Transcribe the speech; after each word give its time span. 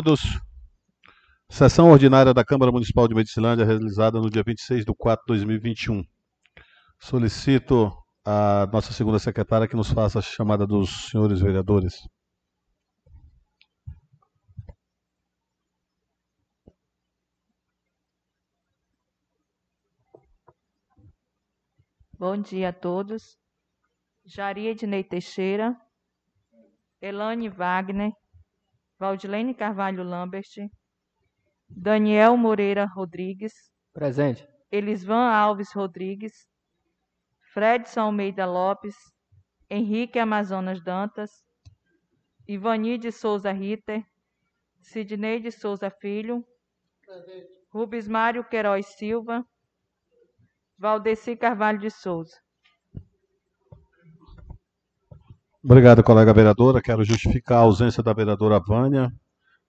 todos. 0.00 0.40
Sessão 1.50 1.90
ordinária 1.90 2.32
da 2.32 2.42
Câmara 2.42 2.72
Municipal 2.72 3.06
de 3.06 3.14
Medicilândia, 3.14 3.66
realizada 3.66 4.18
no 4.18 4.30
dia 4.30 4.42
26 4.42 4.84
de 4.84 4.94
4 4.94 5.22
de 5.26 5.44
2021. 5.44 6.02
Solicito 6.98 7.92
a 8.24 8.66
nossa 8.72 8.94
segunda 8.94 9.18
secretária 9.18 9.68
que 9.68 9.76
nos 9.76 9.90
faça 9.90 10.20
a 10.20 10.22
chamada 10.22 10.66
dos 10.66 11.10
senhores 11.10 11.40
vereadores. 11.40 12.00
Bom 22.18 22.40
dia 22.40 22.70
a 22.70 22.72
todos. 22.72 23.36
Jari 24.24 24.68
Ednei 24.68 25.04
Teixeira, 25.04 25.76
Elane 27.02 27.50
Wagner, 27.50 28.12
Valdilene 29.00 29.54
Carvalho 29.54 30.04
Lambert, 30.04 30.44
Daniel 31.70 32.36
Moreira 32.36 32.86
Rodrigues, 32.94 33.54
Presente. 33.94 34.46
Elisvan 34.70 35.32
Alves 35.32 35.74
Rodrigues, 35.74 36.46
Fredson 37.54 38.02
Almeida 38.02 38.44
Lopes, 38.44 38.94
Henrique 39.70 40.18
Amazonas 40.18 40.82
Dantas, 40.82 41.30
Ivani 42.46 42.98
de 42.98 43.10
Souza 43.10 43.52
Ritter, 43.52 44.04
Sidney 44.82 45.40
de 45.40 45.50
Souza 45.50 45.90
Filho, 45.90 46.44
Rubens 47.72 48.06
Mário 48.06 48.44
Queiroz 48.44 48.86
Silva, 48.98 49.42
Valdeci 50.78 51.36
Carvalho 51.36 51.78
de 51.80 51.90
Souza. 51.90 52.36
Obrigado, 55.62 56.02
colega 56.02 56.32
vereadora. 56.32 56.80
Quero 56.80 57.04
justificar 57.04 57.58
a 57.58 57.62
ausência 57.62 58.02
da 58.02 58.14
vereadora 58.14 58.58
Vânia, 58.58 59.12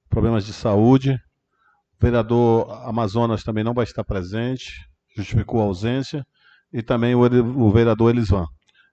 problemas 0.09 0.45
de 0.45 0.53
saúde. 0.53 1.11
O 1.11 2.01
vereador 2.01 2.71
Amazonas 2.87 3.43
também 3.43 3.61
não 3.61 3.73
vai 3.73 3.83
estar 3.83 4.03
presente, 4.05 4.87
justificou 5.17 5.59
a 5.59 5.65
ausência. 5.65 6.25
E 6.71 6.81
também 6.81 7.13
o, 7.13 7.69
vereador 7.69 8.09
Elisvan. 8.11 8.45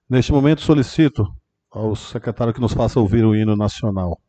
Neste 0.09 0.33
momento, 0.33 0.59
solicito 0.59 1.25
ao 1.71 1.95
secretário 1.95 2.53
que 2.53 2.59
nos 2.59 2.73
faça 2.73 2.99
ouvir 2.99 3.23
o 3.23 3.33
hino 3.33 3.55
nacional. 3.55 4.19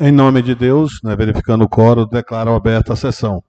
Em 0.00 0.10
nome 0.10 0.40
de 0.40 0.54
Deus, 0.54 1.00
né, 1.04 1.14
verificando 1.14 1.64
o 1.64 1.68
coro, 1.68 2.06
declaro 2.06 2.54
aberta 2.54 2.94
a 2.94 2.96
sessão. 2.96 3.44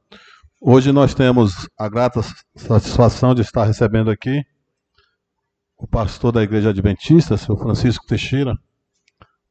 Hoje 0.68 0.92
nós 0.92 1.14
temos 1.14 1.70
a 1.78 1.88
grata 1.88 2.22
satisfação 2.56 3.36
de 3.36 3.44
estar 3.44 3.66
recebendo 3.66 4.10
aqui 4.10 4.44
o 5.78 5.86
pastor 5.86 6.32
da 6.32 6.42
Igreja 6.42 6.72
Adventista, 6.72 7.38
seu 7.38 7.56
Francisco 7.56 8.08
Teixeira, 8.08 8.58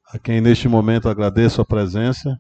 a 0.09 0.19
quem 0.19 0.41
neste 0.41 0.67
momento 0.67 1.09
agradeço 1.09 1.61
a 1.61 1.65
presença. 1.65 2.37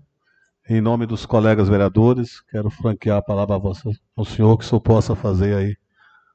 Em 0.68 0.80
nome 0.80 1.06
dos 1.06 1.24
colegas 1.24 1.68
vereadores, 1.68 2.40
quero 2.50 2.68
franquear 2.68 3.18
a 3.18 3.22
palavra 3.22 3.54
ao 3.54 4.24
senhor, 4.24 4.58
que 4.58 4.64
o 4.64 4.68
senhor 4.68 4.80
possa 4.80 5.14
fazer 5.14 5.54
aí 5.54 5.76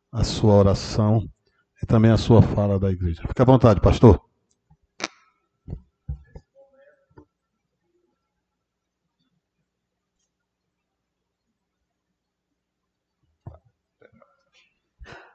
a 0.09 0.23
sua 0.23 0.53
oração 0.53 1.27
e 1.83 1.85
também 1.85 2.09
a 2.09 2.17
sua 2.17 2.41
fala 2.41 2.79
da 2.79 2.89
igreja. 2.89 3.21
Fique 3.27 3.41
à 3.41 3.45
vontade, 3.45 3.81
pastor. 3.81 4.28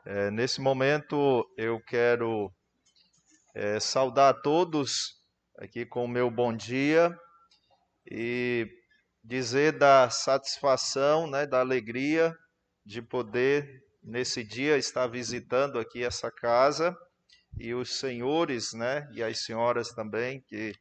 É, 0.06 0.30
nesse 0.30 0.60
momento, 0.60 1.50
eu 1.56 1.80
quero 1.80 2.52
é, 3.54 3.80
saudar 3.80 4.34
a 4.34 4.38
todos 4.38 5.14
aqui 5.58 5.86
com 5.86 6.04
o 6.04 6.08
meu 6.08 6.30
bom 6.30 6.54
dia 6.54 7.16
e 8.10 8.68
dizer 9.22 9.78
da 9.78 10.10
satisfação, 10.10 11.26
né, 11.26 11.46
da 11.46 11.60
alegria 11.60 12.36
de 12.84 13.00
poder, 13.00 13.82
nesse 14.02 14.44
dia, 14.44 14.76
estar 14.76 15.06
visitando 15.06 15.78
aqui 15.78 16.04
essa 16.04 16.30
casa 16.30 16.94
e 17.58 17.72
os 17.72 17.98
senhores 17.98 18.74
né, 18.74 19.08
e 19.14 19.22
as 19.22 19.42
senhoras 19.42 19.88
também 19.88 20.42
que 20.42 20.74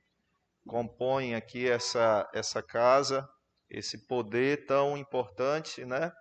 compõem 0.68 1.34
aqui 1.34 1.66
essa, 1.70 2.30
essa 2.34 2.62
casa, 2.62 3.26
esse 3.70 4.06
poder 4.06 4.66
tão 4.66 4.98
importante 4.98 5.86
né, 5.86 6.12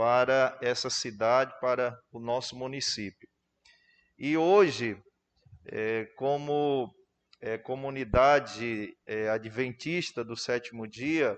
para 0.00 0.56
essa 0.62 0.88
cidade, 0.88 1.52
para 1.60 1.94
o 2.10 2.18
nosso 2.18 2.56
município. 2.56 3.28
E 4.18 4.34
hoje, 4.34 4.96
é, 5.66 6.06
como 6.16 6.90
é, 7.38 7.58
comunidade 7.58 8.96
é, 9.06 9.28
adventista 9.28 10.24
do 10.24 10.34
sétimo 10.34 10.88
dia, 10.88 11.36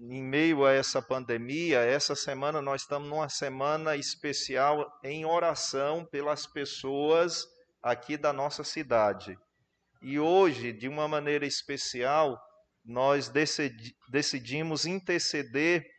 em 0.00 0.22
meio 0.22 0.64
a 0.64 0.72
essa 0.72 1.02
pandemia, 1.02 1.80
essa 1.80 2.14
semana 2.14 2.62
nós 2.62 2.80
estamos 2.80 3.06
numa 3.06 3.28
semana 3.28 3.94
especial 3.94 4.90
em 5.04 5.26
oração 5.26 6.06
pelas 6.06 6.46
pessoas 6.46 7.46
aqui 7.82 8.16
da 8.16 8.32
nossa 8.32 8.64
cidade. 8.64 9.36
E 10.00 10.18
hoje, 10.18 10.72
de 10.72 10.88
uma 10.88 11.06
maneira 11.06 11.44
especial, 11.44 12.40
nós 12.82 13.28
decidi, 13.28 13.94
decidimos 14.10 14.86
interceder 14.86 15.97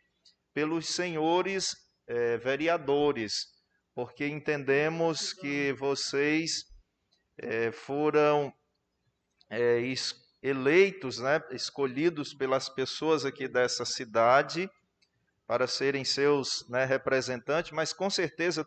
pelos 0.53 0.87
senhores 0.87 1.75
eh, 2.07 2.37
vereadores, 2.37 3.47
porque 3.93 4.27
entendemos 4.27 5.33
que 5.33 5.73
vocês 5.73 6.63
eh, 7.37 7.71
foram 7.71 8.51
eh, 9.49 9.93
eleitos, 10.41 11.19
né, 11.19 11.41
escolhidos 11.51 12.33
pelas 12.33 12.69
pessoas 12.69 13.25
aqui 13.25 13.47
dessa 13.47 13.85
cidade 13.85 14.69
para 15.45 15.67
serem 15.67 16.05
seus 16.05 16.67
né, 16.69 16.85
representantes, 16.85 17.71
mas 17.71 17.91
com 17.91 18.09
certeza 18.09 18.65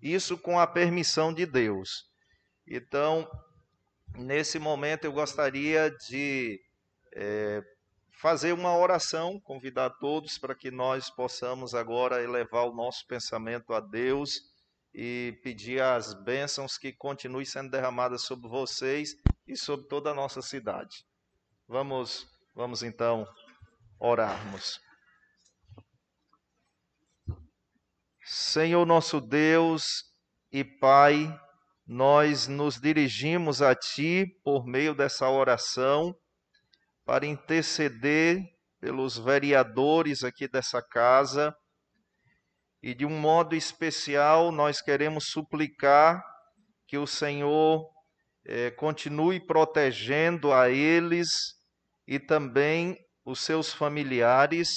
isso 0.00 0.36
com 0.38 0.58
a 0.58 0.66
permissão 0.66 1.32
de 1.32 1.46
Deus. 1.46 2.04
Então, 2.66 3.28
nesse 4.14 4.58
momento 4.58 5.04
eu 5.04 5.12
gostaria 5.12 5.90
de 6.08 6.60
é, 7.14 7.62
fazer 8.16 8.52
uma 8.52 8.76
oração, 8.76 9.38
convidar 9.40 9.90
todos 9.90 10.38
para 10.38 10.54
que 10.54 10.70
nós 10.70 11.10
possamos 11.10 11.74
agora 11.74 12.22
elevar 12.22 12.66
o 12.66 12.74
nosso 12.74 13.06
pensamento 13.06 13.74
a 13.74 13.80
Deus 13.80 14.40
e 14.94 15.38
pedir 15.42 15.82
as 15.82 16.14
bênçãos 16.24 16.78
que 16.78 16.92
continuem 16.92 17.44
sendo 17.44 17.70
derramadas 17.70 18.22
sobre 18.22 18.48
vocês 18.48 19.10
e 19.46 19.54
sobre 19.54 19.86
toda 19.86 20.10
a 20.10 20.14
nossa 20.14 20.40
cidade. 20.40 21.04
Vamos, 21.68 22.26
vamos 22.54 22.82
então 22.82 23.26
orarmos. 24.00 24.80
Senhor 28.24 28.86
nosso 28.86 29.20
Deus 29.20 30.04
e 30.50 30.64
Pai, 30.64 31.38
nós 31.86 32.48
nos 32.48 32.80
dirigimos 32.80 33.60
a 33.60 33.74
Ti 33.74 34.26
por 34.42 34.66
meio 34.66 34.94
dessa 34.94 35.28
oração 35.28 36.16
para 37.06 37.24
interceder 37.24 38.42
pelos 38.80 39.16
vereadores 39.16 40.24
aqui 40.24 40.48
dessa 40.48 40.82
casa. 40.82 41.54
E 42.82 42.92
de 42.92 43.06
um 43.06 43.18
modo 43.18 43.54
especial, 43.54 44.50
nós 44.50 44.82
queremos 44.82 45.28
suplicar 45.28 46.20
que 46.88 46.98
o 46.98 47.06
Senhor 47.06 47.88
eh, 48.44 48.72
continue 48.72 49.40
protegendo 49.44 50.52
a 50.52 50.68
eles 50.68 51.28
e 52.08 52.18
também 52.18 52.98
os 53.24 53.40
seus 53.40 53.72
familiares, 53.72 54.68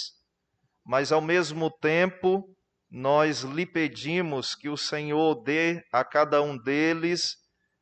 mas 0.85 1.11
ao 1.11 1.21
mesmo 1.21 1.69
tempo, 1.79 2.43
nós 2.89 3.41
lhe 3.41 3.65
pedimos 3.65 4.55
que 4.55 4.69
o 4.69 4.77
Senhor 4.77 5.43
dê 5.43 5.83
a 5.91 6.03
cada 6.03 6.41
um 6.41 6.57
deles 6.57 7.37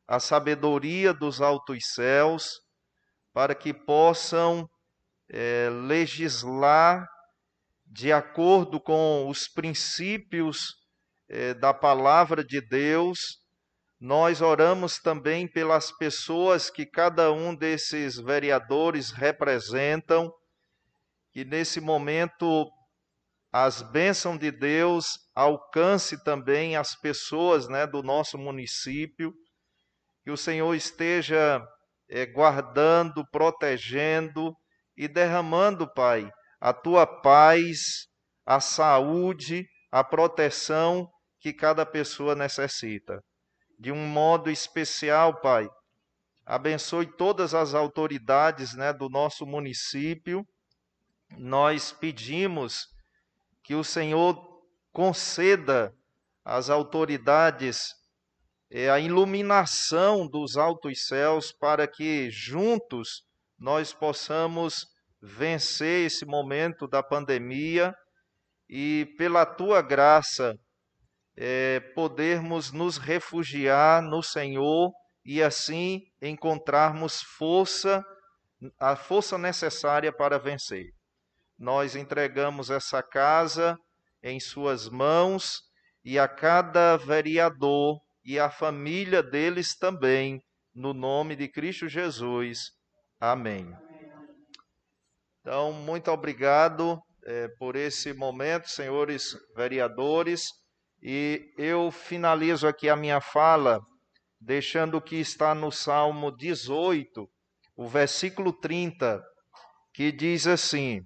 a 0.06 0.18
sabedoria 0.18 1.14
dos 1.14 1.40
altos 1.40 1.92
céus 1.94 2.67
para 3.32 3.54
que 3.54 3.72
possam 3.72 4.68
é, 5.30 5.68
legislar 5.70 7.06
de 7.86 8.12
acordo 8.12 8.80
com 8.80 9.28
os 9.28 9.48
princípios 9.48 10.74
é, 11.28 11.54
da 11.54 11.72
palavra 11.72 12.44
de 12.44 12.60
Deus. 12.60 13.18
Nós 14.00 14.40
oramos 14.40 14.98
também 14.98 15.48
pelas 15.48 15.90
pessoas 15.96 16.70
que 16.70 16.86
cada 16.86 17.32
um 17.32 17.54
desses 17.54 18.16
vereadores 18.16 19.10
representam, 19.10 20.32
que 21.32 21.44
nesse 21.44 21.80
momento 21.80 22.70
as 23.52 23.82
bênçãos 23.82 24.38
de 24.38 24.50
Deus 24.50 25.18
alcance 25.34 26.22
também 26.22 26.76
as 26.76 26.94
pessoas 26.94 27.68
né, 27.68 27.86
do 27.86 28.02
nosso 28.02 28.36
município, 28.36 29.32
que 30.22 30.30
o 30.30 30.36
Senhor 30.36 30.74
esteja 30.74 31.66
é, 32.08 32.26
guardando, 32.26 33.24
protegendo 33.30 34.54
e 34.96 35.06
derramando, 35.06 35.92
Pai, 35.92 36.30
a 36.60 36.72
tua 36.72 37.06
paz, 37.06 38.06
a 38.44 38.60
saúde, 38.60 39.66
a 39.92 40.02
proteção 40.02 41.08
que 41.40 41.52
cada 41.52 41.86
pessoa 41.86 42.34
necessita. 42.34 43.22
de 43.80 43.92
um 43.92 44.06
modo 44.08 44.50
especial, 44.50 45.40
Pai. 45.40 45.68
Abençoe 46.44 47.06
todas 47.06 47.54
as 47.54 47.74
autoridades 47.74 48.74
né, 48.74 48.92
do 48.92 49.08
nosso 49.08 49.46
município. 49.46 50.44
Nós 51.36 51.92
pedimos 51.92 52.88
que 53.62 53.76
o 53.76 53.84
Senhor 53.84 54.36
conceda 54.92 55.92
às 56.44 56.70
autoridades 56.70 57.94
é, 58.70 58.90
a 58.90 59.00
iluminação 59.00 60.26
dos 60.26 60.56
altos 60.56 61.06
céus 61.06 61.52
para 61.52 61.88
que 61.88 62.30
juntos 62.30 63.22
nós 63.58 63.92
possamos 63.92 64.86
vencer 65.20 66.06
esse 66.06 66.24
momento 66.24 66.86
da 66.86 67.02
pandemia 67.02 67.94
e, 68.68 69.06
pela 69.16 69.46
tua 69.46 69.80
graça, 69.80 70.54
é, 71.36 71.80
podermos 71.94 72.72
nos 72.72 72.98
refugiar 72.98 74.02
no 74.02 74.22
Senhor 74.22 74.92
e 75.24 75.42
assim 75.42 76.00
encontrarmos 76.20 77.22
força, 77.22 78.04
a 78.78 78.96
força 78.96 79.38
necessária 79.38 80.12
para 80.12 80.38
vencer. 80.38 80.86
Nós 81.58 81.96
entregamos 81.96 82.70
essa 82.70 83.02
casa 83.02 83.76
em 84.22 84.38
Suas 84.38 84.88
mãos 84.88 85.62
e 86.04 86.18
a 86.18 86.28
cada 86.28 86.96
vereador 86.96 87.98
e 88.28 88.38
a 88.38 88.50
família 88.50 89.22
deles 89.22 89.74
também, 89.74 90.38
no 90.74 90.92
nome 90.92 91.34
de 91.34 91.48
Cristo 91.48 91.88
Jesus. 91.88 92.72
Amém. 93.18 93.74
Então, 95.40 95.72
muito 95.72 96.10
obrigado 96.10 97.00
é, 97.24 97.48
por 97.58 97.74
esse 97.74 98.12
momento, 98.12 98.68
senhores 98.68 99.34
vereadores, 99.56 100.42
e 101.02 101.40
eu 101.56 101.90
finalizo 101.90 102.68
aqui 102.68 102.90
a 102.90 102.96
minha 102.96 103.18
fala 103.18 103.80
deixando 104.38 105.00
que 105.00 105.16
está 105.16 105.54
no 105.54 105.72
Salmo 105.72 106.30
18, 106.30 107.26
o 107.76 107.88
versículo 107.88 108.52
30, 108.52 109.22
que 109.94 110.12
diz 110.12 110.46
assim: 110.46 111.00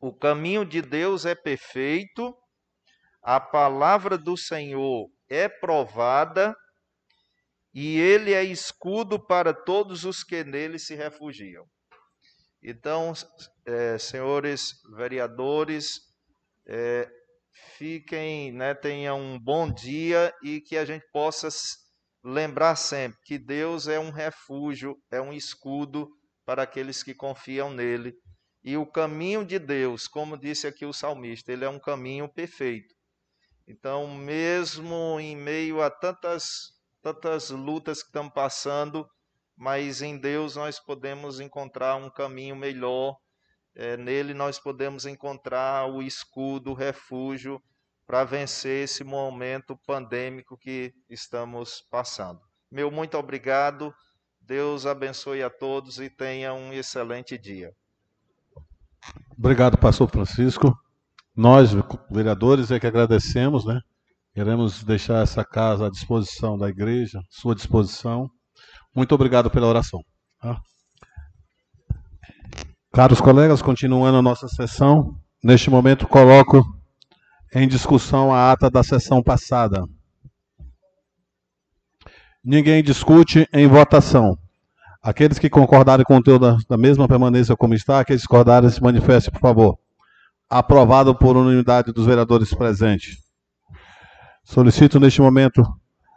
O 0.00 0.14
caminho 0.14 0.64
de 0.64 0.80
Deus 0.80 1.26
é 1.26 1.34
perfeito, 1.34 2.32
a 3.20 3.40
palavra 3.40 4.16
do 4.16 4.36
Senhor 4.36 5.08
é 5.30 5.48
provada, 5.48 6.54
e 7.72 7.98
ele 7.98 8.34
é 8.34 8.42
escudo 8.42 9.24
para 9.24 9.54
todos 9.54 10.04
os 10.04 10.24
que 10.24 10.42
nele 10.42 10.78
se 10.78 10.94
refugiam. 10.94 11.64
Então, 12.62 13.12
é, 13.64 13.96
senhores 13.96 14.74
vereadores, 14.96 16.00
é, 16.66 17.08
fiquem, 17.78 18.52
né, 18.52 18.74
tenham 18.74 19.18
um 19.18 19.38
bom 19.38 19.72
dia 19.72 20.34
e 20.42 20.60
que 20.60 20.76
a 20.76 20.84
gente 20.84 21.06
possa 21.12 21.48
lembrar 22.22 22.76
sempre 22.76 23.18
que 23.24 23.38
Deus 23.38 23.88
é 23.88 23.98
um 23.98 24.10
refúgio, 24.10 24.96
é 25.10 25.20
um 25.20 25.32
escudo 25.32 26.08
para 26.44 26.64
aqueles 26.64 27.02
que 27.02 27.14
confiam 27.14 27.72
nele. 27.72 28.12
E 28.62 28.76
o 28.76 28.84
caminho 28.84 29.44
de 29.44 29.58
Deus, 29.58 30.06
como 30.06 30.36
disse 30.36 30.66
aqui 30.66 30.84
o 30.84 30.92
salmista, 30.92 31.50
ele 31.50 31.64
é 31.64 31.68
um 31.68 31.78
caminho 31.78 32.28
perfeito. 32.28 32.94
Então, 33.66 34.06
mesmo 34.08 35.18
em 35.20 35.36
meio 35.36 35.80
a 35.80 35.90
tantas 35.90 36.78
tantas 37.02 37.50
lutas 37.50 38.02
que 38.02 38.08
estamos 38.08 38.32
passando, 38.32 39.08
mas 39.56 40.02
em 40.02 40.18
Deus 40.18 40.56
nós 40.56 40.78
podemos 40.78 41.40
encontrar 41.40 41.96
um 41.96 42.10
caminho 42.10 42.56
melhor. 42.56 43.16
É, 43.74 43.96
nele 43.96 44.34
nós 44.34 44.58
podemos 44.58 45.06
encontrar 45.06 45.88
o 45.90 46.02
escudo, 46.02 46.70
o 46.70 46.74
refúgio 46.74 47.62
para 48.06 48.24
vencer 48.24 48.84
esse 48.84 49.04
momento 49.04 49.78
pandêmico 49.86 50.58
que 50.58 50.92
estamos 51.08 51.80
passando. 51.90 52.40
Meu 52.70 52.90
muito 52.90 53.16
obrigado. 53.16 53.94
Deus 54.40 54.84
abençoe 54.84 55.42
a 55.42 55.50
todos 55.50 56.00
e 56.00 56.10
tenha 56.10 56.52
um 56.52 56.72
excelente 56.72 57.38
dia. 57.38 57.72
Obrigado, 59.38 59.78
pastor 59.78 60.10
Francisco. 60.10 60.76
Nós, 61.40 61.70
vereadores, 62.10 62.70
é 62.70 62.78
que 62.78 62.86
agradecemos, 62.86 63.64
né? 63.64 63.80
Queremos 64.34 64.84
deixar 64.84 65.22
essa 65.22 65.42
casa 65.42 65.86
à 65.86 65.90
disposição 65.90 66.58
da 66.58 66.68
igreja, 66.68 67.18
sua 67.30 67.54
disposição. 67.54 68.28
Muito 68.94 69.14
obrigado 69.14 69.50
pela 69.50 69.66
oração. 69.66 70.02
Tá? 70.38 70.60
Caros 72.92 73.22
colegas, 73.22 73.62
continuando 73.62 74.18
a 74.18 74.22
nossa 74.22 74.48
sessão, 74.48 75.18
neste 75.42 75.70
momento 75.70 76.06
coloco 76.06 76.62
em 77.54 77.66
discussão 77.66 78.34
a 78.34 78.52
ata 78.52 78.68
da 78.68 78.82
sessão 78.82 79.22
passada. 79.22 79.82
Ninguém 82.44 82.82
discute 82.82 83.48
em 83.50 83.66
votação. 83.66 84.36
Aqueles 85.02 85.38
que 85.38 85.48
concordarem 85.48 86.04
com 86.04 86.12
o 86.12 86.16
conteúdo 86.18 86.58
da 86.68 86.76
mesma 86.76 87.08
permanência 87.08 87.56
como 87.56 87.72
está, 87.72 87.98
aqueles 87.98 88.20
que 88.20 88.26
discordarem 88.26 88.68
se 88.68 88.82
manifestem, 88.82 89.32
por 89.32 89.40
favor. 89.40 89.78
Aprovado 90.50 91.14
por 91.14 91.36
unanimidade 91.36 91.92
dos 91.92 92.06
vereadores 92.06 92.52
presentes. 92.52 93.18
Solicito 94.42 94.98
neste 94.98 95.20
momento 95.20 95.62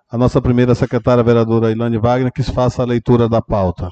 a 0.09 0.18
nossa 0.18 0.41
primeira 0.41 0.74
secretária 0.74 1.24
vereadora 1.24 1.71
Ilane 1.71 2.00
Wagner 2.00 2.31
que 2.33 2.41
faça 2.41 2.81
a 2.81 2.85
leitura 2.85 3.30
da 3.30 3.44
pauta. 3.44 3.89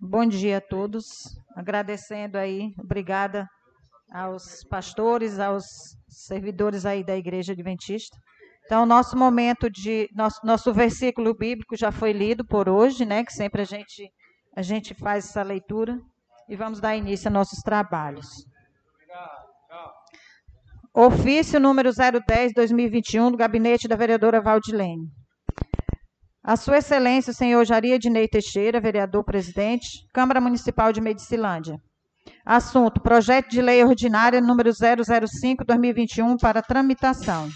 Bom 0.00 0.24
dia 0.24 0.58
a 0.58 0.60
todos. 0.60 1.06
Agradecendo 1.56 2.38
aí, 2.38 2.72
obrigada 2.78 3.48
aos 4.12 4.62
pastores, 4.70 5.40
aos 5.40 5.64
servidores 6.08 6.86
aí 6.86 7.02
da 7.02 7.16
Igreja 7.16 7.52
Adventista. 7.52 8.16
Então, 8.64 8.86
nosso 8.86 9.16
momento 9.16 9.68
de 9.68 10.08
nosso, 10.14 10.38
nosso 10.44 10.72
versículo 10.72 11.34
bíblico 11.34 11.76
já 11.76 11.90
foi 11.90 12.12
lido 12.12 12.44
por 12.44 12.68
hoje, 12.68 13.04
né? 13.04 13.24
Que 13.24 13.32
sempre 13.32 13.62
a 13.62 13.64
gente 13.64 14.08
a 14.54 14.62
gente 14.62 14.94
faz 14.94 15.24
essa 15.24 15.42
leitura 15.42 15.98
e 16.48 16.56
vamos 16.56 16.80
dar 16.80 16.96
início 16.96 17.28
a 17.28 17.30
nossos 17.30 17.60
trabalhos. 17.60 18.26
Ofício 20.94 21.60
número 21.60 21.90
010/2021 21.90 23.30
do 23.30 23.36
gabinete 23.36 23.86
da 23.86 23.94
vereadora 23.94 24.40
Valdilene. 24.40 25.06
A 26.42 26.56
Sua 26.56 26.78
Excelência, 26.78 27.30
o 27.30 27.34
senhor 27.34 27.64
Jaria 27.64 27.98
Dinei 27.98 28.26
Teixeira, 28.26 28.80
vereador 28.80 29.22
presidente, 29.22 29.86
Câmara 30.14 30.40
Municipal 30.40 30.92
de 30.92 31.00
Medicilândia. 31.00 31.78
Assunto: 32.44 33.02
Projeto 33.02 33.50
de 33.50 33.60
Lei 33.60 33.84
Ordinária 33.84 34.40
número 34.40 34.70
005/2021 34.72 36.36
para 36.40 36.62
tramitação. 36.62 37.48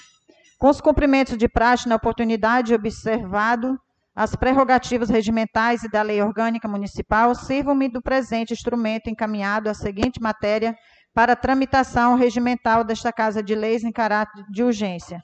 Com 0.59 0.69
os 0.69 0.81
cumprimentos 0.81 1.37
de 1.38 1.49
praxe 1.49 1.88
na 1.88 1.97
oportunidade 1.97 2.75
observado 2.75 3.79
as 4.14 4.37
prerrogativas 4.37 5.09
regimentais 5.09 5.83
e 5.83 5.88
da 5.88 6.02
Lei 6.02 6.21
Orgânica 6.23 6.69
Municipal, 6.69 7.35
sirvam-me 7.35 7.88
do 7.88 8.02
presente 8.02 8.52
instrumento 8.52 9.09
encaminhado 9.09 9.71
à 9.71 9.75
seguinte 9.75 10.21
matéria 10.21 10.76
para 11.14 11.37
tramitação 11.37 12.14
regimental 12.14 12.85
desta 12.85 13.12
Casa 13.12 13.42
de 13.42 13.54
Leis 13.54 13.85
em 13.85 13.92
caráter 13.92 14.45
de 14.50 14.62
urgência. 14.62 15.23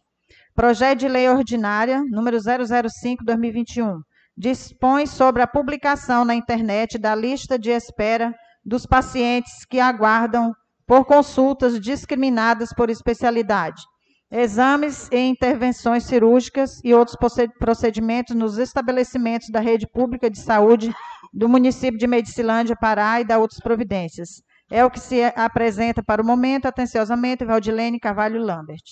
Projeto 0.54 1.00
de 1.00 1.08
Lei 1.08 1.28
Ordinária 1.28 2.02
número 2.10 2.38
005/2021 2.38 4.00
dispõe 4.36 5.06
sobre 5.06 5.42
a 5.42 5.46
publicação 5.46 6.24
na 6.24 6.34
internet 6.34 6.98
da 6.98 7.14
lista 7.14 7.58
de 7.58 7.70
espera 7.70 8.32
dos 8.64 8.86
pacientes 8.86 9.64
que 9.68 9.80
aguardam 9.80 10.52
por 10.86 11.04
consultas 11.04 11.78
discriminadas 11.80 12.72
por 12.72 12.88
especialidade, 12.88 13.82
exames 14.30 15.08
e 15.10 15.18
intervenções 15.18 16.04
cirúrgicas 16.04 16.80
e 16.84 16.92
outros 16.92 17.16
procedimentos 17.58 18.34
nos 18.36 18.58
estabelecimentos 18.58 19.48
da 19.50 19.60
rede 19.60 19.86
pública 19.86 20.30
de 20.30 20.38
saúde 20.38 20.94
do 21.32 21.48
município 21.48 21.98
de 21.98 22.06
Medicilândia, 22.06 22.76
Pará 22.76 23.20
e 23.20 23.24
da 23.24 23.38
outras 23.38 23.60
providências. 23.60 24.42
É 24.70 24.84
o 24.84 24.90
que 24.90 25.00
se 25.00 25.22
apresenta 25.24 26.02
para 26.02 26.22
o 26.22 26.26
momento, 26.26 26.66
atenciosamente, 26.66 27.44
Valdilene 27.44 27.98
Carvalho 27.98 28.40
Lambert. 28.40 28.84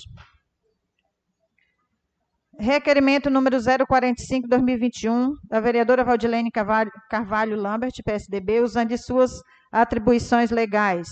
Requerimento 2.59 3.29
número 3.29 3.59
045-2021, 3.59 5.33
da 5.45 5.61
vereadora 5.61 6.03
Valdilene 6.03 6.51
Carvalho, 6.51 6.91
Carvalho 7.11 7.55
Lambert, 7.55 7.93
PSDB, 8.03 8.61
usando 8.61 8.89
de 8.89 8.97
suas 8.97 9.33
atribuições 9.71 10.51
legais 10.51 11.07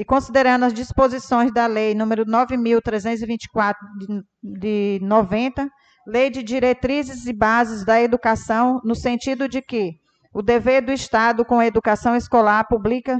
e 0.00 0.04
considerando 0.04 0.64
as 0.64 0.72
disposições 0.72 1.52
da 1.52 1.66
Lei 1.66 1.94
número 1.94 2.24
9.324 2.24 3.74
de, 3.98 4.98
de 4.98 5.04
90, 5.04 5.68
Lei 6.06 6.30
de 6.30 6.42
Diretrizes 6.42 7.26
e 7.26 7.34
Bases 7.34 7.84
da 7.84 8.00
Educação, 8.00 8.80
no 8.82 8.94
sentido 8.94 9.46
de 9.46 9.60
que 9.60 9.96
o 10.32 10.40
dever 10.40 10.80
do 10.80 10.90
Estado 10.90 11.44
com 11.44 11.58
a 11.58 11.66
educação 11.66 12.16
escolar 12.16 12.66
pública, 12.66 13.18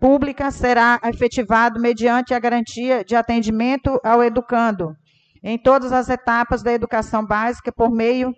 pública 0.00 0.50
será 0.50 1.00
efetivado 1.04 1.80
mediante 1.80 2.34
a 2.34 2.40
garantia 2.40 3.04
de 3.04 3.14
atendimento 3.14 4.00
ao 4.02 4.24
educando 4.24 4.92
em 5.40 5.56
todas 5.56 5.92
as 5.92 6.08
etapas 6.08 6.64
da 6.64 6.72
educação 6.72 7.24
básica 7.24 7.70
por 7.70 7.92
meio 7.92 8.34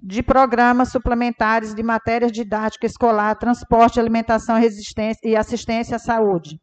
de 0.00 0.22
programas 0.22 0.92
suplementares 0.92 1.74
de 1.74 1.82
matérias 1.82 2.30
didáticas 2.30 2.92
escolar, 2.92 3.34
transporte, 3.34 3.98
alimentação 3.98 4.56
e 5.24 5.34
assistência 5.34 5.96
à 5.96 5.98
saúde. 5.98 6.56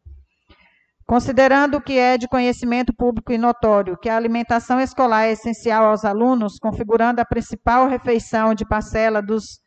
Considerando 1.06 1.80
que 1.80 1.96
é 1.96 2.18
de 2.18 2.26
conhecimento 2.26 2.92
público 2.92 3.32
e 3.32 3.38
notório 3.38 3.96
que 3.96 4.08
a 4.08 4.16
alimentação 4.16 4.80
escolar 4.80 5.26
é 5.26 5.32
essencial 5.32 5.86
aos 5.86 6.04
alunos, 6.04 6.58
configurando 6.58 7.20
a 7.20 7.24
principal 7.24 7.86
refeição 7.86 8.52
de 8.52 8.66
parcela 8.66 9.22
dos 9.22 9.60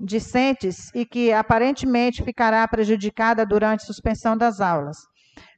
discentes 0.00 0.94
e 0.94 1.04
que 1.04 1.32
aparentemente 1.32 2.22
ficará 2.22 2.66
prejudicada 2.68 3.44
durante 3.44 3.84
suspensão 3.84 4.36
das 4.36 4.60
aulas. 4.60 4.98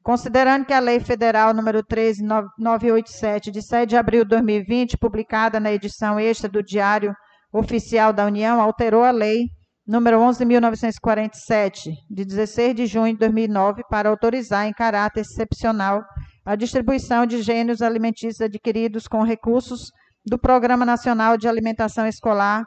Considerando 0.03 0.65
que 0.65 0.73
a 0.73 0.81
Lei 0.81 0.99
Federal 0.99 1.53
número 1.53 1.83
13987, 1.83 3.51
de 3.51 3.61
7 3.61 3.91
de 3.91 3.97
abril 3.97 4.23
de 4.23 4.31
2020, 4.31 4.97
publicada 4.97 5.61
na 5.61 5.73
edição 5.73 6.19
extra 6.19 6.49
do 6.49 6.63
Diário 6.63 7.15
Oficial 7.53 8.15
da 8.15 8.25
União, 8.25 8.63
alterou 8.63 9.05
a 9.05 9.11
Lei 9.11 9.47
número 9.87 10.19
11.947, 10.19 11.91
de 12.11 12.25
16 12.25 12.75
de 12.75 12.87
junho 12.87 13.13
de 13.13 13.19
2009, 13.19 13.83
para 13.91 14.09
autorizar, 14.09 14.67
em 14.67 14.73
caráter 14.73 15.21
excepcional, 15.21 16.03
a 16.45 16.57
distribuição 16.57 17.27
de 17.27 17.43
gêneros 17.43 17.83
alimentícios 17.83 18.41
adquiridos 18.41 19.07
com 19.07 19.23
recursos 19.23 19.91
do 20.25 20.39
Programa 20.39 20.87
Nacional 20.87 21.37
de 21.37 21.47
Alimentação 21.47 22.07
Escolar, 22.07 22.65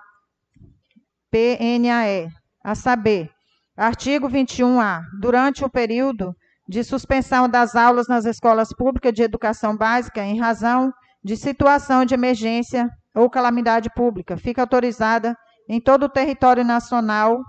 PNAE, 1.31 2.27
a 2.63 2.75
saber, 2.75 3.29
artigo 3.75 4.29
21A, 4.29 5.01
durante 5.19 5.65
o 5.65 5.69
período 5.69 6.35
de 6.69 6.83
suspensão 6.83 7.49
das 7.49 7.75
aulas 7.75 8.07
nas 8.07 8.25
escolas 8.25 8.69
públicas 8.75 9.13
de 9.13 9.23
educação 9.23 9.75
básica 9.75 10.23
em 10.23 10.39
razão 10.39 10.91
de 11.23 11.35
situação 11.35 12.05
de 12.05 12.13
emergência 12.13 12.87
ou 13.15 13.29
calamidade 13.29 13.89
pública, 13.95 14.37
fica 14.37 14.61
autorizada 14.61 15.35
em 15.67 15.81
todo 15.81 16.03
o 16.03 16.09
território 16.09 16.63
nacional, 16.63 17.41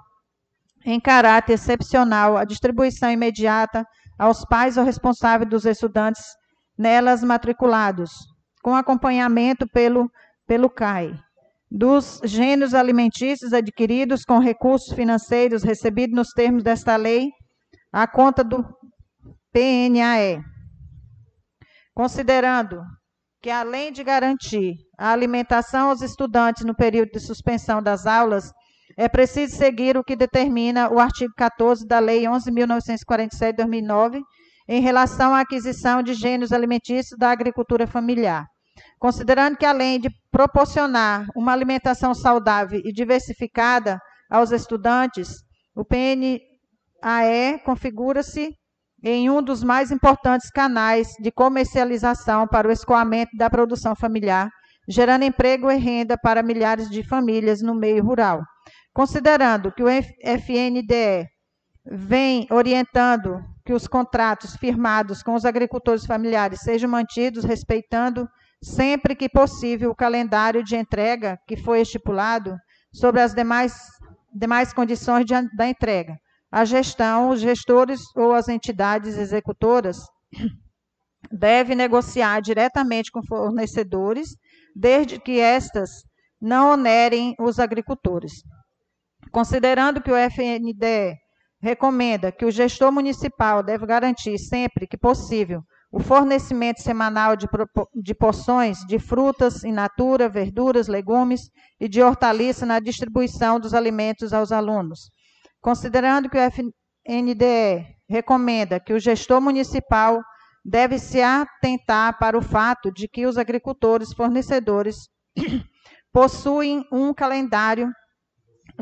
em 0.84 1.00
caráter 1.00 1.54
excepcional, 1.54 2.36
a 2.36 2.44
distribuição 2.44 3.10
imediata 3.10 3.84
aos 4.18 4.44
pais 4.44 4.76
ou 4.76 4.84
responsáveis 4.84 5.48
dos 5.48 5.64
estudantes 5.64 6.22
nelas 6.76 7.22
matriculados, 7.22 8.10
com 8.62 8.74
acompanhamento 8.74 9.66
pelo, 9.68 10.10
pelo 10.46 10.70
CAI, 10.70 11.12
dos 11.70 12.20
gêneros 12.24 12.74
alimentícios 12.74 13.52
adquiridos 13.52 14.24
com 14.24 14.38
recursos 14.38 14.94
financeiros 14.94 15.62
recebidos 15.62 16.16
nos 16.16 16.28
termos 16.30 16.62
desta 16.62 16.96
lei, 16.96 17.28
à 17.92 18.06
conta 18.06 18.42
do 18.42 18.64
PNAE. 19.52 20.40
Considerando 21.94 22.80
que, 23.40 23.50
além 23.50 23.92
de 23.92 24.02
garantir 24.02 24.74
a 24.98 25.12
alimentação 25.12 25.90
aos 25.90 26.02
estudantes 26.02 26.64
no 26.64 26.74
período 26.74 27.12
de 27.12 27.20
suspensão 27.20 27.82
das 27.82 28.06
aulas, 28.06 28.52
é 28.96 29.08
preciso 29.08 29.56
seguir 29.56 29.96
o 29.96 30.02
que 30.02 30.16
determina 30.16 30.90
o 30.92 30.98
artigo 30.98 31.32
14 31.36 31.86
da 31.86 31.98
Lei 31.98 32.22
11.947 32.22 33.50
de 33.50 33.56
2009, 33.58 34.20
em 34.68 34.80
relação 34.80 35.34
à 35.34 35.40
aquisição 35.40 36.02
de 36.02 36.14
gêneros 36.14 36.52
alimentícios 36.52 37.16
da 37.18 37.30
agricultura 37.30 37.86
familiar. 37.86 38.44
Considerando 38.98 39.56
que, 39.56 39.64
além 39.64 40.00
de 40.00 40.10
proporcionar 40.30 41.26
uma 41.36 41.52
alimentação 41.52 42.12
saudável 42.12 42.80
e 42.84 42.92
diversificada 42.92 44.00
aos 44.28 44.50
estudantes, 44.50 45.28
o 45.76 45.84
PNAE 45.84 47.60
configura-se 47.64 48.50
em 49.02 49.30
um 49.30 49.42
dos 49.42 49.62
mais 49.62 49.90
importantes 49.90 50.50
canais 50.50 51.08
de 51.20 51.30
comercialização 51.30 52.46
para 52.46 52.68
o 52.68 52.72
escoamento 52.72 53.36
da 53.36 53.48
produção 53.48 53.94
familiar, 53.94 54.50
gerando 54.88 55.24
emprego 55.24 55.70
e 55.70 55.76
renda 55.76 56.16
para 56.18 56.42
milhares 56.42 56.88
de 56.90 57.02
famílias 57.02 57.62
no 57.62 57.74
meio 57.74 58.02
rural. 58.04 58.42
Considerando 58.92 59.70
que 59.72 59.82
o 59.82 59.88
FNDE 59.88 61.28
vem 61.84 62.46
orientando 62.50 63.40
que 63.64 63.72
os 63.72 63.86
contratos 63.86 64.56
firmados 64.56 65.22
com 65.22 65.34
os 65.34 65.44
agricultores 65.44 66.04
familiares 66.04 66.60
sejam 66.60 66.90
mantidos 66.90 67.44
respeitando 67.44 68.28
sempre 68.62 69.14
que 69.14 69.28
possível 69.28 69.90
o 69.90 69.94
calendário 69.94 70.64
de 70.64 70.74
entrega 70.74 71.38
que 71.46 71.56
foi 71.56 71.80
estipulado 71.80 72.56
sobre 72.92 73.20
as 73.20 73.34
demais, 73.34 73.74
demais 74.34 74.72
condições 74.72 75.24
de, 75.24 75.34
da 75.54 75.68
entrega 75.68 76.18
a 76.50 76.64
gestão, 76.64 77.30
os 77.30 77.40
gestores 77.40 78.00
ou 78.16 78.32
as 78.32 78.48
entidades 78.48 79.18
executoras 79.18 79.98
devem 81.30 81.76
negociar 81.76 82.40
diretamente 82.40 83.10
com 83.10 83.22
fornecedores, 83.22 84.30
desde 84.74 85.20
que 85.20 85.40
estas 85.40 85.90
não 86.40 86.72
onerem 86.72 87.34
os 87.38 87.58
agricultores. 87.58 88.32
Considerando 89.30 90.00
que 90.00 90.10
o 90.10 90.16
FNDE 90.16 91.16
recomenda 91.60 92.32
que 92.32 92.46
o 92.46 92.50
gestor 92.50 92.92
municipal 92.92 93.62
deve 93.62 93.84
garantir 93.84 94.38
sempre 94.38 94.86
que 94.86 94.96
possível 94.96 95.62
o 95.90 96.00
fornecimento 96.00 96.80
semanal 96.80 97.34
de, 97.34 97.46
de 97.94 98.14
porções 98.14 98.78
de 98.86 98.98
frutas 98.98 99.64
in 99.64 99.72
natura, 99.72 100.28
verduras, 100.28 100.86
legumes 100.86 101.40
e 101.80 101.88
de 101.88 102.02
hortaliça 102.02 102.64
na 102.64 102.78
distribuição 102.78 103.58
dos 103.58 103.74
alimentos 103.74 104.32
aos 104.32 104.52
alunos 104.52 105.10
Considerando 105.68 106.30
que 106.30 106.38
o 106.38 106.40
FNDE 106.40 107.86
recomenda 108.08 108.80
que 108.80 108.94
o 108.94 108.98
gestor 108.98 109.38
municipal 109.38 110.18
deve 110.64 110.98
se 110.98 111.20
atentar 111.20 112.18
para 112.18 112.38
o 112.38 112.40
fato 112.40 112.90
de 112.90 113.06
que 113.06 113.26
os 113.26 113.36
agricultores 113.36 114.14
fornecedores 114.14 114.96
possuem 116.10 116.86
um 116.90 117.12
calendário 117.12 117.92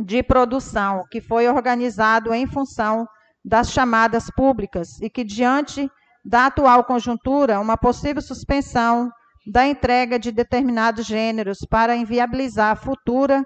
de 0.00 0.22
produção 0.22 1.02
que 1.10 1.20
foi 1.20 1.48
organizado 1.48 2.32
em 2.32 2.46
função 2.46 3.04
das 3.44 3.72
chamadas 3.72 4.30
públicas 4.30 5.00
e 5.02 5.10
que, 5.10 5.24
diante 5.24 5.90
da 6.24 6.46
atual 6.46 6.84
conjuntura, 6.84 7.58
uma 7.58 7.76
possível 7.76 8.22
suspensão 8.22 9.10
da 9.44 9.66
entrega 9.66 10.20
de 10.20 10.30
determinados 10.30 11.04
gêneros 11.04 11.58
para 11.68 11.96
inviabilizar 11.96 12.70
a 12.70 12.76
futura 12.76 13.44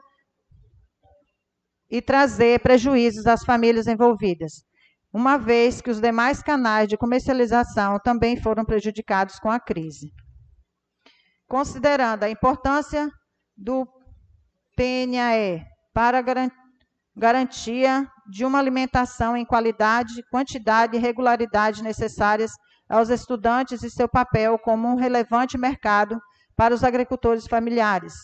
e 1.90 2.00
trazer 2.00 2.60
prejuízos 2.60 3.26
às 3.26 3.44
famílias 3.44 3.86
envolvidas, 3.86 4.64
uma 5.12 5.36
vez 5.36 5.80
que 5.80 5.90
os 5.90 6.00
demais 6.00 6.42
canais 6.42 6.88
de 6.88 6.96
comercialização 6.96 7.98
também 7.98 8.40
foram 8.40 8.64
prejudicados 8.64 9.38
com 9.38 9.50
a 9.50 9.58
crise. 9.58 10.12
Considerando 11.48 12.22
a 12.22 12.30
importância 12.30 13.10
do 13.56 13.86
PNAE 14.76 15.64
para 15.92 16.22
garantia 17.16 18.06
de 18.30 18.44
uma 18.44 18.60
alimentação 18.60 19.36
em 19.36 19.44
qualidade, 19.44 20.22
quantidade 20.30 20.96
e 20.96 21.00
regularidade 21.00 21.82
necessárias 21.82 22.52
aos 22.88 23.08
estudantes 23.08 23.82
e 23.82 23.90
seu 23.90 24.08
papel 24.08 24.58
como 24.58 24.88
um 24.88 24.94
relevante 24.94 25.58
mercado 25.58 26.20
para 26.56 26.74
os 26.74 26.84
agricultores 26.84 27.46
familiares, 27.46 28.14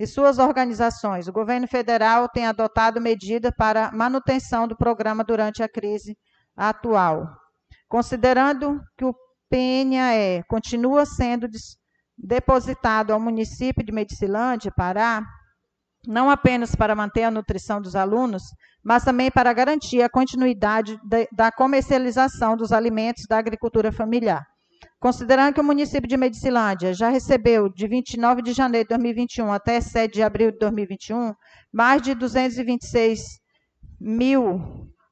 e 0.00 0.06
suas 0.06 0.38
organizações. 0.38 1.28
O 1.28 1.32
governo 1.32 1.68
federal 1.68 2.26
tem 2.26 2.46
adotado 2.46 2.98
medidas 3.02 3.52
para 3.54 3.92
manutenção 3.92 4.66
do 4.66 4.74
programa 4.74 5.22
durante 5.22 5.62
a 5.62 5.68
crise 5.68 6.16
atual. 6.56 7.28
Considerando 7.86 8.80
que 8.96 9.04
o 9.04 9.14
PNAE 9.50 10.42
continua 10.48 11.04
sendo 11.04 11.46
depositado 12.16 13.12
ao 13.12 13.20
município 13.20 13.84
de 13.84 13.92
Medicilândia, 13.92 14.72
Pará, 14.74 15.22
não 16.06 16.30
apenas 16.30 16.74
para 16.74 16.96
manter 16.96 17.24
a 17.24 17.30
nutrição 17.30 17.78
dos 17.78 17.94
alunos, 17.94 18.44
mas 18.82 19.04
também 19.04 19.30
para 19.30 19.52
garantir 19.52 20.00
a 20.00 20.08
continuidade 20.08 20.98
da 21.30 21.52
comercialização 21.52 22.56
dos 22.56 22.72
alimentos 22.72 23.26
da 23.28 23.36
agricultura 23.36 23.92
familiar. 23.92 24.46
Considerando 25.00 25.54
que 25.54 25.60
o 25.62 25.64
município 25.64 26.06
de 26.06 26.14
Medicilândia 26.14 26.92
já 26.92 27.08
recebeu, 27.08 27.70
de 27.70 27.88
29 27.88 28.42
de 28.42 28.52
janeiro 28.52 28.86
de 28.86 28.90
2021 28.90 29.50
até 29.50 29.80
7 29.80 30.12
de 30.12 30.22
abril 30.22 30.52
de 30.52 30.58
2021, 30.58 31.32
mais 31.72 32.02
de 32.02 32.14
226 32.14 33.40
mil 33.98 34.60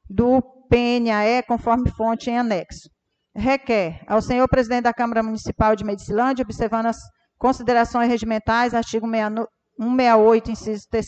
do 0.07 0.43
PNAE, 0.69 1.41
conforme 1.47 1.89
fonte 1.89 2.29
em 2.29 2.37
anexo. 2.37 2.87
Requer 3.35 4.03
ao 4.05 4.21
senhor 4.21 4.47
presidente 4.47 4.83
da 4.83 4.93
Câmara 4.93 5.23
Municipal 5.23 5.75
de 5.75 5.83
Medicilândia, 5.83 6.43
observando 6.43 6.85
as 6.85 6.99
considerações 7.39 8.09
regimentais, 8.09 8.75
artigo 8.75 9.07
168, 9.07 10.51
inciso 10.51 10.85
3 10.91 11.07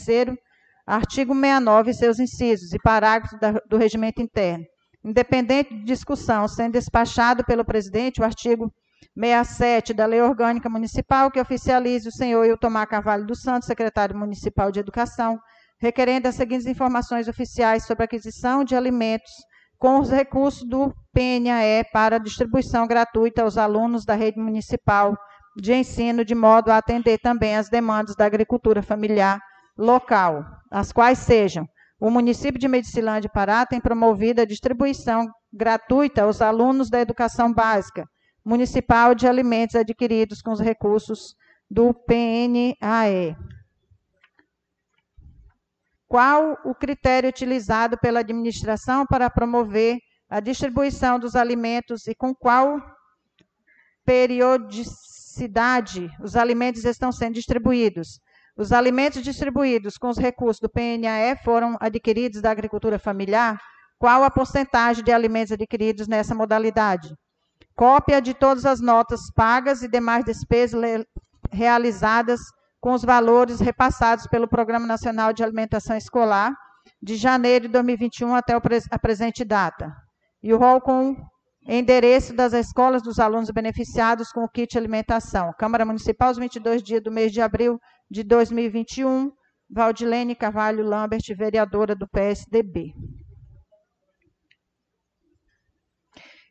artigo 0.87 1.35
69 1.35 1.91
e 1.91 1.93
seus 1.93 2.17
incisos 2.17 2.73
e 2.73 2.79
parágrafos 2.79 3.37
do 3.69 3.77
regimento 3.77 4.23
interno, 4.23 4.65
independente 5.03 5.73
de 5.73 5.83
discussão, 5.83 6.47
sendo 6.47 6.73
despachado 6.73 7.43
pelo 7.43 7.65
presidente 7.65 8.21
o 8.21 8.23
artigo 8.23 8.71
67 9.17 9.93
da 9.93 10.05
Lei 10.05 10.21
Orgânica 10.21 10.69
Municipal, 10.69 11.31
que 11.31 11.39
oficialize 11.39 12.07
o 12.07 12.11
senhor 12.11 12.45
Iltomar 12.45 12.87
Carvalho 12.87 13.25
dos 13.25 13.41
Santos, 13.41 13.67
secretário 13.67 14.17
municipal 14.17 14.71
de 14.71 14.79
Educação, 14.79 15.39
requerendo 15.79 16.27
as 16.27 16.35
seguintes 16.35 16.67
informações 16.67 17.27
oficiais 17.27 17.85
sobre 17.85 18.03
a 18.03 18.05
aquisição 18.05 18.63
de 18.63 18.75
alimentos 18.75 19.31
com 19.77 19.99
os 19.99 20.11
recursos 20.11 20.63
do 20.67 20.93
PNAE 21.11 21.83
para 21.91 22.19
distribuição 22.19 22.85
gratuita 22.85 23.41
aos 23.41 23.57
alunos 23.57 24.05
da 24.05 24.13
rede 24.13 24.39
municipal 24.39 25.17
de 25.57 25.73
ensino, 25.73 26.23
de 26.23 26.35
modo 26.35 26.69
a 26.69 26.77
atender 26.77 27.17
também 27.17 27.57
as 27.57 27.67
demandas 27.67 28.15
da 28.15 28.25
agricultura 28.25 28.83
familiar 28.83 29.41
local, 29.75 30.45
as 30.69 30.91
quais 30.91 31.17
sejam 31.17 31.67
o 32.01 32.09
município 32.09 32.59
de 32.59 32.67
Medicilândia 32.67 33.29
Pará 33.29 33.63
tem 33.63 33.79
promovido 33.79 34.41
a 34.41 34.45
distribuição 34.45 35.31
gratuita 35.53 36.23
aos 36.23 36.41
alunos 36.41 36.89
da 36.89 36.99
educação 36.99 37.53
básica 37.53 38.09
municipal 38.43 39.13
de 39.13 39.27
alimentos 39.27 39.75
adquiridos 39.75 40.41
com 40.41 40.51
os 40.51 40.59
recursos 40.59 41.35
do 41.69 41.93
PNAE. 41.93 43.37
Qual 46.07 46.57
o 46.65 46.73
critério 46.73 47.29
utilizado 47.29 47.99
pela 47.99 48.21
administração 48.21 49.05
para 49.05 49.29
promover 49.29 49.99
a 50.27 50.39
distribuição 50.39 51.19
dos 51.19 51.35
alimentos 51.35 52.07
e 52.07 52.15
com 52.15 52.33
qual 52.33 52.81
periodicidade 54.03 56.09
os 56.19 56.35
alimentos 56.35 56.83
estão 56.83 57.11
sendo 57.11 57.35
distribuídos? 57.35 58.19
Os 58.61 58.71
alimentos 58.71 59.23
distribuídos 59.23 59.97
com 59.97 60.07
os 60.07 60.19
recursos 60.19 60.59
do 60.59 60.69
PNAE 60.69 61.35
foram 61.43 61.75
adquiridos 61.79 62.43
da 62.43 62.51
agricultura 62.51 62.99
familiar? 62.99 63.59
Qual 63.97 64.23
a 64.23 64.29
porcentagem 64.29 65.03
de 65.03 65.11
alimentos 65.11 65.51
adquiridos 65.51 66.07
nessa 66.07 66.35
modalidade? 66.35 67.11
Cópia 67.75 68.21
de 68.21 68.35
todas 68.35 68.63
as 68.63 68.79
notas 68.79 69.31
pagas 69.35 69.81
e 69.81 69.87
demais 69.87 70.23
despesas 70.23 70.79
realizadas 71.51 72.39
com 72.79 72.93
os 72.93 73.01
valores 73.01 73.59
repassados 73.59 74.27
pelo 74.27 74.47
Programa 74.47 74.85
Nacional 74.85 75.33
de 75.33 75.43
Alimentação 75.43 75.97
Escolar 75.97 76.53
de 77.01 77.15
janeiro 77.15 77.65
de 77.65 77.71
2021 77.71 78.35
até 78.35 78.53
a 78.53 78.99
presente 78.99 79.43
data. 79.43 79.91
E 80.43 80.53
o 80.53 80.59
rol 80.59 80.79
com 80.79 81.15
endereço 81.67 82.31
das 82.35 82.53
escolas 82.53 83.01
dos 83.01 83.19
alunos 83.19 83.49
beneficiados 83.49 84.31
com 84.31 84.43
o 84.43 84.49
kit 84.49 84.77
alimentação. 84.77 85.51
Câmara 85.57 85.83
Municipal, 85.83 86.29
os 86.29 86.37
22 86.37 86.83
dias 86.83 87.01
do 87.01 87.11
mês 87.11 87.31
de 87.31 87.41
abril 87.41 87.79
de 88.11 88.23
2021. 88.23 89.31
Valdilene 89.73 90.35
Carvalho 90.35 90.83
Lambert, 90.83 91.23
vereadora 91.33 91.95
do 91.95 92.05
PSDB. 92.09 92.93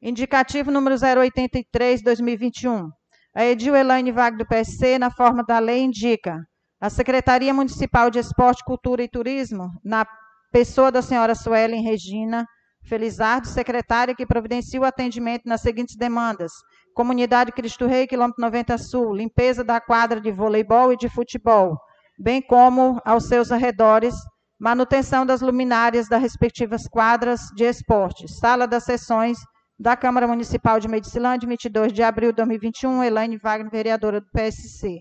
Indicativo 0.00 0.70
número 0.70 0.96
083, 0.96 2.02
2021. 2.02 2.88
A 3.34 3.44
Edil 3.44 3.76
Elaine 3.76 4.10
Vague 4.10 4.38
do 4.38 4.46
PSC, 4.46 4.98
na 4.98 5.10
forma 5.10 5.44
da 5.44 5.58
lei, 5.58 5.82
indica 5.82 6.42
a 6.80 6.88
Secretaria 6.88 7.52
Municipal 7.52 8.10
de 8.10 8.18
Esporte, 8.18 8.64
Cultura 8.64 9.02
e 9.02 9.08
Turismo, 9.08 9.68
na 9.84 10.06
pessoa 10.50 10.90
da 10.90 11.02
senhora 11.02 11.34
Suelen 11.34 11.82
Regina 11.82 12.46
Felizardo, 12.82 13.46
secretária 13.46 14.14
que 14.14 14.26
providencia 14.26 14.80
o 14.80 14.84
atendimento 14.84 15.42
nas 15.46 15.60
seguintes 15.60 15.94
demandas: 15.96 16.50
Comunidade 16.94 17.52
Cristo 17.52 17.86
Rei, 17.86 18.06
quilômetro 18.06 18.40
90 18.42 18.78
Sul, 18.78 19.14
limpeza 19.14 19.64
da 19.64 19.80
quadra 19.80 20.20
de 20.20 20.30
voleibol 20.30 20.92
e 20.92 20.96
de 20.96 21.08
futebol, 21.08 21.78
bem 22.18 22.42
como 22.42 23.00
aos 23.04 23.26
seus 23.26 23.50
arredores, 23.50 24.14
manutenção 24.58 25.24
das 25.24 25.40
luminárias 25.40 26.08
das 26.08 26.20
respectivas 26.20 26.86
quadras 26.88 27.40
de 27.54 27.64
esporte, 27.64 28.28
sala 28.28 28.66
das 28.66 28.84
sessões 28.84 29.38
da 29.78 29.96
Câmara 29.96 30.26
Municipal 30.26 30.78
de 30.78 30.88
Medicilândia, 30.88 31.48
22 31.48 31.92
de 31.92 32.02
abril 32.02 32.32
de 32.32 32.36
2021, 32.36 33.02
Elaine 33.02 33.38
Wagner, 33.38 33.70
vereadora 33.70 34.20
do 34.20 34.26
PSC. 34.30 34.98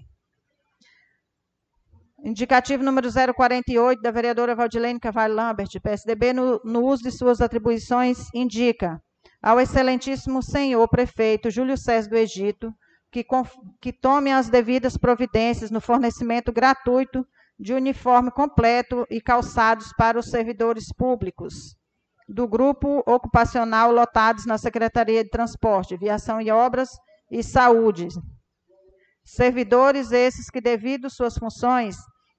Indicativo 2.23 2.83
número 2.83 3.09
048, 3.11 4.01
da 4.01 4.11
vereadora 4.11 4.55
Valdilene 4.55 4.99
Cavalho 4.99 5.35
Lambert, 5.35 5.69
PSDB, 5.81 6.33
no, 6.33 6.61
no 6.63 6.85
uso 6.85 7.03
de 7.03 7.11
suas 7.11 7.41
atribuições, 7.41 8.27
indica 8.33 9.01
ao 9.41 9.59
excelentíssimo 9.59 10.41
senhor 10.43 10.87
prefeito 10.87 11.49
Júlio 11.49 11.77
César 11.77 12.09
do 12.09 12.17
Egito 12.17 12.73
que, 13.11 13.25
que 13.81 13.91
tome 13.91 14.31
as 14.31 14.49
devidas 14.49 14.97
providências 14.97 15.71
no 15.71 15.81
fornecimento 15.81 16.51
gratuito 16.51 17.25
de 17.59 17.73
uniforme 17.73 18.31
completo 18.31 19.05
e 19.09 19.19
calçados 19.19 19.91
para 19.97 20.19
os 20.19 20.29
servidores 20.29 20.93
públicos 20.93 21.75
do 22.27 22.47
grupo 22.47 23.03
ocupacional 23.07 23.91
lotados 23.91 24.45
na 24.45 24.57
Secretaria 24.57 25.23
de 25.23 25.29
Transporte, 25.31 25.97
Viação 25.97 26.39
e 26.39 26.51
Obras 26.51 26.89
e 27.31 27.41
Saúde. 27.41 28.07
Servidores 29.25 30.11
esses 30.11 30.49
que, 30.49 30.61
devido 30.61 31.09
suas 31.09 31.35
funções, 31.37 31.95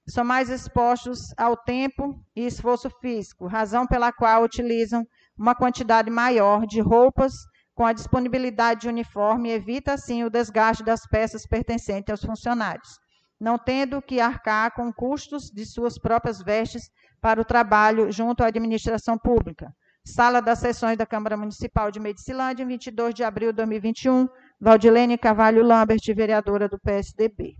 são 0.07 0.23
mais 0.23 0.49
expostos 0.49 1.33
ao 1.37 1.57
tempo 1.57 2.15
e 2.35 2.45
esforço 2.45 2.89
físico, 3.01 3.47
razão 3.47 3.85
pela 3.85 4.13
qual 4.13 4.43
utilizam 4.43 5.05
uma 5.41 5.55
quantidade 5.55 6.11
maior 6.11 6.67
de 6.67 6.79
roupas 6.79 7.33
com 7.73 7.83
a 7.83 7.93
disponibilidade 7.93 8.81
de 8.81 8.87
uniforme 8.87 9.49
e 9.49 9.53
evita, 9.53 9.93
assim, 9.93 10.23
o 10.23 10.29
desgaste 10.29 10.83
das 10.83 11.01
peças 11.07 11.47
pertencentes 11.47 12.11
aos 12.11 12.23
funcionários, 12.23 12.99
não 13.39 13.57
tendo 13.57 13.99
que 14.03 14.19
arcar 14.19 14.71
com 14.75 14.93
custos 14.93 15.45
de 15.45 15.65
suas 15.65 15.97
próprias 15.97 16.43
vestes 16.43 16.83
para 17.19 17.41
o 17.41 17.45
trabalho 17.45 18.11
junto 18.11 18.43
à 18.43 18.47
administração 18.47 19.17
pública. 19.17 19.73
Sala 20.05 20.41
das 20.43 20.59
Sessões 20.59 20.95
da 20.95 21.07
Câmara 21.07 21.35
Municipal 21.35 21.89
de 21.89 21.99
Medicilândia, 21.99 22.65
22 22.65 23.15
de 23.15 23.23
abril 23.23 23.51
de 23.51 23.57
2021, 23.57 24.27
Valdilene 24.59 25.17
Carvalho 25.17 25.63
Lambert, 25.63 26.01
vereadora 26.15 26.69
do 26.69 26.79
PSDB. 26.79 27.55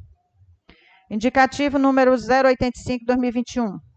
Indicativo 1.09 1.79
número 1.79 2.13
085-2021. 2.13 3.90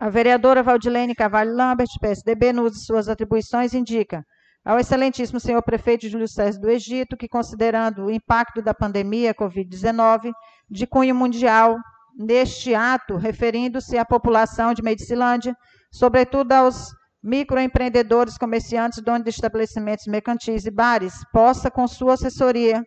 A 0.00 0.08
vereadora 0.08 0.62
Valdilene 0.62 1.14
Carvalho 1.14 1.54
Lambert, 1.54 1.90
PSDB, 2.00 2.54
no 2.54 2.62
uso 2.62 2.76
de 2.76 2.86
suas 2.86 3.06
atribuições, 3.06 3.74
indica 3.74 4.24
ao 4.64 4.78
excelentíssimo 4.78 5.38
senhor 5.38 5.62
prefeito 5.62 6.08
Júlio 6.08 6.26
César 6.26 6.58
do 6.58 6.70
Egito 6.70 7.18
que, 7.18 7.28
considerando 7.28 8.06
o 8.06 8.10
impacto 8.10 8.62
da 8.62 8.72
pandemia 8.72 9.34
Covid-19 9.34 10.32
de 10.70 10.86
cunho 10.86 11.14
mundial 11.14 11.76
neste 12.16 12.74
ato, 12.74 13.16
referindo-se 13.16 13.98
à 13.98 14.04
população 14.06 14.72
de 14.72 14.82
Medicilândia, 14.82 15.54
sobretudo 15.92 16.50
aos 16.52 16.88
microempreendedores, 17.22 18.38
comerciantes, 18.38 19.02
donos 19.02 19.24
de 19.24 19.28
estabelecimentos 19.28 20.06
mercantis 20.06 20.64
e 20.64 20.70
bares, 20.70 21.12
possa, 21.30 21.70
com 21.70 21.86
sua 21.86 22.14
assessoria, 22.14 22.82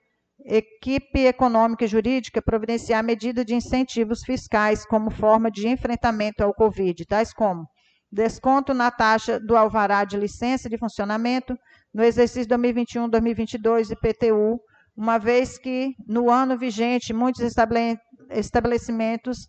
equipe 0.46 1.26
econômica 1.26 1.86
e 1.86 1.88
jurídica 1.88 2.42
providenciar 2.42 3.04
medidas 3.04 3.46
de 3.46 3.56
incentivos 3.56 4.24
fiscais 4.24 4.86
como 4.86 5.10
forma 5.10 5.50
de 5.50 5.68
enfrentamento 5.68 6.44
ao 6.44 6.54
Covid, 6.54 7.06
tais 7.06 7.34
como 7.34 7.66
desconto 8.12 8.74
na 8.74 8.92
taxa 8.92 9.40
do 9.40 9.58
alvará 9.58 10.04
de 10.04 10.18
licença 10.18 10.70
de 10.70 10.78
funcionamento 10.78 11.58
no 11.94 12.04
exercício 12.04 12.48
2021-2022 12.50 13.92
IPTU, 13.92 14.60
uma 14.96 15.18
vez 15.18 15.58
que 15.58 15.96
no 16.08 16.30
ano 16.30 16.58
vigente 16.58 17.14
muitos 17.14 17.42
estabelecimentos 18.30 19.48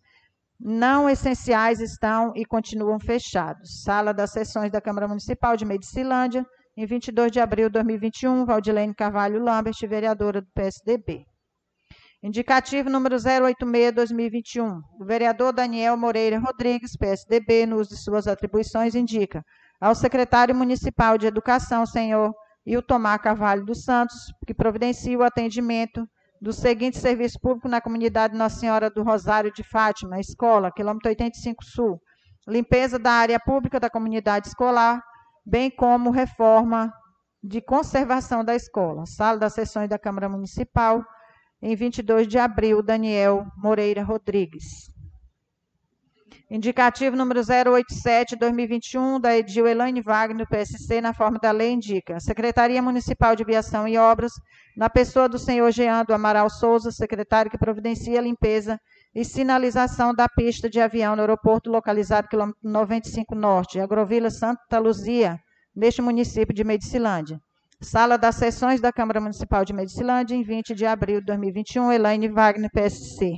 não 0.58 1.10
essenciais 1.10 1.80
estão 1.80 2.32
e 2.34 2.44
continuam 2.46 2.98
fechados. 2.98 3.82
Sala 3.82 4.14
das 4.14 4.30
sessões 4.30 4.70
da 4.70 4.80
Câmara 4.80 5.08
Municipal 5.08 5.56
de 5.56 5.66
Medicilândia, 5.66 6.46
em 6.76 6.86
22 6.86 7.30
de 7.30 7.40
abril 7.40 7.68
de 7.68 7.74
2021, 7.74 8.44
Valdilene 8.44 8.94
Carvalho 8.94 9.42
Lambert, 9.42 9.76
vereadora 9.88 10.40
do 10.40 10.48
PSDB. 10.52 11.24
Indicativo 12.22 12.88
número 12.88 13.16
086-2021. 13.16 14.80
O 14.98 15.04
vereador 15.04 15.52
Daniel 15.52 15.96
Moreira 15.96 16.38
Rodrigues, 16.38 16.96
PSDB, 16.96 17.66
no 17.66 17.76
uso 17.76 17.90
de 17.90 18.02
suas 18.02 18.26
atribuições, 18.26 18.94
indica 18.94 19.44
ao 19.80 19.94
secretário 19.94 20.54
municipal 20.54 21.18
de 21.18 21.26
Educação, 21.26 21.84
senhor 21.84 22.34
Iltomar 22.66 23.20
Carvalho 23.20 23.64
dos 23.64 23.84
Santos, 23.84 24.16
que 24.46 24.54
providencie 24.54 25.16
o 25.16 25.22
atendimento 25.22 26.08
do 26.40 26.52
seguinte 26.52 26.98
serviço 26.98 27.38
público 27.40 27.68
na 27.68 27.80
comunidade 27.80 28.36
Nossa 28.36 28.58
Senhora 28.58 28.90
do 28.90 29.02
Rosário 29.02 29.52
de 29.52 29.62
Fátima, 29.62 30.18
escola, 30.18 30.72
quilômetro 30.72 31.10
85 31.10 31.62
Sul. 31.62 32.00
Limpeza 32.48 32.98
da 32.98 33.12
área 33.12 33.38
pública 33.38 33.78
da 33.78 33.90
comunidade 33.90 34.48
escolar, 34.48 35.02
bem 35.44 35.70
como 35.70 36.10
reforma 36.10 36.92
de 37.42 37.60
conservação 37.60 38.44
da 38.44 38.54
escola. 38.54 39.04
Sala 39.06 39.38
das 39.38 39.52
sessões 39.52 39.88
da 39.88 39.98
Câmara 39.98 40.28
Municipal, 40.28 41.04
em 41.60 41.76
22 41.76 42.26
de 42.26 42.38
abril, 42.38 42.82
Daniel 42.82 43.46
Moreira 43.56 44.02
Rodrigues. 44.02 44.92
Indicativo 46.50 47.16
número 47.16 47.40
087-2021, 47.40 49.18
da 49.20 49.36
Edil 49.36 49.66
Elaine 49.66 50.00
Wagner, 50.02 50.46
PSC, 50.46 51.00
na 51.00 51.14
forma 51.14 51.38
da 51.38 51.50
lei, 51.50 51.72
indica. 51.72 52.20
Secretaria 52.20 52.82
Municipal 52.82 53.34
de 53.34 53.44
Viação 53.44 53.88
e 53.88 53.96
Obras, 53.96 54.32
na 54.76 54.90
pessoa 54.90 55.28
do 55.28 55.38
senhor 55.38 55.70
Jean 55.72 56.04
do 56.04 56.12
Amaral 56.12 56.50
Souza, 56.50 56.90
secretário 56.90 57.50
que 57.50 57.58
providencia 57.58 58.18
a 58.18 58.22
limpeza 58.22 58.78
e 59.14 59.24
sinalização 59.24 60.12
da 60.12 60.28
pista 60.28 60.68
de 60.68 60.80
avião 60.80 61.14
no 61.14 61.22
aeroporto 61.22 61.70
localizado 61.70 62.28
quilômetro 62.28 62.58
95 62.62 63.34
Norte, 63.34 63.78
Agrovila 63.78 64.30
Santa 64.30 64.78
Luzia, 64.78 65.38
neste 65.74 66.02
município 66.02 66.54
de 66.54 66.64
Medicilândia. 66.64 67.38
Sala 67.80 68.16
das 68.16 68.34
sessões 68.36 68.80
da 68.80 68.92
Câmara 68.92 69.20
Municipal 69.20 69.64
de 69.64 69.72
Medicilândia, 69.72 70.34
em 70.34 70.42
20 70.42 70.74
de 70.74 70.86
abril 70.86 71.20
de 71.20 71.26
2021, 71.26 71.92
Elaine 71.92 72.28
Wagner, 72.28 72.70
PSC. 72.72 73.34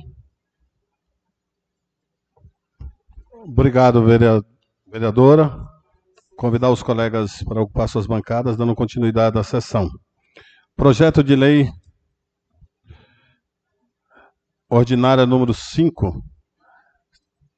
Obrigado, 3.31 4.03
vereadora. 4.87 5.53
Convidar 6.37 6.69
os 6.71 6.81
colegas 6.81 7.43
para 7.43 7.61
ocupar 7.61 7.89
suas 7.89 8.07
bancadas, 8.07 8.55
dando 8.55 8.75
continuidade 8.75 9.37
à 9.37 9.43
sessão. 9.43 9.89
Projeto 10.75 11.23
de 11.23 11.35
lei 11.35 11.67
ordinária 14.69 15.25
número 15.25 15.53
5, 15.53 16.21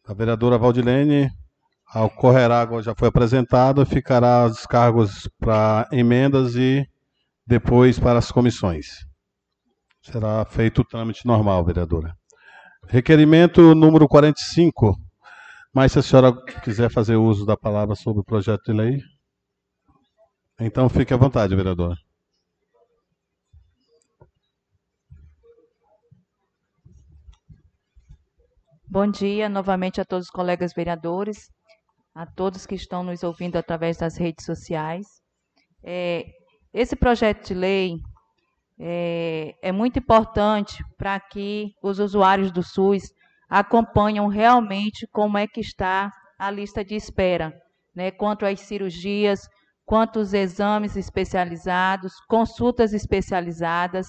da 0.08 0.13
vereadora 0.13 0.58
Valdilene, 0.58 1.30
ocorrerá, 1.95 2.62
agora 2.62 2.84
já 2.84 2.93
foi 2.95 3.08
apresentado, 3.08 3.86
ficará 3.86 4.45
os 4.45 4.65
cargos 4.65 5.28
para 5.39 5.88
emendas 5.91 6.56
e 6.56 6.86
depois 7.45 8.00
para 8.00 8.19
as 8.19 8.32
comissões. 8.32 8.86
Será 10.02 10.45
feito 10.45 10.82
o 10.82 10.86
trâmite 10.86 11.26
normal, 11.26 11.65
vereadora. 11.65 12.13
Requerimento 12.88 13.76
número 13.76 14.08
45. 14.08 14.95
Mas 15.74 15.91
se 15.91 16.00
a 16.00 16.02
senhora 16.02 16.34
quiser 16.63 16.91
fazer 16.91 17.15
uso 17.15 17.45
da 17.45 17.56
palavra 17.56 17.95
sobre 17.95 18.22
o 18.22 18.24
projeto 18.24 18.63
de 18.65 18.74
lei, 18.74 19.00
então 20.60 20.89
fique 20.89 21.13
à 21.13 21.17
vontade, 21.17 21.56
vereadora. 21.56 21.95
Bom 28.91 29.06
dia 29.06 29.47
novamente 29.47 30.02
a 30.02 30.04
todos 30.04 30.25
os 30.25 30.32
colegas 30.32 30.73
vereadores, 30.73 31.52
a 32.15 32.25
todos 32.25 32.65
que 32.65 32.73
estão 32.73 33.04
nos 33.04 33.21
ouvindo 33.21 33.56
através 33.56 33.97
das 33.97 34.17
redes 34.17 34.43
sociais. 34.43 35.06
É, 35.84 36.25
esse 36.73 36.95
projeto 36.95 37.49
de 37.49 37.54
lei 37.54 37.97
é, 38.80 39.54
é 39.62 39.71
muito 39.71 39.99
importante 39.99 40.84
para 40.97 41.19
que 41.19 41.67
os 41.84 41.99
usuários 41.99 42.52
do 42.52 42.63
SUS 42.63 43.04
acompanhem 43.47 44.28
realmente 44.28 45.06
como 45.12 45.38
é 45.38 45.45
que 45.45 45.62
está 45.62 46.12
a 46.39 46.49
lista 46.49 46.84
de 46.84 46.95
espera, 46.95 47.54
né, 47.95 48.10
quanto 48.10 48.43
às 48.43 48.60
cirurgias, 48.62 49.47
quanto 49.86 50.17
aos 50.17 50.34
exames 50.34 50.97
especializados, 50.97 52.13
consultas 52.28 52.91
especializadas, 52.91 54.08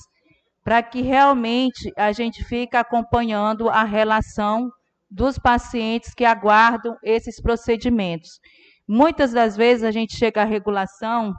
para 0.70 0.84
que 0.84 1.02
realmente 1.02 1.92
a 1.96 2.12
gente 2.12 2.44
fique 2.44 2.76
acompanhando 2.76 3.68
a 3.68 3.82
relação 3.82 4.70
dos 5.10 5.36
pacientes 5.36 6.14
que 6.14 6.24
aguardam 6.24 6.96
esses 7.02 7.42
procedimentos. 7.42 8.38
Muitas 8.86 9.32
das 9.32 9.56
vezes 9.56 9.82
a 9.82 9.90
gente 9.90 10.16
chega 10.16 10.42
à 10.42 10.44
regulação, 10.44 11.34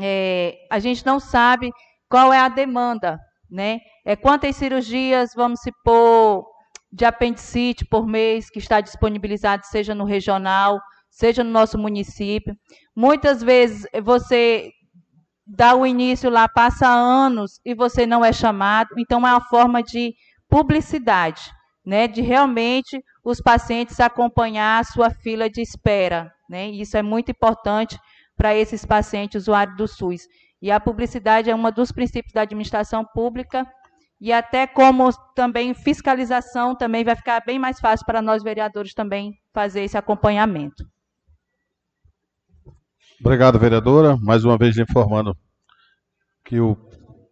é, 0.00 0.56
a 0.68 0.80
gente 0.80 1.06
não 1.06 1.20
sabe 1.20 1.70
qual 2.08 2.32
é 2.32 2.40
a 2.40 2.48
demanda, 2.48 3.16
né? 3.48 3.78
É 4.04 4.16
quantas 4.16 4.56
cirurgias, 4.56 5.30
vamos 5.36 5.60
supor, 5.60 6.44
de 6.92 7.04
apendicite 7.04 7.84
por 7.84 8.08
mês 8.08 8.50
que 8.50 8.58
está 8.58 8.80
disponibilizado, 8.80 9.64
seja 9.66 9.94
no 9.94 10.04
regional, 10.04 10.80
seja 11.08 11.44
no 11.44 11.50
nosso 11.50 11.78
município. 11.78 12.56
Muitas 12.96 13.40
vezes 13.40 13.86
você 14.02 14.68
dá 15.54 15.74
o 15.74 15.86
início 15.86 16.30
lá, 16.30 16.48
passa 16.48 16.88
anos 16.88 17.60
e 17.64 17.74
você 17.74 18.06
não 18.06 18.24
é 18.24 18.32
chamado, 18.32 18.88
então 18.96 19.26
é 19.26 19.30
uma 19.30 19.40
forma 19.40 19.82
de 19.82 20.14
publicidade, 20.48 21.42
né? 21.84 22.08
De 22.08 22.22
realmente 22.22 23.02
os 23.22 23.40
pacientes 23.40 24.00
acompanhar 24.00 24.80
a 24.80 24.84
sua 24.84 25.10
fila 25.10 25.50
de 25.50 25.60
espera, 25.60 26.32
né? 26.48 26.70
Isso 26.70 26.96
é 26.96 27.02
muito 27.02 27.30
importante 27.30 27.98
para 28.34 28.54
esses 28.54 28.86
pacientes 28.86 29.42
usuários 29.42 29.76
do 29.76 29.86
SUS. 29.86 30.22
E 30.60 30.70
a 30.70 30.80
publicidade 30.80 31.50
é 31.50 31.54
um 31.54 31.70
dos 31.70 31.92
princípios 31.92 32.32
da 32.32 32.42
administração 32.42 33.04
pública 33.04 33.66
e 34.18 34.32
até 34.32 34.66
como 34.66 35.10
também 35.34 35.74
fiscalização 35.74 36.74
também 36.74 37.04
vai 37.04 37.14
ficar 37.14 37.42
bem 37.44 37.58
mais 37.58 37.78
fácil 37.78 38.06
para 38.06 38.22
nós 38.22 38.42
vereadores 38.42 38.94
também 38.94 39.32
fazer 39.52 39.82
esse 39.82 39.98
acompanhamento. 39.98 40.84
Obrigado, 43.24 43.56
vereadora. 43.56 44.16
Mais 44.16 44.44
uma 44.44 44.58
vez 44.58 44.76
informando 44.76 45.32
que 46.44 46.58
o 46.58 46.76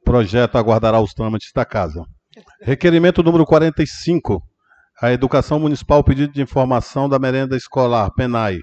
projeto 0.04 0.56
aguardará 0.56 1.00
os 1.00 1.12
trâmites 1.12 1.50
da 1.52 1.64
casa. 1.64 2.04
Requerimento 2.62 3.24
número 3.24 3.44
45. 3.44 4.40
A 5.02 5.10
Educação 5.10 5.58
Municipal 5.58 6.04
pedido 6.04 6.32
de 6.32 6.40
informação 6.40 7.08
da 7.08 7.18
merenda 7.18 7.56
escolar, 7.56 8.08
PENAI, 8.14 8.60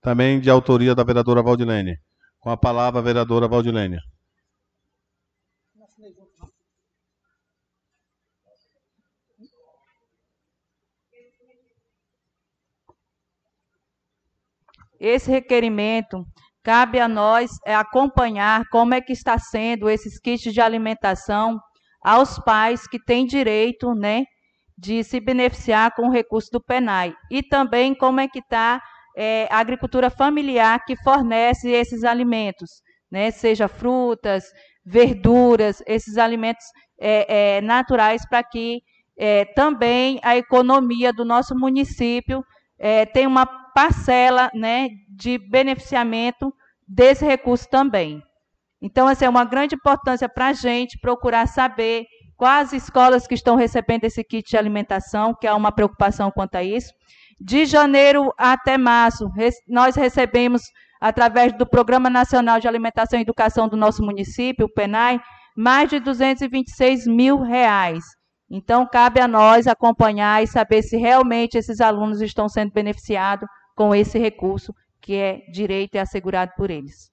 também 0.00 0.40
de 0.40 0.50
autoria 0.50 0.96
da 0.96 1.04
vereadora 1.04 1.44
Valdilene. 1.44 1.94
Com 2.40 2.50
a 2.50 2.56
palavra, 2.56 2.98
a 2.98 3.04
vereadora 3.04 3.46
Valdilênia. 3.46 4.00
Esse 14.98 15.30
requerimento 15.30 16.26
cabe 16.64 16.98
a 16.98 17.06
nós 17.06 17.50
é, 17.66 17.74
acompanhar 17.74 18.64
como 18.70 18.94
é 18.94 19.00
que 19.00 19.12
está 19.12 19.38
sendo 19.38 19.88
esses 19.88 20.18
kits 20.18 20.52
de 20.52 20.60
alimentação 20.60 21.60
aos 22.02 22.38
pais 22.38 22.86
que 22.86 22.98
têm 22.98 23.26
direito, 23.26 23.94
né, 23.94 24.24
de 24.76 25.04
se 25.04 25.20
beneficiar 25.20 25.94
com 25.94 26.08
o 26.08 26.10
recurso 26.10 26.48
do 26.50 26.62
PENAI 26.62 27.14
e 27.30 27.42
também 27.42 27.94
como 27.94 28.20
é 28.20 28.26
que 28.26 28.40
está 28.40 28.80
é, 29.16 29.46
a 29.50 29.58
agricultura 29.58 30.10
familiar 30.10 30.84
que 30.84 30.96
fornece 30.96 31.70
esses 31.70 32.02
alimentos, 32.02 32.68
né? 33.10 33.30
seja 33.30 33.68
frutas, 33.68 34.44
verduras, 34.84 35.82
esses 35.86 36.18
alimentos 36.18 36.64
é, 37.00 37.56
é, 37.56 37.60
naturais, 37.60 38.26
para 38.28 38.42
que 38.42 38.80
é, 39.16 39.44
também 39.44 40.18
a 40.22 40.36
economia 40.36 41.12
do 41.12 41.24
nosso 41.24 41.54
município 41.54 42.44
é, 42.78 43.06
tenha 43.06 43.28
uma 43.28 43.46
parcela 43.74 44.50
né, 44.54 44.88
de 45.08 45.36
beneficiamento 45.50 46.54
desse 46.86 47.24
recurso 47.24 47.68
também. 47.68 48.22
Então, 48.80 49.08
essa 49.08 49.20
assim, 49.20 49.24
é 49.24 49.28
uma 49.28 49.44
grande 49.44 49.74
importância 49.74 50.28
para 50.28 50.48
a 50.48 50.52
gente 50.52 50.98
procurar 51.00 51.46
saber 51.46 52.04
quais 52.36 52.72
escolas 52.72 53.26
que 53.26 53.34
estão 53.34 53.56
recebendo 53.56 54.04
esse 54.04 54.22
kit 54.22 54.48
de 54.48 54.56
alimentação, 54.56 55.34
que 55.34 55.46
há 55.46 55.54
uma 55.54 55.72
preocupação 55.72 56.30
quanto 56.30 56.56
a 56.56 56.62
isso, 56.62 56.92
de 57.40 57.64
janeiro 57.64 58.32
até 58.38 58.76
março, 58.76 59.28
nós 59.66 59.96
recebemos, 59.96 60.62
através 61.00 61.52
do 61.52 61.66
Programa 61.66 62.08
Nacional 62.10 62.60
de 62.60 62.68
Alimentação 62.68 63.18
e 63.18 63.22
Educação 63.22 63.68
do 63.68 63.76
nosso 63.76 64.02
município, 64.02 64.66
o 64.66 64.72
PENAI, 64.72 65.18
mais 65.56 65.88
de 65.88 65.98
226 65.98 67.06
mil 67.06 67.40
reais. 67.40 68.04
Então, 68.50 68.86
cabe 68.86 69.20
a 69.20 69.26
nós 69.26 69.66
acompanhar 69.66 70.42
e 70.42 70.46
saber 70.46 70.82
se 70.82 70.96
realmente 70.96 71.56
esses 71.56 71.80
alunos 71.80 72.20
estão 72.20 72.48
sendo 72.48 72.72
beneficiados 72.72 73.48
com 73.74 73.94
esse 73.94 74.18
recurso 74.18 74.74
que 75.00 75.14
é 75.14 75.40
direito 75.50 75.94
e 75.94 75.98
assegurado 75.98 76.52
por 76.56 76.70
eles. 76.70 77.10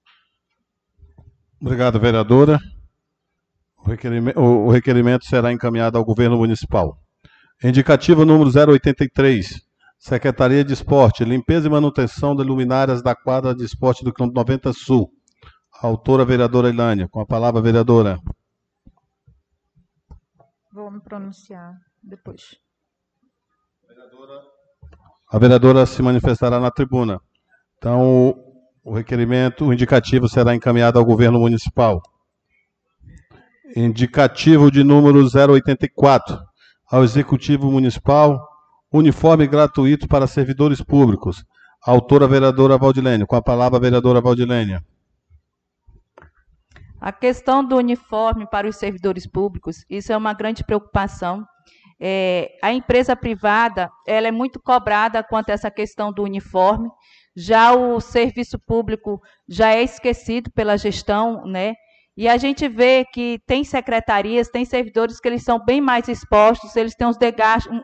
Obrigado, 1.60 2.00
vereadora. 2.00 2.58
O 3.76 3.88
requerimento, 3.88 4.38
o 4.40 4.70
requerimento 4.70 5.24
será 5.26 5.52
encaminhado 5.52 5.98
ao 5.98 6.04
governo 6.04 6.36
municipal. 6.38 6.98
Indicativo 7.62 8.24
número 8.24 8.50
083, 8.50 9.60
Secretaria 9.98 10.64
de 10.64 10.72
Esporte, 10.72 11.24
limpeza 11.24 11.68
e 11.68 11.70
manutenção 11.70 12.34
de 12.34 12.42
luminárias 12.42 13.02
da 13.02 13.14
quadra 13.14 13.54
de 13.54 13.64
esporte 13.64 14.04
do 14.04 14.12
Campo 14.12 14.34
90 14.34 14.72
Sul. 14.72 15.12
Autora, 15.80 16.24
vereadora 16.24 16.68
Ilânia. 16.68 17.08
Com 17.08 17.20
a 17.20 17.26
palavra, 17.26 17.60
vereadora. 17.60 18.18
Vou 20.72 20.90
me 20.90 21.00
pronunciar 21.00 21.74
depois. 22.02 22.56
A 25.32 25.38
vereadora 25.38 25.86
se 25.86 26.02
manifestará 26.02 26.60
na 26.60 26.70
tribuna. 26.70 27.18
Então, 27.78 28.36
o 28.84 28.92
requerimento, 28.92 29.64
o 29.64 29.72
indicativo 29.72 30.28
será 30.28 30.54
encaminhado 30.54 30.98
ao 30.98 31.04
governo 31.06 31.40
municipal. 31.40 32.02
Indicativo 33.74 34.70
de 34.70 34.84
número 34.84 35.26
084, 35.26 36.38
ao 36.90 37.02
Executivo 37.02 37.70
Municipal, 37.70 38.46
Uniforme 38.92 39.46
gratuito 39.46 40.06
para 40.06 40.26
servidores 40.26 40.82
públicos. 40.82 41.42
Autora 41.82 42.28
vereadora 42.28 42.76
Valdilene. 42.76 43.24
Com 43.24 43.34
a 43.34 43.40
palavra, 43.40 43.80
vereadora 43.80 44.20
Valdilene. 44.20 44.80
A 47.00 47.10
questão 47.10 47.64
do 47.64 47.76
uniforme 47.76 48.46
para 48.46 48.68
os 48.68 48.76
servidores 48.76 49.26
públicos, 49.26 49.82
isso 49.88 50.12
é 50.12 50.16
uma 50.16 50.34
grande 50.34 50.62
preocupação. 50.62 51.46
É, 52.04 52.58
a 52.60 52.72
empresa 52.72 53.14
privada, 53.14 53.88
ela 54.04 54.26
é 54.26 54.32
muito 54.32 54.60
cobrada 54.60 55.22
quanto 55.22 55.50
a 55.50 55.52
essa 55.52 55.70
questão 55.70 56.12
do 56.12 56.24
uniforme. 56.24 56.88
Já 57.36 57.72
o 57.72 58.00
serviço 58.00 58.58
público 58.58 59.20
já 59.48 59.72
é 59.72 59.84
esquecido 59.84 60.50
pela 60.50 60.76
gestão, 60.76 61.46
né? 61.46 61.74
E 62.16 62.28
a 62.28 62.36
gente 62.36 62.68
vê 62.68 63.04
que 63.04 63.38
tem 63.46 63.62
secretarias, 63.62 64.48
tem 64.48 64.64
servidores 64.64 65.20
que 65.20 65.28
eles 65.28 65.44
são 65.44 65.64
bem 65.64 65.80
mais 65.80 66.08
expostos, 66.08 66.74
eles 66.74 66.94
têm 66.94 67.06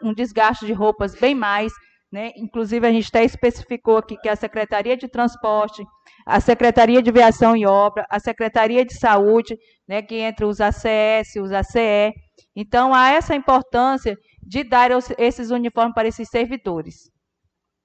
um 0.03 0.13
desgaste 0.13 0.67
de 0.67 0.73
roupas 0.73 1.15
bem 1.15 1.35
mais. 1.35 1.73
Né? 2.11 2.33
Inclusive, 2.37 2.87
a 2.87 2.93
gente 2.93 3.09
até 3.09 3.25
especificou 3.25 3.99
aqui 3.99 4.17
que 4.17 4.29
a 4.29 4.37
Secretaria 4.37 4.97
de 4.97 5.09
Transporte, 5.09 5.83
a 6.27 6.41
Secretaria 6.41 7.01
de 7.03 7.13
Viação 7.13 7.57
e 7.57 7.67
Obra, 7.67 8.05
a 8.11 8.19
Secretaria 8.19 8.85
de 8.85 8.99
Saúde, 8.99 9.57
né, 9.87 10.03
que 10.03 10.17
entre 10.17 10.45
os 10.45 10.61
ACS, 10.61 11.37
os 11.41 11.53
ACE. 11.53 12.13
Então, 12.55 12.95
há 12.95 13.11
essa 13.11 13.35
importância 13.35 14.17
de 14.43 14.65
dar 14.65 14.91
esses 15.19 15.51
uniformes 15.51 15.95
para 15.95 16.09
esses 16.09 16.29
servidores. 16.29 17.11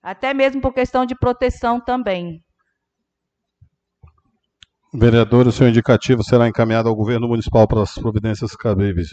Até 0.01 0.33
mesmo 0.33 0.61
por 0.61 0.73
questão 0.73 1.05
de 1.05 1.15
proteção 1.15 1.79
também. 1.79 2.41
Vereador, 4.93 5.47
o 5.47 5.51
seu 5.51 5.67
indicativo 5.67 6.23
será 6.23 6.47
encaminhado 6.47 6.87
ao 6.87 6.95
governo 6.95 7.27
municipal 7.27 7.67
para 7.67 7.81
as 7.81 7.95
providências 7.95 8.55
cabíveis. 8.55 9.09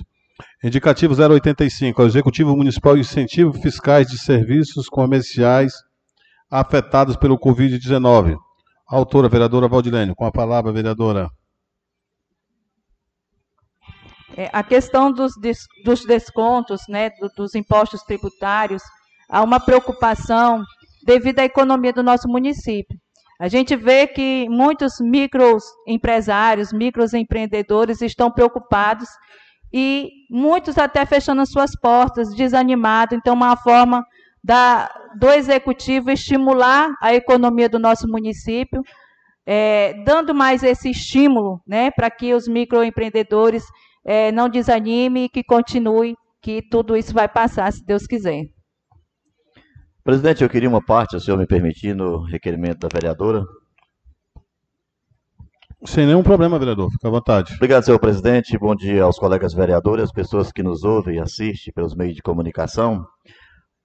Indicativo 0.63 1.15
085, 1.15 2.01
ao 2.01 2.09
Executivo 2.09 2.57
Municipal 2.57 2.97
Incentivo 2.97 3.53
Fiscais 3.53 4.07
de 4.07 4.19
Serviços 4.19 4.89
Comerciais 4.89 5.73
afetados 6.51 7.17
pelo 7.17 7.39
Covid-19. 7.39 8.37
Autora, 8.87 9.29
vereadora 9.29 9.69
Valdilene. 9.69 10.15
Com 10.15 10.25
a 10.25 10.33
palavra, 10.33 10.73
vereadora. 10.73 11.29
É, 14.37 14.49
a 14.53 14.63
questão 14.63 15.13
dos, 15.13 15.33
des, 15.41 15.67
dos 15.85 16.05
descontos, 16.05 16.83
né, 16.89 17.11
do, 17.21 17.29
dos 17.37 17.55
impostos 17.55 18.03
tributários, 18.03 18.83
há 19.29 19.43
uma 19.43 19.61
preocupação 19.61 20.63
devido 21.05 21.41
à 21.41 21.45
economia 21.45 21.93
do 21.93 22.03
nosso 22.03 22.29
município. 22.29 22.97
A 23.41 23.49
gente 23.49 23.75
vê 23.75 24.07
que 24.07 24.47
muitos 24.51 25.01
microempresários, 25.01 26.73
microempreendedores 26.73 28.03
estão 28.03 28.31
preocupados 28.31 29.09
e 29.73 30.11
muitos 30.31 30.77
até 30.77 31.07
fechando 31.07 31.41
as 31.41 31.51
suas 31.51 31.71
portas, 31.81 32.35
desanimados. 32.35 33.17
Então, 33.17 33.35
uma 33.35 33.57
forma 33.57 34.05
da, 34.45 34.91
do 35.19 35.31
executivo 35.31 36.11
estimular 36.11 36.91
a 37.01 37.15
economia 37.15 37.69
do 37.69 37.79
nosso 37.79 38.07
município, 38.09 38.83
é, 39.47 39.95
dando 40.05 40.35
mais 40.35 40.63
esse 40.63 40.91
estímulo 40.91 41.63
né, 41.67 41.91
para 41.91 42.11
que 42.11 42.35
os 42.35 42.47
microempreendedores 42.47 43.65
é, 44.05 44.33
não 44.33 44.49
desanime 44.49 45.25
e 45.25 45.29
que 45.29 45.43
continue, 45.43 46.15
que 46.43 46.63
tudo 46.63 46.97
isso 46.97 47.13
vai 47.13 47.29
passar, 47.29 47.73
se 47.73 47.85
Deus 47.85 48.07
quiser. 48.07 48.47
Presidente, 50.03 50.43
eu 50.43 50.49
queria 50.49 50.69
uma 50.69 50.85
parte, 50.85 51.11
se 51.11 51.17
o 51.17 51.21
senhor 51.21 51.37
me 51.37 51.47
permitir, 51.47 51.95
no 51.95 52.25
requerimento 52.25 52.81
da 52.81 52.89
vereadora. 52.93 53.45
Sem 55.85 56.07
nenhum 56.07 56.23
problema, 56.23 56.59
vereador, 56.59 56.91
fica 56.91 57.09
à 57.09 57.11
vontade. 57.11 57.55
Obrigado, 57.55 57.85
senhor 57.85 57.99
presidente. 57.99 58.59
Bom 58.59 58.75
dia 58.75 59.03
aos 59.03 59.19
colegas 59.19 59.55
vereadores, 59.55 60.05
às 60.05 60.13
pessoas 60.13 60.53
que 60.53 60.63
nos 60.63 60.85
ouvem 60.85 61.17
e 61.17 61.21
assistem 61.21 61.73
pelos 61.73 61.95
meios 61.95 62.15
de 62.15 62.23
comunicação. 62.23 63.05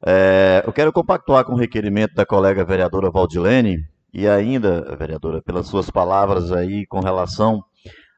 É, 0.05 0.63
eu 0.65 0.73
quero 0.73 0.91
compactuar 0.91 1.45
com 1.45 1.53
o 1.53 1.57
requerimento 1.57 2.13
da 2.13 2.25
colega 2.25 2.65
vereadora 2.65 3.09
Valdilene 3.09 3.77
e 4.13 4.27
ainda, 4.27 4.95
vereadora, 4.97 5.41
pelas 5.41 5.67
suas 5.67 5.89
palavras 5.89 6.51
aí 6.51 6.85
com 6.85 6.99
relação 6.99 7.61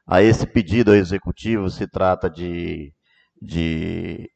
a 0.08 0.22
esse 0.22 0.46
pedido 0.46 0.90
ao 0.90 0.96
executivo, 0.96 1.68
se 1.68 1.86
trata 1.86 2.30
de, 2.30 2.92
de 3.40 4.30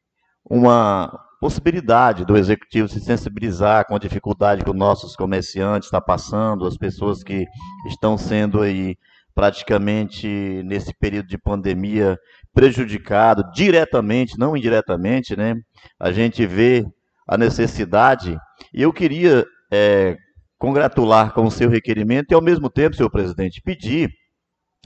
uma 0.47 1.19
possibilidade 1.39 2.23
do 2.23 2.37
executivo 2.37 2.87
se 2.87 3.01
sensibilizar 3.01 3.85
com 3.85 3.95
a 3.95 3.99
dificuldade 3.99 4.63
que 4.63 4.69
os 4.69 4.75
nossos 4.75 5.15
comerciantes 5.15 5.87
estão 5.87 5.99
passando, 5.99 6.67
as 6.67 6.77
pessoas 6.77 7.23
que 7.23 7.45
estão 7.87 8.17
sendo 8.17 8.61
aí 8.61 8.95
praticamente 9.33 10.27
nesse 10.63 10.93
período 10.93 11.27
de 11.27 11.39
pandemia 11.39 12.19
prejudicado 12.53 13.43
diretamente, 13.51 14.37
não 14.37 14.55
indiretamente, 14.55 15.35
né? 15.35 15.55
A 15.99 16.11
gente 16.11 16.45
vê 16.45 16.85
a 17.27 17.35
necessidade 17.35 18.37
e 18.71 18.81
eu 18.83 18.93
queria 18.93 19.43
é, 19.71 20.15
congratular 20.59 21.33
com 21.33 21.45
o 21.45 21.51
seu 21.51 21.67
requerimento 21.67 22.31
e 22.31 22.35
ao 22.35 22.41
mesmo 22.41 22.69
tempo, 22.69 22.95
senhor 22.95 23.09
presidente, 23.09 23.61
pedir 23.61 24.11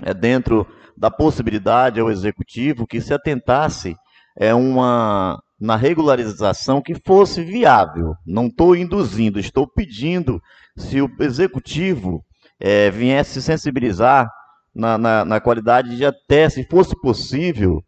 é, 0.03 0.13
dentro 0.13 0.67
da 0.95 1.11
possibilidade 1.11 1.99
ao 1.99 2.09
executivo 2.09 2.87
que 2.87 2.99
se 3.01 3.13
atentasse 3.13 3.95
é 4.37 4.53
uma 4.53 5.41
na 5.59 5.75
regularização 5.75 6.81
que 6.81 6.93
fosse 6.95 7.43
viável. 7.43 8.13
Não 8.25 8.45
estou 8.45 8.75
induzindo, 8.75 9.39
estou 9.39 9.67
pedindo 9.67 10.39
se 10.77 11.01
o 11.01 11.09
executivo 11.19 12.23
é, 12.59 12.91
viesse 12.91 13.33
se 13.33 13.41
sensibilizar 13.41 14.29
na, 14.73 14.97
na, 14.97 15.25
na, 15.25 15.39
qualidade 15.39 15.97
de 15.97 16.05
até, 16.05 16.47
se 16.47 16.63
fosse 16.69 16.95
possível, 17.01 17.83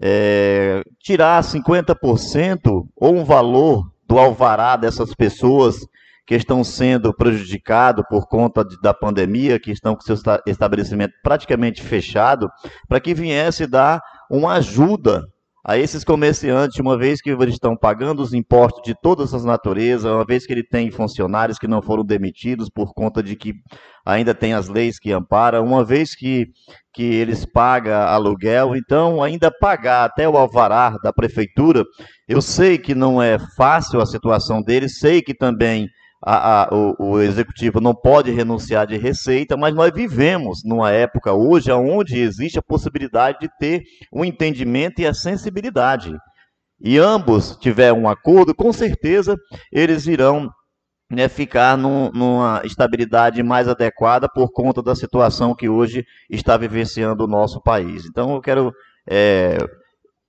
é, 0.00 0.82
tirar 1.00 1.40
50% 1.42 2.84
ou 2.96 3.14
um 3.14 3.24
valor 3.24 3.88
do 4.08 4.18
alvará 4.18 4.76
dessas 4.76 5.14
pessoas 5.14 5.76
que 6.26 6.34
estão 6.34 6.64
sendo 6.64 7.14
prejudicados 7.14 8.04
por 8.08 8.26
conta 8.26 8.64
de, 8.64 8.80
da 8.80 8.94
pandemia, 8.94 9.60
que 9.60 9.70
estão 9.70 9.94
com 9.94 10.00
seu 10.00 10.16
estabelecimento 10.46 11.12
praticamente 11.22 11.82
fechado, 11.82 12.48
para 12.88 13.00
que 13.00 13.14
viesse 13.14 13.66
dar 13.66 14.00
uma 14.30 14.54
ajuda 14.54 15.22
a 15.66 15.78
esses 15.78 16.04
comerciantes, 16.04 16.78
uma 16.78 16.96
vez 16.98 17.22
que 17.22 17.30
eles 17.30 17.54
estão 17.54 17.74
pagando 17.74 18.20
os 18.20 18.34
impostos 18.34 18.82
de 18.84 18.94
todas 19.00 19.32
as 19.32 19.46
naturezas, 19.46 20.04
uma 20.04 20.24
vez 20.24 20.46
que 20.46 20.52
ele 20.52 20.62
tem 20.62 20.90
funcionários 20.90 21.58
que 21.58 21.66
não 21.66 21.80
foram 21.80 22.04
demitidos 22.04 22.68
por 22.68 22.92
conta 22.92 23.22
de 23.22 23.34
que 23.34 23.54
ainda 24.04 24.34
tem 24.34 24.52
as 24.52 24.68
leis 24.68 24.98
que 24.98 25.10
amparam, 25.10 25.64
uma 25.64 25.82
vez 25.82 26.14
que, 26.14 26.48
que 26.92 27.02
eles 27.02 27.46
pagam 27.46 27.94
aluguel, 27.94 28.76
então 28.76 29.22
ainda 29.22 29.50
pagar 29.50 30.04
até 30.04 30.28
o 30.28 30.36
alvará 30.36 30.98
da 31.02 31.14
prefeitura, 31.14 31.82
eu 32.28 32.42
sei 32.42 32.76
que 32.76 32.94
não 32.94 33.22
é 33.22 33.38
fácil 33.56 34.02
a 34.02 34.06
situação 34.06 34.60
deles, 34.60 34.98
sei 34.98 35.22
que 35.22 35.32
também 35.32 35.88
a, 36.26 36.62
a, 36.62 36.74
o, 36.74 36.94
o, 36.98 37.20
executivo 37.20 37.80
não 37.80 37.94
pode 37.94 38.30
renunciar 38.30 38.86
de 38.86 38.96
receita, 38.96 39.58
mas 39.58 39.74
nós 39.74 39.92
vivemos 39.92 40.62
numa 40.64 40.90
época 40.90 41.34
hoje 41.34 41.70
onde 41.70 42.18
existe 42.18 42.58
a 42.58 42.62
possibilidade 42.62 43.40
de 43.40 43.50
ter 43.58 43.82
o 44.10 44.20
um 44.20 44.24
entendimento 44.24 45.02
e 45.02 45.06
a 45.06 45.12
sensibilidade. 45.12 46.16
E 46.80 46.98
ambos 46.98 47.56
tiverem 47.60 48.00
um 48.00 48.08
acordo, 48.08 48.54
com 48.54 48.72
certeza 48.72 49.36
eles 49.70 50.06
irão 50.06 50.50
né, 51.10 51.28
ficar 51.28 51.76
num, 51.76 52.10
numa 52.10 52.62
estabilidade 52.64 53.42
mais 53.42 53.68
adequada 53.68 54.26
por 54.26 54.50
conta 54.50 54.82
da 54.82 54.94
situação 54.94 55.54
que 55.54 55.68
hoje 55.68 56.06
está 56.30 56.56
vivenciando 56.56 57.24
o 57.24 57.28
nosso 57.28 57.60
país. 57.60 58.06
Então 58.06 58.34
eu 58.34 58.40
quero 58.40 58.72
é, 59.06 59.58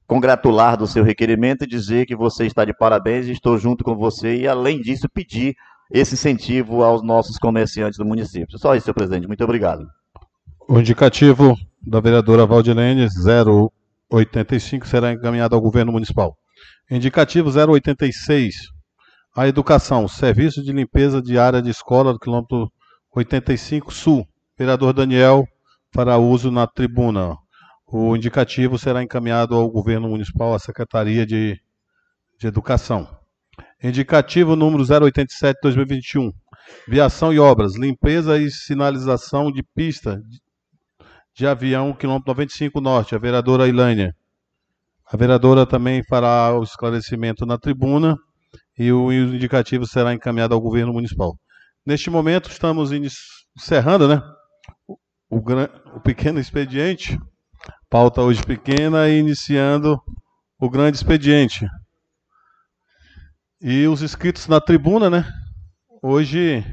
congratular 0.05 0.75
do 0.75 0.87
seu 0.87 1.05
requerimento 1.05 1.63
e 1.63 1.67
dizer 1.67 2.05
que 2.05 2.17
você 2.17 2.45
está 2.45 2.65
de 2.65 2.75
parabéns, 2.75 3.27
estou 3.27 3.57
junto 3.57 3.83
com 3.83 3.95
você 3.95 4.35
e, 4.35 4.47
além 4.47 4.81
disso, 4.81 5.07
pedir 5.09 5.55
esse 5.91 6.15
incentivo 6.15 6.83
aos 6.83 7.03
nossos 7.03 7.37
comerciantes 7.37 7.97
do 7.97 8.05
município. 8.05 8.57
Só 8.57 8.75
isso, 8.75 8.85
senhor 8.85 8.95
presidente. 8.95 9.27
Muito 9.27 9.43
obrigado. 9.43 9.85
O 10.67 10.79
indicativo 10.79 11.55
da 11.85 11.99
vereadora 11.99 12.45
Valdilene 12.45 13.07
085 14.09 14.87
será 14.87 15.11
encaminhado 15.11 15.55
ao 15.55 15.61
governo 15.61 15.91
municipal. 15.91 16.35
Indicativo 16.89 17.49
086. 17.49 18.55
A 19.35 19.47
educação, 19.47 20.07
serviço 20.07 20.63
de 20.63 20.71
limpeza 20.71 21.21
de 21.21 21.37
área 21.37 21.61
de 21.61 21.69
escola 21.69 22.13
do 22.13 22.19
quilômetro 22.19 22.71
85 23.15 23.93
Sul. 23.93 24.27
Vereador 24.57 24.93
Daniel 24.93 25.45
fará 25.93 26.17
uso 26.17 26.49
na 26.49 26.65
tribuna. 26.65 27.37
O 27.85 28.15
indicativo 28.15 28.77
será 28.79 29.03
encaminhado 29.03 29.55
ao 29.55 29.69
governo 29.69 30.09
municipal, 30.09 30.53
à 30.53 30.59
Secretaria 30.59 31.25
de, 31.25 31.59
de 32.39 32.47
Educação. 32.47 33.07
Indicativo 33.83 34.55
número 34.55 34.83
087-2021. 34.83 36.31
Viação 36.87 37.31
e 37.31 37.39
obras, 37.39 37.75
limpeza 37.77 38.37
e 38.37 38.49
sinalização 38.49 39.51
de 39.51 39.61
pista 39.75 40.19
de 41.35 41.45
avião, 41.45 41.93
quilômetro 41.93 42.27
95 42.27 42.79
Norte, 42.79 43.13
a 43.13 43.19
vereadora 43.19 43.67
Ilânia. 43.67 44.15
A 45.05 45.17
vereadora 45.17 45.65
também 45.65 46.03
fará 46.03 46.57
o 46.57 46.63
esclarecimento 46.63 47.45
na 47.45 47.57
tribuna 47.57 48.15
e 48.77 48.91
o 48.91 49.11
indicativo 49.11 49.85
será 49.85 50.13
encaminhado 50.13 50.53
ao 50.53 50.61
governo 50.61 50.93
municipal. 50.93 51.37
Neste 51.85 52.09
momento, 52.09 52.49
estamos 52.49 52.91
encerrando 52.91 54.07
né, 54.07 54.21
o, 54.87 54.97
o, 55.29 55.43
o 55.97 56.01
pequeno 56.01 56.39
expediente, 56.39 57.19
pauta 57.89 58.21
hoje 58.21 58.43
pequena, 58.43 59.07
e 59.07 59.19
iniciando 59.19 60.01
o 60.59 60.69
grande 60.69 60.97
expediente. 60.97 61.67
E 63.67 63.87
os 63.87 64.03
inscritos 64.03 64.47
na 64.47 64.61
tribuna, 64.61 65.09
né? 65.09 65.25
Hoje, 65.99 66.63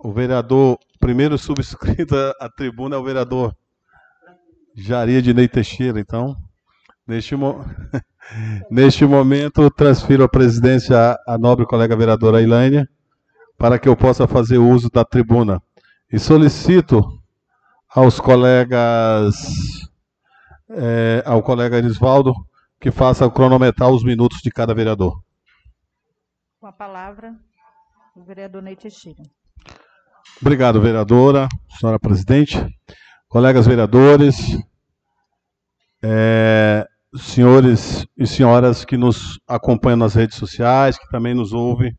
o 0.00 0.12
vereador, 0.12 0.76
primeiro 0.98 1.38
subscrito 1.38 2.12
à 2.40 2.48
tribuna 2.48 2.96
é 2.96 2.98
o 2.98 3.04
vereador 3.04 3.54
Jaria 4.74 5.22
de 5.22 5.32
Ney 5.32 5.46
Teixeira. 5.46 6.00
Então, 6.00 6.36
neste, 7.06 7.36
mo... 7.36 7.64
neste 8.68 9.04
momento, 9.04 9.70
transfiro 9.70 10.24
a 10.24 10.28
presidência 10.28 11.16
à, 11.24 11.38
nobre 11.38 11.64
colega 11.64 11.94
vereadora 11.94 12.42
Ilânia, 12.42 12.88
para 13.56 13.78
que 13.78 13.88
eu 13.88 13.94
possa 13.94 14.26
fazer 14.26 14.58
uso 14.58 14.90
da 14.90 15.04
tribuna. 15.04 15.62
E 16.12 16.18
solicito 16.18 17.22
aos 17.88 18.18
colegas, 18.18 19.88
é, 20.68 21.22
ao 21.24 21.40
colega 21.44 21.78
Erisvaldo, 21.78 22.34
que 22.80 22.90
faça 22.90 23.30
cronometrar 23.30 23.88
os 23.88 24.02
minutos 24.02 24.40
de 24.42 24.50
cada 24.50 24.74
vereador. 24.74 25.22
Palavra, 26.80 27.36
o 28.16 28.24
vereador 28.24 28.62
Ney 28.62 28.74
Teixeira. 28.74 29.22
Obrigado, 30.40 30.80
vereadora, 30.80 31.46
senhora 31.78 32.00
presidente, 32.00 32.56
colegas 33.28 33.66
vereadores, 33.66 34.58
é, 36.02 36.88
senhores 37.14 38.06
e 38.16 38.26
senhoras 38.26 38.82
que 38.82 38.96
nos 38.96 39.38
acompanham 39.46 39.98
nas 39.98 40.14
redes 40.14 40.38
sociais, 40.38 40.98
que 40.98 41.06
também 41.10 41.34
nos 41.34 41.52
ouvem 41.52 41.94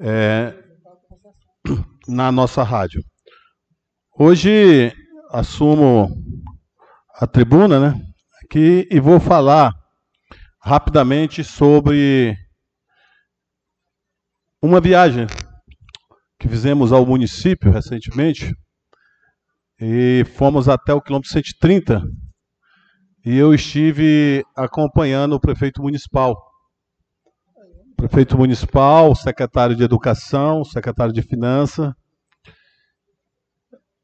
é, 0.00 0.52
na 2.08 2.32
nossa 2.32 2.64
rádio. 2.64 3.00
Hoje 4.18 4.92
assumo 5.30 6.08
a 7.14 7.28
tribuna, 7.28 7.78
né, 7.78 8.02
aqui 8.42 8.88
e 8.90 8.98
vou 8.98 9.20
falar 9.20 9.72
rapidamente 10.60 11.44
sobre 11.44 12.36
uma 14.64 14.80
viagem 14.80 15.26
que 16.38 16.48
fizemos 16.48 16.90
ao 16.90 17.04
município 17.04 17.70
recentemente, 17.70 18.50
e 19.78 20.24
fomos 20.36 20.70
até 20.70 20.94
o 20.94 21.02
quilômetro 21.02 21.30
130, 21.30 22.02
e 23.26 23.36
eu 23.36 23.52
estive 23.52 24.42
acompanhando 24.56 25.34
o 25.34 25.40
prefeito 25.40 25.82
municipal. 25.82 26.34
Prefeito 27.94 28.38
municipal, 28.38 29.14
secretário 29.14 29.76
de 29.76 29.84
Educação, 29.84 30.64
secretário 30.64 31.12
de 31.12 31.20
Finanças, 31.20 31.92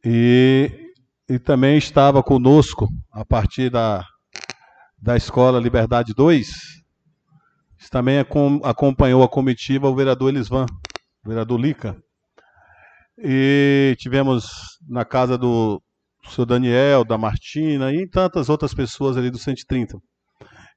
e, 0.04 0.92
e 1.26 1.38
também 1.38 1.78
estava 1.78 2.22
conosco, 2.22 2.86
a 3.10 3.24
partir 3.24 3.70
da, 3.70 4.04
da 4.98 5.16
Escola 5.16 5.58
Liberdade 5.58 6.12
2, 6.12 6.79
também 7.90 8.18
acompanhou 8.62 9.22
a 9.22 9.28
comitiva 9.28 9.88
o 9.88 9.94
vereador 9.94 10.28
Elisvan, 10.28 10.66
o 11.24 11.28
vereador 11.28 11.60
Lica. 11.60 11.96
E 13.18 13.96
tivemos 13.98 14.46
na 14.88 15.04
casa 15.04 15.36
do 15.36 15.82
senhor 16.28 16.46
Daniel, 16.46 17.04
da 17.04 17.18
Martina 17.18 17.92
e 17.92 18.08
tantas 18.08 18.48
outras 18.48 18.72
pessoas 18.72 19.16
ali 19.16 19.30
do 19.30 19.38
130. 19.38 19.98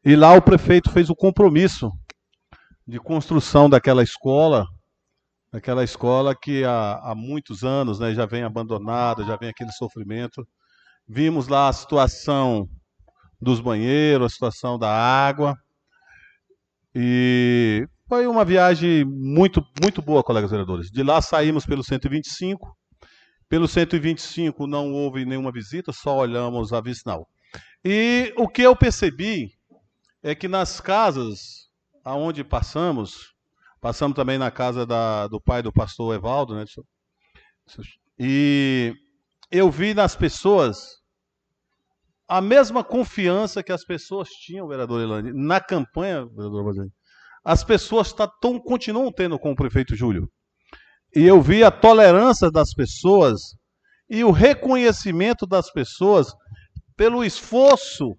E 0.03 0.15
lá 0.15 0.33
o 0.33 0.41
prefeito 0.41 0.91
fez 0.91 1.09
o 1.09 1.15
compromisso 1.15 1.89
de 2.85 2.99
construção 2.99 3.69
daquela 3.69 4.03
escola, 4.03 4.65
daquela 5.51 5.83
escola 5.83 6.35
que 6.35 6.65
há, 6.65 6.99
há 7.03 7.15
muitos 7.15 7.63
anos 7.63 7.99
né, 7.99 8.13
já 8.13 8.25
vem 8.25 8.43
abandonada, 8.43 9.23
já 9.23 9.37
vem 9.37 9.49
aquele 9.49 9.71
sofrimento. 9.71 10.45
Vimos 11.07 11.47
lá 11.47 11.69
a 11.69 11.73
situação 11.73 12.67
dos 13.39 13.59
banheiros, 13.61 14.25
a 14.25 14.29
situação 14.33 14.77
da 14.79 14.91
água. 14.91 15.55
E 16.95 17.87
foi 18.07 18.27
uma 18.27 18.45
viagem 18.45 19.03
muito, 19.05 19.65
muito 19.81 20.01
boa, 20.01 20.23
colegas 20.23 20.51
vereadores. 20.51 20.91
De 20.91 21.03
lá 21.03 21.21
saímos 21.21 21.65
pelo 21.65 21.83
125. 21.83 22.75
Pelo 23.49 23.67
125 23.67 24.65
não 24.65 24.91
houve 24.93 25.25
nenhuma 25.25 25.51
visita, 25.51 25.91
só 25.91 26.17
olhamos 26.17 26.73
a 26.73 26.81
vicinal. 26.81 27.27
E 27.83 28.33
o 28.37 28.47
que 28.47 28.61
eu 28.61 28.75
percebi 28.75 29.51
é 30.23 30.33
que 30.33 30.47
nas 30.47 30.79
casas 30.79 31.69
aonde 32.03 32.43
passamos, 32.43 33.33
passamos 33.79 34.15
também 34.15 34.37
na 34.37 34.51
casa 34.51 34.85
da, 34.85 35.27
do 35.27 35.39
pai 35.39 35.61
do 35.61 35.71
pastor 35.71 36.15
Evaldo, 36.15 36.55
né? 36.55 36.65
E 38.19 38.93
eu 39.51 39.71
vi 39.71 39.93
nas 39.93 40.15
pessoas 40.15 41.02
a 42.33 42.41
mesma 42.41 42.83
confiança 42.83 43.61
que 43.61 43.71
as 43.71 43.85
pessoas 43.85 44.27
tinham, 44.29 44.67
vereador 44.67 44.99
Elane, 44.99 45.31
na 45.31 45.61
campanha, 45.61 46.25
vereador 46.25 46.65
Bazani, 46.65 46.89
as 47.45 47.63
pessoas 47.63 48.11
tá, 48.11 48.27
tão, 48.27 48.59
continuam 48.59 49.11
tendo 49.11 49.37
com 49.37 49.51
o 49.51 49.55
prefeito 49.55 49.95
Júlio. 49.95 50.27
E 51.15 51.23
eu 51.23 51.39
vi 51.39 51.63
a 51.63 51.69
tolerância 51.69 52.49
das 52.49 52.73
pessoas 52.73 53.39
e 54.09 54.23
o 54.23 54.31
reconhecimento 54.31 55.45
das 55.45 55.71
pessoas 55.71 56.33
pelo 56.97 57.23
esforço 57.23 58.15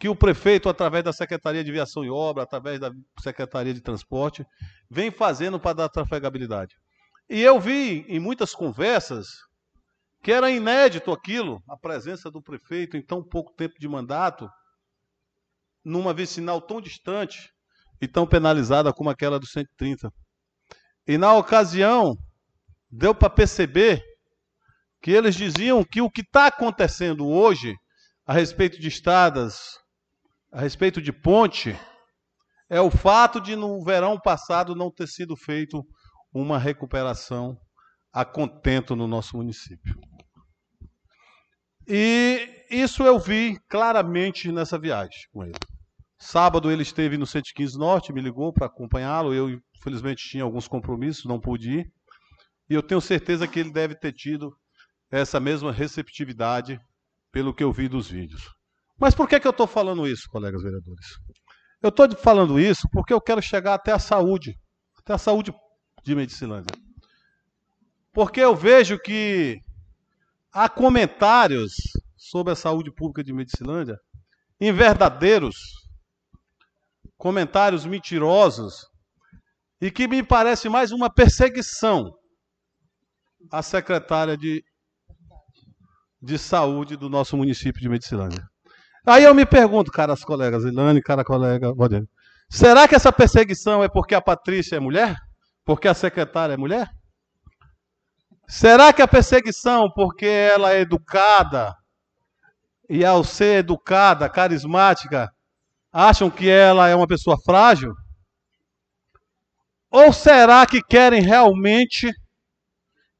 que 0.00 0.08
o 0.08 0.16
prefeito, 0.16 0.70
através 0.70 1.04
da 1.04 1.12
Secretaria 1.12 1.62
de 1.62 1.70
Viação 1.70 2.02
e 2.02 2.10
Obra, 2.10 2.44
através 2.44 2.80
da 2.80 2.90
Secretaria 3.20 3.74
de 3.74 3.82
Transporte, 3.82 4.46
vem 4.90 5.10
fazendo 5.10 5.60
para 5.60 5.74
dar 5.74 5.88
trafegabilidade. 5.90 6.74
E 7.28 7.42
eu 7.42 7.60
vi 7.60 8.06
em 8.08 8.18
muitas 8.18 8.54
conversas 8.54 9.26
que 10.22 10.30
era 10.30 10.50
inédito 10.50 11.10
aquilo, 11.10 11.60
a 11.68 11.76
presença 11.76 12.30
do 12.30 12.40
prefeito 12.40 12.96
em 12.96 13.02
tão 13.02 13.22
pouco 13.22 13.52
tempo 13.54 13.74
de 13.78 13.88
mandato, 13.88 14.48
numa 15.84 16.14
vicinal 16.14 16.60
tão 16.60 16.80
distante 16.80 17.50
e 18.00 18.06
tão 18.06 18.26
penalizada 18.26 18.92
como 18.92 19.10
aquela 19.10 19.38
do 19.38 19.46
130. 19.46 20.12
E 21.06 21.18
na 21.18 21.34
ocasião, 21.34 22.16
deu 22.88 23.12
para 23.12 23.28
perceber 23.28 24.00
que 25.02 25.10
eles 25.10 25.34
diziam 25.34 25.82
que 25.82 26.00
o 26.00 26.08
que 26.08 26.20
está 26.20 26.46
acontecendo 26.46 27.26
hoje, 27.26 27.74
a 28.24 28.32
respeito 28.32 28.80
de 28.80 28.86
estradas, 28.86 29.76
a 30.52 30.60
respeito 30.60 31.02
de 31.02 31.12
ponte, 31.12 31.76
é 32.70 32.80
o 32.80 32.90
fato 32.90 33.40
de 33.40 33.56
no 33.56 33.82
verão 33.82 34.20
passado 34.20 34.76
não 34.76 34.88
ter 34.88 35.08
sido 35.08 35.36
feito 35.36 35.84
uma 36.32 36.58
recuperação 36.58 37.58
a 38.12 38.24
contento 38.24 38.94
no 38.94 39.08
nosso 39.08 39.36
município. 39.36 39.96
E 41.94 42.64
isso 42.70 43.02
eu 43.02 43.18
vi 43.18 43.60
claramente 43.68 44.50
nessa 44.50 44.78
viagem 44.78 45.20
com 45.30 45.44
ele. 45.44 45.58
Sábado 46.18 46.70
ele 46.70 46.82
esteve 46.82 47.18
no 47.18 47.26
115 47.26 47.76
Norte, 47.78 48.14
me 48.14 48.22
ligou 48.22 48.50
para 48.50 48.66
acompanhá-lo. 48.66 49.34
Eu, 49.34 49.60
infelizmente, 49.76 50.26
tinha 50.26 50.42
alguns 50.42 50.66
compromissos, 50.66 51.26
não 51.26 51.38
pude 51.38 51.80
ir. 51.80 51.92
E 52.70 52.72
eu 52.72 52.82
tenho 52.82 52.98
certeza 52.98 53.46
que 53.46 53.60
ele 53.60 53.70
deve 53.70 53.94
ter 53.94 54.14
tido 54.14 54.56
essa 55.10 55.38
mesma 55.38 55.70
receptividade 55.70 56.80
pelo 57.30 57.52
que 57.52 57.62
eu 57.62 57.70
vi 57.70 57.88
dos 57.88 58.08
vídeos. 58.08 58.42
Mas 58.98 59.14
por 59.14 59.28
que, 59.28 59.38
que 59.38 59.46
eu 59.46 59.50
estou 59.50 59.66
falando 59.66 60.06
isso, 60.06 60.30
colegas 60.30 60.62
vereadores? 60.62 61.06
Eu 61.82 61.90
estou 61.90 62.10
falando 62.16 62.58
isso 62.58 62.88
porque 62.90 63.12
eu 63.12 63.20
quero 63.20 63.42
chegar 63.42 63.74
até 63.74 63.92
a 63.92 63.98
saúde, 63.98 64.54
até 64.98 65.12
a 65.12 65.18
saúde 65.18 65.52
de 66.02 66.14
Medicilândia. 66.14 66.74
Porque 68.14 68.40
eu 68.40 68.56
vejo 68.56 68.98
que 68.98 69.60
há 70.52 70.68
comentários 70.68 71.74
sobre 72.16 72.52
a 72.52 72.56
saúde 72.56 72.92
pública 72.92 73.24
de 73.24 73.32
Medicilândia, 73.32 73.98
inverdadeiros, 74.60 75.56
comentários 77.16 77.86
mentirosos, 77.86 78.86
e 79.80 79.90
que 79.90 80.06
me 80.06 80.22
parece 80.22 80.68
mais 80.68 80.92
uma 80.92 81.12
perseguição 81.12 82.12
à 83.50 83.62
secretária 83.62 84.36
de, 84.36 84.62
de 86.20 86.38
saúde 86.38 86.96
do 86.96 87.08
nosso 87.08 87.36
município 87.36 87.80
de 87.80 87.88
Medicilândia. 87.88 88.44
Aí 89.04 89.24
eu 89.24 89.34
me 89.34 89.44
pergunto, 89.44 89.90
caras 89.90 90.22
colegas, 90.22 90.62
Ilane, 90.64 91.02
cara 91.02 91.24
colega 91.24 91.74
Valdir, 91.74 92.04
será 92.48 92.86
que 92.86 92.94
essa 92.94 93.12
perseguição 93.12 93.82
é 93.82 93.88
porque 93.88 94.14
a 94.14 94.20
Patrícia 94.20 94.76
é 94.76 94.80
mulher? 94.80 95.16
Porque 95.64 95.88
a 95.88 95.94
secretária 95.94 96.54
é 96.54 96.56
mulher? 96.56 96.88
Será 98.54 98.92
que 98.92 99.00
a 99.00 99.08
perseguição, 99.08 99.90
porque 99.94 100.26
ela 100.26 100.74
é 100.74 100.80
educada, 100.80 101.74
e 102.86 103.02
ao 103.02 103.24
ser 103.24 103.60
educada, 103.60 104.28
carismática, 104.28 105.32
acham 105.90 106.28
que 106.28 106.50
ela 106.50 106.86
é 106.86 106.94
uma 106.94 107.06
pessoa 107.06 107.38
frágil? 107.42 107.94
Ou 109.90 110.12
será 110.12 110.66
que 110.66 110.82
querem 110.82 111.22
realmente 111.22 112.12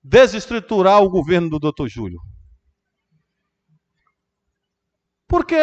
desestruturar 0.05 1.03
o 1.03 1.09
governo 1.09 1.49
do 1.49 1.59
Dr. 1.59 1.89
Júlio? 1.89 2.21
Porque 5.27 5.57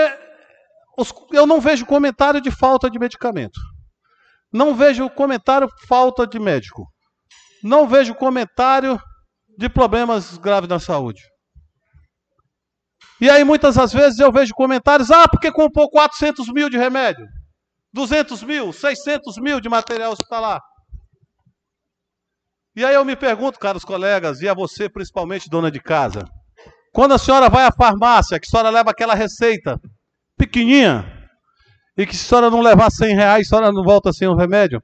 os, 0.98 1.14
eu 1.32 1.46
não 1.46 1.62
vejo 1.62 1.86
comentário 1.86 2.42
de 2.42 2.50
falta 2.50 2.90
de 2.90 2.98
medicamento. 2.98 3.62
Não 4.52 4.74
vejo 4.74 5.08
comentário 5.12 5.70
falta 5.88 6.26
de 6.26 6.40
médico. 6.40 6.88
Não 7.64 7.88
vejo 7.88 8.16
comentário 8.16 9.00
de 9.60 9.67
problemas 9.67 10.38
graves 10.38 10.69
na 10.69 10.80
saúde. 10.80 11.22
E 13.19 13.30
aí 13.30 13.43
muitas 13.43 13.76
das 13.76 13.91
vezes 13.91 14.17
eu 14.17 14.32
vejo 14.32 14.54
comentários, 14.54 15.12
ah, 15.12 15.28
porque 15.28 15.52
comprou 15.52 15.89
400 15.89 16.48
mil 16.54 16.69
de 16.69 16.78
remédio, 16.78 17.26
200 17.91 18.41
mil, 18.43 18.72
600 18.72 19.36
mil 19.38 19.60
de 19.60 19.67
material 19.67 20.13
hospitalar. 20.13 20.62
E 22.74 22.86
aí 22.86 22.95
eu 22.95 23.04
me 23.04 23.17
pergunto, 23.17 23.60
caros 23.60 23.84
colegas, 23.84 24.39
e 24.39 24.48
a 24.48 24.54
você 24.54 24.88
principalmente, 24.88 25.50
dona 25.50 25.69
de 25.69 25.82
casa, 25.82 26.24
quando 26.93 27.15
a 27.15 27.17
senhora 27.17 27.50
vai 27.50 27.65
à 27.65 27.72
farmácia, 27.74 28.39
que 28.39 28.48
a 28.48 28.50
senhora 28.50 28.69
leva 28.69 28.91
aquela 28.91 29.13
receita 29.13 29.78
pequenininha, 30.38 31.04
e 31.98 32.06
que 32.06 32.15
se 32.15 32.24
a 32.28 32.30
senhora 32.30 32.50
não 32.50 32.62
levar 32.62 32.89
100 32.89 33.13
reais, 33.13 33.48
a 33.48 33.50
senhora 33.50 33.74
não 33.74 33.84
volta 33.84 34.13
sem 34.13 34.26
o 34.26 34.38
remédio. 34.38 34.82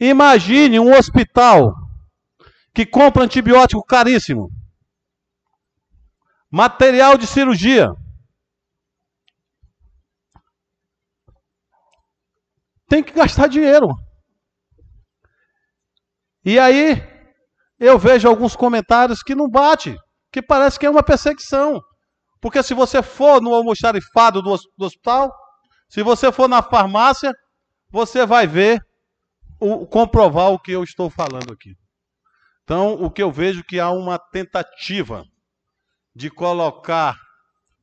Imagine 0.00 0.80
um 0.80 0.92
hospital 0.92 1.72
que 2.78 2.86
compra 2.86 3.24
antibiótico 3.24 3.82
caríssimo, 3.82 4.52
material 6.48 7.18
de 7.18 7.26
cirurgia. 7.26 7.92
Tem 12.88 13.02
que 13.02 13.12
gastar 13.12 13.48
dinheiro. 13.48 13.88
E 16.44 16.56
aí 16.56 17.02
eu 17.80 17.98
vejo 17.98 18.28
alguns 18.28 18.54
comentários 18.54 19.24
que 19.24 19.34
não 19.34 19.50
bate, 19.50 19.96
que 20.30 20.40
parece 20.40 20.78
que 20.78 20.86
é 20.86 20.90
uma 20.90 21.02
perseguição. 21.02 21.82
Porque 22.40 22.62
se 22.62 22.74
você 22.74 23.02
for 23.02 23.42
no 23.42 23.54
almoxarifado 23.54 24.40
do, 24.40 24.56
do 24.76 24.86
hospital, 24.86 25.34
se 25.88 26.00
você 26.04 26.30
for 26.30 26.48
na 26.48 26.62
farmácia, 26.62 27.34
você 27.90 28.24
vai 28.24 28.46
ver, 28.46 28.80
o, 29.58 29.84
comprovar 29.84 30.52
o 30.52 30.60
que 30.60 30.70
eu 30.70 30.84
estou 30.84 31.10
falando 31.10 31.52
aqui. 31.52 31.74
Então, 32.68 32.92
o 33.02 33.10
que 33.10 33.22
eu 33.22 33.32
vejo 33.32 33.64
que 33.64 33.80
há 33.80 33.90
uma 33.90 34.18
tentativa 34.18 35.24
de 36.14 36.28
colocar, 36.28 37.16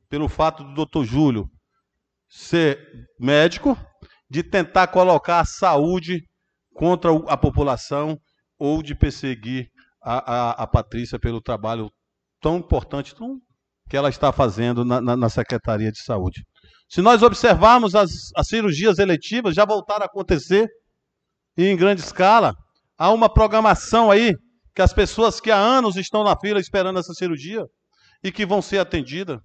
pelo 0.08 0.28
fato 0.28 0.62
do 0.62 0.74
doutor 0.74 1.04
Júlio 1.04 1.50
ser 2.28 2.78
médico, 3.18 3.76
de 4.30 4.44
tentar 4.44 4.86
colocar 4.86 5.40
a 5.40 5.44
saúde 5.44 6.22
contra 6.72 7.10
a 7.26 7.36
população 7.36 8.16
ou 8.56 8.80
de 8.80 8.94
perseguir 8.94 9.66
a, 10.00 10.18
a, 10.18 10.50
a 10.62 10.66
Patrícia 10.68 11.18
pelo 11.18 11.40
trabalho 11.40 11.90
tão 12.40 12.58
importante 12.58 13.12
tão, 13.12 13.40
que 13.90 13.96
ela 13.96 14.08
está 14.08 14.30
fazendo 14.30 14.84
na, 14.84 15.00
na, 15.00 15.16
na 15.16 15.28
Secretaria 15.28 15.90
de 15.90 16.00
Saúde. 16.00 16.44
Se 16.88 17.02
nós 17.02 17.24
observarmos 17.24 17.96
as, 17.96 18.10
as 18.36 18.46
cirurgias 18.46 19.00
eletivas, 19.00 19.56
já 19.56 19.64
voltaram 19.64 20.04
a 20.04 20.06
acontecer 20.06 20.68
em 21.58 21.76
grande 21.76 22.02
escala. 22.02 22.54
Há 22.96 23.10
uma 23.10 23.28
programação 23.28 24.12
aí 24.12 24.32
que 24.76 24.82
as 24.82 24.92
pessoas 24.92 25.40
que 25.40 25.50
há 25.50 25.56
anos 25.56 25.96
estão 25.96 26.22
na 26.22 26.38
fila 26.38 26.60
esperando 26.60 26.98
essa 26.98 27.14
cirurgia 27.14 27.64
e 28.22 28.30
que 28.30 28.44
vão 28.44 28.60
ser 28.60 28.78
atendidas. 28.78 29.38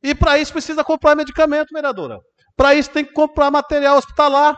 E 0.00 0.14
para 0.14 0.38
isso 0.38 0.52
precisa 0.52 0.84
comprar 0.84 1.16
medicamento, 1.16 1.74
vereadora. 1.74 2.20
Para 2.56 2.76
isso 2.76 2.90
tem 2.92 3.04
que 3.04 3.12
comprar 3.12 3.50
material 3.50 3.98
hospitalar. 3.98 4.56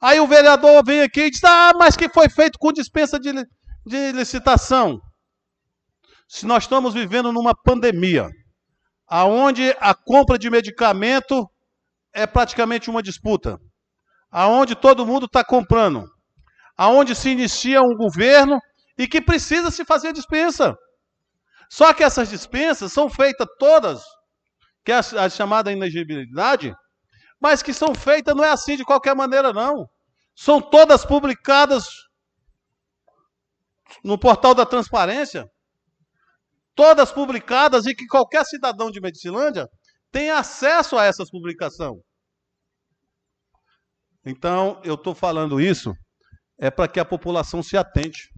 Aí 0.00 0.20
o 0.20 0.28
vereador 0.28 0.84
vem 0.84 1.02
aqui 1.02 1.22
e 1.22 1.30
diz: 1.30 1.42
Ah, 1.42 1.72
mas 1.76 1.96
que 1.96 2.08
foi 2.08 2.28
feito 2.30 2.56
com 2.56 2.72
dispensa 2.72 3.18
de, 3.18 3.32
de 3.84 4.12
licitação. 4.12 5.00
Se 6.28 6.46
nós 6.46 6.62
estamos 6.62 6.94
vivendo 6.94 7.32
numa 7.32 7.52
pandemia, 7.52 8.30
aonde 9.08 9.74
a 9.80 9.92
compra 9.92 10.38
de 10.38 10.48
medicamento 10.48 11.50
é 12.14 12.28
praticamente 12.28 12.88
uma 12.88 13.02
disputa, 13.02 13.58
aonde 14.30 14.76
todo 14.76 15.04
mundo 15.04 15.26
está 15.26 15.42
comprando, 15.42 16.08
aonde 16.80 17.14
se 17.14 17.28
inicia 17.28 17.82
um 17.82 17.94
governo 17.94 18.58
e 18.96 19.06
que 19.06 19.20
precisa 19.20 19.70
se 19.70 19.84
fazer 19.84 20.14
dispensa. 20.14 20.74
Só 21.68 21.92
que 21.92 22.02
essas 22.02 22.30
dispensas 22.30 22.90
são 22.90 23.10
feitas 23.10 23.46
todas, 23.58 24.02
que 24.82 24.90
é 24.90 24.94
a, 24.96 25.28
chamada 25.28 25.70
inegibilidade, 25.70 26.72
mas 27.38 27.62
que 27.62 27.74
são 27.74 27.94
feitas 27.94 28.34
não 28.34 28.42
é 28.42 28.48
assim 28.48 28.78
de 28.78 28.84
qualquer 28.84 29.14
maneira, 29.14 29.52
não. 29.52 29.86
São 30.34 30.58
todas 30.58 31.04
publicadas 31.04 31.84
no 34.02 34.18
portal 34.18 34.54
da 34.54 34.64
transparência, 34.64 35.44
todas 36.74 37.12
publicadas 37.12 37.84
e 37.84 37.94
que 37.94 38.06
qualquer 38.06 38.42
cidadão 38.46 38.90
de 38.90 39.02
Medicilândia 39.02 39.68
tem 40.10 40.30
acesso 40.30 40.96
a 40.96 41.04
essas 41.04 41.30
publicações. 41.30 42.00
Então, 44.24 44.80
eu 44.82 44.94
estou 44.94 45.14
falando 45.14 45.60
isso 45.60 45.92
é 46.60 46.70
para 46.70 46.86
que 46.86 47.00
a 47.00 47.04
população 47.04 47.62
se 47.62 47.76
atente. 47.76 48.30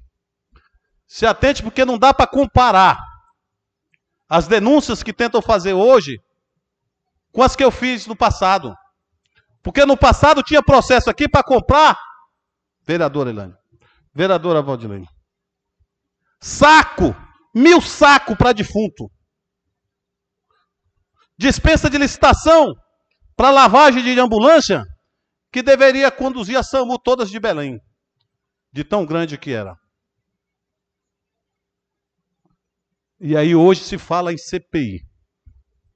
Se 1.06 1.26
atente 1.26 1.62
porque 1.62 1.84
não 1.84 1.98
dá 1.98 2.14
para 2.14 2.26
comparar 2.26 2.96
as 4.28 4.46
denúncias 4.46 5.02
que 5.02 5.12
tentam 5.12 5.42
fazer 5.42 5.72
hoje 5.74 6.18
com 7.32 7.42
as 7.42 7.56
que 7.56 7.64
eu 7.64 7.70
fiz 7.72 8.06
no 8.06 8.16
passado. 8.16 8.74
Porque 9.60 9.84
no 9.84 9.96
passado 9.96 10.42
tinha 10.42 10.62
processo 10.62 11.10
aqui 11.10 11.28
para 11.28 11.42
comprar, 11.42 11.98
vereadora 12.86 13.30
Elane, 13.30 13.54
vereadora 14.14 14.62
Valdilene, 14.62 15.08
saco, 16.40 17.14
mil 17.54 17.80
saco 17.80 18.36
para 18.36 18.52
defunto. 18.52 19.10
Dispensa 21.36 21.90
de 21.90 21.98
licitação 21.98 22.74
para 23.36 23.50
lavagem 23.50 24.02
de 24.02 24.18
ambulância, 24.18 24.84
que 25.52 25.62
deveria 25.62 26.10
conduzir 26.10 26.56
a 26.56 26.62
SAMU 26.62 26.98
todas 26.98 27.30
de 27.30 27.38
Belém, 27.38 27.80
de 28.72 28.84
tão 28.84 29.04
grande 29.04 29.36
que 29.36 29.52
era. 29.52 29.76
E 33.20 33.36
aí 33.36 33.54
hoje 33.54 33.84
se 33.84 33.98
fala 33.98 34.32
em 34.32 34.38
CPI. 34.38 35.00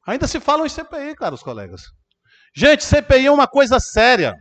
Ainda 0.07 0.29
se 0.29 0.39
fala 0.39 0.65
em 0.65 0.69
CPI, 0.69 1.17
caros 1.17 1.43
colegas. 1.43 1.83
Gente, 2.55 2.85
CPI 2.85 3.27
é 3.27 3.31
uma 3.31 3.49
coisa 3.49 3.81
séria. 3.81 4.33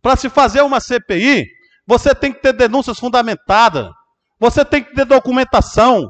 Para 0.00 0.16
se 0.16 0.30
fazer 0.30 0.62
uma 0.62 0.80
CPI, 0.80 1.44
você 1.86 2.14
tem 2.14 2.32
que 2.32 2.40
ter 2.40 2.52
denúncias 2.52 2.98
fundamentadas. 2.98 3.90
Você 4.40 4.64
tem 4.64 4.82
que 4.82 4.94
ter 4.94 5.04
documentação. 5.04 6.08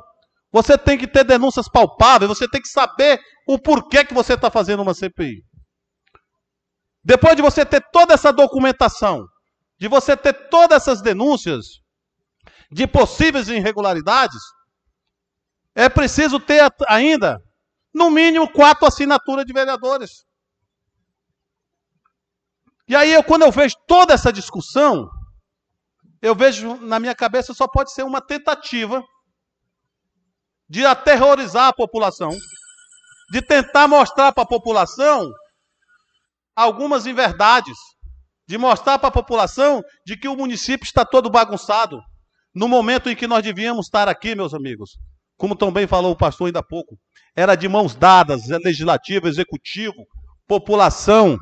Você 0.52 0.78
tem 0.78 0.96
que 0.96 1.08
ter 1.08 1.24
denúncias 1.24 1.68
palpáveis. 1.68 2.28
Você 2.28 2.48
tem 2.48 2.60
que 2.60 2.68
saber 2.68 3.18
o 3.48 3.58
porquê 3.58 4.04
que 4.04 4.14
você 4.14 4.34
está 4.34 4.50
fazendo 4.50 4.82
uma 4.82 4.94
CPI. 4.94 5.42
Depois 7.04 7.36
de 7.36 7.42
você 7.42 7.64
ter 7.64 7.82
toda 7.92 8.14
essa 8.14 8.32
documentação, 8.32 9.26
de 9.78 9.88
você 9.88 10.16
ter 10.16 10.48
todas 10.48 10.82
essas 10.82 11.02
denúncias 11.02 11.80
de 12.70 12.86
possíveis 12.86 13.48
irregularidades, 13.48 14.40
é 15.74 15.88
preciso 15.88 16.40
ter 16.40 16.62
ainda, 16.88 17.42
no 17.92 18.10
mínimo, 18.10 18.50
quatro 18.50 18.86
assinaturas 18.86 19.44
de 19.44 19.52
vereadores. 19.52 20.24
E 22.88 22.94
aí, 22.94 23.12
eu, 23.12 23.22
quando 23.22 23.42
eu 23.42 23.52
vejo 23.52 23.76
toda 23.86 24.14
essa 24.14 24.32
discussão, 24.32 25.10
eu 26.22 26.34
vejo 26.34 26.76
na 26.76 26.98
minha 26.98 27.14
cabeça 27.14 27.52
só 27.52 27.68
pode 27.68 27.92
ser 27.92 28.04
uma 28.04 28.20
tentativa 28.20 29.04
de 30.68 30.84
aterrorizar 30.84 31.68
a 31.68 31.72
população, 31.72 32.30
de 33.30 33.42
tentar 33.42 33.86
mostrar 33.86 34.32
para 34.32 34.44
a 34.44 34.48
população 34.48 35.30
algumas 36.54 37.06
inverdades, 37.06 37.76
de 38.46 38.56
mostrar 38.56 38.98
para 38.98 39.08
a 39.08 39.12
população 39.12 39.82
de 40.04 40.16
que 40.16 40.28
o 40.28 40.36
município 40.36 40.84
está 40.84 41.04
todo 41.04 41.30
bagunçado, 41.30 42.00
no 42.54 42.68
momento 42.68 43.10
em 43.10 43.16
que 43.16 43.26
nós 43.26 43.42
devíamos 43.42 43.86
estar 43.86 44.08
aqui, 44.08 44.34
meus 44.34 44.54
amigos. 44.54 44.98
Como 45.36 45.54
também 45.54 45.86
falou 45.86 46.12
o 46.12 46.16
pastor 46.16 46.46
ainda 46.46 46.60
há 46.60 46.62
pouco, 46.62 46.96
era 47.34 47.54
de 47.54 47.68
mãos 47.68 47.94
dadas, 47.94 48.48
legislativo, 48.48 49.28
executivo, 49.28 50.06
população, 50.46 51.38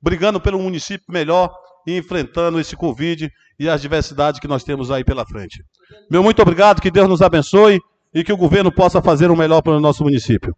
brigando 0.00 0.40
pelo 0.40 0.60
município 0.60 1.06
melhor 1.08 1.52
e 1.86 1.96
enfrentando 1.96 2.60
esse 2.60 2.76
Covid 2.76 3.30
e 3.58 3.68
as 3.68 3.82
diversidades 3.82 4.38
que 4.38 4.46
nós 4.46 4.62
temos 4.62 4.90
aí 4.90 5.04
pela 5.04 5.26
frente. 5.26 5.64
Meu 6.10 6.22
muito 6.22 6.40
obrigado, 6.40 6.80
que 6.80 6.90
Deus 6.90 7.08
nos 7.08 7.22
abençoe 7.22 7.80
e 8.14 8.22
que 8.22 8.32
o 8.32 8.36
governo 8.36 8.70
possa 8.70 9.02
fazer 9.02 9.30
o 9.30 9.36
melhor 9.36 9.62
para 9.62 9.76
o 9.76 9.80
nosso 9.80 10.04
município. 10.04 10.54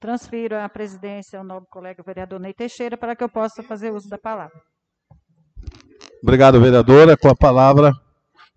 Transfiro 0.00 0.56
a 0.56 0.66
presidência 0.66 1.38
ao 1.38 1.44
novo 1.44 1.66
colega 1.66 2.02
vereador 2.02 2.40
Ney 2.40 2.54
Teixeira 2.54 2.96
para 2.96 3.14
que 3.14 3.22
eu 3.22 3.28
possa 3.28 3.62
fazer 3.62 3.92
uso 3.92 4.08
da 4.08 4.16
palavra. 4.16 4.58
Obrigado, 6.22 6.58
vereadora. 6.58 7.18
Com 7.18 7.28
a 7.28 7.36
palavra, 7.36 7.92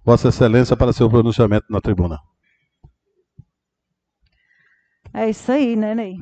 Vossa 0.06 0.30
Excelência, 0.30 0.78
para 0.78 0.94
seu 0.94 1.10
pronunciamento 1.10 1.66
na 1.70 1.82
tribuna. 1.82 2.18
É 5.14 5.30
isso 5.30 5.52
aí, 5.52 5.76
né, 5.76 5.94
Ney? 5.94 6.16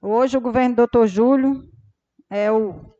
Hoje 0.00 0.38
o 0.38 0.40
governo 0.40 0.74
do 0.74 0.78
doutor 0.78 1.06
Júlio 1.06 1.62
é 2.30 2.50
o 2.50 2.94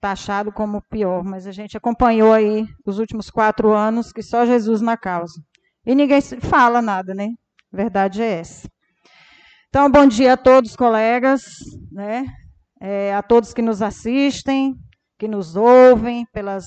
taxado 0.00 0.52
como 0.52 0.78
o 0.78 0.82
pior, 0.82 1.24
mas 1.24 1.48
a 1.48 1.52
gente 1.52 1.76
acompanhou 1.76 2.32
aí 2.32 2.64
os 2.86 3.00
últimos 3.00 3.28
quatro 3.28 3.72
anos 3.72 4.12
que 4.12 4.22
só 4.22 4.46
Jesus 4.46 4.80
na 4.80 4.96
causa. 4.96 5.34
E 5.84 5.96
ninguém 5.96 6.20
fala 6.20 6.80
nada, 6.80 7.12
né? 7.12 7.28
Verdade 7.72 8.22
é 8.22 8.38
essa. 8.38 8.68
Então, 9.72 9.88
bom 9.88 10.04
dia 10.04 10.32
a 10.32 10.36
todos, 10.36 10.74
colegas, 10.74 11.42
né? 11.92 12.26
É, 12.80 13.14
a 13.14 13.22
todos 13.22 13.54
que 13.54 13.62
nos 13.62 13.80
assistem, 13.80 14.74
que 15.16 15.28
nos 15.28 15.54
ouvem 15.54 16.26
pelas 16.32 16.64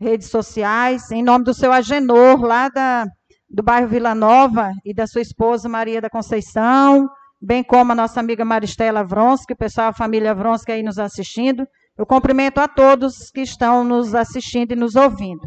redes 0.00 0.30
sociais, 0.30 1.10
em 1.10 1.22
nome 1.22 1.44
do 1.44 1.52
seu 1.52 1.70
Agenor, 1.70 2.40
lá 2.40 2.70
da, 2.70 3.04
do 3.50 3.62
bairro 3.62 3.86
Vila 3.86 4.14
Nova, 4.14 4.70
e 4.82 4.94
da 4.94 5.06
sua 5.06 5.20
esposa 5.20 5.68
Maria 5.68 6.00
da 6.00 6.08
Conceição, 6.08 7.06
bem 7.38 7.62
como 7.62 7.92
a 7.92 7.94
nossa 7.94 8.18
amiga 8.18 8.46
Maristela 8.46 9.04
Vronsky, 9.04 9.52
o 9.52 9.56
pessoal, 9.56 9.88
a 9.88 9.94
família 9.94 10.34
Vronsky 10.34 10.72
aí 10.72 10.82
nos 10.82 10.98
assistindo. 10.98 11.66
Eu 11.98 12.06
cumprimento 12.06 12.60
a 12.60 12.66
todos 12.66 13.30
que 13.30 13.42
estão 13.42 13.84
nos 13.84 14.14
assistindo 14.14 14.72
e 14.72 14.76
nos 14.76 14.96
ouvindo. 14.96 15.46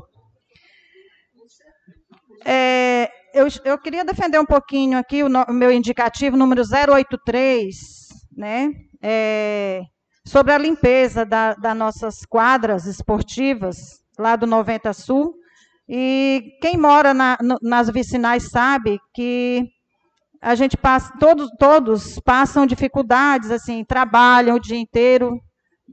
É, 2.46 3.10
eu, 3.36 3.48
eu, 3.66 3.78
queria 3.78 4.06
defender 4.06 4.40
um 4.40 4.46
pouquinho 4.46 4.98
aqui 4.98 5.22
o, 5.22 5.30
no, 5.30 5.44
o 5.44 5.54
meu 5.54 5.72
indicativo 5.72 6.38
número 6.38 6.62
083, 6.64 7.76
né, 8.36 8.72
é, 9.02 9.82
sobre 10.26 10.54
a 10.54 10.58
limpeza 10.58 11.26
das 11.26 11.58
da 11.58 11.76
nossas 11.76 12.26
quadras 12.26 12.86
esportivas, 12.86 14.00
lá 14.18 14.38
do 14.38 14.48
90 14.48 14.94
Sul. 14.94 15.36
E 15.88 16.58
quem 16.62 16.78
mora 16.78 17.14
na, 17.14 17.38
nas 17.62 17.90
vicinais 17.90 18.50
sabe 18.50 19.00
que 19.14 19.68
a 20.42 20.56
gente 20.56 20.78
passa, 20.78 21.14
todos, 21.20 21.50
todos 21.60 22.20
passam 22.22 22.66
dificuldades, 22.66 23.52
assim, 23.52 23.84
trabalham 23.84 24.56
o 24.56 24.60
dia 24.60 24.78
inteiro 24.78 25.40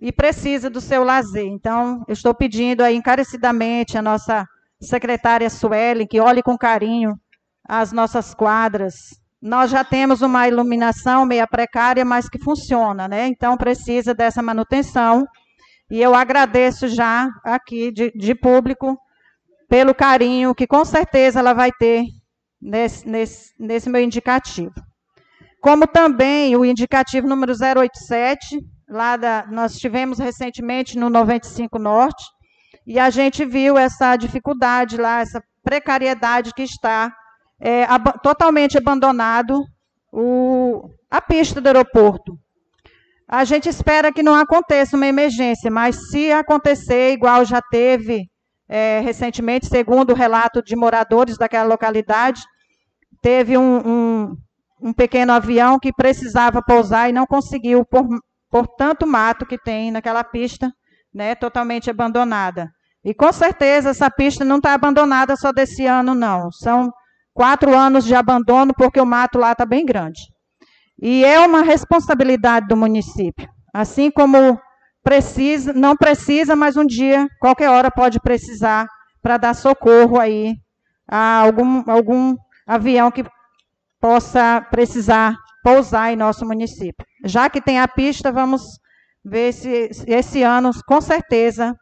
e 0.00 0.12
precisa 0.12 0.70
do 0.70 0.80
seu 0.80 1.02
lazer. 1.02 1.46
Então, 1.46 2.04
eu 2.06 2.12
estou 2.12 2.34
pedindo 2.34 2.82
aí 2.82 2.94
encarecidamente 2.94 3.98
a 3.98 4.02
nossa 4.02 4.46
secretária 4.80 5.50
Suelen 5.50 6.06
que 6.06 6.20
olhe 6.20 6.42
com 6.42 6.56
carinho 6.56 7.18
as 7.66 7.92
nossas 7.92 8.34
quadras. 8.34 8.94
Nós 9.40 9.70
já 9.70 9.82
temos 9.82 10.22
uma 10.22 10.46
iluminação 10.46 11.26
meia 11.26 11.46
precária, 11.46 12.04
mas 12.04 12.28
que 12.28 12.38
funciona, 12.38 13.08
né? 13.08 13.26
Então, 13.26 13.56
precisa 13.56 14.14
dessa 14.14 14.42
manutenção. 14.42 15.26
E 15.90 16.00
eu 16.00 16.14
agradeço 16.14 16.88
já 16.88 17.28
aqui 17.44 17.90
de, 17.90 18.10
de 18.12 18.34
público 18.34 18.96
pelo 19.68 19.94
carinho 19.94 20.54
que 20.54 20.66
com 20.66 20.84
certeza 20.84 21.40
ela 21.40 21.52
vai 21.52 21.72
ter 21.72 22.04
nesse, 22.60 23.08
nesse, 23.08 23.52
nesse 23.58 23.90
meu 23.90 24.02
indicativo. 24.02 24.74
Como 25.60 25.86
também 25.86 26.56
o 26.56 26.64
indicativo 26.64 27.26
número 27.26 27.52
087, 27.52 28.58
lá 28.88 29.16
da, 29.16 29.46
nós 29.50 29.76
tivemos 29.76 30.18
recentemente 30.18 30.98
no 30.98 31.08
95 31.08 31.78
Norte, 31.78 32.24
e 32.86 32.98
a 32.98 33.10
gente 33.10 33.44
viu 33.44 33.78
essa 33.78 34.16
dificuldade 34.16 34.96
lá, 34.96 35.20
essa 35.20 35.42
precariedade 35.62 36.52
que 36.52 36.62
está 36.62 37.14
é, 37.62 37.84
ab 37.84 38.12
totalmente 38.20 38.76
abandonado 38.76 39.64
o, 40.12 40.90
a 41.08 41.20
pista 41.20 41.60
do 41.60 41.68
aeroporto. 41.68 42.36
A 43.28 43.44
gente 43.44 43.68
espera 43.68 44.12
que 44.12 44.22
não 44.22 44.34
aconteça 44.34 44.96
uma 44.96 45.06
emergência, 45.06 45.70
mas 45.70 46.10
se 46.10 46.32
acontecer, 46.32 47.12
igual 47.12 47.44
já 47.44 47.62
teve 47.62 48.26
é, 48.68 49.00
recentemente, 49.00 49.66
segundo 49.66 50.10
o 50.10 50.16
relato 50.16 50.60
de 50.62 50.74
moradores 50.74 51.38
daquela 51.38 51.68
localidade, 51.68 52.42
teve 53.22 53.56
um, 53.56 53.76
um, 53.88 54.36
um, 54.80 54.92
pequeno 54.92 55.32
avião 55.32 55.78
que 55.78 55.92
precisava 55.92 56.60
pousar 56.60 57.08
e 57.08 57.12
não 57.12 57.26
conseguiu 57.26 57.84
por, 57.84 58.06
por 58.50 58.66
tanto 58.66 59.06
mato 59.06 59.46
que 59.46 59.56
tem 59.56 59.90
naquela 59.90 60.24
pista, 60.24 60.72
né, 61.14 61.34
totalmente 61.36 61.88
abandonada. 61.88 62.68
E 63.04 63.14
com 63.14 63.32
certeza 63.32 63.90
essa 63.90 64.10
pista 64.10 64.44
não 64.44 64.56
está 64.56 64.74
abandonada 64.74 65.36
só 65.36 65.52
desse 65.52 65.86
ano, 65.86 66.14
não. 66.14 66.50
São 66.50 66.92
quatro 67.34 67.76
anos 67.76 68.04
de 68.04 68.14
abandono 68.14 68.72
porque 68.74 69.00
o 69.00 69.06
mato 69.06 69.38
lá 69.38 69.52
está 69.52 69.64
bem 69.64 69.84
grande. 69.84 70.20
E 71.00 71.24
é 71.24 71.40
uma 71.40 71.62
responsabilidade 71.62 72.68
do 72.68 72.76
município. 72.76 73.48
Assim 73.72 74.10
como 74.10 74.60
precisa, 75.02 75.72
não 75.72 75.96
precisa, 75.96 76.54
mas 76.54 76.76
um 76.76 76.86
dia, 76.86 77.26
qualquer 77.40 77.68
hora, 77.70 77.90
pode 77.90 78.20
precisar 78.20 78.86
para 79.20 79.36
dar 79.36 79.54
socorro 79.54 80.18
aí 80.18 80.54
a 81.08 81.40
algum, 81.40 81.82
algum 81.90 82.36
avião 82.66 83.10
que 83.10 83.24
possa 84.00 84.60
precisar 84.70 85.36
pousar 85.62 86.12
em 86.12 86.16
nosso 86.16 86.44
município. 86.44 87.06
Já 87.24 87.48
que 87.48 87.60
tem 87.60 87.78
a 87.78 87.88
pista, 87.88 88.32
vamos 88.32 88.62
ver 89.24 89.52
se 89.52 89.90
esse 90.06 90.42
ano, 90.42 90.70
com 90.86 91.00
certeza, 91.00 91.74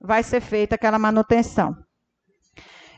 vai 0.00 0.22
ser 0.22 0.40
feita 0.40 0.76
aquela 0.76 0.98
manutenção. 0.98 1.74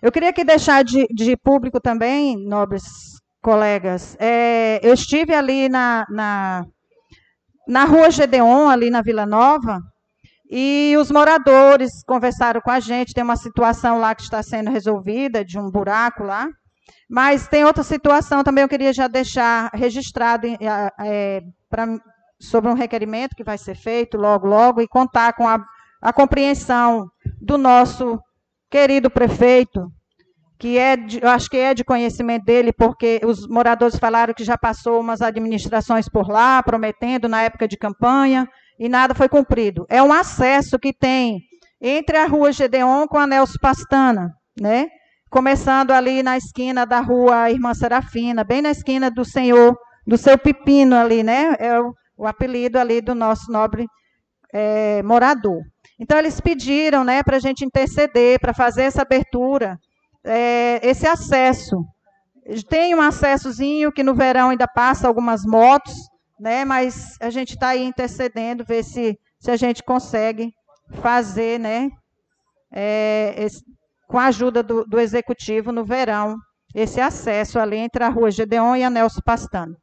Eu 0.02 0.12
queria 0.12 0.30
aqui 0.30 0.44
deixar 0.44 0.84
de, 0.84 1.06
de 1.10 1.36
público 1.36 1.80
também, 1.80 2.36
nobres 2.36 2.84
colegas, 3.42 4.16
é, 4.18 4.80
eu 4.82 4.92
estive 4.92 5.32
ali 5.34 5.68
na, 5.68 6.04
na, 6.10 6.64
na 7.66 7.84
rua 7.84 8.10
Gedeon, 8.10 8.68
ali 8.68 8.90
na 8.90 9.02
Vila 9.02 9.24
Nova, 9.24 9.80
e 10.50 10.94
os 10.98 11.10
moradores 11.10 12.02
conversaram 12.04 12.60
com 12.60 12.70
a 12.70 12.80
gente. 12.80 13.14
Tem 13.14 13.24
uma 13.24 13.36
situação 13.36 13.98
lá 13.98 14.14
que 14.14 14.22
está 14.22 14.42
sendo 14.42 14.70
resolvida, 14.70 15.44
de 15.44 15.58
um 15.58 15.70
buraco 15.70 16.22
lá. 16.22 16.48
Mas 17.08 17.46
tem 17.48 17.64
outra 17.64 17.82
situação 17.82 18.42
também, 18.42 18.62
eu 18.62 18.68
queria 18.68 18.92
já 18.92 19.06
deixar 19.08 19.70
registrado 19.72 20.46
é, 21.00 21.40
pra, 21.68 21.86
sobre 22.40 22.70
um 22.70 22.74
requerimento 22.74 23.36
que 23.36 23.44
vai 23.44 23.58
ser 23.58 23.76
feito 23.76 24.16
logo, 24.16 24.46
logo, 24.46 24.80
e 24.80 24.88
contar 24.88 25.32
com 25.32 25.46
a, 25.48 25.64
a 26.02 26.12
compreensão 26.12 27.08
do 27.40 27.56
nosso 27.56 28.20
querido 28.76 29.08
prefeito, 29.08 29.90
que 30.58 30.76
é, 30.76 30.98
de, 30.98 31.18
eu 31.22 31.30
acho 31.30 31.48
que 31.48 31.56
é 31.56 31.72
de 31.72 31.82
conhecimento 31.82 32.44
dele, 32.44 32.74
porque 32.74 33.22
os 33.24 33.48
moradores 33.48 33.96
falaram 33.96 34.34
que 34.34 34.44
já 34.44 34.58
passou 34.58 35.00
umas 35.00 35.22
administrações 35.22 36.10
por 36.10 36.28
lá, 36.28 36.62
prometendo 36.62 37.26
na 37.26 37.40
época 37.40 37.66
de 37.66 37.78
campanha, 37.78 38.46
e 38.78 38.86
nada 38.86 39.14
foi 39.14 39.30
cumprido. 39.30 39.86
É 39.88 40.02
um 40.02 40.12
acesso 40.12 40.78
que 40.78 40.92
tem 40.92 41.40
entre 41.80 42.18
a 42.18 42.26
rua 42.26 42.52
Gedeon 42.52 43.06
com 43.06 43.16
a 43.16 43.26
Nelson 43.26 43.58
Pastana, 43.62 44.34
né? 44.60 44.88
Começando 45.30 45.92
ali 45.92 46.22
na 46.22 46.36
esquina 46.36 46.84
da 46.84 47.00
rua 47.00 47.50
Irmã 47.50 47.72
Serafina, 47.72 48.44
bem 48.44 48.60
na 48.60 48.72
esquina 48.72 49.10
do 49.10 49.24
senhor, 49.24 49.74
do 50.06 50.18
seu 50.18 50.36
Pepino 50.36 50.96
ali, 50.96 51.22
né? 51.22 51.56
É 51.58 51.80
o, 51.80 51.94
o 52.14 52.26
apelido 52.26 52.78
ali 52.78 53.00
do 53.00 53.14
nosso 53.14 53.50
nobre 53.50 53.86
é, 54.52 55.02
morador. 55.02 55.62
Então, 55.98 56.18
eles 56.18 56.40
pediram 56.40 57.04
né, 57.04 57.22
para 57.22 57.36
a 57.36 57.40
gente 57.40 57.64
interceder, 57.64 58.38
para 58.38 58.52
fazer 58.52 58.82
essa 58.82 59.02
abertura, 59.02 59.78
é, 60.24 60.80
esse 60.86 61.06
acesso. 61.06 61.84
Tem 62.68 62.94
um 62.94 63.00
acessozinho 63.00 63.90
que 63.90 64.02
no 64.02 64.14
verão 64.14 64.50
ainda 64.50 64.68
passa 64.68 65.08
algumas 65.08 65.44
motos, 65.44 65.94
né, 66.38 66.64
mas 66.64 67.16
a 67.20 67.30
gente 67.30 67.54
está 67.54 67.68
aí 67.68 67.82
intercedendo, 67.82 68.64
ver 68.64 68.84
se, 68.84 69.18
se 69.40 69.50
a 69.50 69.56
gente 69.56 69.82
consegue 69.82 70.52
fazer, 71.00 71.58
né, 71.58 71.90
é, 72.70 73.34
esse, 73.38 73.62
com 74.06 74.18
a 74.18 74.26
ajuda 74.26 74.62
do, 74.62 74.84
do, 74.84 75.00
executivo 75.00 75.72
no 75.72 75.84
verão, 75.84 76.36
esse 76.74 77.00
acesso 77.00 77.58
ali 77.58 77.76
entre 77.78 78.04
a 78.04 78.08
rua 78.08 78.30
Gedeon 78.30 78.76
e 78.76 78.84
a 78.84 78.90
Nelson 78.90 79.20
Pastano. 79.24 79.76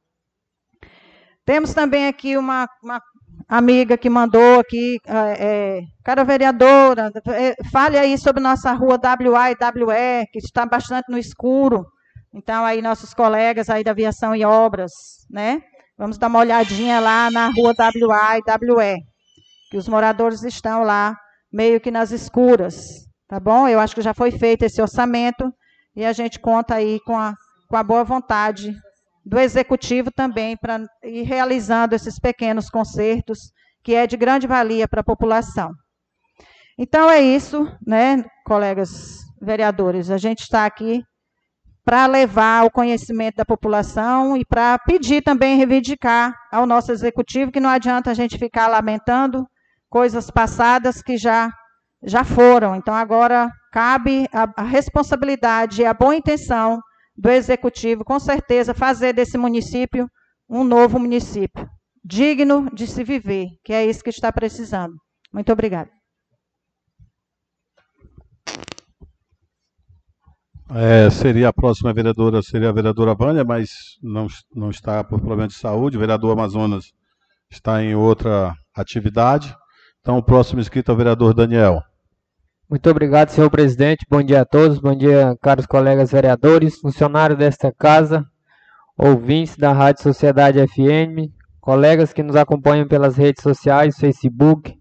Temos 1.46 1.74
também 1.74 2.08
aqui 2.08 2.38
uma, 2.38 2.68
uma 2.82 3.02
amiga 3.48 3.98
que 3.98 4.10
mandou 4.10 4.60
aqui, 4.60 4.98
é, 5.08 5.82
cara 6.04 6.24
vereadora, 6.24 7.12
é, 7.28 7.56
fale 7.72 7.98
aí 7.98 8.18
sobre 8.18 8.42
nossa 8.42 8.72
rua 8.74 9.00
WA 9.02 9.52
e 9.52 9.56
WE, 9.56 10.28
que 10.32 10.40
está 10.40 10.66
bastante 10.66 11.10
no 11.10 11.18
escuro. 11.18 11.86
Então, 12.34 12.66
aí 12.66 12.82
nossos 12.82 13.14
colegas 13.14 13.70
aí 13.70 13.84
da 13.84 13.92
aviação 13.92 14.36
e 14.36 14.44
obras, 14.44 14.92
né? 15.30 15.62
Vamos 15.98 16.18
dar 16.18 16.28
uma 16.28 16.40
olhadinha 16.40 17.00
lá 17.00 17.30
na 17.30 17.48
rua 17.50 17.74
WA 17.78 18.38
e 18.38 18.74
WE, 18.74 18.98
que 19.70 19.78
os 19.78 19.88
moradores 19.88 20.44
estão 20.44 20.84
lá 20.84 21.16
meio 21.52 21.80
que 21.80 21.92
nas 21.92 22.12
escuras, 22.12 22.76
tá 23.28 23.40
bom? 23.40 23.68
Eu 23.68 23.80
acho 23.80 23.94
que 23.94 24.02
já 24.02 24.14
foi 24.14 24.32
feito 24.32 24.64
esse 24.64 24.82
orçamento 24.82 25.54
e 25.96 26.04
a 26.04 26.12
gente 26.12 26.40
conta 26.40 26.76
aí 26.76 27.00
com 27.06 27.16
a, 27.16 27.36
com 27.70 27.78
a 27.78 27.84
boa 27.84 28.04
vontade 28.04 28.74
do 29.26 29.40
executivo 29.40 30.12
também 30.12 30.58
para 30.58 30.86
ir 31.04 31.24
realizando 31.24 31.96
esses 31.96 32.20
pequenos 32.20 32.70
concertos, 32.70 33.52
que 33.84 33.96
é 33.96 34.06
de 34.06 34.18
grande 34.18 34.48
valia 34.48 34.88
para 34.88 35.02
a 35.02 35.04
população. 35.04 35.72
Então 36.78 37.10
é 37.10 37.22
isso, 37.22 37.68
né, 37.86 38.24
colegas 38.46 39.20
vereadores, 39.42 40.10
a 40.10 40.18
gente 40.18 40.42
está 40.42 40.66
aqui 40.66 41.04
para 41.86 42.06
levar 42.06 42.66
o 42.66 42.72
conhecimento 42.72 43.36
da 43.36 43.46
população 43.46 44.38
e 44.38 44.46
para 44.46 44.80
pedir 44.80 45.22
também, 45.22 45.58
reivindicar 45.58 46.34
ao 46.52 46.66
nosso 46.66 46.92
executivo 46.92 47.52
que 47.52 47.60
não 47.60 47.70
adianta 47.70 48.10
a 48.10 48.14
gente 48.14 48.38
ficar 48.38 48.68
lamentando 48.68 49.46
coisas 49.90 50.32
passadas 50.32 51.02
que 51.02 51.18
já, 51.18 51.52
já 52.02 52.24
foram. 52.24 52.74
Então, 52.76 52.96
agora 52.96 53.52
cabe 53.72 54.28
a, 54.34 54.62
a 54.62 54.64
responsabilidade 54.64 55.82
e 55.82 55.86
a 55.86 55.94
boa 55.94 56.16
intenção 56.16 56.80
do 57.16 57.30
executivo, 57.30 58.04
com 58.04 58.20
certeza, 58.20 58.74
fazer 58.74 59.14
desse 59.14 59.38
município 59.38 60.10
um 60.50 60.64
novo 60.64 61.00
município, 61.00 61.68
digno 62.04 62.70
de 62.74 62.88
se 62.88 63.04
viver, 63.04 63.48
que 63.64 63.74
é 63.74 63.86
isso 63.86 64.04
que 64.04 64.10
está 64.10 64.32
precisando. 64.32 64.96
Muito 65.32 65.52
obrigada. 65.52 65.90
É, 70.76 71.10
seria 71.10 71.50
a 71.50 71.54
próxima 71.54 71.94
vereadora, 71.94 72.42
seria 72.42 72.70
a 72.70 72.74
vereadora 72.74 73.14
Vânia, 73.14 73.44
mas 73.44 73.70
não, 74.02 74.28
não 74.56 74.70
está 74.70 75.04
por 75.04 75.20
problema 75.20 75.48
de 75.48 75.54
saúde. 75.54 75.98
O 75.98 76.00
vereador 76.00 76.32
Amazonas 76.32 76.86
está 77.52 77.84
em 77.84 77.94
outra 77.96 78.56
atividade. 78.76 79.56
Então, 80.02 80.18
o 80.18 80.24
próximo 80.24 80.60
inscrito 80.60 80.92
é 80.92 80.94
o 80.94 80.98
vereador 80.98 81.34
Daniel. 81.34 81.84
Muito 82.70 82.90
obrigado, 82.90 83.30
senhor 83.30 83.50
presidente. 83.50 84.06
Bom 84.10 84.24
dia 84.24 84.42
a 84.42 84.46
todos. 84.46 84.80
Bom 84.80 84.96
dia, 84.96 85.38
caros 85.42 85.66
colegas 85.66 86.12
vereadores, 86.12 86.80
funcionários 86.80 87.38
desta 87.38 87.72
casa, 87.72 88.26
ouvintes 88.98 89.58
da 89.58 89.74
Rádio 89.74 90.02
Sociedade 90.02 90.66
FM, 90.66 91.30
colegas 91.60 92.14
que 92.14 92.24
nos 92.24 92.36
acompanham 92.36 92.88
pelas 92.88 93.18
redes 93.18 93.44
sociais, 93.44 93.98
Facebook. 93.98 94.76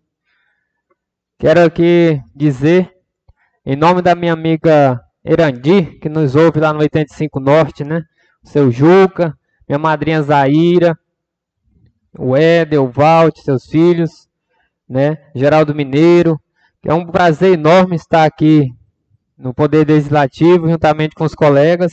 Quero 1.39 1.65
aqui 1.65 2.23
dizer, 2.35 2.91
em 3.67 3.77
nome 3.77 4.01
da 4.01 4.15
minha 4.15 4.33
amiga 4.33 5.01
Erandi, 5.25 5.99
que 6.01 6.09
nos 6.09 6.37
ouve 6.37 6.61
lá 6.61 6.73
no 6.73 6.79
85 6.81 7.41
Norte, 7.41 7.85
né? 7.85 8.03
O 8.45 8.49
seu 8.49 8.71
Juca, 8.71 9.37
minha 9.69 9.79
madrinha 9.79 10.23
Zaira, 10.23 10.97
o 12.17 12.37
Éder, 12.37 12.81
o 12.81 12.89
Valt, 12.89 13.37
seus 13.39 13.67
filhos, 13.67 14.29
né? 14.89 15.19
Geraldo 15.35 15.75
Mineiro, 15.75 16.41
é 16.85 16.95
um 16.95 17.07
prazer 17.07 17.53
enorme 17.53 17.97
estar 17.97 18.25
aqui 18.25 18.69
no 19.39 19.55
Poder 19.55 19.87
Legislativo, 19.87 20.69
juntamente 20.69 21.15
com 21.15 21.25
os 21.25 21.35
colegas, 21.35 21.93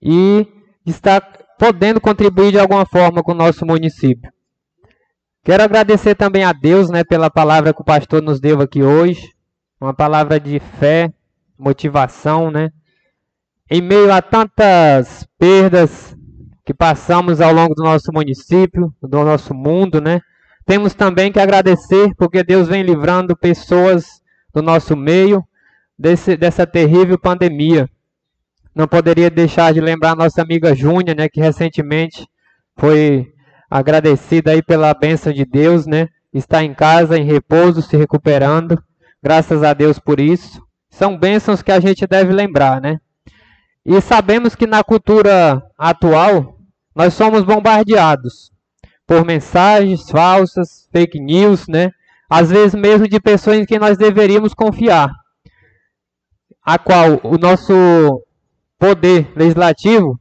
e 0.00 0.46
estar 0.86 1.20
podendo 1.58 2.00
contribuir 2.00 2.52
de 2.52 2.58
alguma 2.58 2.84
forma 2.86 3.22
com 3.22 3.32
o 3.32 3.36
nosso 3.36 3.64
município. 3.64 4.32
Quero 5.44 5.62
agradecer 5.62 6.14
também 6.14 6.44
a 6.44 6.52
Deus 6.52 6.88
né, 6.88 7.04
pela 7.04 7.30
palavra 7.30 7.74
que 7.74 7.80
o 7.80 7.84
pastor 7.84 8.22
nos 8.22 8.40
deu 8.40 8.60
aqui 8.60 8.82
hoje, 8.82 9.30
uma 9.80 9.92
palavra 9.92 10.38
de 10.38 10.60
fé, 10.78 11.12
motivação, 11.58 12.50
né? 12.50 12.70
Em 13.70 13.80
meio 13.80 14.12
a 14.12 14.22
tantas 14.22 15.26
perdas 15.38 16.16
que 16.64 16.72
passamos 16.72 17.40
ao 17.40 17.52
longo 17.52 17.74
do 17.74 17.82
nosso 17.82 18.12
município, 18.12 18.94
do 19.02 19.24
nosso 19.24 19.52
mundo, 19.52 20.00
né? 20.00 20.20
Temos 20.64 20.94
também 20.94 21.32
que 21.32 21.40
agradecer 21.40 22.14
porque 22.16 22.44
Deus 22.44 22.68
vem 22.68 22.82
livrando 22.82 23.36
pessoas 23.36 24.22
do 24.54 24.62
nosso 24.62 24.96
meio 24.96 25.44
desse, 25.98 26.36
dessa 26.36 26.66
terrível 26.66 27.18
pandemia. 27.18 27.88
Não 28.74 28.86
poderia 28.86 29.28
deixar 29.28 29.72
de 29.72 29.80
lembrar 29.80 30.16
nossa 30.16 30.40
amiga 30.40 30.74
Júnia, 30.74 31.14
né, 31.14 31.28
que 31.28 31.40
recentemente 31.40 32.26
foi 32.76 33.32
agradecida 33.68 34.52
aí 34.52 34.62
pela 34.62 34.94
bênção 34.94 35.32
de 35.32 35.44
Deus, 35.44 35.86
né? 35.86 36.08
Está 36.32 36.62
em 36.62 36.72
casa, 36.72 37.18
em 37.18 37.24
repouso, 37.24 37.82
se 37.82 37.96
recuperando. 37.96 38.82
Graças 39.22 39.62
a 39.62 39.74
Deus 39.74 39.98
por 39.98 40.20
isso. 40.20 40.62
São 40.90 41.18
bênçãos 41.18 41.60
que 41.62 41.72
a 41.72 41.80
gente 41.80 42.06
deve 42.06 42.32
lembrar, 42.32 42.80
né? 42.80 42.98
E 43.84 44.00
sabemos 44.00 44.54
que 44.54 44.66
na 44.66 44.82
cultura 44.84 45.62
atual 45.76 46.58
nós 46.94 47.14
somos 47.14 47.42
bombardeados 47.42 48.51
por 49.06 49.24
mensagens 49.24 50.08
falsas, 50.10 50.88
fake 50.92 51.20
news, 51.20 51.66
né? 51.68 51.90
Às 52.28 52.50
vezes 52.50 52.74
mesmo 52.74 53.08
de 53.08 53.20
pessoas 53.20 53.58
em 53.58 53.66
quem 53.66 53.78
nós 53.78 53.98
deveríamos 53.98 54.54
confiar, 54.54 55.10
a 56.64 56.78
qual 56.78 57.20
o 57.22 57.36
nosso 57.36 57.72
poder 58.78 59.30
legislativo 59.36 60.18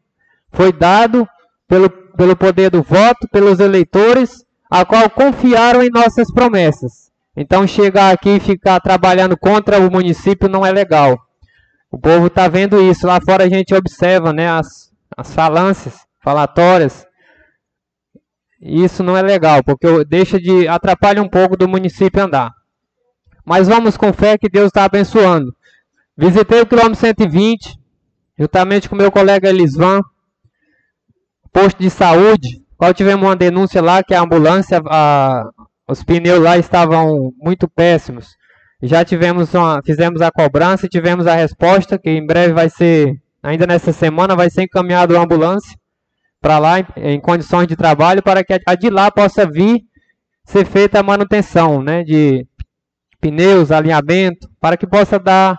foi 0.52 0.72
dado 0.72 1.28
pelo, 1.68 1.90
pelo 1.90 2.36
poder 2.36 2.70
do 2.70 2.84
voto, 2.84 3.28
pelos 3.32 3.60
eleitores, 3.60 4.44
a 4.70 4.86
qual 4.86 5.10
confiaram 5.10 5.82
em 5.82 5.90
nossas 5.90 6.32
promessas. 6.32 7.12
Então 7.36 7.66
chegar 7.66 8.14
aqui 8.14 8.36
e 8.36 8.40
ficar 8.40 8.80
trabalhando 8.80 9.38
contra 9.38 9.80
o 9.80 9.90
município 9.90 10.50
não 10.50 10.66
é 10.66 10.72
legal. 10.72 11.18
O 11.90 11.98
povo 11.98 12.28
está 12.28 12.48
vendo 12.48 12.82
isso. 12.82 13.08
Lá 13.08 13.20
fora 13.22 13.44
a 13.44 13.50
gente 13.50 13.74
observa 13.74 14.32
né, 14.32 14.50
as, 14.50 14.92
as 15.18 15.34
falâncias, 15.34 15.96
falatórias. 16.22 17.06
Isso 18.62 19.01
não 19.01 19.18
é 19.18 19.24
legal, 19.24 19.64
porque 19.64 20.05
deixa 20.05 20.39
de 20.39 20.68
atrapalha 20.68 21.22
um 21.22 21.28
pouco 21.28 21.57
do 21.57 21.68
município 21.68 22.24
andar. 22.24 22.51
Mas 23.43 23.68
vamos 23.68 23.97
com 23.97 24.14
fé 24.14 24.38
que 24.38 24.47
Deus 24.47 24.68
está 24.68 24.86
abençoando. 24.86 25.55
Visitei 26.16 26.62
o 26.62 26.66
quilômetro 26.68 26.99
120, 26.99 27.80
juntamente 28.38 28.88
com 28.88 28.95
meu 28.95 29.12
colega 29.12 29.49
Elisvan, 29.49 30.01
posto 31.51 31.80
de 31.80 31.89
saúde, 31.89 32.62
qual 32.78 32.93
tivemos 32.93 33.26
uma 33.28 33.36
denúncia 33.36 33.82
lá 33.82 34.03
que 34.03 34.14
a 34.14 34.22
ambulância, 34.22 34.80
a, 34.86 35.49
os 35.88 36.03
pneus 36.03 36.39
lá 36.39 36.55
estavam 36.59 37.34
muito 37.41 37.68
péssimos. 37.68 38.36
Já 38.84 39.03
tivemos 39.03 39.51
uma, 39.55 39.82
fizemos 39.84 40.22
a 40.22 40.32
cobrança 40.32 40.86
e 40.86 40.89
tivemos 40.89 41.26
a 41.26 41.34
resposta 41.34 41.97
que 41.97 42.12
em 42.12 42.26
breve 42.26 42.53
vai 42.53 42.70
ser, 42.70 43.16
ainda 43.41 43.66
nessa 43.66 43.91
semana, 43.91 44.36
vai 44.36 44.51
ser 44.51 44.64
encaminhado 44.64 45.18
a 45.18 45.22
ambulância 45.22 45.81
para 46.42 46.58
lá 46.58 46.80
em, 46.80 46.86
em, 46.98 47.20
condições 47.22 47.68
de 47.68 47.76
trabalho 47.76 48.24
para 48.24 48.44
que 48.44 48.60
a 48.66 48.76
de 48.76 48.89
lá 48.89 49.12
possa 49.12 49.46
vir 49.46 49.82
ser 50.44 50.66
feita 50.66 51.00
a 51.00 51.04
manutenção, 51.04 51.82
né, 51.82 52.04
de 52.04 52.46
pneus, 53.22 53.72
alinhamento, 53.72 54.50
para 54.60 54.76
que 54.76 54.88
possa 54.88 55.20
dar 55.20 55.56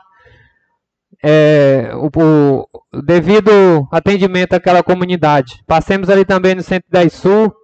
é, 1.23 1.93
o, 1.95 2.11
o, 2.15 3.03
devido 3.03 3.87
atendimento 3.93 4.55
àquela 4.55 4.83
comunidade. 4.83 5.63
Passemos 5.67 6.11
ali 6.11 6.25
também 6.25 6.57
no 6.57 6.63
110 6.63 7.13
Sul, 7.13 7.55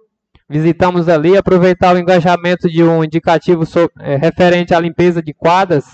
visitamos 0.49 1.09
ali, 1.09 1.37
aproveitar 1.37 1.93
o 1.93 1.99
engajamento 1.99 2.69
de 2.69 2.83
um 2.83 3.03
indicativo 3.03 3.65
so, 3.65 3.91
é, 3.99 4.15
referente 4.15 4.73
à 4.73 4.79
limpeza 4.79 5.21
de 5.21 5.33
quadras. 5.33 5.85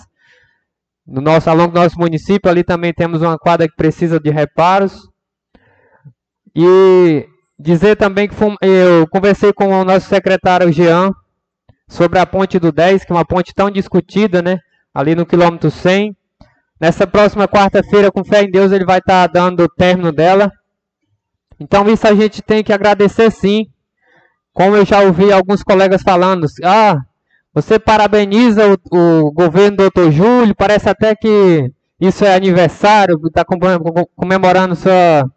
No 1.06 1.22
nosso, 1.22 1.50
ao 1.50 1.56
longo 1.56 1.74
do 1.74 1.80
nosso 1.80 2.00
município, 2.00 2.50
ali 2.50 2.64
também 2.64 2.94
temos 2.94 3.22
uma 3.22 3.38
quadra 3.38 3.68
que 3.68 3.76
precisa 3.76 4.20
de 4.20 4.30
reparos. 4.30 5.10
E 6.56 7.28
dizer 7.60 7.96
também 7.96 8.28
que 8.28 8.36
fomos, 8.36 8.58
eu 8.62 9.08
conversei 9.08 9.52
com 9.52 9.68
o 9.68 9.84
nosso 9.84 10.08
secretário 10.08 10.72
Jean 10.72 11.12
sobre 11.88 12.20
a 12.20 12.26
ponte 12.26 12.60
do 12.60 12.72
10, 12.72 13.06
que 13.06 13.12
é 13.12 13.16
uma 13.16 13.26
ponte 13.26 13.54
tão 13.54 13.70
discutida, 13.70 14.42
né? 14.42 14.60
Ali 14.94 15.16
no 15.16 15.26
quilômetro 15.26 15.70
100. 15.70 16.16
Nessa 16.80 17.08
próxima 17.08 17.48
quarta-feira, 17.48 18.12
com 18.12 18.24
fé 18.24 18.44
em 18.44 18.52
Deus, 18.52 18.72
ele 18.72 18.86
vai 18.86 19.00
estar 19.00 19.28
tá 19.28 19.34
dando 19.40 19.64
o 19.64 19.70
término 19.70 20.12
dela. 20.12 20.52
Então, 21.60 21.88
isso 21.90 22.08
a 22.08 22.14
gente 22.14 22.42
tem 22.42 22.64
que 22.64 22.74
agradecer 22.74 23.32
sim. 23.32 23.66
Como 24.54 24.76
eu 24.76 24.86
já 24.86 25.02
ouvi 25.02 25.32
alguns 25.32 25.64
colegas 25.64 26.02
falando, 26.02 26.48
ah, 26.64 26.98
você 27.54 27.80
parabeniza 27.80 28.64
o, 28.68 29.26
o 29.26 29.32
governo 29.32 29.78
do 29.78 29.90
Dr. 29.90 30.12
Júlio, 30.12 30.56
parece 30.56 30.90
até 30.90 31.16
que 31.16 31.72
isso 32.00 32.26
é 32.26 32.36
aniversário, 32.36 33.20
está 33.26 33.46
comemorando 34.16 34.76
sua. 34.76 35.30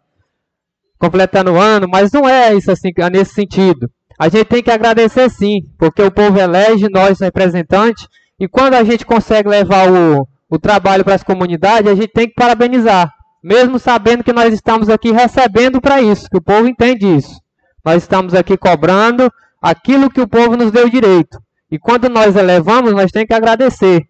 Completando 0.99 1.53
o 1.53 1.59
ano, 1.59 1.87
mas 1.89 2.11
não 2.11 2.27
é 2.27 2.53
isso 2.53 2.69
assim, 2.69 2.91
é 2.97 3.09
nesse 3.09 3.33
sentido. 3.33 3.89
A 4.19 4.27
gente 4.27 4.45
tem 4.45 4.61
que 4.61 4.69
agradecer 4.69 5.29
sim, 5.29 5.61
porque 5.77 6.01
o 6.03 6.11
povo 6.11 6.37
elege 6.37 6.89
nós 6.89 7.21
representantes, 7.21 8.05
e 8.37 8.47
quando 8.47 8.73
a 8.73 8.83
gente 8.83 9.05
consegue 9.05 9.47
levar 9.47 9.89
o, 9.89 10.27
o 10.49 10.59
trabalho 10.59 11.05
para 11.05 11.15
as 11.15 11.23
comunidades, 11.23 11.89
a 11.89 11.95
gente 11.95 12.09
tem 12.09 12.27
que 12.27 12.33
parabenizar. 12.33 13.11
Mesmo 13.41 13.79
sabendo 13.79 14.23
que 14.23 14.33
nós 14.33 14.53
estamos 14.53 14.89
aqui 14.89 15.11
recebendo 15.11 15.79
para 15.79 16.01
isso, 16.01 16.29
que 16.29 16.37
o 16.37 16.41
povo 16.41 16.67
entende 16.67 17.05
isso. 17.15 17.39
Nós 17.85 18.03
estamos 18.03 18.33
aqui 18.33 18.57
cobrando 18.57 19.31
aquilo 19.61 20.09
que 20.09 20.19
o 20.19 20.27
povo 20.27 20.57
nos 20.57 20.71
deu 20.71 20.89
direito. 20.89 21.39
E 21.71 21.79
quando 21.79 22.09
nós 22.09 22.35
elevamos, 22.35 22.91
nós 22.91 23.11
temos 23.11 23.27
que 23.27 23.33
agradecer. 23.33 24.01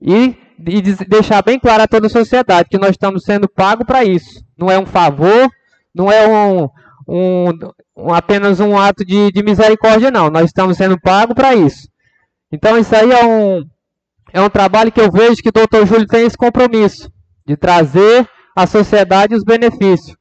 E, 0.00 0.36
e 0.58 0.82
deixar 1.08 1.42
bem 1.42 1.58
claro 1.58 1.84
a 1.84 1.88
toda 1.88 2.06
a 2.06 2.10
sociedade 2.10 2.68
que 2.68 2.78
nós 2.78 2.90
estamos 2.90 3.22
sendo 3.24 3.48
pagos 3.48 3.86
para 3.86 4.04
isso. 4.04 4.42
Não 4.58 4.70
é 4.70 4.78
um 4.78 4.84
favor, 4.84 5.48
não 5.96 6.12
é 6.12 6.28
um, 6.28 6.68
um, 7.08 7.50
um 7.96 8.12
apenas 8.12 8.60
um 8.60 8.78
ato 8.78 9.04
de, 9.04 9.32
de 9.32 9.42
misericórdia, 9.42 10.10
não. 10.10 10.28
Nós 10.28 10.44
estamos 10.44 10.76
sendo 10.76 11.00
pagos 11.00 11.34
para 11.34 11.54
isso. 11.54 11.88
Então 12.52 12.78
isso 12.78 12.94
aí 12.94 13.10
é 13.10 13.24
um, 13.24 13.64
é 14.32 14.40
um 14.40 14.50
trabalho 14.50 14.92
que 14.92 15.00
eu 15.00 15.10
vejo 15.10 15.42
que 15.42 15.48
o 15.48 15.52
doutor 15.52 15.86
Júlio 15.86 16.06
tem 16.06 16.26
esse 16.26 16.36
compromisso 16.36 17.10
de 17.46 17.56
trazer 17.56 18.28
à 18.54 18.66
sociedade 18.66 19.34
os 19.34 19.42
benefícios. 19.42 20.16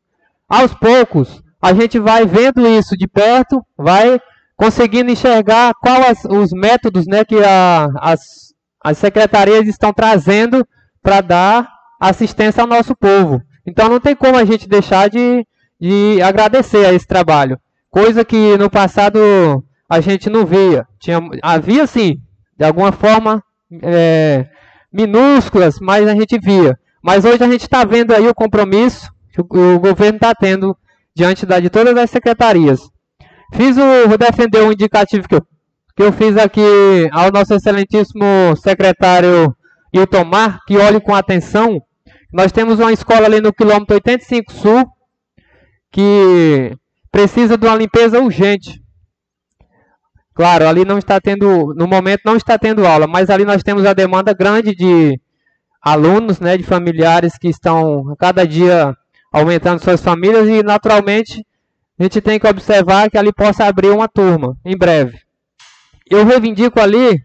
Aos 0.47 0.73
poucos, 0.73 1.43
a 1.61 1.73
gente 1.73 1.99
vai 1.99 2.25
vendo 2.25 2.65
isso 2.67 2.95
de 2.95 3.07
perto, 3.07 3.61
vai 3.77 4.19
conseguindo 4.55 5.11
enxergar 5.11 5.73
quais 5.81 6.23
os 6.25 6.51
métodos 6.51 7.05
né, 7.05 7.25
que 7.25 7.43
a, 7.43 7.87
as, 7.99 8.21
as 8.81 8.97
secretarias 8.97 9.67
estão 9.67 9.91
trazendo 9.91 10.65
para 11.01 11.19
dar 11.19 11.69
assistência 11.99 12.61
ao 12.61 12.67
nosso 12.67 12.95
povo. 12.95 13.41
Então 13.65 13.89
não 13.89 13.99
tem 13.99 14.15
como 14.15 14.37
a 14.37 14.45
gente 14.45 14.69
deixar 14.69 15.09
de, 15.09 15.45
de 15.79 16.21
agradecer 16.21 16.85
a 16.85 16.93
esse 16.93 17.07
trabalho. 17.07 17.59
Coisa 17.89 18.25
que 18.25 18.57
no 18.57 18.69
passado 18.69 19.19
a 19.89 19.99
gente 19.99 20.29
não 20.29 20.45
via. 20.45 20.85
Tinha, 20.99 21.19
havia 21.41 21.87
sim, 21.87 22.17
de 22.57 22.65
alguma 22.65 22.91
forma, 22.91 23.43
é, 23.81 24.45
minúsculas, 24.91 25.79
mas 25.79 26.07
a 26.07 26.13
gente 26.13 26.39
via. 26.39 26.77
Mas 27.03 27.23
hoje 27.25 27.43
a 27.43 27.47
gente 27.47 27.61
está 27.61 27.83
vendo 27.85 28.13
aí 28.13 28.27
o 28.27 28.33
compromisso 28.35 29.11
que 29.31 29.41
o, 29.41 29.75
o 29.75 29.79
governo 29.79 30.15
está 30.15 30.33
tendo 30.33 30.75
diante 31.15 31.45
da, 31.45 31.59
de 31.59 31.69
todas 31.69 31.95
as 31.97 32.09
secretarias. 32.09 32.81
Fiz 33.53 33.77
o, 33.77 34.07
vou 34.07 34.17
defender 34.17 34.61
um 34.63 34.71
indicativo 34.71 35.27
que 35.27 35.35
eu, 35.35 35.41
que 35.95 36.03
eu 36.03 36.11
fiz 36.11 36.37
aqui 36.37 36.61
ao 37.11 37.31
nosso 37.31 37.53
excelentíssimo 37.53 38.55
secretário 38.57 39.55
Hilton 39.93 40.25
Mar, 40.25 40.59
que 40.67 40.77
olhe 40.77 40.99
com 40.99 41.13
atenção. 41.13 41.81
Nós 42.33 42.51
temos 42.51 42.79
uma 42.79 42.91
escola 42.91 43.25
ali 43.25 43.39
no 43.39 43.53
quilômetro 43.53 43.95
85 43.95 44.51
Sul, 44.51 44.85
que 45.95 46.75
precisa 47.09 47.57
de 47.57 47.65
uma 47.65 47.77
limpeza 47.77 48.19
urgente. 48.19 48.83
Claro, 50.33 50.67
ali 50.67 50.83
não 50.83 50.97
está 50.97 51.21
tendo, 51.21 51.73
no 51.73 51.87
momento 51.87 52.23
não 52.25 52.35
está 52.35 52.59
tendo 52.59 52.85
aula, 52.85 53.07
mas 53.07 53.29
ali 53.29 53.45
nós 53.45 53.63
temos 53.63 53.85
a 53.85 53.93
demanda 53.93 54.33
grande 54.33 54.75
de 54.75 55.17
alunos, 55.81 56.41
né, 56.41 56.57
de 56.57 56.63
familiares 56.63 57.37
que 57.37 57.47
estão 57.47 58.11
a 58.11 58.17
cada 58.17 58.45
dia 58.45 58.93
aumentando 59.31 59.81
suas 59.81 60.01
famílias 60.01 60.49
e 60.49 60.61
naturalmente 60.61 61.45
a 61.97 62.03
gente 62.03 62.19
tem 62.19 62.37
que 62.37 62.47
observar 62.47 63.09
que 63.09 63.17
ali 63.17 63.31
possa 63.31 63.63
abrir 63.63 63.91
uma 63.91 64.09
turma 64.09 64.57
em 64.65 64.77
breve. 64.77 65.17
Eu 66.11 66.25
reivindico 66.25 66.81
ali, 66.81 67.17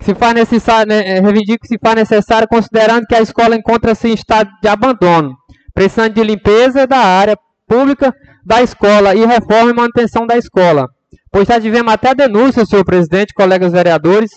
se 0.00 0.16
faz 0.16 0.34
necessário, 0.34 0.88
né, 0.88 1.18
eh, 1.18 1.20
reivindico 1.20 1.64
se 1.64 1.78
faz 1.78 1.94
necessário, 1.94 2.48
considerando 2.48 3.06
que 3.06 3.14
a 3.14 3.20
escola 3.20 3.54
encontra-se 3.54 4.08
em 4.08 4.14
estado 4.14 4.50
de 4.60 4.68
abandono, 4.68 5.36
precisando 5.72 6.12
de 6.12 6.24
limpeza 6.24 6.88
da 6.88 6.98
área 6.98 7.36
pública 7.70 8.14
da 8.44 8.60
escola 8.62 9.14
e 9.14 9.24
reforma 9.24 9.70
e 9.70 9.74
manutenção 9.74 10.26
da 10.26 10.36
escola 10.36 10.88
pois 11.30 11.46
já 11.46 11.60
tivemos 11.60 11.92
até 11.92 12.14
denúncia, 12.14 12.66
senhor 12.66 12.84
presidente, 12.84 13.32
colegas 13.32 13.72
vereadores, 13.72 14.30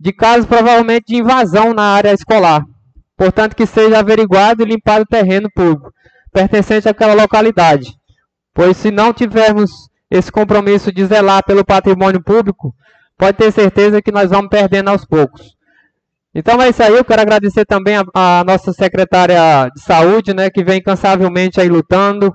de 0.00 0.12
casos 0.12 0.46
provavelmente 0.46 1.06
de 1.08 1.16
invasão 1.16 1.74
na 1.74 1.82
área 1.82 2.12
escolar. 2.12 2.62
Portanto, 3.16 3.54
que 3.54 3.66
seja 3.66 3.98
averiguado 3.98 4.62
e 4.62 4.66
limpado 4.66 5.02
o 5.02 5.06
terreno 5.06 5.48
público 5.54 5.92
pertencente 6.32 6.88
àquela 6.88 7.14
localidade. 7.14 7.94
Pois 8.54 8.76
se 8.76 8.90
não 8.90 9.12
tivermos 9.12 9.70
esse 10.10 10.30
compromisso 10.30 10.92
de 10.92 11.04
zelar 11.04 11.42
pelo 11.44 11.64
patrimônio 11.64 12.22
público, 12.22 12.72
pode 13.16 13.36
ter 13.36 13.50
certeza 13.50 14.02
que 14.02 14.12
nós 14.12 14.30
vamos 14.30 14.48
perdendo 14.48 14.88
aos 14.88 15.04
poucos. 15.04 15.56
Então 16.34 16.60
é 16.62 16.68
isso 16.68 16.82
aí, 16.82 16.94
eu 16.94 17.04
quero 17.04 17.22
agradecer 17.22 17.64
também 17.64 17.96
a, 17.96 18.04
a 18.14 18.44
nossa 18.44 18.72
secretária 18.72 19.68
de 19.74 19.80
saúde, 19.80 20.34
né, 20.34 20.50
que 20.50 20.62
vem 20.62 20.78
incansavelmente 20.78 21.60
aí 21.60 21.68
lutando, 21.68 22.32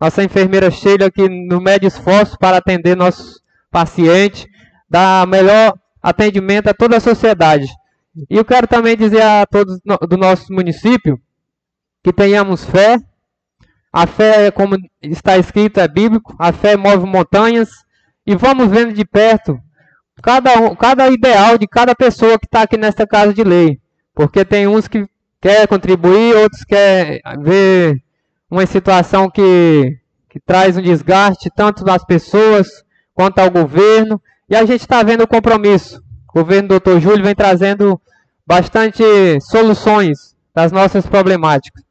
nossa 0.00 0.22
enfermeira 0.22 0.70
Sheila, 0.70 1.10
que 1.10 1.28
no 1.28 1.60
mede 1.60 1.86
esforço 1.86 2.36
para 2.38 2.58
atender 2.58 2.96
nossos 2.96 3.40
paciente, 3.70 4.48
dar 4.88 5.26
melhor 5.26 5.74
atendimento 6.02 6.68
a 6.68 6.74
toda 6.74 6.96
a 6.96 7.00
sociedade. 7.00 7.66
E 8.30 8.36
eu 8.36 8.44
quero 8.44 8.66
também 8.66 8.96
dizer 8.96 9.22
a 9.22 9.44
todos 9.46 9.80
do 10.08 10.16
nosso 10.16 10.52
município 10.52 11.20
que 12.02 12.12
tenhamos 12.12 12.64
fé. 12.64 12.98
A 13.92 14.06
fé, 14.06 14.50
como 14.50 14.76
está 15.02 15.36
escrito, 15.36 15.80
é 15.80 15.88
bíblico. 15.88 16.34
A 16.38 16.52
fé 16.52 16.76
move 16.76 17.06
montanhas. 17.06 17.68
E 18.26 18.34
vamos 18.34 18.68
vendo 18.68 18.92
de 18.92 19.04
perto 19.04 19.58
cada, 20.22 20.74
cada 20.76 21.08
ideal 21.08 21.58
de 21.58 21.66
cada 21.66 21.94
pessoa 21.94 22.38
que 22.38 22.46
está 22.46 22.62
aqui 22.62 22.76
nesta 22.76 23.06
casa 23.06 23.32
de 23.32 23.44
lei. 23.44 23.78
Porque 24.14 24.44
tem 24.44 24.66
uns 24.66 24.88
que 24.88 25.06
quer 25.40 25.68
contribuir, 25.68 26.34
outros 26.36 26.64
quer 26.64 27.20
ver 27.40 28.02
uma 28.50 28.66
situação 28.66 29.30
que, 29.30 29.98
que 30.28 30.40
traz 30.40 30.76
um 30.76 30.82
desgaste 30.82 31.50
tanto 31.54 31.84
das 31.84 32.04
pessoas 32.04 32.68
quanto 33.14 33.38
ao 33.38 33.50
governo. 33.50 34.20
E 34.48 34.54
a 34.54 34.64
gente 34.64 34.82
está 34.82 35.02
vendo 35.02 35.24
o 35.24 35.28
compromisso. 35.28 36.02
O 36.28 36.40
governo 36.40 36.68
do 36.68 36.80
Dr. 36.80 36.98
Júlio 37.00 37.24
vem 37.24 37.34
trazendo 37.34 38.00
bastante 38.46 39.02
soluções 39.40 40.36
das 40.54 40.70
nossas 40.70 41.06
problemáticas. 41.06 41.82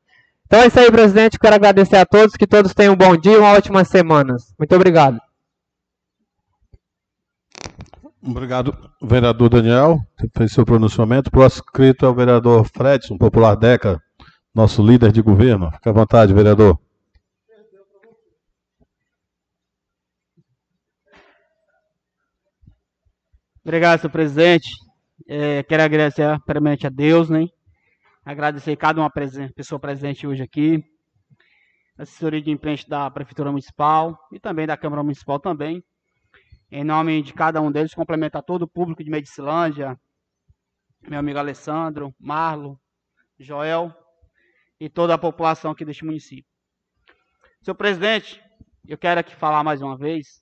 Então 0.48 0.62
é 0.62 0.68
isso 0.68 0.80
aí, 0.80 0.92
presidente. 0.92 1.40
Quero 1.40 1.56
agradecer 1.56 1.98
a 1.98 2.06
todos, 2.06 2.36
que 2.36 2.48
todos 2.48 2.74
tenham 2.74 2.94
um 2.94 2.98
bom 2.98 3.18
dia 3.18 3.34
e 3.34 3.38
uma 3.38 3.54
ótima 3.54 3.84
semana. 3.84 4.36
Muito 4.58 4.76
obrigado. 4.76 5.20
Obrigado, 8.28 8.76
vereador 9.04 9.50
Daniel, 9.50 10.00
que 10.18 10.28
fez 10.36 10.52
seu 10.52 10.66
pronunciamento. 10.66 11.30
Próximo 11.30 11.64
escrito 11.68 12.06
é 12.06 12.10
o 12.10 12.14
vereador 12.16 12.66
Fredson, 12.66 13.18
popular 13.20 13.56
DECA, 13.56 14.02
nosso 14.56 14.82
líder 14.82 15.12
de 15.12 15.22
governo. 15.22 15.70
Fique 15.70 15.90
à 15.90 15.92
vontade, 15.92 16.34
vereador. 16.34 16.80
Obrigado, 23.62 24.00
senhor 24.00 24.12
presidente. 24.12 24.70
É, 25.28 25.62
quero 25.64 25.84
agradecer 25.84 26.40
primeiramente 26.46 26.88
a 26.88 26.90
Deus, 26.90 27.30
né? 27.30 27.48
Agradecer 28.24 28.76
cada 28.78 29.02
uma 29.02 29.12
pessoa 29.54 29.80
presente 29.80 30.26
hoje 30.26 30.42
aqui, 30.42 30.84
assessoria 31.98 32.42
de 32.42 32.50
imprensa 32.50 32.86
da 32.88 33.12
Prefeitura 33.12 33.52
Municipal 33.52 34.18
e 34.32 34.40
também 34.40 34.66
da 34.66 34.78
Câmara 34.78 35.04
Municipal 35.04 35.40
também. 35.40 35.84
Em 36.72 36.84
nome 36.84 37.22
de 37.22 37.34
cada 37.34 37.62
um 37.62 37.72
deles, 37.72 37.94
complementar 37.94 38.42
todo 38.42 38.64
o 38.64 38.68
público 38.68 39.04
de 39.04 39.12
Medicilândia, 39.12 40.00
meu 41.08 41.20
amigo 41.20 41.38
Alessandro, 41.38 42.14
Marlo, 42.20 42.80
Joel 43.40 43.94
e 44.80 44.90
toda 44.90 45.14
a 45.14 45.18
população 45.18 45.72
aqui 45.72 45.86
deste 45.86 46.06
município. 46.06 46.50
Senhor 47.62 47.76
presidente, 47.76 48.42
eu 48.88 48.98
quero 48.98 49.20
aqui 49.20 49.36
falar 49.36 49.64
mais 49.64 49.82
uma 49.82 49.98
vez 49.98 50.42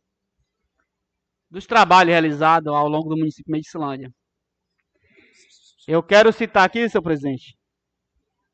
dos 1.50 1.66
trabalhos 1.66 2.12
realizados 2.12 2.74
ao 2.74 2.88
longo 2.88 3.10
do 3.10 3.18
município 3.18 3.46
de 3.46 3.52
Medicilândia. 3.52 4.12
Eu 5.88 6.02
quero 6.02 6.34
citar 6.34 6.66
aqui, 6.66 6.90
senhor 6.90 7.04
presidente, 7.04 7.58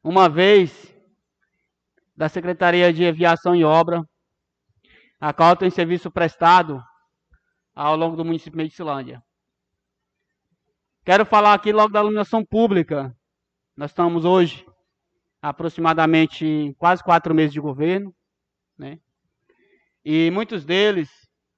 uma 0.04 0.28
vez 0.28 0.94
da 2.16 2.28
Secretaria 2.28 2.92
de 2.92 3.06
Aviação 3.06 3.56
e 3.56 3.64
Obra, 3.64 4.04
a 5.20 5.34
qual 5.34 5.56
tem 5.56 5.70
serviço 5.70 6.12
prestado 6.12 6.84
ao 7.74 7.96
longo 7.96 8.18
do 8.18 8.26
município 8.26 8.52
de 8.52 8.58
Medicilândia. 8.58 9.24
Quero 11.06 11.26
falar 11.26 11.54
aqui 11.54 11.72
logo 11.72 11.94
da 11.94 12.02
iluminação 12.02 12.44
pública. 12.44 13.16
Nós 13.76 13.92
estamos 13.92 14.26
hoje 14.26 14.66
aproximadamente 15.42 16.76
quase 16.78 17.04
quatro 17.04 17.34
meses 17.34 17.54
de 17.54 17.60
governo, 17.60 18.14
né? 18.78 19.00
E 20.04 20.32
muitos 20.32 20.66
deles 20.66 21.10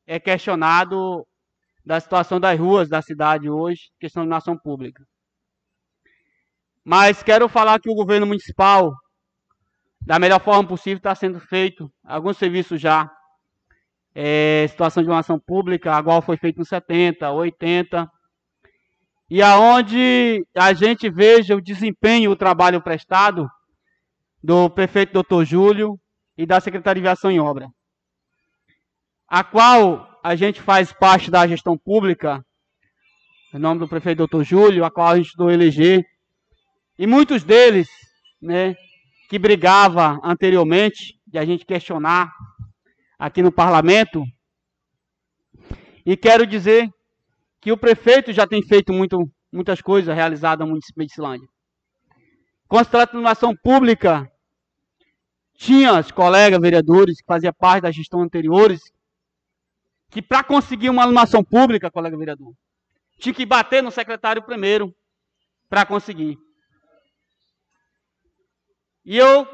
é 0.06 0.20
questionado 0.20 1.26
da 1.86 2.00
situação 2.00 2.40
das 2.40 2.60
ruas 2.60 2.90
da 2.90 3.02
cidade 3.02 3.50
hoje, 3.50 3.92
questão 4.00 4.22
de 4.22 4.28
iluminação 4.28 4.58
pública. 4.58 5.04
Mas 6.84 7.22
quero 7.24 7.48
falar 7.48 7.80
que 7.80 7.90
o 7.90 7.96
governo 7.96 8.26
municipal, 8.26 8.92
da 10.00 10.18
melhor 10.20 10.42
forma 10.42 10.68
possível, 10.68 10.98
está 10.98 11.14
sendo 11.14 11.40
feito 11.40 11.92
alguns 12.04 12.38
serviços 12.38 12.82
já 12.82 13.10
é, 14.14 14.66
situação 14.68 15.04
de 15.04 15.10
uma 15.10 15.20
ação 15.20 15.40
pública, 15.40 15.98
igual 15.98 16.22
foi 16.22 16.38
feito 16.38 16.58
nos 16.58 16.68
70, 16.68 17.32
80, 17.32 18.10
e 19.30 19.42
aonde 19.42 20.46
a 20.56 20.74
gente 20.74 21.10
veja 21.10 21.56
o 21.56 21.62
desempenho, 21.62 22.32
o 22.32 22.36
trabalho 22.36 22.82
prestado 22.82 23.48
do 24.44 24.70
prefeito 24.70 25.22
Dr. 25.22 25.44
Júlio 25.44 26.00
e 26.38 26.46
da 26.46 26.60
Secretaria 26.60 27.02
de 27.02 27.08
Aviação 27.08 27.32
em 27.32 27.40
Obra, 27.40 27.68
a 29.28 29.44
qual 29.44 30.20
a 30.24 30.36
gente 30.36 30.62
faz 30.62 30.92
parte 30.92 31.30
da 31.30 31.48
gestão 31.48 31.78
pública, 31.78 32.44
em 33.54 33.60
nome 33.60 33.80
do 33.80 33.88
prefeito 33.88 34.26
Dr. 34.26 34.44
Júlio, 34.44 34.86
a 34.86 34.92
qual 34.92 35.10
a 35.10 35.18
gente 35.18 35.36
do 35.36 35.50
eleger, 35.50 36.04
e 36.98 37.06
muitos 37.06 37.44
deles, 37.44 37.88
né, 38.42 38.76
que 39.30 39.40
brigava 39.40 40.20
anteriormente, 40.24 41.20
de 41.26 41.38
a 41.38 41.46
gente 41.46 41.66
questionar 41.66 42.32
aqui 43.18 43.42
no 43.42 43.52
parlamento. 43.52 44.24
E 46.06 46.18
quero 46.18 46.46
dizer 46.46 46.90
que 47.62 47.72
o 47.72 47.78
prefeito 47.78 48.34
já 48.34 48.46
tem 48.48 48.62
feito 48.62 48.92
muito, 48.92 49.18
muitas 49.52 49.82
coisas 49.82 50.14
realizadas 50.14 50.66
no 50.66 50.72
município 50.72 51.06
de 51.06 51.12
Islândia. 51.12 51.48
Com 52.68 52.78
a 52.78 52.86
iluminação 53.12 53.56
pública, 53.56 54.31
tinha 55.62 56.00
os 56.00 56.12
colegas 56.12 56.60
vereadores 56.60 57.22
que 57.22 57.28
faziam 57.28 57.54
parte 57.54 57.84
da 57.84 57.92
gestão 57.92 58.24
anteriores, 58.24 58.82
que 60.10 60.20
para 60.20 60.44
conseguir 60.44 60.90
uma 60.90 61.04
iluminação 61.04 61.44
pública, 61.44 61.92
colega 61.92 62.18
vereador, 62.18 62.52
tinha 63.20 63.32
que 63.32 63.46
bater 63.46 63.84
no 63.84 63.92
secretário 63.92 64.42
primeiro 64.42 64.92
para 65.70 65.86
conseguir. 65.86 66.36
E 69.06 69.16
eu, 69.16 69.48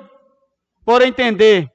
por 0.85 1.01
entender 1.01 1.67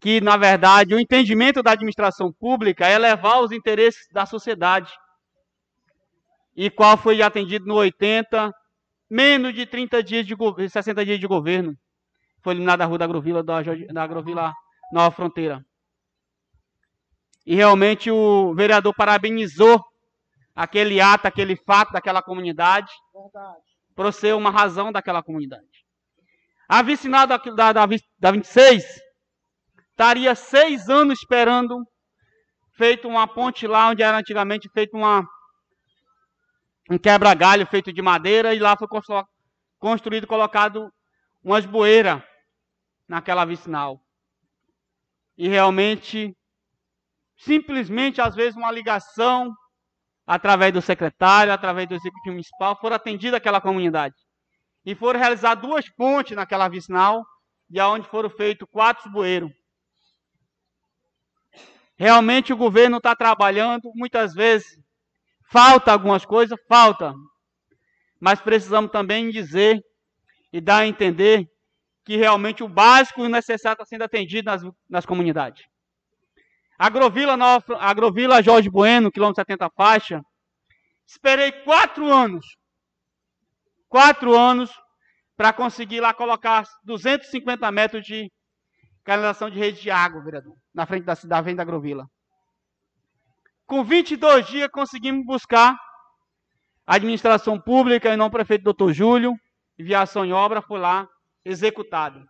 que, 0.00 0.22
na 0.22 0.38
verdade, 0.38 0.94
o 0.94 0.98
entendimento 0.98 1.62
da 1.62 1.72
administração 1.72 2.32
pública 2.32 2.86
é 2.86 2.96
levar 2.96 3.40
os 3.40 3.52
interesses 3.52 4.08
da 4.10 4.24
sociedade. 4.24 4.90
E 6.56 6.70
qual 6.70 6.96
foi 6.96 7.20
atendido 7.20 7.66
no 7.66 7.74
80, 7.74 8.50
menos 9.10 9.52
de 9.52 9.66
30 9.66 10.02
dias 10.02 10.26
de 10.26 10.34
60 10.70 11.04
dias 11.04 11.20
de 11.20 11.26
governo. 11.26 11.76
Foi 12.42 12.54
eliminada 12.54 12.84
a 12.84 12.86
rua 12.86 12.98
da 12.98 13.04
Agrovila, 13.04 13.42
da, 13.42 13.62
da 13.62 14.02
Agrovila 14.02 14.52
Nova 14.92 15.14
Fronteira. 15.14 15.64
E 17.46 17.54
realmente 17.54 18.10
o 18.10 18.54
vereador 18.54 18.94
parabenizou 18.94 19.82
aquele 20.54 21.00
ato, 21.00 21.26
aquele 21.26 21.56
fato 21.56 21.92
daquela 21.92 22.22
comunidade, 22.22 22.92
Verdade. 23.14 23.62
por 23.94 24.12
ser 24.12 24.34
uma 24.34 24.50
razão 24.50 24.92
daquela 24.92 25.22
comunidade. 25.22 25.66
A 26.68 26.82
vicinada 26.82 27.38
da, 27.38 27.72
da, 27.72 27.86
da 28.18 28.30
26 28.30 28.84
estaria 29.90 30.34
seis 30.34 30.88
anos 30.88 31.18
esperando 31.18 31.84
feito 32.74 33.08
uma 33.08 33.26
ponte 33.26 33.66
lá 33.66 33.88
onde 33.88 34.02
era 34.02 34.16
antigamente 34.16 34.68
feito 34.72 34.96
uma 34.96 35.26
um 36.90 36.98
quebra-galho 36.98 37.66
feito 37.66 37.92
de 37.92 38.00
madeira 38.00 38.54
e 38.54 38.58
lá 38.58 38.76
foi 38.76 38.88
construído 39.78 40.26
colocado 40.26 40.90
umas 41.42 41.66
bueiras 41.66 42.22
naquela 43.10 43.44
vicinal. 43.44 44.00
E 45.36 45.48
realmente 45.48 46.32
simplesmente 47.36 48.20
às 48.20 48.36
vezes 48.36 48.54
uma 48.54 48.70
ligação 48.70 49.52
através 50.24 50.72
do 50.72 50.80
secretário, 50.80 51.52
através 51.52 51.88
do 51.88 51.96
executivo 51.96 52.34
municipal, 52.34 52.78
foram 52.80 52.94
atendida 52.94 53.36
aquela 53.36 53.60
comunidade. 53.60 54.14
E 54.84 54.94
foram 54.94 55.18
realizadas 55.18 55.60
duas 55.60 55.88
pontes 55.88 56.36
naquela 56.36 56.68
vicinal, 56.68 57.24
e 57.68 57.80
aonde 57.80 58.06
foram 58.06 58.30
feitos 58.30 58.68
quatro 58.70 59.10
bueiros. 59.10 59.50
Realmente 61.98 62.52
o 62.52 62.56
governo 62.56 62.98
está 62.98 63.16
trabalhando, 63.16 63.90
muitas 63.96 64.32
vezes 64.34 64.68
falta 65.50 65.90
algumas 65.90 66.24
coisas, 66.24 66.56
falta. 66.68 67.12
Mas 68.20 68.40
precisamos 68.40 68.92
também 68.92 69.30
dizer 69.30 69.80
e 70.52 70.60
dar 70.60 70.78
a 70.78 70.86
entender 70.86 71.48
que 72.10 72.16
realmente 72.16 72.64
o 72.64 72.68
básico 72.68 73.20
e 73.20 73.26
o 73.26 73.28
necessário 73.28 73.74
está 73.74 73.84
sendo 73.84 74.02
atendido 74.02 74.46
nas, 74.46 74.62
nas 74.88 75.06
comunidades. 75.06 75.64
Agrovila, 76.76 77.36
Nova, 77.36 77.76
Agrovila 77.78 78.42
Jorge 78.42 78.68
Bueno, 78.68 79.12
quilômetro 79.12 79.40
70 79.40 79.70
faixa. 79.76 80.20
Esperei 81.06 81.52
quatro 81.62 82.12
anos. 82.12 82.44
Quatro 83.88 84.36
anos 84.36 84.72
para 85.36 85.52
conseguir 85.52 86.00
lá 86.00 86.12
colocar 86.12 86.64
250 86.82 87.70
metros 87.70 88.04
de 88.04 88.28
canalização 89.04 89.48
de 89.48 89.60
rede 89.60 89.80
de 89.80 89.92
água, 89.92 90.20
vereador, 90.20 90.56
na 90.74 90.86
frente 90.86 91.04
da 91.04 91.14
da 91.14 91.62
Agrovila. 91.62 92.08
Com 93.66 93.84
22 93.84 94.48
dias 94.48 94.68
conseguimos 94.72 95.24
buscar 95.24 95.78
a 96.84 96.96
administração 96.96 97.56
pública 97.60 98.12
e 98.12 98.16
não 98.16 98.26
o 98.26 98.32
prefeito 98.32 98.64
doutor 98.64 98.92
Júlio, 98.92 99.32
enviação 99.78 100.24
em 100.24 100.32
obra 100.32 100.60
foi 100.60 100.80
lá 100.80 101.06
executado. 101.44 102.24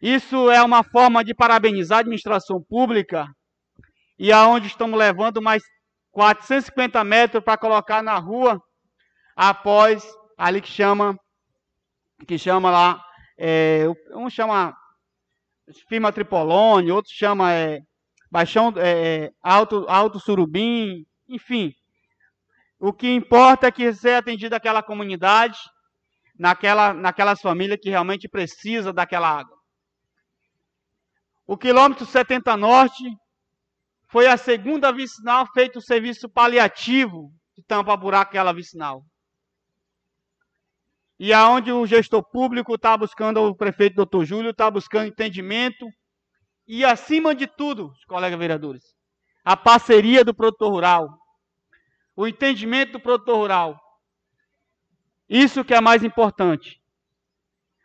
Isso 0.00 0.50
é 0.50 0.62
uma 0.62 0.82
forma 0.82 1.22
de 1.22 1.34
parabenizar 1.34 1.98
a 1.98 2.00
administração 2.00 2.60
pública 2.62 3.26
e 4.18 4.32
aonde 4.32 4.66
estamos 4.66 4.98
levando 4.98 5.40
mais 5.40 5.62
450 6.10 7.02
metros 7.04 7.44
para 7.44 7.56
colocar 7.56 8.02
na 8.02 8.18
rua 8.18 8.60
após 9.36 10.04
ali 10.36 10.60
que 10.60 10.68
chama 10.68 11.16
que 12.26 12.36
chama 12.36 12.70
lá 12.70 13.02
é, 13.38 13.86
um 14.14 14.28
chama 14.28 14.74
firma 15.88 16.12
Tripolone, 16.12 16.92
outro 16.92 17.12
chama 17.12 17.52
é, 17.52 17.80
Baixão, 18.30 18.72
é, 18.76 19.30
Alto, 19.42 19.86
Alto 19.88 20.18
Surubim, 20.18 21.04
enfim. 21.28 21.72
O 22.78 22.92
que 22.92 23.08
importa 23.08 23.66
é 23.66 23.72
que 23.72 23.92
seja 23.92 24.18
atendida 24.18 24.56
aquela 24.56 24.82
comunidade, 24.82 25.58
naquela, 26.42 26.92
naquelas 26.92 27.40
famílias 27.40 27.78
que 27.80 27.88
realmente 27.88 28.28
precisa 28.28 28.92
daquela 28.92 29.28
água. 29.28 29.56
O 31.46 31.56
quilômetro 31.56 32.04
70 32.04 32.56
Norte 32.56 33.04
foi 34.08 34.26
a 34.26 34.36
segunda 34.36 34.92
vicinal 34.92 35.46
feito 35.52 35.78
o 35.78 35.82
serviço 35.82 36.28
paliativo 36.28 37.32
de 37.56 37.62
tampa-buraco 37.62 38.30
aquela 38.30 38.52
vicinal. 38.52 39.04
E 41.16 41.32
aonde 41.32 41.70
o 41.70 41.86
gestor 41.86 42.24
público 42.28 42.74
está 42.74 42.96
buscando, 42.96 43.40
o 43.40 43.54
prefeito 43.54 43.94
doutor 43.94 44.24
Júlio 44.24 44.50
está 44.50 44.68
buscando 44.68 45.06
entendimento 45.06 45.86
e, 46.66 46.84
acima 46.84 47.36
de 47.36 47.46
tudo, 47.46 47.92
colegas 48.08 48.36
vereadores, 48.36 48.82
a 49.44 49.56
parceria 49.56 50.24
do 50.24 50.34
produtor 50.34 50.72
rural, 50.72 51.08
o 52.16 52.26
entendimento 52.26 52.94
do 52.94 53.00
produtor 53.00 53.36
rural. 53.36 53.81
Isso 55.28 55.64
que 55.64 55.74
é 55.74 55.80
mais 55.80 56.02
importante. 56.02 56.80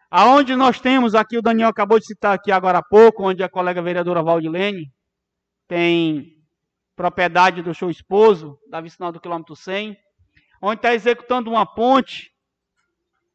Aonde 0.09 0.55
nós 0.55 0.79
temos 0.79 1.13
aqui, 1.15 1.37
o 1.37 1.41
Daniel 1.41 1.69
acabou 1.69 1.99
de 1.99 2.05
citar 2.05 2.33
aqui 2.33 2.51
agora 2.51 2.79
há 2.79 2.83
pouco, 2.83 3.27
onde 3.27 3.43
a 3.43 3.49
colega 3.49 3.81
vereadora 3.81 4.23
Valdilene 4.23 4.91
tem 5.67 6.37
propriedade 6.95 7.61
do 7.61 7.75
seu 7.75 7.89
esposo, 7.89 8.57
da 8.69 8.79
vicinal 8.79 9.11
do 9.11 9.19
quilômetro 9.19 9.55
100, 9.55 9.97
onde 10.61 10.77
está 10.77 10.93
executando 10.93 11.49
uma 11.49 11.65
ponte, 11.65 12.31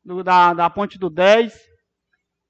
do, 0.04 0.24
da, 0.24 0.54
da 0.54 0.70
ponte 0.70 0.98
do 0.98 1.10
10, 1.10 1.54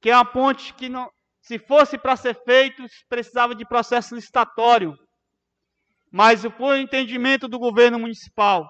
que 0.01 0.09
é 0.11 0.17
uma 0.17 0.25
ponte 0.25 0.73
que, 0.75 0.89
não, 0.89 1.11
se 1.41 1.59
fosse 1.59 1.99
para 1.99 2.17
ser 2.17 2.35
feito, 2.45 2.85
precisava 3.09 3.55
de 3.55 3.67
processo 3.67 4.15
licitatório. 4.15 4.97
Mas 6.11 6.43
foi 6.57 6.79
o 6.79 6.83
entendimento 6.83 7.49
do 7.49 7.59
governo 7.59 7.99
municipal 7.99 8.69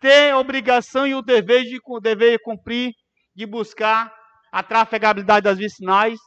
ter 0.00 0.30
a 0.32 0.38
obrigação 0.38 1.06
e 1.06 1.14
o 1.14 1.22
dever 1.22 1.64
de 1.64 1.78
dever 2.02 2.38
cumprir 2.42 2.92
de 3.34 3.46
buscar 3.46 4.12
a 4.52 4.62
trafegabilidade 4.62 5.44
das 5.44 5.58
vicinais. 5.58 6.18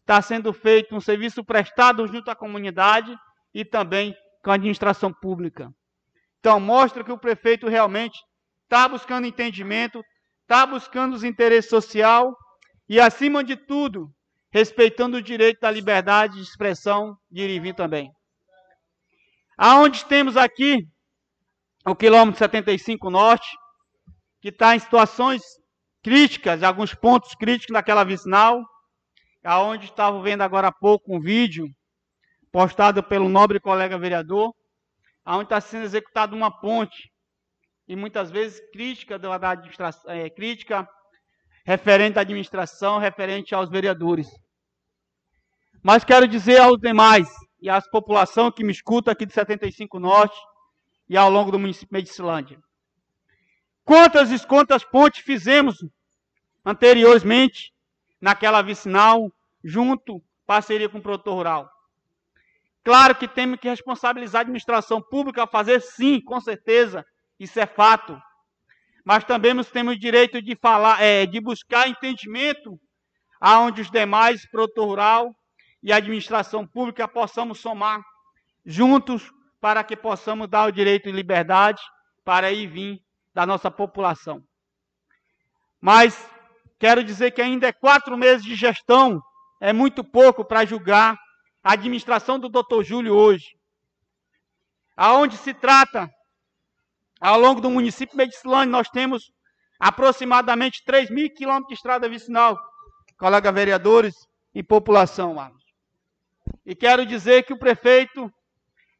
Está 0.00 0.20
sendo 0.22 0.52
feito 0.52 0.94
um 0.94 1.00
serviço 1.00 1.44
prestado 1.44 2.06
junto 2.06 2.30
à 2.30 2.36
comunidade 2.36 3.14
e 3.52 3.64
também 3.64 4.14
com 4.42 4.50
a 4.50 4.54
administração 4.54 5.12
pública. 5.12 5.68
Então, 6.38 6.60
mostra 6.60 7.02
que 7.02 7.10
o 7.10 7.18
prefeito 7.18 7.68
realmente 7.68 8.16
está 8.62 8.88
buscando 8.88 9.26
entendimento, 9.26 10.00
está 10.42 10.64
buscando 10.64 11.14
os 11.14 11.24
interesses 11.24 11.68
social 11.68 12.36
e, 12.88 13.00
acima 13.00 13.42
de 13.42 13.56
tudo, 13.56 14.08
respeitando 14.52 15.16
o 15.16 15.22
direito 15.22 15.60
da 15.60 15.70
liberdade 15.70 16.36
de 16.36 16.42
expressão 16.42 17.16
de 17.30 17.42
ir 17.42 17.50
e 17.50 17.60
vir 17.60 17.74
também. 17.74 18.10
Aonde 19.58 20.04
temos 20.04 20.36
aqui 20.36 20.86
o 21.86 21.94
quilômetro 21.94 22.38
75 22.38 23.08
norte, 23.10 23.46
que 24.40 24.48
está 24.48 24.74
em 24.74 24.78
situações 24.78 25.42
críticas, 26.02 26.62
alguns 26.62 26.92
pontos 26.94 27.34
críticos 27.34 27.72
naquela 27.72 28.02
vicinal, 28.02 28.60
aonde 29.44 29.84
estava 29.84 30.20
vendo 30.20 30.42
agora 30.42 30.68
há 30.68 30.72
pouco 30.72 31.14
um 31.14 31.20
vídeo 31.20 31.68
postado 32.50 33.02
pelo 33.02 33.28
nobre 33.28 33.60
colega 33.60 33.96
vereador, 33.98 34.52
aonde 35.24 35.44
está 35.44 35.60
sendo 35.60 35.84
executada 35.84 36.34
uma 36.34 36.50
ponte 36.50 37.12
e 37.86 37.94
muitas 37.94 38.30
vezes 38.30 38.60
crítica 38.72 39.16
da 39.16 39.50
administração, 39.50 40.10
é, 40.10 40.28
crítica 40.28 40.88
referente 41.64 42.18
à 42.18 42.22
administração, 42.22 42.98
referente 42.98 43.54
aos 43.54 43.70
vereadores. 43.70 44.28
Mas 45.82 46.04
quero 46.04 46.26
dizer 46.26 46.60
aos 46.60 46.80
demais 46.80 47.28
e 47.60 47.70
às 47.70 47.88
população 47.88 48.50
que 48.50 48.64
me 48.64 48.72
escuta 48.72 49.12
aqui 49.12 49.24
de 49.24 49.32
75 49.32 50.00
Norte 50.00 50.36
e 51.08 51.16
ao 51.16 51.30
longo 51.30 51.50
do 51.50 51.58
município 51.58 51.88
de 51.88 51.94
Medicilândia. 51.94 52.58
Quantas 53.84 54.32
e 54.32 54.46
quantas 54.46 54.84
pontes 54.84 55.22
fizemos 55.22 55.76
anteriormente 56.64 57.72
naquela 58.20 58.60
vicinal, 58.62 59.30
junto, 59.62 60.20
parceria 60.44 60.88
com 60.88 60.98
o 60.98 61.02
produtor 61.02 61.34
rural? 61.34 61.70
Claro 62.82 63.14
que 63.14 63.28
temos 63.28 63.58
que 63.58 63.68
responsabilizar 63.68 64.40
a 64.40 64.42
administração 64.42 65.00
pública 65.00 65.44
a 65.44 65.46
fazer 65.46 65.80
sim, 65.80 66.20
com 66.20 66.40
certeza, 66.40 67.04
isso 67.38 67.58
é 67.58 67.66
fato. 67.66 68.20
Mas 69.04 69.24
também 69.24 69.54
temos 69.64 69.94
o 69.94 69.98
direito 69.98 70.42
de 70.42 70.56
falar, 70.56 71.00
é, 71.00 71.26
de 71.26 71.40
buscar 71.40 71.88
entendimento 71.88 72.78
aonde 73.40 73.82
os 73.82 73.90
demais, 73.90 74.48
produtor 74.50 74.86
rural 74.86 75.34
e 75.82 75.92
administração 75.92 76.66
pública, 76.66 77.06
possamos 77.06 77.60
somar 77.60 78.02
juntos 78.64 79.30
para 79.66 79.82
que 79.82 79.96
possamos 79.96 80.48
dar 80.48 80.68
o 80.68 80.70
direito 80.70 81.06
de 81.06 81.10
liberdade 81.10 81.82
para 82.24 82.52
ir 82.52 82.62
e 82.62 82.66
vir 82.68 83.00
da 83.34 83.44
nossa 83.44 83.68
população. 83.68 84.40
Mas 85.80 86.30
quero 86.78 87.02
dizer 87.02 87.32
que 87.32 87.42
ainda 87.42 87.66
é 87.66 87.72
quatro 87.72 88.16
meses 88.16 88.44
de 88.44 88.54
gestão, 88.54 89.20
é 89.60 89.72
muito 89.72 90.04
pouco 90.04 90.44
para 90.44 90.64
julgar 90.64 91.18
a 91.64 91.72
administração 91.72 92.38
do 92.38 92.48
Dr. 92.48 92.84
Júlio 92.84 93.12
hoje. 93.12 93.56
Aonde 94.96 95.36
se 95.36 95.52
trata 95.52 96.08
ao 97.20 97.36
longo 97.36 97.60
do 97.60 97.68
município 97.68 98.12
de 98.12 98.18
Medicilândia, 98.18 98.70
nós 98.70 98.88
temos 98.88 99.32
aproximadamente 99.80 100.84
3 100.84 101.10
mil 101.10 101.28
quilômetros 101.34 101.70
de 101.70 101.74
estrada 101.74 102.08
vicinal, 102.08 102.56
colega 103.18 103.50
vereadores 103.50 104.14
e 104.54 104.62
população, 104.62 105.34
Marcos. 105.34 105.64
E 106.64 106.72
quero 106.76 107.04
dizer 107.04 107.42
que 107.42 107.52
o 107.52 107.58
prefeito 107.58 108.32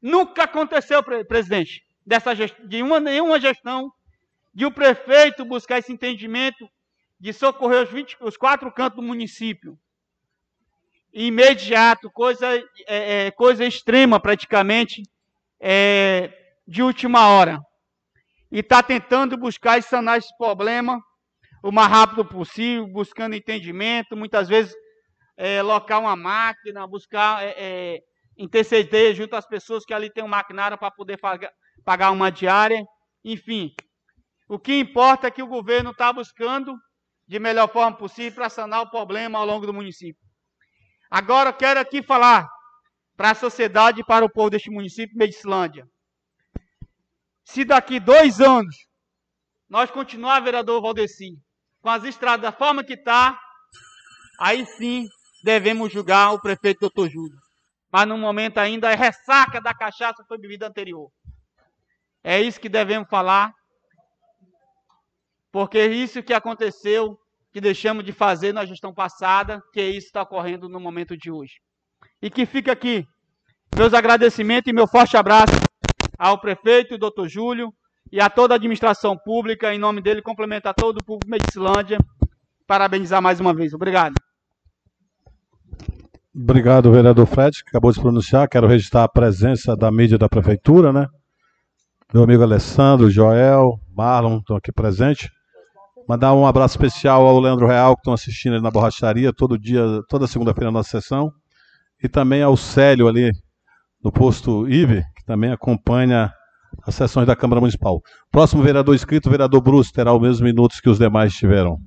nunca 0.06 0.44
aconteceu, 0.44 1.02
presidente, 1.02 1.82
dessa 2.06 2.32
de 2.34 2.82
uma, 2.82 3.00
nenhuma 3.00 3.40
gestão 3.40 3.92
de 4.54 4.64
o 4.64 4.70
prefeito 4.70 5.44
buscar 5.44 5.78
esse 5.78 5.92
entendimento 5.92 6.68
de 7.18 7.32
socorrer 7.32 7.82
os, 7.82 7.90
20, 7.90 8.16
os 8.20 8.36
quatro 8.36 8.70
cantos 8.72 8.96
do 8.96 9.02
município. 9.02 9.76
Imediato, 11.12 12.10
coisa, 12.10 12.46
é, 12.86 13.26
é, 13.26 13.30
coisa 13.32 13.64
extrema 13.64 14.20
praticamente, 14.20 15.02
é, 15.60 16.32
de 16.66 16.82
última 16.82 17.28
hora 17.28 17.58
e 18.50 18.60
está 18.60 18.82
tentando 18.82 19.36
buscar 19.36 19.78
e 19.78 19.82
sanar 19.82 20.18
esse 20.18 20.36
problema 20.36 21.00
o 21.62 21.72
mais 21.72 21.88
rápido 21.88 22.24
possível, 22.24 22.86
buscando 22.86 23.34
entendimento, 23.34 24.16
muitas 24.16 24.46
vezes 24.48 24.72
é, 25.36 25.60
locar 25.62 26.00
uma 26.00 26.14
máquina, 26.14 26.86
buscar 26.86 27.42
é, 27.42 27.54
é, 27.56 28.02
interceder 28.36 29.14
junto 29.14 29.34
às 29.34 29.46
pessoas 29.46 29.84
que 29.84 29.94
ali 29.94 30.12
tem 30.12 30.22
um 30.22 30.28
maquinário 30.28 30.78
para 30.78 30.90
poder 30.90 31.18
pagar, 31.18 31.50
pagar 31.84 32.10
uma 32.10 32.30
diária. 32.30 32.84
Enfim, 33.24 33.72
o 34.48 34.58
que 34.58 34.78
importa 34.78 35.26
é 35.26 35.30
que 35.30 35.42
o 35.42 35.46
governo 35.46 35.90
está 35.90 36.12
buscando 36.12 36.76
de 37.26 37.38
melhor 37.38 37.68
forma 37.68 37.96
possível 37.96 38.34
para 38.34 38.48
sanar 38.48 38.82
o 38.82 38.90
problema 38.90 39.38
ao 39.38 39.46
longo 39.46 39.66
do 39.66 39.74
município. 39.74 40.22
Agora 41.10 41.50
eu 41.50 41.54
quero 41.54 41.80
aqui 41.80 42.02
falar 42.02 42.46
para 43.16 43.30
a 43.30 43.34
sociedade 43.34 44.00
e 44.00 44.04
para 44.04 44.24
o 44.24 44.30
povo 44.30 44.50
deste 44.50 44.70
município, 44.70 45.16
Medicilândia. 45.16 45.86
Se 47.44 47.64
daqui 47.64 47.98
dois 47.98 48.40
anos 48.40 48.76
nós 49.68 49.90
continuar, 49.90 50.40
vereador 50.40 50.80
Valdeci, 50.80 51.30
com 51.80 51.90
as 51.90 52.04
estradas 52.04 52.42
da 52.42 52.52
forma 52.52 52.84
que 52.84 52.94
está, 52.94 53.38
aí 54.38 54.64
sim 54.66 55.06
devemos 55.42 55.92
julgar 55.92 56.32
o 56.32 56.40
prefeito 56.40 56.80
doutor 56.80 57.08
Júlio. 57.08 57.45
Mas 57.92 58.06
no 58.06 58.18
momento 58.18 58.58
ainda 58.58 58.90
é 58.90 58.94
ressaca 58.94 59.60
da 59.60 59.72
cachaça 59.72 60.22
que 60.22 60.28
foi 60.28 60.38
bebida 60.38 60.66
anterior. 60.66 61.10
É 62.22 62.40
isso 62.40 62.60
que 62.60 62.68
devemos 62.68 63.08
falar, 63.08 63.52
porque 65.52 65.78
é 65.78 65.86
isso 65.86 66.22
que 66.22 66.34
aconteceu, 66.34 67.16
que 67.52 67.60
deixamos 67.60 68.04
de 68.04 68.12
fazer 68.12 68.52
na 68.52 68.66
gestão 68.66 68.92
passada, 68.92 69.62
que 69.72 69.80
é 69.80 69.88
isso 69.88 70.06
que 70.06 70.10
está 70.10 70.22
ocorrendo 70.22 70.68
no 70.68 70.80
momento 70.80 71.16
de 71.16 71.30
hoje. 71.30 71.54
E 72.20 72.28
que 72.28 72.44
fica 72.44 72.72
aqui 72.72 73.06
meus 73.74 73.94
agradecimentos 73.94 74.70
e 74.70 74.74
meu 74.74 74.86
forte 74.86 75.16
abraço 75.16 75.54
ao 76.18 76.40
prefeito, 76.40 76.98
doutor 76.98 77.28
Júlio, 77.28 77.72
e 78.10 78.20
a 78.20 78.28
toda 78.28 78.54
a 78.54 78.56
administração 78.56 79.16
pública, 79.16 79.72
em 79.72 79.78
nome 79.78 80.00
dele, 80.00 80.22
complementar 80.22 80.74
todo 80.74 80.98
o 80.98 81.04
público 81.04 81.26
de 81.26 81.30
Medicilândia. 81.30 81.98
Parabenizar 82.66 83.22
mais 83.22 83.38
uma 83.40 83.54
vez. 83.54 83.72
Obrigado. 83.72 84.14
Obrigado, 86.38 86.92
vereador 86.92 87.26
Fred, 87.26 87.64
que 87.64 87.70
acabou 87.70 87.90
de 87.90 87.96
se 87.96 88.02
pronunciar. 88.02 88.46
Quero 88.46 88.66
registrar 88.66 89.04
a 89.04 89.08
presença 89.08 89.74
da 89.74 89.90
mídia 89.90 90.18
da 90.18 90.28
prefeitura, 90.28 90.92
né? 90.92 91.06
Meu 92.12 92.24
amigo 92.24 92.42
Alessandro, 92.42 93.10
Joel, 93.10 93.80
Marlon 93.96 94.38
estão 94.38 94.54
aqui 94.54 94.70
presentes. 94.70 95.30
Mandar 96.06 96.34
um 96.34 96.46
abraço 96.46 96.74
especial 96.74 97.26
ao 97.26 97.40
Leandro 97.40 97.66
Real, 97.66 97.96
que 97.96 98.00
estão 98.00 98.12
assistindo 98.12 98.60
na 98.60 98.70
borracharia 98.70 99.32
todo 99.32 99.58
dia, 99.58 99.82
toda 100.10 100.26
segunda-feira 100.26 100.70
na 100.70 100.78
nossa 100.78 101.00
sessão. 101.00 101.32
E 102.02 102.08
também 102.08 102.42
ao 102.42 102.54
Célio 102.54 103.08
ali 103.08 103.30
no 104.04 104.12
posto 104.12 104.68
IVE, 104.68 105.02
também 105.26 105.50
acompanha 105.50 106.30
as 106.86 106.94
sessões 106.94 107.26
da 107.26 107.34
Câmara 107.34 107.60
Municipal. 107.62 108.02
Próximo 108.30 108.62
vereador 108.62 108.94
inscrito, 108.94 109.30
vereador 109.30 109.62
Bruce, 109.62 109.90
terá 109.90 110.12
os 110.12 110.20
mesmos 110.20 110.42
minutos 110.42 110.80
que 110.80 110.90
os 110.90 110.98
demais 110.98 111.32
tiveram. 111.34 111.78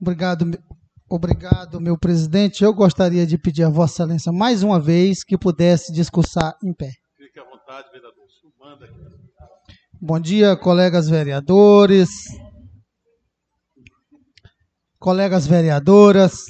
Obrigado, 0.00 0.48
Obrigado, 1.10 1.80
meu 1.80 1.96
presidente. 1.96 2.62
Eu 2.62 2.74
gostaria 2.74 3.26
de 3.26 3.38
pedir 3.38 3.62
a 3.62 3.70
Vossa 3.70 4.02
Excelência 4.02 4.30
mais 4.30 4.62
uma 4.62 4.78
vez 4.78 5.24
que 5.24 5.38
pudesse 5.38 5.90
discursar 5.90 6.54
em 6.62 6.74
pé. 6.74 6.90
Fique 7.16 7.40
à 7.40 7.44
vontade, 7.44 7.88
vereador. 7.90 8.24
Manda 8.60 8.84
aqui. 8.84 9.18
Bom 10.00 10.20
dia, 10.20 10.54
colegas 10.54 11.08
vereadores, 11.08 12.10
colegas 14.98 15.46
vereadoras. 15.46 16.44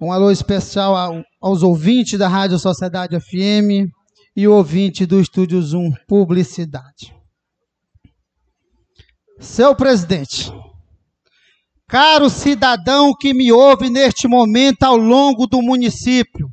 Um 0.00 0.10
alô 0.10 0.30
especial 0.30 1.22
aos 1.40 1.62
ouvintes 1.62 2.18
da 2.18 2.26
Rádio 2.26 2.58
Sociedade 2.58 3.20
FM 3.20 3.92
e 4.34 4.48
ouvinte 4.48 5.04
do 5.04 5.20
Estúdio 5.20 5.60
Zoom 5.60 5.92
Publicidade. 6.08 7.14
Seu 9.38 9.76
presidente, 9.76 10.50
caro 11.88 12.28
cidadão 12.28 13.12
que 13.14 13.32
me 13.32 13.52
ouve 13.52 13.88
neste 13.88 14.26
momento 14.26 14.82
ao 14.82 14.96
longo 14.96 15.46
do 15.46 15.62
município, 15.62 16.48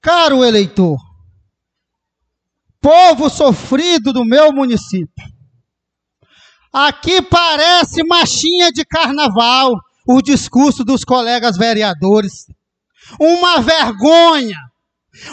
caro 0.00 0.44
eleitor, 0.44 0.98
povo 2.80 3.28
sofrido 3.28 4.12
do 4.12 4.24
meu 4.24 4.52
município, 4.52 5.24
aqui 6.72 7.20
parece 7.22 8.02
machinha 8.04 8.70
de 8.72 8.84
carnaval 8.84 9.72
o 10.06 10.20
discurso 10.20 10.84
dos 10.84 11.04
colegas 11.04 11.56
vereadores. 11.56 12.46
Uma 13.20 13.60
vergonha, 13.60 14.58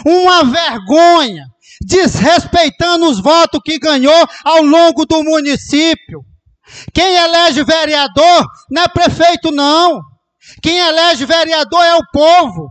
uma 0.04 0.44
vergonha 0.44 1.46
desrespeitando 1.80 3.08
os 3.08 3.20
votos 3.20 3.60
que 3.64 3.78
ganhou 3.78 4.26
ao 4.44 4.62
longo 4.62 5.06
do 5.06 5.22
município. 5.24 6.24
Quem 6.92 7.16
elege 7.16 7.64
vereador 7.64 8.46
não 8.70 8.82
é 8.82 8.88
prefeito, 8.88 9.50
não. 9.50 10.00
Quem 10.62 10.78
elege 10.78 11.24
vereador 11.26 11.82
é 11.84 11.94
o 11.94 12.06
povo. 12.12 12.68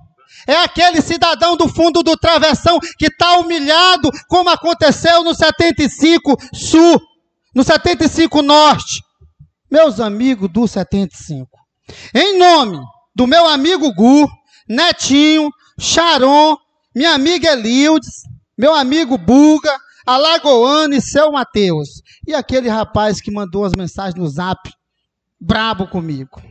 É 0.47 0.56
aquele 0.64 1.02
cidadão 1.02 1.56
do 1.56 1.68
fundo 1.68 2.02
do 2.02 2.18
travessão 2.18 2.80
que 2.97 3.06
está 3.06 3.38
humilhado, 3.38 4.10
como 4.28 4.50
aconteceu 4.50 5.24
no 5.24 5.36
75 5.36 6.36
Sul, 6.54 7.00
no 7.54 7.64
75 7.64 8.41
Norte. 8.41 9.02
Meus 9.70 10.00
amigos 10.00 10.50
do 10.50 10.68
75, 10.68 11.47
em 12.16 12.39
nome 12.39 12.80
do 13.14 13.28
meu 13.28 13.47
amigo 13.47 13.93
Gu, 13.93 14.28
Netinho, 14.68 15.52
Charon, 15.80 16.58
minha 16.95 17.14
amiga 17.14 17.52
Elildes, 17.52 18.24
meu 18.58 18.74
amigo 18.74 19.16
Buga, 19.18 19.78
Alagoano 20.10 20.95
e 20.95 21.01
seu 21.01 21.32
Mateus. 21.32 22.01
E 22.26 22.34
aquele 22.34 22.68
rapaz 22.68 23.22
que 23.22 23.30
mandou 23.30 23.64
as 23.64 23.74
mensagens 23.74 24.16
no 24.16 24.28
zap, 24.28 24.60
brabo 25.39 25.88
comigo. 25.88 26.41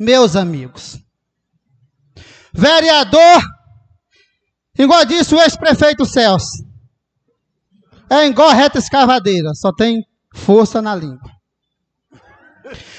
Meus 0.00 0.34
amigos. 0.34 0.98
Vereador, 2.52 3.40
igual 4.76 5.04
disse 5.04 5.32
o 5.32 5.40
ex-prefeito 5.40 6.04
Celso, 6.04 6.64
é 8.10 8.26
igual 8.26 8.50
reta 8.50 8.78
escavadeira, 8.78 9.54
só 9.54 9.72
tem 9.72 10.02
força 10.34 10.82
na 10.82 10.94
língua. 10.94 11.30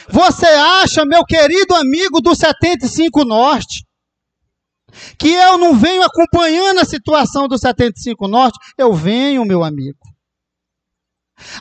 Você 0.09 0.47
acha, 0.47 1.05
meu 1.05 1.25
querido 1.25 1.75
amigo 1.75 2.21
do 2.21 2.33
75 2.33 3.25
Norte, 3.25 3.85
que 5.17 5.29
eu 5.29 5.57
não 5.57 5.75
venho 5.75 6.03
acompanhando 6.03 6.79
a 6.79 6.85
situação 6.85 7.47
do 7.47 7.57
75 7.57 8.27
Norte, 8.27 8.57
eu 8.77 8.93
venho, 8.93 9.45
meu 9.45 9.63
amigo. 9.63 9.97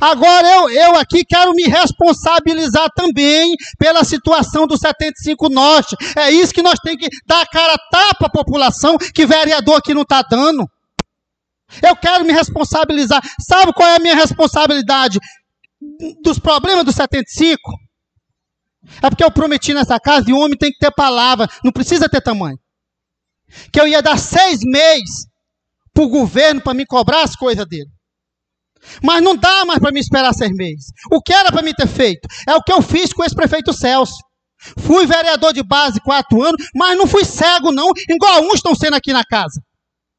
Agora 0.01 0.47
eu, 0.47 0.71
eu 0.71 0.97
aqui 0.97 1.25
quero 1.25 1.53
me 1.53 1.65
responsabilizar 1.65 2.89
também 2.95 3.55
pela 3.79 4.05
situação 4.05 4.67
do 4.67 4.77
75 4.77 5.49
Norte. 5.49 5.97
É 6.17 6.31
isso 6.31 6.53
que 6.53 6.63
nós 6.63 6.79
temos 6.83 7.01
que 7.01 7.09
dar 7.27 7.41
a 7.43 7.47
cara 7.47 7.77
tapa 7.91 8.27
à 8.27 8.31
população 8.31 8.97
que 8.99 9.27
vereador 9.27 9.79
aqui 9.79 9.95
não 9.95 10.03
está 10.03 10.23
dando. 10.23 10.69
Eu 11.83 11.97
quero 11.97 12.25
me 12.25 12.33
responsabilizar. 12.33 13.23
Sabe 13.41 13.73
qual 13.73 13.89
é 13.89 13.97
a 13.97 14.01
minha 14.01 14.15
responsabilidade 14.15 15.19
dos 16.23 16.39
problemas 16.39 16.85
do 16.85 16.93
75? 16.93 17.59
É 19.03 19.09
porque 19.09 19.25
eu 19.25 19.31
prometi 19.31 19.73
nessa 19.73 19.99
casa 19.99 20.29
e 20.29 20.33
o 20.33 20.39
homem 20.39 20.59
tem 20.59 20.71
que 20.71 20.79
ter 20.79 20.93
palavra, 20.93 21.49
não 21.65 21.73
precisa 21.73 22.09
ter 22.09 22.21
tamanho 22.21 22.59
que 23.73 23.81
eu 23.81 23.87
ia 23.87 24.03
dar 24.03 24.19
seis 24.19 24.61
meses 24.63 25.27
para 25.93 26.05
o 26.05 26.09
governo 26.09 26.61
para 26.61 26.75
me 26.75 26.87
cobrar 26.87 27.23
as 27.23 27.37
coisas 27.37 27.67
dele. 27.67 27.91
Mas 29.03 29.23
não 29.23 29.37
dá 29.37 29.65
mais 29.65 29.79
para 29.79 29.93
me 29.93 30.01
esperar 30.01 30.33
seis 30.35 30.51
meses. 30.53 30.87
O 31.11 31.21
que 31.21 31.33
era 31.33 31.53
para 31.53 31.63
me 31.63 31.75
ter 31.75 31.87
feito? 31.87 32.29
É 32.49 32.55
o 32.55 32.63
que 32.63 32.73
eu 32.73 32.83
fiz 32.83 33.13
com 33.13 33.25
esse 33.25 33.35
prefeito 33.35 33.73
Celso. 33.73 34.21
Fui 34.79 35.07
vereador 35.07 35.53
de 35.53 35.63
base 35.63 36.01
quatro 36.01 36.43
anos, 36.43 36.65
mas 36.75 36.97
não 36.97 37.07
fui 37.07 37.25
cego, 37.25 37.73
não, 37.73 37.91
igual 38.09 38.43
uns 38.43 38.55
estão 38.55 38.75
sendo 38.75 38.95
aqui 38.95 39.13
na 39.13 39.25
casa. 39.25 39.61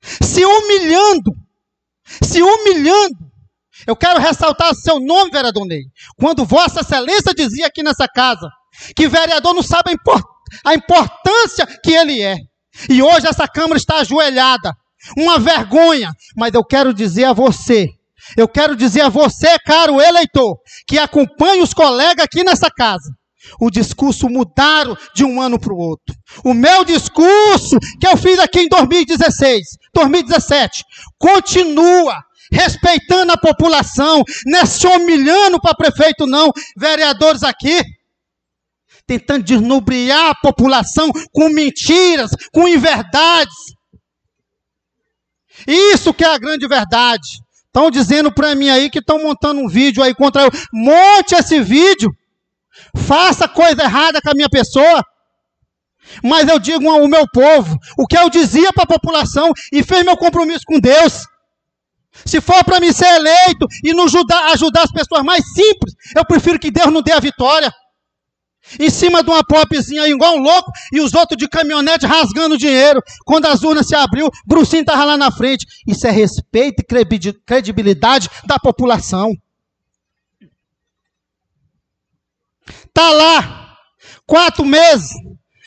Se 0.01 0.43
humilhando, 0.43 1.31
se 2.21 2.41
humilhando. 2.41 3.15
Eu 3.87 3.95
quero 3.95 4.19
ressaltar 4.19 4.73
seu 4.75 4.99
nome, 4.99 5.31
vereador 5.31 5.65
Ney. 5.65 5.83
Quando 6.17 6.45
Vossa 6.45 6.81
Excelência 6.81 7.33
dizia 7.33 7.67
aqui 7.67 7.83
nessa 7.83 8.07
casa 8.07 8.49
que 8.95 9.07
vereador 9.07 9.53
não 9.53 9.63
sabe 9.63 9.91
a 10.65 10.73
importância 10.73 11.65
que 11.81 11.91
ele 11.91 12.21
é. 12.21 12.35
E 12.89 13.01
hoje 13.01 13.27
essa 13.27 13.47
Câmara 13.47 13.77
está 13.77 13.97
ajoelhada. 13.97 14.73
Uma 15.17 15.39
vergonha. 15.39 16.11
Mas 16.35 16.53
eu 16.53 16.63
quero 16.63 16.93
dizer 16.93 17.25
a 17.25 17.33
você, 17.33 17.87
eu 18.37 18.47
quero 18.47 18.75
dizer 18.75 19.01
a 19.01 19.09
você, 19.09 19.57
caro 19.59 20.01
eleitor, 20.01 20.57
que 20.87 20.97
acompanha 20.97 21.63
os 21.63 21.73
colegas 21.73 22.23
aqui 22.23 22.43
nessa 22.43 22.69
casa. 22.69 23.11
O 23.59 23.69
discurso 23.69 24.29
mudaram 24.29 24.97
de 25.13 25.25
um 25.25 25.41
ano 25.41 25.59
para 25.59 25.73
o 25.73 25.77
outro. 25.77 26.15
O 26.43 26.53
meu 26.53 26.85
discurso 26.85 27.77
que 27.99 28.07
eu 28.07 28.15
fiz 28.17 28.39
aqui 28.39 28.61
em 28.61 28.69
2016, 28.69 29.61
2017, 29.93 30.83
continua 31.19 32.15
respeitando 32.51 33.33
a 33.33 33.37
população, 33.37 34.23
não 34.45 34.59
é 34.59 34.65
se 34.65 34.87
humilhando 34.87 35.59
para 35.59 35.75
prefeito, 35.75 36.25
não. 36.25 36.51
Vereadores 36.77 37.43
aqui, 37.43 37.81
tentando 39.05 39.43
desnobriar 39.43 40.31
a 40.31 40.35
população 40.35 41.11
com 41.31 41.49
mentiras, 41.49 42.31
com 42.51 42.67
inverdades. 42.67 43.55
Isso 45.67 46.13
que 46.13 46.23
é 46.23 46.33
a 46.33 46.37
grande 46.37 46.67
verdade. 46.67 47.27
Estão 47.65 47.89
dizendo 47.89 48.31
para 48.31 48.55
mim 48.55 48.69
aí 48.69 48.89
que 48.89 48.99
estão 48.99 49.19
montando 49.19 49.59
um 49.61 49.67
vídeo 49.67 50.03
aí 50.03 50.13
contra 50.13 50.43
eu. 50.43 50.51
Monte 50.71 51.35
esse 51.35 51.59
vídeo. 51.59 52.11
Faça 52.95 53.47
coisa 53.47 53.83
errada 53.83 54.21
com 54.21 54.29
a 54.29 54.33
minha 54.33 54.49
pessoa. 54.49 55.03
Mas 56.23 56.47
eu 56.47 56.59
digo 56.59 56.89
ao 56.89 57.07
meu 57.07 57.25
povo 57.27 57.77
o 57.97 58.05
que 58.05 58.17
eu 58.17 58.29
dizia 58.29 58.71
para 58.73 58.83
a 58.83 58.87
população 58.87 59.51
e 59.71 59.83
fez 59.83 60.03
meu 60.03 60.17
compromisso 60.17 60.63
com 60.65 60.79
Deus. 60.79 61.25
Se 62.25 62.39
for 62.39 62.63
para 62.63 62.79
mim 62.79 62.91
ser 62.91 63.07
eleito 63.07 63.65
e 63.83 63.93
não 63.93 64.05
ajudar, 64.05 64.51
ajudar 64.51 64.83
as 64.83 64.91
pessoas 64.91 65.23
mais 65.23 65.43
simples, 65.53 65.95
eu 66.15 66.23
prefiro 66.25 66.59
que 66.59 66.69
Deus 66.69 66.91
não 66.91 67.01
dê 67.01 67.11
a 67.11 67.19
vitória 67.19 67.73
em 68.79 68.89
cima 68.89 69.23
de 69.23 69.29
uma 69.29 69.43
popzinha 69.43 70.07
igual 70.07 70.35
um 70.35 70.41
louco, 70.41 70.71
e 70.91 71.01
os 71.01 71.13
outros 71.13 71.37
de 71.37 71.47
caminhonete 71.47 72.05
rasgando 72.05 72.57
dinheiro. 72.57 73.01
Quando 73.25 73.45
as 73.45 73.63
urnas 73.63 73.87
se 73.87 73.95
abriu, 73.95 74.29
Brucinho 74.45 74.81
estava 74.81 75.05
lá 75.05 75.17
na 75.17 75.31
frente. 75.31 75.65
Isso 75.87 76.07
é 76.07 76.11
respeito 76.11 76.81
e 76.81 77.33
credibilidade 77.45 78.29
da 78.45 78.57
população. 78.57 79.31
Tá 82.93 83.11
lá, 83.11 83.75
quatro 84.25 84.63
meses, 84.63 85.09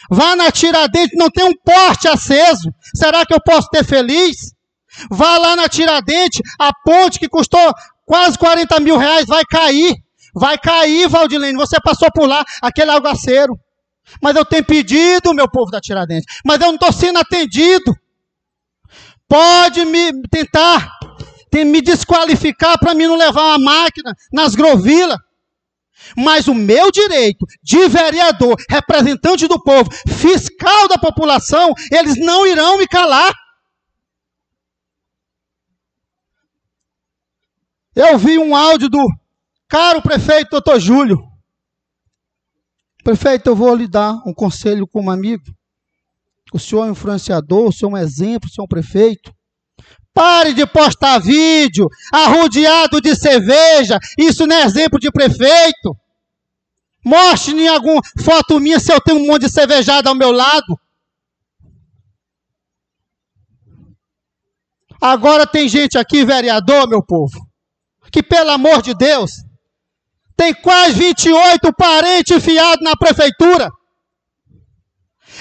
vá 0.09 0.36
na 0.36 0.51
Tiradentes, 0.53 1.18
não 1.18 1.28
tem 1.28 1.44
um 1.44 1.55
porte 1.57 2.07
aceso. 2.07 2.72
Será 2.94 3.26
que 3.26 3.34
eu 3.34 3.40
posso 3.44 3.68
ter 3.68 3.84
feliz? 3.84 4.55
Vá 5.11 5.36
lá 5.36 5.57
na 5.57 5.68
Tiradentes, 5.68 6.40
a 6.59 6.72
ponte 6.84 7.18
que 7.18 7.28
custou 7.28 7.74
quase 8.05 8.38
40 8.38 8.80
mil 8.80 8.97
reais 8.97 9.26
vai 9.26 9.44
cair. 9.44 9.97
Vai 10.39 10.59
cair, 10.59 11.09
Valdilene. 11.09 11.57
Você 11.57 11.80
passou 11.80 12.11
por 12.12 12.28
lá, 12.28 12.45
aquele 12.61 12.91
algaceiro. 12.91 13.59
Mas 14.22 14.37
eu 14.37 14.45
tenho 14.45 14.64
pedido, 14.64 15.34
meu 15.34 15.51
povo 15.51 15.70
da 15.70 15.80
Tiradentes. 15.80 16.26
Mas 16.45 16.61
eu 16.61 16.66
não 16.68 16.74
estou 16.74 16.93
sendo 16.93 17.18
atendido. 17.18 17.97
Pode 19.26 19.84
me 19.84 20.22
tentar 20.28 20.97
me 21.64 21.80
desqualificar 21.80 22.78
para 22.78 22.95
mim 22.95 23.07
não 23.07 23.16
levar 23.16 23.57
uma 23.57 23.59
máquina 23.59 24.14
nas 24.30 24.55
grovilas. 24.55 25.16
Mas 26.16 26.47
o 26.47 26.55
meu 26.55 26.91
direito 26.91 27.47
de 27.62 27.89
vereador, 27.89 28.57
representante 28.68 29.49
do 29.49 29.61
povo, 29.61 29.91
fiscal 30.07 30.87
da 30.89 30.99
população, 30.99 31.72
eles 31.91 32.18
não 32.18 32.47
irão 32.47 32.76
me 32.76 32.87
calar. 32.87 33.32
Eu 37.95 38.18
vi 38.18 38.39
um 38.39 38.55
áudio 38.55 38.91
do 38.91 39.09
Caro 39.68 40.00
prefeito, 40.00 40.50
doutor 40.50 40.78
Júlio. 40.78 41.18
Prefeito, 43.02 43.48
eu 43.48 43.56
vou 43.56 43.74
lhe 43.74 43.88
dar 43.88 44.14
um 44.26 44.32
conselho 44.32 44.86
como 44.86 45.10
amigo. 45.10 45.44
O 46.52 46.58
senhor 46.58 46.84
é 46.84 46.88
um 46.88 46.92
influenciador, 46.92 47.68
o 47.68 47.72
senhor 47.72 47.90
é 47.90 47.94
um 47.94 47.96
exemplo, 47.96 48.48
o 48.48 48.52
senhor 48.52 48.64
é 48.64 48.66
um 48.66 48.68
prefeito. 48.68 49.34
Pare 50.14 50.54
de 50.54 50.66
postar 50.66 51.18
vídeo 51.18 51.88
arrodeado 52.12 53.00
de 53.00 53.14
cerveja. 53.14 53.98
Isso 54.16 54.46
não 54.46 54.56
é 54.56 54.62
exemplo 54.62 54.98
de 54.98 55.10
prefeito. 55.10 55.96
Mostre 57.04 57.54
em 57.54 57.68
alguma 57.68 58.00
foto 58.22 58.58
minha 58.58 58.80
se 58.80 58.92
eu 58.92 59.00
tenho 59.00 59.20
um 59.20 59.26
monte 59.26 59.42
de 59.42 59.52
cervejada 59.52 60.08
ao 60.08 60.14
meu 60.14 60.32
lado. 60.32 60.78
Agora 65.00 65.46
tem 65.46 65.68
gente 65.68 65.98
aqui, 65.98 66.24
vereador, 66.24 66.88
meu 66.88 67.02
povo, 67.04 67.46
que 68.10 68.22
pelo 68.22 68.50
amor 68.50 68.80
de 68.82 68.94
Deus, 68.94 69.30
tem 70.37 70.55
quase 70.55 70.95
28 70.95 71.72
parentes 71.74 72.37
enfiados 72.37 72.82
na 72.82 72.95
prefeitura. 72.97 73.70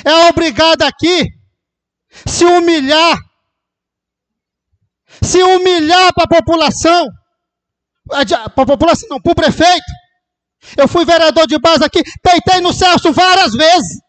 É 0.04 0.30
obrigado 0.30 0.84
aqui 0.84 1.26
se 2.26 2.46
humilhar. 2.46 3.18
Se 5.22 5.42
humilhar 5.44 6.14
para 6.14 6.24
a 6.24 6.28
população. 6.28 7.08
Para 8.08 8.46
a 8.46 8.66
população, 8.66 9.10
não, 9.10 9.22
para 9.22 9.32
o 9.32 9.36
prefeito. 9.36 9.92
Eu 10.78 10.88
fui 10.88 11.06
vereador 11.06 11.46
de 11.46 11.60
base 11.60 11.84
aqui, 11.84 12.02
peitei 12.24 12.60
no 12.60 12.74
Celso 12.74 13.12
várias 13.14 13.54
vezes, 13.54 14.00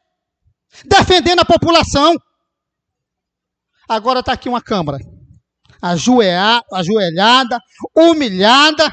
defendendo 0.86 1.40
a 1.40 1.44
população. 1.44 2.14
Agora 3.88 4.20
está 4.20 4.32
aqui 4.32 4.48
uma 4.48 4.62
Câmara, 4.62 4.98
ajoelhada, 5.82 7.60
humilhada. 7.94 8.90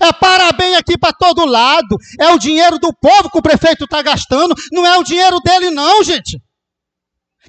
É 0.00 0.12
parabéns 0.12 0.76
aqui 0.76 0.96
para 0.98 1.12
todo 1.12 1.44
lado. 1.44 1.96
É 2.20 2.28
o 2.32 2.38
dinheiro 2.38 2.78
do 2.78 2.92
povo 2.94 3.30
que 3.30 3.38
o 3.38 3.42
prefeito 3.42 3.84
está 3.84 4.02
gastando, 4.02 4.54
não 4.72 4.86
é 4.86 4.96
o 4.98 5.04
dinheiro 5.04 5.40
dele, 5.40 5.70
não, 5.70 6.02
gente. 6.02 6.40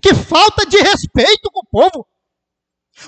Que 0.02 0.14
falta 0.14 0.66
de 0.66 0.78
respeito 0.78 1.50
com 1.52 1.60
o 1.60 1.70
povo. 1.70 2.06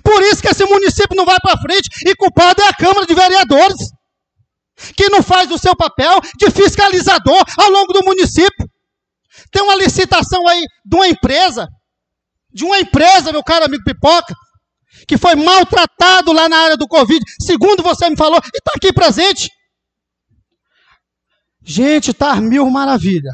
Por 0.04 0.22
isso 0.24 0.42
que 0.42 0.48
esse 0.48 0.66
município 0.66 1.16
não 1.16 1.26
vai 1.26 1.38
para 1.42 1.60
frente 1.60 1.89
e 2.06 2.16
culpado 2.16 2.62
é 2.62 2.68
a 2.68 2.74
Câmara 2.74 3.06
de 3.06 3.14
Vereadores, 3.14 3.92
que 4.96 5.10
não 5.10 5.22
faz 5.22 5.52
o 5.52 5.58
seu 5.58 5.76
papel 5.76 6.20
de 6.38 6.50
fiscalizador 6.50 7.44
ao 7.58 7.70
longo 7.70 7.92
do 7.92 8.04
município. 8.06 8.70
Tem 9.52 9.62
uma 9.62 9.76
licitação 9.76 10.48
aí 10.48 10.66
de 10.86 10.96
uma 10.96 11.08
empresa, 11.08 11.68
de 12.54 12.64
uma 12.64 12.80
empresa, 12.80 13.32
meu 13.32 13.44
caro 13.44 13.66
amigo 13.66 13.84
Pipoca, 13.84 14.34
que 15.12 15.18
foi 15.18 15.36
maltratado 15.36 16.32
lá 16.32 16.47
na 16.47 16.55
área 16.55 16.78
do 16.78 16.88
Covid, 16.88 17.22
segundo 17.38 17.84
você 17.84 18.09
me 18.09 18.16
falou, 18.16 18.39
e 18.45 18.57
está 18.57 18.72
aqui 18.78 18.93
presente. 18.93 19.49
Gente, 21.62 22.12
está 22.12 22.34
mil 22.36 22.70
maravilha. 22.70 23.34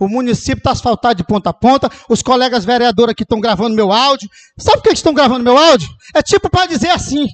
O 0.00 0.08
município 0.08 0.60
está 0.60 0.70
asfaltado 0.70 1.16
de 1.16 1.24
ponta 1.24 1.50
a 1.50 1.52
ponta. 1.52 1.90
Os 2.08 2.22
colegas 2.22 2.64
vereadores 2.64 3.12
aqui 3.12 3.24
estão 3.24 3.40
gravando 3.40 3.76
meu 3.76 3.92
áudio. 3.92 4.26
Sabe 4.58 4.78
por 4.78 4.84
que 4.84 4.94
estão 4.94 5.12
gravando 5.12 5.44
meu 5.44 5.58
áudio? 5.58 5.86
É 6.14 6.22
tipo 6.22 6.48
para 6.48 6.64
dizer 6.64 6.88
assim: 6.88 7.26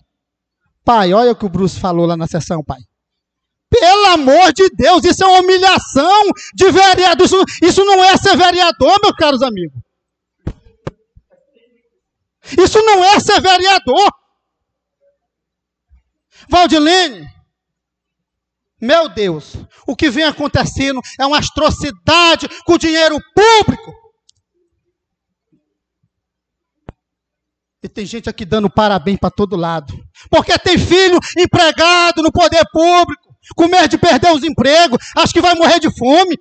Pai, 0.85 1.13
olha 1.13 1.31
o 1.31 1.37
que 1.37 1.47
o 1.47 1.49
Bruce 1.49 1.79
falou 1.79 2.05
lá 2.05 2.17
na 2.17 2.27
sessão, 2.27 2.65
pai. 2.65 2.81
Pelo 3.71 4.07
amor 4.07 4.53
de 4.53 4.69
Deus, 4.71 5.05
isso 5.05 5.23
é 5.23 5.27
uma 5.29 5.41
humilhação 5.41 6.23
de 6.53 6.69
vereador. 6.73 7.25
Isso, 7.25 7.45
isso 7.63 7.85
não 7.85 8.03
é 8.03 8.17
ser 8.17 8.37
vereador, 8.37 8.99
meus 9.01 9.15
caros 9.17 9.41
amigos. 9.41 9.81
Isso 12.57 12.81
não 12.83 13.05
é 13.05 13.19
ser 13.21 13.41
vereador. 13.41 14.11
Valdilene, 16.49 17.29
meu 18.81 19.09
Deus, 19.09 19.55
o 19.87 19.97
que 19.97 20.09
vem 20.09 20.25
acontecendo 20.25 21.01
é 21.19 21.27
uma 21.27 21.39
atrocidade 21.39 22.49
com 22.65 22.75
o 22.75 22.79
dinheiro 22.79 23.19
público. 23.35 23.93
E 27.83 27.89
tem 27.89 28.07
gente 28.07 28.29
aqui 28.29 28.45
dando 28.45 28.71
parabéns 28.71 29.19
para 29.19 29.31
todo 29.31 29.57
lado. 29.57 29.93
Porque 30.31 30.57
tem 30.59 30.79
filho 30.79 31.19
empregado 31.37 32.23
no 32.23 32.33
poder 32.33 32.65
público, 32.73 33.37
com 33.57 33.69
medo 33.69 33.89
de 33.89 33.99
perder 33.99 34.33
os 34.33 34.43
empregos, 34.43 34.99
acho 35.17 35.33
que 35.33 35.41
vai 35.41 35.55
morrer 35.55 35.81
de 35.81 35.91
fome. 35.97 36.39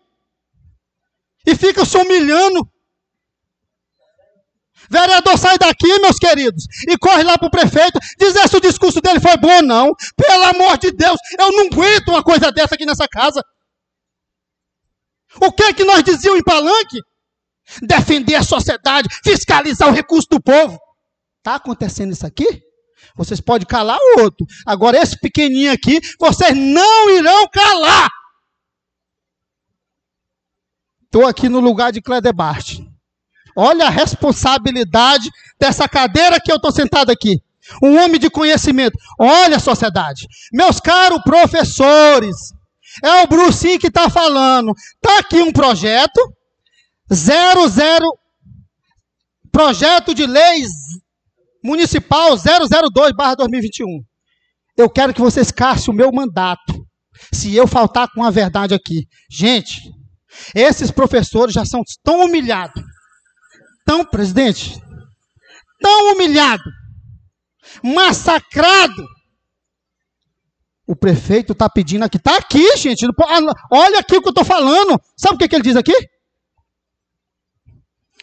E 1.45 1.55
fica 1.55 1.85
se 1.85 1.97
humilhando 1.97 2.67
Vereador, 4.89 5.37
sai 5.37 5.57
daqui, 5.57 5.99
meus 5.99 6.17
queridos, 6.17 6.65
e 6.87 6.97
corre 6.97 7.23
lá 7.23 7.37
para 7.37 7.47
o 7.47 7.51
prefeito, 7.51 7.99
dizer 8.17 8.47
se 8.47 8.55
o 8.55 8.61
discurso 8.61 9.01
dele 9.01 9.19
foi 9.19 9.35
bom 9.37 9.55
ou 9.55 9.63
não. 9.63 9.91
Pelo 10.15 10.43
amor 10.43 10.77
de 10.77 10.91
Deus, 10.91 11.17
eu 11.37 11.51
não 11.51 11.67
aguento 11.67 12.09
uma 12.09 12.23
coisa 12.23 12.51
dessa 12.51 12.75
aqui 12.75 12.85
nessa 12.85 13.07
casa. 13.07 13.43
O 15.41 15.51
que 15.51 15.63
é 15.63 15.73
que 15.73 15.83
nós 15.83 16.03
dizíamos 16.03 16.39
em 16.39 16.43
Palanque? 16.43 16.99
Defender 17.81 18.35
a 18.35 18.43
sociedade, 18.43 19.09
fiscalizar 19.23 19.89
o 19.89 19.93
recurso 19.93 20.27
do 20.29 20.41
povo. 20.41 20.79
Está 21.39 21.55
acontecendo 21.55 22.11
isso 22.11 22.25
aqui? 22.25 22.63
Vocês 23.15 23.41
podem 23.41 23.67
calar 23.67 23.97
o 23.97 24.21
outro. 24.21 24.45
Agora, 24.65 24.97
esse 24.97 25.19
pequenininho 25.19 25.71
aqui, 25.71 25.99
vocês 26.19 26.55
não 26.55 27.09
irão 27.09 27.47
calar. 27.49 28.09
Estou 31.03 31.25
aqui 31.25 31.49
no 31.49 31.59
lugar 31.59 31.91
de 31.91 32.01
Cledebart. 32.01 32.79
Olha 33.59 33.87
a 33.87 33.89
responsabilidade 33.89 35.31
dessa 35.59 35.89
cadeira 35.89 36.39
que 36.39 36.51
eu 36.51 36.57
estou 36.57 36.71
sentado 36.71 37.11
aqui. 37.11 37.41
Um 37.81 37.97
homem 37.97 38.19
de 38.19 38.29
conhecimento. 38.29 38.95
Olha 39.19 39.57
a 39.57 39.59
sociedade. 39.59 40.27
Meus 40.53 40.79
caros 40.79 41.23
professores, 41.23 42.35
é 43.03 43.23
o 43.23 43.27
Brucinho 43.27 43.79
que 43.79 43.87
está 43.87 44.11
falando. 44.11 44.73
Está 44.95 45.17
aqui 45.17 45.41
um 45.41 45.51
projeto, 45.51 46.21
00, 47.11 48.19
projeto 49.51 50.13
de 50.13 50.27
leis 50.27 50.69
municipal 51.63 52.35
002-2021. 52.35 54.03
Eu 54.77 54.87
quero 54.87 55.15
que 55.15 55.21
vocês 55.21 55.49
caçem 55.49 55.91
o 55.91 55.97
meu 55.97 56.11
mandato. 56.11 56.85
Se 57.33 57.55
eu 57.55 57.65
faltar 57.65 58.07
com 58.13 58.23
a 58.23 58.29
verdade 58.29 58.75
aqui. 58.75 59.07
Gente, 59.27 59.91
esses 60.53 60.91
professores 60.91 61.55
já 61.55 61.65
são 61.65 61.81
tão 62.03 62.23
humilhados 62.23 62.83
tão, 63.87 64.03
presidente, 64.03 64.79
tão 65.81 66.11
humilhado, 66.11 66.69
massacrado. 67.81 69.07
O 70.85 70.95
prefeito 70.95 71.53
está 71.53 71.69
pedindo 71.69 72.03
aqui, 72.03 72.17
está 72.17 72.37
aqui, 72.37 72.77
gente. 72.77 73.05
Olha 73.71 73.99
aqui 73.99 74.17
o 74.17 74.21
que 74.21 74.27
eu 74.27 74.31
estou 74.31 74.45
falando. 74.45 75.01
Sabe 75.15 75.35
o 75.35 75.37
que, 75.37 75.47
que 75.47 75.55
ele 75.55 75.63
diz 75.63 75.75
aqui? 75.75 75.93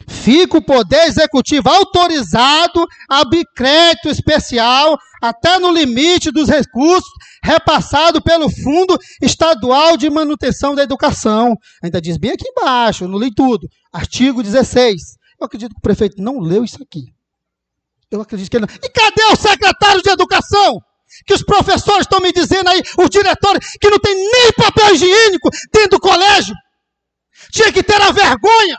Fica 0.06 0.58
o 0.58 0.64
poder 0.64 1.06
executivo 1.06 1.68
autorizado 1.68 2.86
a 3.08 3.22
crédito 3.54 4.08
especial 4.08 4.98
até 5.22 5.58
no 5.58 5.72
limite 5.72 6.30
dos 6.30 6.48
recursos 6.48 7.08
repassado 7.42 8.22
pelo 8.22 8.50
Fundo 8.50 8.98
Estadual 9.22 9.96
de 9.96 10.10
Manutenção 10.10 10.74
da 10.74 10.82
Educação. 10.82 11.56
Ainda 11.82 12.00
diz 12.00 12.18
bem 12.18 12.32
aqui 12.32 12.46
embaixo, 12.48 13.08
não 13.08 13.18
li 13.18 13.32
tudo. 13.34 13.66
Artigo 13.92 14.42
16. 14.42 15.23
Acredito 15.44 15.72
que 15.72 15.78
o 15.78 15.82
prefeito 15.82 16.20
não 16.20 16.40
leu 16.40 16.64
isso 16.64 16.82
aqui. 16.82 17.14
Eu 18.10 18.20
acredito 18.20 18.50
que 18.50 18.56
ele 18.56 18.66
não. 18.66 18.74
E 18.74 18.88
cadê 18.90 19.24
o 19.24 19.36
secretário 19.36 20.02
de 20.02 20.10
educação? 20.10 20.80
Que 21.26 21.34
os 21.34 21.42
professores 21.42 22.02
estão 22.02 22.20
me 22.20 22.32
dizendo 22.32 22.68
aí, 22.68 22.82
os 22.98 23.10
diretores, 23.10 23.76
que 23.80 23.88
não 23.88 23.98
tem 23.98 24.14
nem 24.14 24.52
papel 24.52 24.94
higiênico 24.94 25.48
dentro 25.72 25.90
do 25.90 26.00
colégio. 26.00 26.54
Tinha 27.50 27.72
que 27.72 27.82
ter 27.82 28.00
a 28.00 28.10
vergonha. 28.10 28.78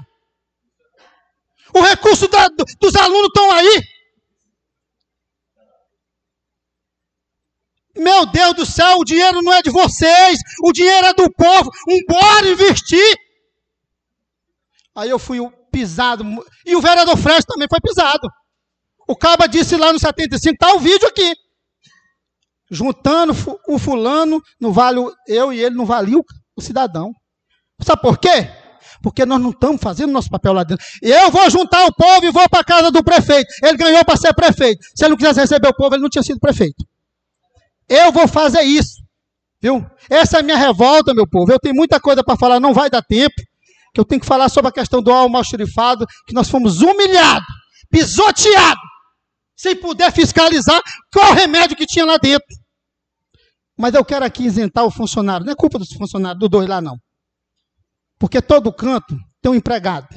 O 1.73 1.81
recurso 1.81 2.27
da, 2.27 2.47
dos 2.47 2.95
alunos 2.95 3.27
estão 3.27 3.51
aí. 3.51 3.81
Meu 7.97 8.25
Deus 8.25 8.53
do 8.53 8.65
céu, 8.65 8.97
o 8.99 9.05
dinheiro 9.05 9.41
não 9.41 9.53
é 9.53 9.61
de 9.61 9.69
vocês, 9.69 10.39
o 10.61 10.73
dinheiro 10.73 11.07
é 11.07 11.13
do 11.13 11.31
povo. 11.31 11.71
Embora 11.87 12.47
investir. 12.47 13.17
Aí 14.93 15.09
eu 15.09 15.19
fui 15.19 15.39
pisado. 15.75 16.23
E 16.65 16.73
o 16.73 16.81
vereador 16.81 17.17
Freixo 17.17 17.47
também 17.47 17.67
foi 17.69 17.79
pisado. 17.81 18.29
O 19.05 19.15
Caba 19.15 19.45
disse 19.45 19.75
lá 19.75 19.91
no 19.91 19.99
75, 19.99 20.53
está 20.53 20.73
o 20.73 20.79
vídeo 20.79 21.07
aqui. 21.07 21.35
Juntando 22.71 23.35
o 23.67 23.77
fulano, 23.77 24.41
não 24.59 24.71
vale, 24.71 24.99
eu 25.27 25.51
e 25.51 25.61
ele 25.61 25.75
não 25.75 25.85
valia 25.85 26.17
o 26.55 26.61
cidadão. 26.61 27.11
Sabe 27.81 28.01
por 28.01 28.17
quê? 28.17 28.49
Porque 29.03 29.25
nós 29.25 29.39
não 29.39 29.49
estamos 29.51 29.81
fazendo 29.81 30.13
nosso 30.13 30.29
papel 30.29 30.53
lá 30.53 30.63
dentro. 30.63 30.83
Eu 31.01 31.29
vou 31.29 31.47
juntar 31.49 31.85
o 31.85 31.93
povo 31.93 32.25
e 32.25 32.31
vou 32.31 32.49
para 32.49 32.61
a 32.61 32.63
casa 32.63 32.89
do 32.89 33.03
prefeito. 33.03 33.53
Ele 33.61 33.77
ganhou 33.77 34.03
para 34.05 34.15
ser 34.15 34.33
prefeito. 34.33 34.79
Se 34.95 35.03
ele 35.03 35.11
não 35.11 35.17
quisesse 35.17 35.41
receber 35.41 35.67
o 35.67 35.75
povo, 35.75 35.93
ele 35.93 36.01
não 36.01 36.09
tinha 36.09 36.23
sido 36.23 36.39
prefeito. 36.39 36.83
Eu 37.87 38.11
vou 38.11 38.27
fazer 38.27 38.61
isso. 38.61 39.03
Viu? 39.61 39.85
Essa 40.09 40.37
é 40.37 40.39
a 40.39 40.43
minha 40.43 40.57
revolta, 40.57 41.13
meu 41.13 41.27
povo. 41.27 41.51
Eu 41.51 41.59
tenho 41.59 41.75
muita 41.75 41.99
coisa 41.99 42.23
para 42.23 42.37
falar, 42.37 42.59
não 42.59 42.73
vai 42.73 42.89
dar 42.89 43.03
tempo 43.03 43.35
que 43.95 44.01
eu 44.01 44.05
tenho 44.05 44.19
que 44.19 44.27
falar 44.27 44.49
sobre 44.49 44.67
a 44.67 44.73
questão 44.73 45.01
do 45.01 45.09
almoxarifado, 45.09 46.05
que 46.27 46.33
nós 46.33 46.49
fomos 46.49 46.81
humilhados, 46.81 47.47
pisoteados, 47.89 48.83
sem 49.55 49.73
poder 49.73 50.11
fiscalizar 50.11 50.81
qual 51.13 51.33
remédio 51.33 51.77
que 51.77 51.85
tinha 51.85 52.05
lá 52.05 52.17
dentro. 52.17 52.45
Mas 53.77 53.93
eu 53.95 54.03
quero 54.03 54.25
aqui 54.25 54.43
isentar 54.43 54.83
o 54.83 54.91
funcionário, 54.91 55.45
não 55.45 55.53
é 55.53 55.55
culpa 55.55 55.79
dos 55.79 55.93
funcionários, 55.93 56.39
do 56.39 56.49
dois 56.49 56.67
lá 56.67 56.81
não. 56.81 56.97
Porque 58.19 58.41
todo 58.41 58.73
canto 58.73 59.17
tem 59.41 59.49
um 59.49 59.55
empregado 59.55 60.07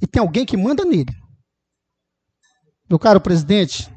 e 0.00 0.06
tem 0.06 0.20
alguém 0.20 0.46
que 0.46 0.56
manda 0.56 0.82
nele. 0.82 1.12
Meu 2.88 2.98
caro 2.98 3.20
presidente, 3.20 3.90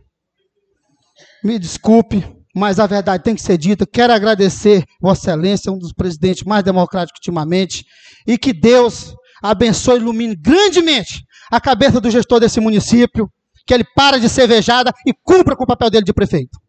me 1.42 1.58
desculpe, 1.58 2.26
mas 2.54 2.78
a 2.78 2.88
verdade 2.88 3.24
tem 3.24 3.36
que 3.36 3.42
ser 3.42 3.58
dita. 3.58 3.88
Quero 3.88 4.12
agradecer 4.12 4.84
Vossa 5.02 5.32
Excelência, 5.32 5.72
um 5.72 5.78
dos 5.78 5.94
presidentes 5.94 6.44
mais 6.44 6.64
democráticos 6.64 7.20
ultimamente, 7.20 7.86
e 8.28 8.38
que 8.38 8.52
Deus 8.52 9.16
abençoe 9.42 9.98
e 9.98 10.02
ilumine 10.02 10.36
grandemente 10.36 11.24
a 11.52 11.60
cabeça 11.60 12.00
do 12.00 12.10
gestor 12.10 12.40
desse 12.40 12.60
município, 12.60 13.30
que 13.66 13.74
ele 13.74 13.84
para 13.96 14.20
de 14.20 14.30
ser 14.30 14.48
vejada 14.48 14.92
e 15.06 15.14
cumpra 15.14 15.56
com 15.56 15.64
o 15.64 15.68
papel 15.68 15.90
dele 15.90 16.06
de 16.06 16.14
prefeito. 16.14 16.60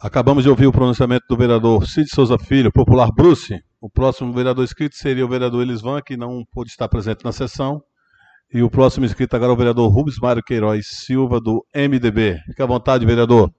Acabamos 0.00 0.44
de 0.44 0.48
ouvir 0.48 0.66
o 0.66 0.72
pronunciamento 0.72 1.26
do 1.28 1.36
vereador 1.36 1.86
Cid 1.86 2.08
Souza 2.08 2.38
Filho, 2.38 2.72
popular 2.72 3.10
Bruce. 3.14 3.60
O 3.78 3.90
próximo 3.90 4.32
vereador 4.32 4.64
inscrito 4.64 4.96
seria 4.96 5.26
o 5.26 5.28
vereador 5.28 5.62
Elisvan, 5.62 6.00
que 6.00 6.16
não 6.16 6.42
pôde 6.52 6.70
estar 6.70 6.88
presente 6.88 7.22
na 7.22 7.32
sessão. 7.32 7.82
E 8.52 8.62
o 8.62 8.70
próximo 8.70 9.04
inscrito 9.04 9.36
agora 9.36 9.52
é 9.52 9.54
o 9.54 9.56
vereador 9.56 9.92
Rubens 9.92 10.18
Mário 10.18 10.42
Queiroz 10.42 10.86
Silva, 11.04 11.38
do 11.38 11.64
MDB. 11.74 12.38
Fique 12.46 12.62
à 12.62 12.66
vontade, 12.66 13.04
vereador. 13.04 13.52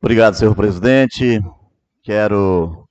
Obrigado, 0.00 0.34
senhor 0.34 0.54
presidente. 0.54 1.40
Quero, 2.04 2.88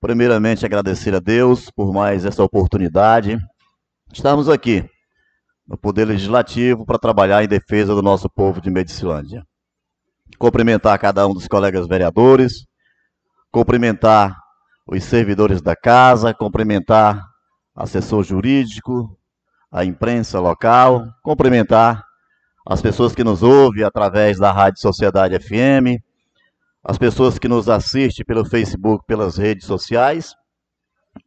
primeiramente, 0.00 0.64
agradecer 0.64 1.14
a 1.14 1.20
Deus 1.20 1.70
por 1.70 1.92
mais 1.92 2.24
essa 2.24 2.42
oportunidade. 2.42 3.38
Estamos 4.12 4.46
aqui 4.46 4.84
no 5.66 5.78
Poder 5.78 6.04
Legislativo 6.04 6.84
para 6.84 6.98
trabalhar 6.98 7.42
em 7.42 7.48
defesa 7.48 7.94
do 7.94 8.02
nosso 8.02 8.28
povo 8.28 8.60
de 8.60 8.70
Medicilândia. 8.70 9.42
Cumprimentar 10.38 10.98
cada 10.98 11.26
um 11.26 11.32
dos 11.32 11.48
colegas 11.48 11.88
vereadores, 11.88 12.66
cumprimentar 13.50 14.36
os 14.86 15.02
servidores 15.02 15.62
da 15.62 15.74
casa, 15.74 16.34
cumprimentar 16.34 17.24
assessor 17.74 18.22
jurídico, 18.22 19.18
a 19.70 19.82
imprensa 19.82 20.38
local, 20.38 21.06
cumprimentar 21.22 22.04
as 22.68 22.82
pessoas 22.82 23.14
que 23.14 23.24
nos 23.24 23.42
ouvem 23.42 23.82
através 23.82 24.38
da 24.38 24.52
Rádio 24.52 24.82
Sociedade 24.82 25.38
FM, 25.40 26.04
as 26.84 26.98
pessoas 26.98 27.38
que 27.38 27.48
nos 27.48 27.66
assistem 27.66 28.26
pelo 28.26 28.44
Facebook, 28.44 29.06
pelas 29.06 29.38
redes 29.38 29.66
sociais 29.66 30.34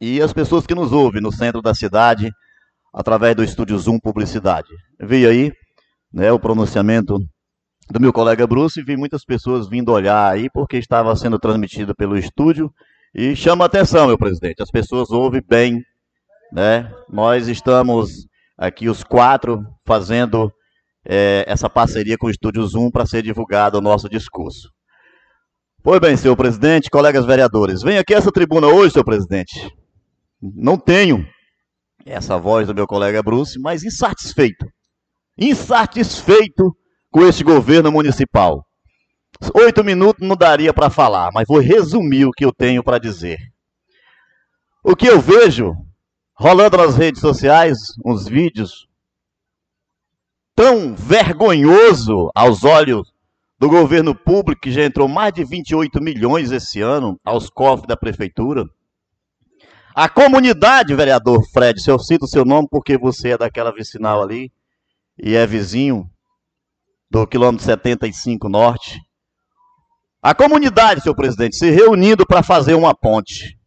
e 0.00 0.22
as 0.22 0.32
pessoas 0.32 0.64
que 0.64 0.74
nos 0.74 0.92
ouvem 0.92 1.20
no 1.20 1.32
centro 1.32 1.60
da 1.60 1.74
cidade 1.74 2.30
através 2.96 3.36
do 3.36 3.44
Estúdio 3.44 3.78
Zoom 3.78 4.00
Publicidade. 4.00 4.68
Vi 4.98 5.26
aí 5.26 5.52
né, 6.10 6.32
o 6.32 6.40
pronunciamento 6.40 7.18
do 7.90 8.00
meu 8.00 8.10
colega 8.10 8.46
Bruce 8.46 8.80
e 8.80 8.82
vi 8.82 8.96
muitas 8.96 9.22
pessoas 9.22 9.68
vindo 9.68 9.92
olhar 9.92 10.32
aí 10.32 10.48
porque 10.50 10.78
estava 10.78 11.14
sendo 11.14 11.38
transmitido 11.38 11.94
pelo 11.94 12.16
estúdio 12.16 12.72
e 13.14 13.36
chama 13.36 13.66
atenção, 13.66 14.06
meu 14.06 14.16
presidente. 14.16 14.62
As 14.62 14.70
pessoas 14.70 15.10
ouvem 15.10 15.42
bem, 15.46 15.82
né? 16.50 16.90
Nós 17.06 17.48
estamos 17.48 18.26
aqui 18.56 18.88
os 18.88 19.04
quatro 19.04 19.62
fazendo 19.84 20.50
é, 21.04 21.44
essa 21.46 21.68
parceria 21.68 22.16
com 22.16 22.28
o 22.28 22.30
Estúdio 22.30 22.66
Zoom 22.66 22.90
para 22.90 23.04
ser 23.04 23.22
divulgado 23.22 23.76
o 23.76 23.82
nosso 23.82 24.08
discurso. 24.08 24.70
Pois 25.82 26.00
bem, 26.00 26.16
senhor 26.16 26.34
presidente, 26.34 26.90
colegas 26.90 27.26
vereadores, 27.26 27.82
venho 27.82 28.00
aqui 28.00 28.14
a 28.14 28.18
essa 28.18 28.32
tribuna 28.32 28.66
hoje, 28.68 28.94
senhor 28.94 29.04
presidente. 29.04 29.70
Não 30.40 30.78
tenho 30.78 31.26
essa 32.06 32.38
voz 32.38 32.68
do 32.68 32.74
meu 32.74 32.86
colega 32.86 33.22
Bruce, 33.22 33.58
mas 33.58 33.82
insatisfeito. 33.82 34.64
Insatisfeito 35.36 36.74
com 37.10 37.26
este 37.26 37.42
governo 37.42 37.90
municipal. 37.90 38.64
Oito 39.54 39.84
minutos 39.84 40.26
não 40.26 40.36
daria 40.36 40.72
para 40.72 40.88
falar, 40.88 41.30
mas 41.34 41.44
vou 41.46 41.58
resumir 41.58 42.24
o 42.24 42.30
que 42.30 42.44
eu 42.44 42.52
tenho 42.52 42.82
para 42.82 42.98
dizer. 42.98 43.38
O 44.82 44.94
que 44.94 45.06
eu 45.06 45.20
vejo 45.20 45.74
rolando 46.34 46.76
nas 46.76 46.96
redes 46.96 47.20
sociais, 47.20 47.76
uns 48.04 48.26
vídeos 48.26 48.86
tão 50.54 50.94
vergonhoso 50.94 52.30
aos 52.34 52.64
olhos 52.64 53.12
do 53.58 53.68
governo 53.68 54.14
público, 54.14 54.62
que 54.62 54.70
já 54.70 54.84
entrou 54.84 55.08
mais 55.08 55.32
de 55.32 55.44
28 55.44 56.00
milhões 56.00 56.52
esse 56.52 56.80
ano 56.80 57.18
aos 57.24 57.50
cofres 57.50 57.88
da 57.88 57.96
prefeitura. 57.96 58.64
A 59.98 60.10
comunidade, 60.10 60.94
vereador 60.94 61.42
Fred, 61.50 61.80
se 61.80 61.90
eu 61.90 61.98
cito 61.98 62.26
o 62.26 62.28
seu 62.28 62.44
nome 62.44 62.68
porque 62.70 62.98
você 62.98 63.30
é 63.30 63.38
daquela 63.38 63.72
vicinal 63.72 64.22
ali 64.22 64.52
e 65.18 65.34
é 65.34 65.46
vizinho, 65.46 66.06
do 67.10 67.26
quilômetro 67.26 67.64
75 67.64 68.46
norte. 68.46 69.00
A 70.20 70.34
comunidade, 70.34 71.00
senhor 71.00 71.14
presidente, 71.14 71.56
se 71.56 71.70
reunindo 71.70 72.26
para 72.26 72.42
fazer 72.42 72.74
uma 72.74 72.94
ponte. 72.94 73.58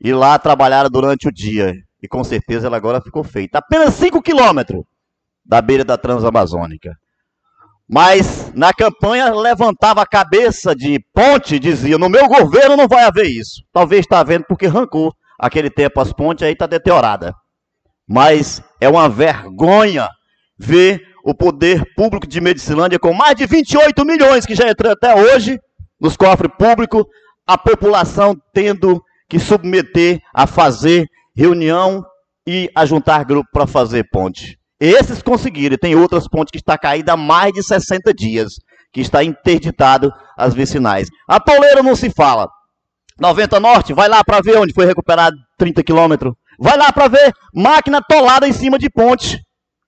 E 0.00 0.10
lá 0.14 0.38
trabalharam 0.38 0.88
durante 0.88 1.28
o 1.28 1.32
dia. 1.32 1.74
E 2.02 2.08
com 2.08 2.24
certeza 2.24 2.68
ela 2.68 2.78
agora 2.78 3.02
ficou 3.02 3.22
feita. 3.22 3.58
Apenas 3.58 3.92
5 3.96 4.22
quilômetros 4.22 4.82
da 5.44 5.60
beira 5.60 5.84
da 5.84 5.98
Transamazônica. 5.98 6.96
Mas 7.92 8.52
na 8.54 8.72
campanha 8.72 9.34
levantava 9.34 10.00
a 10.00 10.06
cabeça 10.06 10.76
de 10.76 11.00
ponte 11.12 11.56
e 11.56 11.58
dizia: 11.58 11.98
no 11.98 12.08
meu 12.08 12.28
governo 12.28 12.76
não 12.76 12.86
vai 12.86 13.02
haver 13.02 13.26
isso. 13.26 13.64
Talvez 13.72 14.02
está 14.02 14.20
havendo 14.20 14.44
porque 14.48 14.66
arrancou 14.66 15.12
aquele 15.36 15.68
tempo 15.68 16.00
as 16.00 16.12
pontes 16.12 16.46
aí 16.46 16.52
está 16.52 16.68
deteriorada. 16.68 17.34
Mas 18.08 18.62
é 18.80 18.88
uma 18.88 19.08
vergonha 19.08 20.08
ver 20.56 21.02
o 21.24 21.34
poder 21.34 21.84
público 21.96 22.28
de 22.28 22.40
Medicilândia, 22.40 22.98
com 22.98 23.12
mais 23.12 23.34
de 23.34 23.44
28 23.44 24.04
milhões 24.04 24.46
que 24.46 24.54
já 24.54 24.68
entrou 24.68 24.92
até 24.92 25.12
hoje 25.12 25.58
nos 26.00 26.16
cofres 26.16 26.52
públicos, 26.56 27.04
a 27.44 27.58
população 27.58 28.36
tendo 28.54 29.02
que 29.28 29.40
submeter 29.40 30.20
a 30.32 30.46
fazer 30.46 31.08
reunião 31.34 32.04
e 32.46 32.70
a 32.72 32.86
juntar 32.86 33.24
grupo 33.24 33.48
para 33.52 33.66
fazer 33.66 34.08
ponte. 34.12 34.59
Esses 34.80 35.22
conseguiram, 35.22 35.76
tem 35.76 35.94
outras 35.94 36.26
pontes 36.26 36.50
que 36.50 36.56
está 36.56 36.78
caída 36.78 37.12
há 37.12 37.16
mais 37.16 37.52
de 37.52 37.62
60 37.62 38.14
dias, 38.14 38.54
que 38.90 39.02
está 39.02 39.22
interditado 39.22 40.10
as 40.36 40.54
vicinais. 40.54 41.08
A 41.28 41.38
Pauleira 41.38 41.82
não 41.82 41.94
se 41.94 42.10
fala. 42.10 42.48
90 43.18 43.60
Norte, 43.60 43.92
vai 43.92 44.08
lá 44.08 44.24
para 44.24 44.40
ver 44.40 44.56
onde 44.56 44.72
foi 44.72 44.86
recuperado 44.86 45.36
30 45.58 45.82
quilômetros. 45.82 46.32
Vai 46.58 46.78
lá 46.78 46.90
para 46.90 47.08
ver 47.08 47.32
máquina 47.54 48.00
tolada 48.00 48.48
em 48.48 48.52
cima 48.52 48.78
de 48.78 48.88
ponte. 48.88 49.38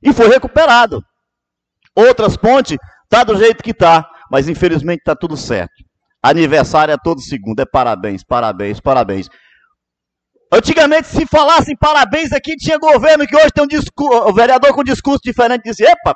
E 0.03 0.13
foi 0.13 0.29
recuperado. 0.29 1.03
Outras 1.97 2.37
pontes, 2.37 2.77
tá 3.09 3.25
do 3.25 3.39
jeito 3.39 3.63
que 3.63 3.73
tá, 3.73 4.07
mas 4.31 4.49
infelizmente 4.49 5.01
está 5.01 5.17
tudo 5.17 5.37
certo. 5.37 5.73
Aniversário 6.23 6.93
é 6.93 6.97
todo 7.03 7.21
segundo, 7.21 7.61
é 7.61 7.65
parabéns, 7.65 8.23
parabéns, 8.23 8.79
parabéns. 8.79 9.29
Antigamente, 10.53 11.09
se 11.09 11.25
falassem 11.25 11.75
parabéns 11.75 12.31
aqui, 12.31 12.55
tinha 12.57 12.79
governo 12.79 13.27
que 13.27 13.35
hoje 13.35 13.51
tem 13.55 13.65
um 13.65 13.67
discurso, 13.67 14.29
o 14.29 14.35
vereador 14.35 14.75
com 14.75 14.83
um 14.83 14.85
discurso 14.85 15.21
diferente 15.25 15.63
dizia, 15.65 15.91
epa, 15.91 16.15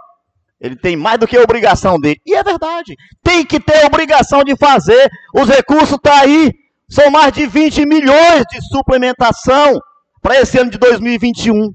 ele 0.60 0.76
tem 0.76 0.94
mais 0.94 1.18
do 1.18 1.26
que 1.26 1.38
a 1.38 1.42
obrigação 1.42 1.98
dele. 1.98 2.20
E 2.26 2.34
é 2.34 2.42
verdade, 2.42 2.94
tem 3.22 3.46
que 3.46 3.58
ter 3.58 3.82
a 3.82 3.86
obrigação 3.86 4.44
de 4.44 4.54
fazer, 4.54 5.08
os 5.34 5.48
recursos 5.48 5.92
estão 5.92 6.12
tá 6.12 6.20
aí, 6.20 6.52
são 6.86 7.10
mais 7.10 7.32
de 7.32 7.46
20 7.46 7.86
milhões 7.86 8.44
de 8.50 8.60
suplementação 8.68 9.80
para 10.20 10.38
esse 10.38 10.58
ano 10.58 10.70
de 10.70 10.78
2021. 10.78 11.72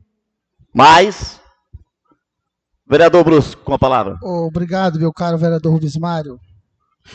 Mas 0.74 1.42
Vereador 2.88 3.24
Bruce, 3.24 3.56
com 3.56 3.74
a 3.74 3.80
palavra. 3.80 4.18
Obrigado, 4.22 5.00
meu 5.00 5.12
caro 5.14 5.38
vereador 5.38 5.72
Rubens 5.72 5.96
Mário. 5.96 6.38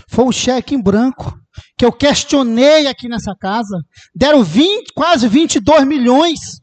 Foi 0.08 0.24
um 0.24 0.32
cheque 0.32 0.74
em 0.74 0.82
branco 0.82 1.38
que 1.76 1.84
eu 1.84 1.92
questionei 1.92 2.86
aqui 2.86 3.08
nessa 3.08 3.34
casa. 3.34 3.78
Deram 4.14 4.42
20, 4.42 4.92
quase 4.94 5.28
22 5.28 5.86
milhões. 5.86 6.60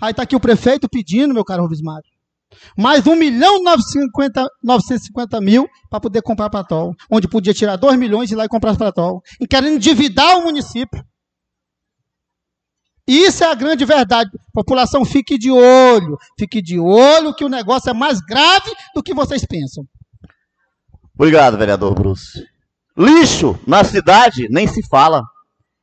Aí 0.00 0.12
está 0.12 0.22
aqui 0.22 0.36
o 0.36 0.40
prefeito 0.40 0.88
pedindo, 0.88 1.34
meu 1.34 1.44
caro 1.44 1.62
Rubens 1.62 1.82
Mário, 1.82 2.08
mais 2.76 3.06
1 3.06 3.14
milhão 3.16 3.58
e 3.58 3.62
950 3.62 5.40
mil 5.40 5.68
para 5.88 6.00
poder 6.00 6.22
comprar 6.22 6.50
Patol. 6.50 6.94
Onde 7.10 7.28
podia 7.28 7.54
tirar 7.54 7.76
2 7.76 7.98
milhões 7.98 8.30
e 8.30 8.34
ir 8.34 8.36
lá 8.36 8.44
e 8.44 8.48
comprar 8.48 8.76
Patol. 8.76 9.22
E 9.40 9.46
querendo 9.46 9.76
endividar 9.76 10.38
o 10.38 10.44
município. 10.44 11.04
Isso 13.06 13.42
é 13.42 13.50
a 13.50 13.54
grande 13.54 13.84
verdade. 13.84 14.30
População, 14.52 15.04
fique 15.04 15.36
de 15.36 15.50
olho. 15.50 16.16
Fique 16.38 16.62
de 16.62 16.78
olho 16.78 17.34
que 17.34 17.44
o 17.44 17.48
negócio 17.48 17.90
é 17.90 17.92
mais 17.92 18.20
grave 18.20 18.70
do 18.94 19.02
que 19.02 19.14
vocês 19.14 19.44
pensam. 19.44 19.84
Obrigado, 21.14 21.58
vereador 21.58 21.94
Bruce. 21.94 22.46
Lixo 23.00 23.58
na 23.66 23.82
cidade 23.82 24.46
nem 24.50 24.66
se 24.66 24.86
fala. 24.86 25.22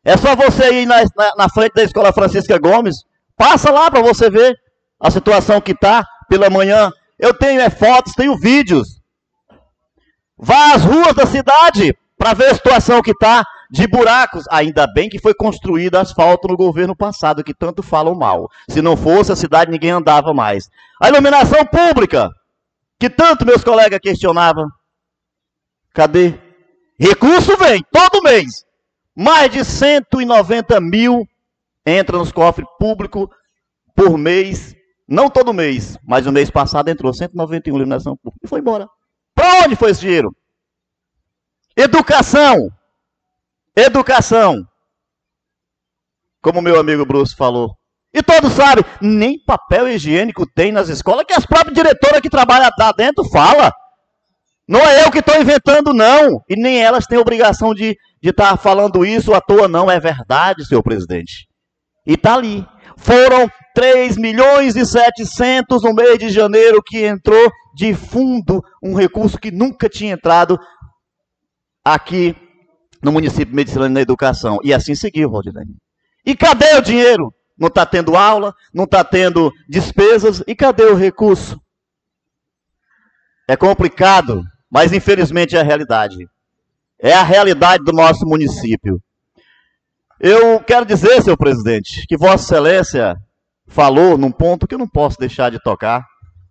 É 0.05 0.15
só 0.15 0.35
você 0.35 0.81
ir 0.81 0.85
na, 0.85 1.01
na, 1.15 1.35
na 1.35 1.49
frente 1.49 1.73
da 1.73 1.83
escola 1.83 2.13
Francisca 2.13 2.59
Gomes. 2.59 3.03
Passa 3.35 3.71
lá 3.71 3.89
para 3.89 4.01
você 4.01 4.29
ver 4.29 4.55
a 4.99 5.09
situação 5.09 5.59
que 5.59 5.71
está 5.71 6.05
pela 6.29 6.47
manhã. 6.47 6.91
Eu 7.17 7.33
tenho 7.33 7.59
é, 7.59 7.71
fotos, 7.71 8.13
tenho 8.13 8.37
vídeos. 8.37 9.01
Vá 10.37 10.75
às 10.75 10.83
ruas 10.83 11.15
da 11.15 11.25
cidade 11.25 11.97
para 12.15 12.35
ver 12.35 12.51
a 12.51 12.53
situação 12.53 13.01
que 13.01 13.11
está 13.11 13.43
de 13.71 13.87
buracos. 13.87 14.45
Ainda 14.51 14.85
bem 14.85 15.09
que 15.09 15.19
foi 15.19 15.33
construído 15.33 15.95
asfalto 15.95 16.47
no 16.47 16.55
governo 16.55 16.95
passado, 16.95 17.43
que 17.43 17.53
tanto 17.53 17.81
falam 17.81 18.13
mal. 18.13 18.47
Se 18.69 18.79
não 18.79 18.95
fosse 18.95 19.31
a 19.31 19.35
cidade, 19.35 19.71
ninguém 19.71 19.89
andava 19.89 20.35
mais. 20.35 20.69
A 21.01 21.09
iluminação 21.09 21.65
pública, 21.65 22.29
que 22.99 23.09
tanto 23.09 23.43
meus 23.43 23.63
colegas 23.63 23.99
questionavam. 23.99 24.67
Cadê? 25.95 26.46
Recurso 26.99 27.55
vem, 27.57 27.83
todo 27.91 28.23
mês. 28.23 28.65
Mais 29.15 29.51
de 29.51 29.63
190 29.63 30.79
mil 30.79 31.27
entra 31.85 32.17
nos 32.17 32.31
cofres 32.31 32.67
públicos 32.79 33.27
por 33.95 34.17
mês. 34.17 34.75
Não 35.07 35.29
todo 35.29 35.53
mês, 35.53 35.97
mas 36.03 36.25
no 36.25 36.31
mês 36.31 36.49
passado 36.49 36.89
entrou 36.89 37.13
191 37.13 37.75
iluminação 37.75 38.17
pública 38.17 38.45
e 38.45 38.47
foi 38.47 38.59
embora. 38.59 38.87
Para 39.33 39.65
onde 39.65 39.75
foi 39.75 39.91
esse 39.91 40.01
dinheiro? 40.01 40.35
Educação. 41.75 42.69
Educação. 43.75 44.67
Como 46.41 46.61
meu 46.61 46.79
amigo 46.79 47.05
Bruce 47.05 47.35
falou. 47.35 47.77
E 48.13 48.23
todos 48.23 48.53
sabem, 48.53 48.83
nem 48.99 49.37
papel 49.43 49.87
higiênico 49.87 50.45
tem 50.45 50.71
nas 50.71 50.89
escolas, 50.89 51.25
que 51.25 51.33
as 51.33 51.45
próprias 51.45 51.75
diretoras 51.75 52.19
que 52.19 52.29
trabalham 52.29 52.69
lá 52.77 52.91
dentro 52.91 53.23
falam. 53.25 53.71
Não 54.67 54.81
é 54.81 55.05
eu 55.05 55.11
que 55.11 55.19
estou 55.19 55.39
inventando, 55.39 55.93
não. 55.93 56.41
E 56.49 56.55
nem 56.55 56.81
elas 56.81 57.05
têm 57.05 57.17
obrigação 57.17 57.73
de 57.73 57.97
estar 58.21 58.51
tá 58.51 58.57
falando 58.57 59.05
isso 59.05 59.33
à 59.33 59.39
toa, 59.39 59.67
não. 59.67 59.89
É 59.89 59.99
verdade, 59.99 60.65
senhor 60.65 60.83
presidente. 60.83 61.47
E 62.05 62.13
está 62.13 62.35
ali. 62.35 62.65
Foram 62.97 63.49
3 63.73 64.17
milhões 64.17 64.75
e 64.75 64.85
700 64.85 65.83
no 65.83 65.93
mês 65.93 66.17
de 66.17 66.29
janeiro 66.29 66.81
que 66.83 67.05
entrou 67.05 67.51
de 67.75 67.93
fundo, 67.93 68.61
um 68.83 68.95
recurso 68.95 69.37
que 69.37 69.51
nunca 69.51 69.87
tinha 69.87 70.13
entrado 70.13 70.59
aqui 71.85 72.35
no 73.01 73.11
município 73.11 73.47
de 73.47 73.55
Medicilândia 73.55 73.93
na 73.93 74.01
educação. 74.01 74.59
E 74.63 74.73
assim 74.73 74.95
seguiu, 74.95 75.29
Valdilene. 75.29 75.75
E 76.25 76.35
cadê 76.35 76.75
o 76.75 76.81
dinheiro? 76.81 77.31
Não 77.57 77.67
está 77.67 77.85
tendo 77.85 78.15
aula, 78.15 78.53
não 78.73 78.83
está 78.83 79.03
tendo 79.03 79.51
despesas, 79.69 80.43
e 80.45 80.55
cadê 80.55 80.85
o 80.85 80.95
recurso? 80.95 81.59
É 83.47 83.55
complicado, 83.55 84.43
mas 84.69 84.91
infelizmente 84.93 85.55
é 85.55 85.59
a 85.59 85.63
realidade. 85.63 86.27
É 86.99 87.13
a 87.13 87.23
realidade 87.23 87.83
do 87.83 87.91
nosso 87.91 88.25
município. 88.25 89.01
Eu 90.19 90.59
quero 90.59 90.85
dizer, 90.85 91.21
senhor 91.21 91.37
presidente, 91.37 92.05
que 92.07 92.17
Vossa 92.17 92.43
Excelência 92.43 93.15
falou 93.67 94.17
num 94.17 94.31
ponto 94.31 94.67
que 94.67 94.73
eu 94.73 94.79
não 94.79 94.87
posso 94.87 95.17
deixar 95.19 95.51
de 95.51 95.61
tocar. 95.61 96.03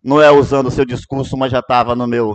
Não 0.03 0.23
é 0.23 0.31
usando 0.31 0.69
o 0.69 0.71
seu 0.71 0.85
discurso, 0.85 1.37
mas 1.37 1.51
já 1.51 1.59
estava 1.59 1.97
no 1.97 2.07
meu 2.07 2.35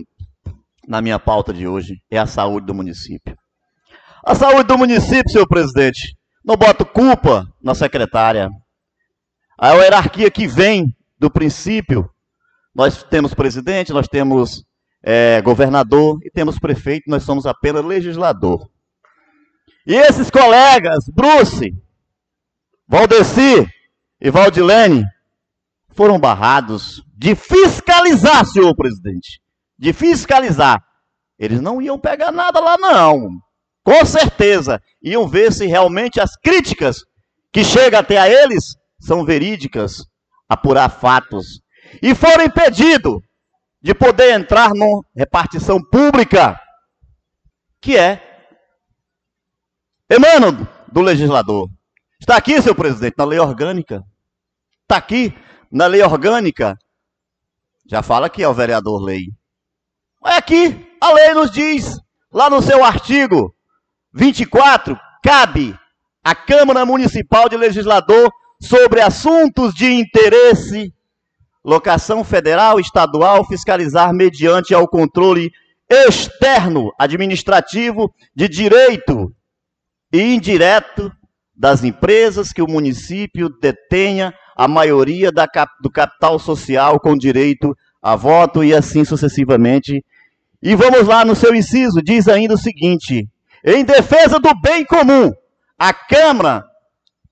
na 0.87 1.01
minha 1.01 1.17
pauta 1.17 1.53
de 1.53 1.67
hoje. 1.67 2.01
É 2.09 2.17
a 2.17 2.25
saúde 2.25 2.65
do 2.65 2.73
município. 2.73 3.37
A 4.25 4.35
saúde 4.35 4.65
do 4.65 4.77
município, 4.77 5.31
senhor 5.31 5.47
presidente, 5.47 6.17
não 6.43 6.57
boto 6.57 6.85
culpa 6.85 7.47
na 7.61 7.73
secretária. 7.73 8.49
A 9.57 9.73
hierarquia 9.73 10.29
que 10.29 10.47
vem 10.47 10.93
do 11.17 11.29
princípio, 11.29 12.09
nós 12.73 13.03
temos 13.03 13.33
presidente, 13.33 13.93
nós 13.93 14.07
temos 14.07 14.65
é, 15.03 15.41
governador 15.41 16.19
e 16.23 16.29
temos 16.29 16.59
prefeito, 16.59 17.09
nós 17.09 17.23
somos 17.23 17.45
apenas 17.45 17.83
legislador. 17.83 18.69
E 19.85 19.95
esses 19.95 20.29
colegas, 20.29 21.05
Bruce, 21.13 21.73
Valdeci 22.87 23.67
e 24.19 24.29
Valdilene, 24.29 25.03
foram 25.89 26.19
barrados 26.19 27.03
de 27.13 27.35
fiscalizar, 27.35 28.45
senhor 28.45 28.75
presidente. 28.75 29.41
De 29.77 29.91
fiscalizar. 29.93 30.83
Eles 31.37 31.59
não 31.59 31.81
iam 31.81 31.99
pegar 31.99 32.31
nada 32.31 32.59
lá, 32.59 32.77
não. 32.77 33.29
Com 33.83 34.05
certeza. 34.05 34.79
Iam 35.01 35.27
ver 35.27 35.51
se 35.51 35.65
realmente 35.65 36.19
as 36.19 36.35
críticas 36.35 37.03
que 37.51 37.63
chegam 37.63 37.99
até 37.99 38.17
a 38.17 38.29
eles 38.29 38.75
são 38.99 39.25
verídicas, 39.25 40.05
apurar 40.47 40.89
fatos. 40.89 41.61
E 42.01 42.13
foram 42.13 42.45
impedidos 42.45 43.19
de 43.81 43.93
poder 43.95 44.33
entrar 44.33 44.69
numa 44.69 45.03
repartição 45.15 45.81
pública, 45.81 46.59
que 47.81 47.97
é 47.97 48.21
emano 50.09 50.67
do 50.91 51.01
legislador. 51.01 51.67
Está 52.19 52.37
aqui, 52.37 52.61
senhor 52.61 52.75
presidente, 52.75 53.15
na 53.17 53.25
lei 53.25 53.39
orgânica. 53.39 54.03
Está 54.83 54.97
aqui 54.97 55.33
na 55.71 55.87
lei 55.87 56.03
orgânica. 56.03 56.77
Já 57.89 58.03
fala 58.03 58.29
que 58.29 58.43
é 58.43 58.47
o 58.47 58.53
vereador 58.53 59.01
lei. 59.01 59.25
É 60.25 60.35
aqui, 60.35 60.87
a 61.01 61.11
lei 61.13 61.33
nos 61.33 61.49
diz, 61.49 61.97
lá 62.31 62.49
no 62.49 62.61
seu 62.61 62.83
artigo 62.83 63.55
24, 64.13 64.99
cabe 65.23 65.75
à 66.23 66.35
Câmara 66.35 66.85
Municipal 66.85 67.49
de 67.49 67.57
Legislador 67.57 68.31
sobre 68.61 69.01
assuntos 69.01 69.73
de 69.73 69.91
interesse 69.91 70.93
locação 71.63 72.23
federal, 72.23 72.79
estadual, 72.79 73.45
fiscalizar 73.45 74.13
mediante 74.13 74.73
ao 74.73 74.87
controle 74.87 75.51
externo 75.89 76.91
administrativo 76.97 78.13
de 78.35 78.47
direito 78.47 79.33
e 80.11 80.33
indireto 80.33 81.11
das 81.55 81.83
empresas 81.83 82.51
que 82.51 82.61
o 82.61 82.67
município 82.67 83.49
detenha 83.61 84.33
a 84.55 84.67
maioria 84.67 85.31
da, 85.31 85.47
do 85.81 85.91
capital 85.91 86.39
social 86.39 86.99
com 86.99 87.17
direito 87.17 87.75
a 88.01 88.15
voto 88.15 88.63
e 88.63 88.73
assim 88.73 89.05
sucessivamente. 89.05 90.03
E 90.61 90.75
vamos 90.75 91.07
lá 91.07 91.23
no 91.23 91.35
seu 91.35 91.53
inciso, 91.53 92.01
diz 92.01 92.27
ainda 92.27 92.55
o 92.55 92.57
seguinte: 92.57 93.27
em 93.63 93.83
defesa 93.83 94.39
do 94.39 94.49
bem 94.61 94.85
comum, 94.85 95.31
a 95.77 95.93
Câmara 95.93 96.63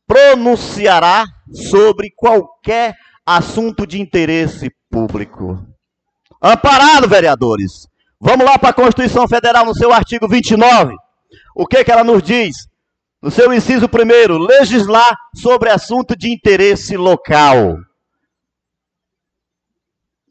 pronunciará 0.08 1.26
sobre 1.52 2.12
qualquer 2.16 2.96
assunto 3.38 3.86
de 3.86 4.02
interesse 4.02 4.72
público. 4.90 5.64
Amparado, 6.42 7.08
vereadores. 7.08 7.88
Vamos 8.20 8.44
lá 8.44 8.58
para 8.58 8.70
a 8.70 8.74
Constituição 8.74 9.28
Federal, 9.28 9.66
no 9.66 9.76
seu 9.76 9.94
artigo 9.94 10.28
29. 10.28 10.96
O 11.56 11.68
que, 11.68 11.84
que 11.84 11.92
ela 11.92 12.04
nos 12.04 12.24
diz? 12.24 12.68
No 13.22 13.30
seu 13.30 13.54
inciso 13.54 13.88
primeiro, 13.88 14.38
legislar 14.38 15.16
sobre 15.36 15.70
assunto 15.70 16.18
de 16.18 16.32
interesse 16.34 16.98
local. 16.98 17.78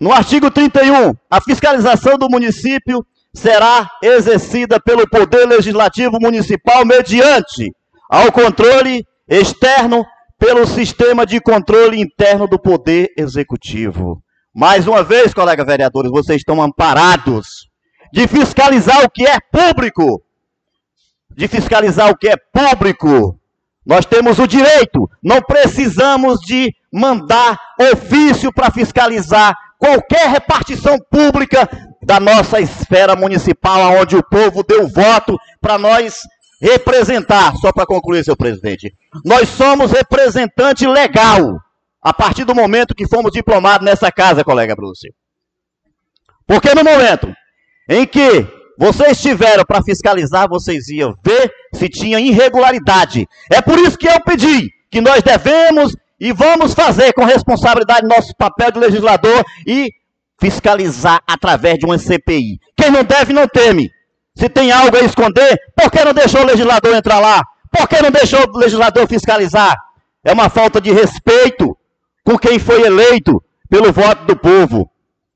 No 0.01 0.13
artigo 0.13 0.51
31, 0.51 1.15
a 1.31 1.41
fiscalização 1.41 2.19
do 2.19 2.29
município 2.29 3.05
será 3.33 3.89
exercida 4.03 4.81
pelo 4.81 5.09
Poder 5.09 5.47
Legislativo 5.47 6.19
Municipal 6.21 6.85
mediante 6.85 7.73
ao 8.11 8.33
controle 8.33 9.07
externo 9.29 10.05
pelo 10.39 10.67
sistema 10.67 11.27
de 11.27 11.41
controle 11.41 12.01
interno 12.01 12.47
do 12.47 12.59
Poder 12.59 13.13
Executivo. 13.17 14.23
Mais 14.55 14.87
uma 14.87 15.03
vez, 15.03 15.35
colegas 15.35 15.67
vereadores, 15.67 16.11
vocês 16.11 16.39
estão 16.39 16.63
amparados 16.63 17.69
de 18.13 18.27
fiscalizar 18.29 19.05
o 19.05 19.11
que 19.11 19.27
é 19.27 19.39
público. 19.41 20.23
De 21.31 21.49
fiscalizar 21.49 22.11
o 22.11 22.17
que 22.17 22.29
é 22.29 22.37
público. 22.37 23.39
Nós 23.85 24.05
temos 24.05 24.39
o 24.39 24.47
direito, 24.47 25.09
não 25.23 25.41
precisamos 25.41 26.41
de 26.41 26.75
mandar 26.93 27.59
ofício 27.93 28.53
para 28.53 28.71
fiscalizar 28.71 29.57
qualquer 29.79 30.29
repartição 30.29 30.99
pública 31.11 31.69
da 32.03 32.21
nossa 32.21 32.61
esfera 32.61 33.17
municipal, 33.17 33.93
onde 33.95 34.17
o 34.17 34.23
povo 34.23 34.63
deu 34.63 34.87
voto 34.89 35.39
para 35.61 35.79
nós 35.79 36.21
representar, 36.61 37.57
só 37.57 37.73
para 37.73 37.87
concluir, 37.87 38.25
senhor 38.25 38.37
presidente, 38.37 38.93
nós 39.25 39.49
somos 39.49 39.93
representante 39.93 40.87
legal 40.87 41.61
a 42.03 42.13
partir 42.13 42.45
do 42.45 42.55
momento 42.55 42.95
que 42.95 43.09
fomos 43.09 43.33
diplomados 43.33 43.85
nessa 43.85 44.11
casa, 44.11 44.45
colega 44.45 44.75
Bruce. 44.75 45.13
Porque 46.47 46.75
no 46.75 46.83
momento 46.83 47.33
em 47.89 48.07
que 48.07 48.47
vocês 48.79 49.21
tiveram 49.21 49.65
para 49.65 49.83
fiscalizar, 49.83 50.49
vocês 50.49 50.89
iam 50.89 51.15
ver 51.25 51.53
se 51.75 51.89
tinha 51.89 52.21
irregularidade. 52.21 53.27
É 53.53 53.61
por 53.61 53.79
isso 53.79 53.99
que 53.99 54.09
eu 54.09 54.21
pedi 54.21 54.71
que 54.91 55.01
nós 55.01 55.23
devemos 55.23 55.97
e 56.21 56.33
vamos 56.33 56.75
fazer 56.75 57.13
com 57.13 57.25
responsabilidade 57.25 58.07
nosso 58.07 58.35
papel 58.37 58.73
de 58.73 58.79
legislador 58.79 59.45
e 59.67 59.93
fiscalizar 60.41 61.21
através 61.27 61.79
de 61.79 61.87
uma 61.87 61.99
CPI. 61.99 62.59
Quem 62.77 62.91
não 62.91 63.05
deve, 63.05 63.33
não 63.33 63.47
teme. 63.47 63.91
Se 64.39 64.49
tem 64.49 64.71
algo 64.71 64.97
a 64.97 65.01
esconder, 65.01 65.59
por 65.75 65.91
que 65.91 66.05
não 66.05 66.15
deixou 66.15 66.43
o 66.43 66.47
legislador 66.47 66.95
entrar 66.95 67.19
lá? 67.19 67.43
Por 67.73 67.89
que 67.89 68.01
não 68.01 68.11
deixou 68.11 68.47
o 68.49 68.59
legislador 68.59 69.07
fiscalizar? 69.09 69.77
É 70.25 70.33
uma 70.33 70.49
falta 70.49 70.81
de 70.81 70.93
respeito 70.93 71.77
com 72.25 72.39
quem 72.39 72.59
foi 72.61 72.83
eleito 72.83 73.43
pelo 73.69 73.93
voto 73.93 74.27
do 74.27 74.37
povo. 74.37 74.89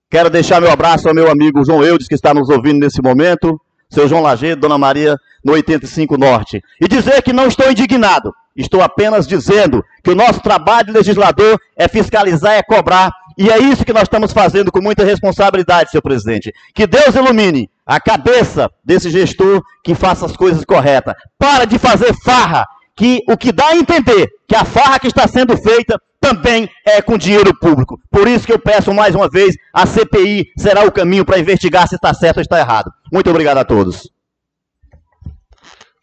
Quero 0.08 0.30
deixar 0.30 0.60
meu 0.60 0.70
abraço 0.70 1.08
ao 1.08 1.14
meu 1.14 1.28
amigo 1.28 1.64
João 1.64 1.82
Eudes, 1.82 2.06
que 2.06 2.14
está 2.14 2.32
nos 2.32 2.48
ouvindo 2.48 2.78
nesse 2.78 3.02
momento, 3.02 3.60
seu 3.90 4.06
João 4.06 4.22
Lagedo, 4.22 4.60
Dona 4.60 4.78
Maria, 4.78 5.16
no 5.44 5.54
85 5.54 6.16
Norte. 6.16 6.62
E 6.80 6.86
dizer 6.86 7.22
que 7.22 7.32
não 7.32 7.48
estou 7.48 7.68
indignado, 7.70 8.32
estou 8.54 8.82
apenas 8.82 9.26
dizendo 9.26 9.82
que 10.04 10.10
o 10.10 10.14
nosso 10.14 10.40
trabalho 10.40 10.86
de 10.86 10.92
legislador 10.92 11.58
é 11.76 11.88
fiscalizar, 11.88 12.52
é 12.52 12.62
cobrar, 12.62 13.10
e 13.36 13.50
é 13.50 13.58
isso 13.58 13.84
que 13.84 13.92
nós 13.92 14.04
estamos 14.04 14.32
fazendo 14.32 14.70
com 14.70 14.80
muita 14.80 15.04
responsabilidade, 15.04 15.90
senhor 15.90 16.02
presidente. 16.02 16.52
Que 16.72 16.86
Deus 16.86 17.16
ilumine 17.16 17.68
a 17.86 18.00
cabeça 18.00 18.70
desse 18.84 19.10
gestor 19.10 19.62
que 19.84 19.94
faça 19.94 20.26
as 20.26 20.36
coisas 20.36 20.64
corretas. 20.64 21.14
Para 21.38 21.64
de 21.64 21.78
fazer 21.78 22.14
farra, 22.22 22.66
que 22.96 23.20
o 23.28 23.36
que 23.36 23.52
dá 23.52 23.68
a 23.68 23.76
entender 23.76 24.28
que 24.46 24.54
a 24.54 24.64
farra 24.64 24.98
que 24.98 25.06
está 25.06 25.26
sendo 25.26 25.56
feita 25.56 25.98
também 26.20 26.68
é 26.86 27.02
com 27.02 27.18
dinheiro 27.18 27.52
público. 27.58 27.98
Por 28.10 28.28
isso 28.28 28.46
que 28.46 28.52
eu 28.52 28.58
peço 28.58 28.94
mais 28.94 29.14
uma 29.14 29.28
vez, 29.28 29.56
a 29.72 29.84
CPI 29.86 30.46
será 30.56 30.86
o 30.86 30.92
caminho 30.92 31.24
para 31.24 31.38
investigar 31.38 31.88
se 31.88 31.96
está 31.96 32.14
certo 32.14 32.36
ou 32.36 32.42
está 32.42 32.58
errado. 32.58 32.92
Muito 33.12 33.28
obrigado 33.28 33.58
a 33.58 33.64
todos. 33.64 34.08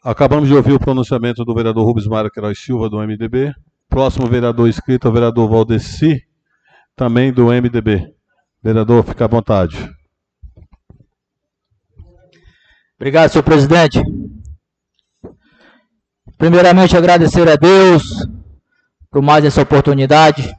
Acabamos 0.03 0.49
de 0.49 0.56
ouvir 0.56 0.73
o 0.73 0.80
pronunciamento 0.80 1.45
do 1.45 1.53
vereador 1.53 1.85
Rubens 1.85 2.07
Mário 2.07 2.31
Queiroz 2.31 2.60
Silva, 2.60 2.89
do 2.89 2.97
MDB. 2.97 3.53
Próximo 3.89 4.27
vereador 4.27 4.68
inscrito 4.68 5.07
é 5.07 5.10
o 5.10 5.14
vereador 5.14 5.49
Valdeci, 5.49 6.22
também 6.95 7.31
do 7.31 7.45
MDB. 7.45 8.14
Vereador, 8.61 9.03
fica 9.03 9.26
à 9.26 9.27
vontade. 9.27 9.89
Obrigado, 12.99 13.31
senhor 13.31 13.43
presidente. 13.43 14.01
Primeiramente, 16.38 16.97
agradecer 16.97 17.47
a 17.47 17.55
Deus 17.55 18.27
por 19.09 19.21
mais 19.21 19.45
essa 19.45 19.61
oportunidade. 19.61 20.53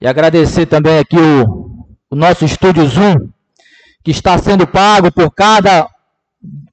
E 0.00 0.08
agradecer 0.08 0.66
também 0.66 0.98
aqui 0.98 1.16
o, 1.16 1.86
o 2.10 2.16
nosso 2.16 2.44
estúdio 2.44 2.84
Zoom, 2.84 3.30
que 4.02 4.10
está 4.10 4.36
sendo 4.38 4.66
pago 4.66 5.12
por 5.12 5.30
cada 5.30 5.88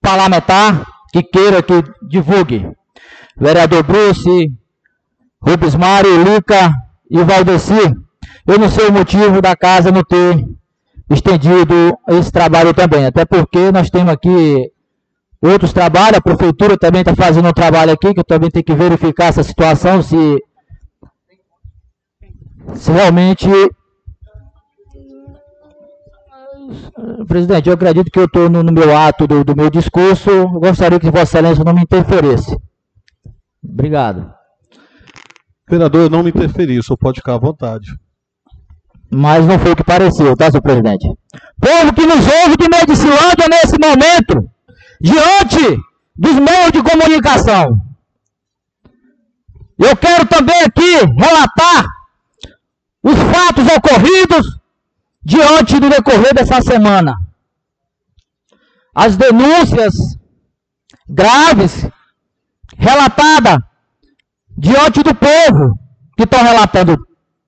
parlamentar 0.01 0.87
que 1.11 1.21
queira 1.21 1.61
que 1.61 1.75
divulgue. 2.09 2.67
Vereador 3.37 3.83
Bruce, 3.83 4.51
Rubens 5.39 5.75
Mário, 5.75 6.23
Luca 6.23 6.73
e 7.11 7.23
Valdeci. 7.23 7.95
Eu 8.47 8.57
não 8.57 8.71
sei 8.71 8.87
o 8.87 8.91
motivo 8.91 9.39
da 9.39 9.55
casa 9.55 9.91
não 9.91 10.03
ter 10.03 10.43
estendido 11.09 11.97
esse 12.09 12.31
trabalho 12.31 12.73
também, 12.73 13.05
até 13.05 13.25
porque 13.25 13.71
nós 13.71 13.89
temos 13.89 14.11
aqui 14.11 14.71
outros 15.41 15.73
trabalhos, 15.73 16.17
a 16.17 16.21
prefeitura 16.21 16.77
também 16.77 17.01
está 17.01 17.15
fazendo 17.15 17.47
um 17.47 17.53
trabalho 17.53 17.91
aqui, 17.91 18.13
que 18.13 18.19
eu 18.19 18.23
também 18.23 18.49
tenho 18.49 18.63
que 18.63 18.73
verificar 18.73 19.25
essa 19.25 19.43
situação, 19.43 20.01
se, 20.01 20.43
se 22.75 22.91
realmente... 22.91 23.47
Presidente, 27.27 27.67
eu 27.67 27.73
acredito 27.73 28.09
que 28.09 28.19
eu 28.19 28.25
estou 28.25 28.49
no, 28.49 28.63
no, 28.63 28.71
meu 28.71 28.95
ato 28.95 29.27
do, 29.27 29.43
do 29.43 29.55
meu 29.55 29.69
discurso, 29.69 30.30
eu 30.30 30.49
gostaria 30.49 30.99
que 30.99 31.11
Vossa 31.11 31.23
Excelência 31.23 31.63
não 31.63 31.73
me 31.73 31.81
interferisse. 31.81 32.57
Obrigado. 33.61 34.34
Vereador, 35.69 36.03
eu 36.03 36.09
não 36.09 36.23
me 36.23 36.30
interferi, 36.30 36.80
o 36.80 36.84
senhor 36.84 36.97
pode 36.97 37.19
ficar 37.19 37.35
à 37.35 37.38
vontade 37.38 37.91
mas 39.14 39.45
não 39.45 39.60
foi 39.60 39.72
o 39.72 39.76
que 39.76 39.84
pareceu, 39.84 40.35
tá, 40.35 40.49
senhor 40.49 40.61
presidente? 40.61 41.07
Povo 41.60 41.94
que 41.94 42.06
nos 42.06 42.26
ouve 42.26 42.57
de 42.57 42.68
Medicilândia 42.69 43.48
nesse 43.49 43.77
momento, 43.80 44.49
diante 44.99 45.77
dos 46.15 46.34
meios 46.34 46.72
de 46.72 46.81
comunicação. 46.81 47.77
Eu 49.77 49.95
quero 49.98 50.26
também 50.26 50.61
aqui 50.61 50.98
relatar 51.18 51.85
os 53.03 53.15
fatos 53.15 53.65
ocorridos 53.68 54.60
diante 55.23 55.80
do 55.80 55.90
decorrer 55.90 56.34
dessa 56.34 56.61
semana. 56.61 57.15
As 58.95 59.18
denúncias 59.18 59.94
graves 61.07 61.88
relatadas 62.77 63.57
diante 64.57 65.02
do 65.03 65.14
povo 65.15 65.77
que 66.15 66.23
estão 66.23 66.44
relatando 66.44 66.95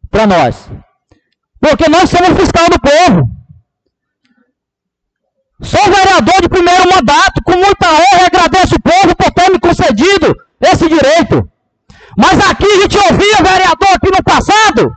para 0.10 0.28
nós. 0.28 0.70
Porque 1.66 1.90
nós 1.90 2.08
somos 2.08 2.40
fiscal 2.40 2.68
do 2.70 2.80
povo. 2.80 3.28
Sou 5.64 5.84
vereador 5.92 6.40
de 6.40 6.48
primeiro 6.48 6.84
mandato, 6.94 7.42
com 7.44 7.54
muita 7.54 7.88
honra 7.90 8.22
e 8.22 8.26
agradeço 8.26 8.76
o 8.76 8.82
povo 8.82 9.16
por 9.16 9.32
ter 9.32 9.52
me 9.52 9.60
concedido 9.60 10.36
esse 10.62 10.88
direito. 10.88 11.50
Mas 12.16 12.40
aqui 12.52 12.66
a 12.66 12.82
gente 12.82 12.98
ouvia 12.98 13.38
vereador 13.38 13.90
aqui 13.96 14.12
no 14.12 14.24
passado 14.24 14.96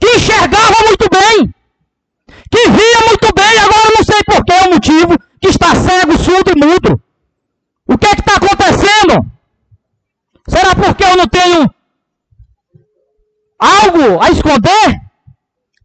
que 0.00 0.16
enxergava 0.16 0.76
muito 0.86 1.06
bem, 1.10 1.54
que 2.50 2.70
via 2.70 3.06
muito 3.06 3.28
bem, 3.34 3.58
agora 3.58 3.94
não 3.94 4.04
sei 4.04 4.24
por 4.24 4.42
que 4.46 4.52
é 4.52 4.62
o 4.62 4.72
motivo, 4.72 5.18
que 5.42 5.48
está 5.48 5.74
cego, 5.74 6.18
surdo 6.18 6.52
e 6.52 6.58
mudo. 6.58 7.02
O 7.86 7.98
que 7.98 8.06
é 8.06 8.14
que 8.14 8.22
está 8.22 8.36
acontecendo? 8.36 9.30
Será 10.48 10.74
porque 10.74 11.04
eu 11.04 11.16
não 11.18 11.28
tenho 11.28 11.70
algo 13.58 14.22
a 14.22 14.30
esconder? 14.30 15.01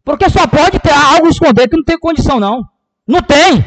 Porque 0.08 0.30
só 0.30 0.46
pode 0.46 0.78
ter 0.78 0.90
algo 0.90 1.28
esconder 1.28 1.68
que 1.68 1.76
não 1.76 1.84
tem 1.84 1.98
condição, 1.98 2.40
não. 2.40 2.66
Não 3.06 3.20
tem. 3.20 3.62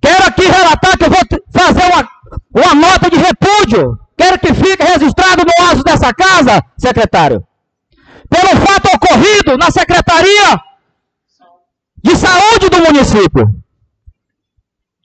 Quero 0.00 0.24
aqui 0.26 0.42
relatar 0.42 0.98
que 0.98 1.04
eu 1.04 1.08
vou 1.08 1.20
fazer 1.52 1.84
uma, 1.84 2.08
uma 2.52 2.74
nota 2.74 3.08
de 3.08 3.16
repúdio. 3.16 3.96
Quero 4.18 4.40
que 4.40 4.52
fique 4.54 4.82
registrado 4.82 5.44
no 5.44 5.66
aso 5.70 5.84
dessa 5.84 6.12
casa, 6.12 6.60
secretário. 6.76 7.46
Pelo 8.28 8.66
fato 8.66 8.88
ocorrido 8.92 9.56
na 9.56 9.70
Secretaria 9.70 10.60
de 12.02 12.16
Saúde 12.16 12.70
do 12.70 12.78
município. 12.78 13.54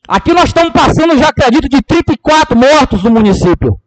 Aqui 0.08 0.34
nós 0.34 0.46
estamos 0.46 0.74
passando, 0.74 1.20
já 1.20 1.28
acredito, 1.28 1.70
de 1.70 1.84
34 1.84 2.58
mortos 2.58 3.04
no 3.04 3.12
município. 3.12 3.80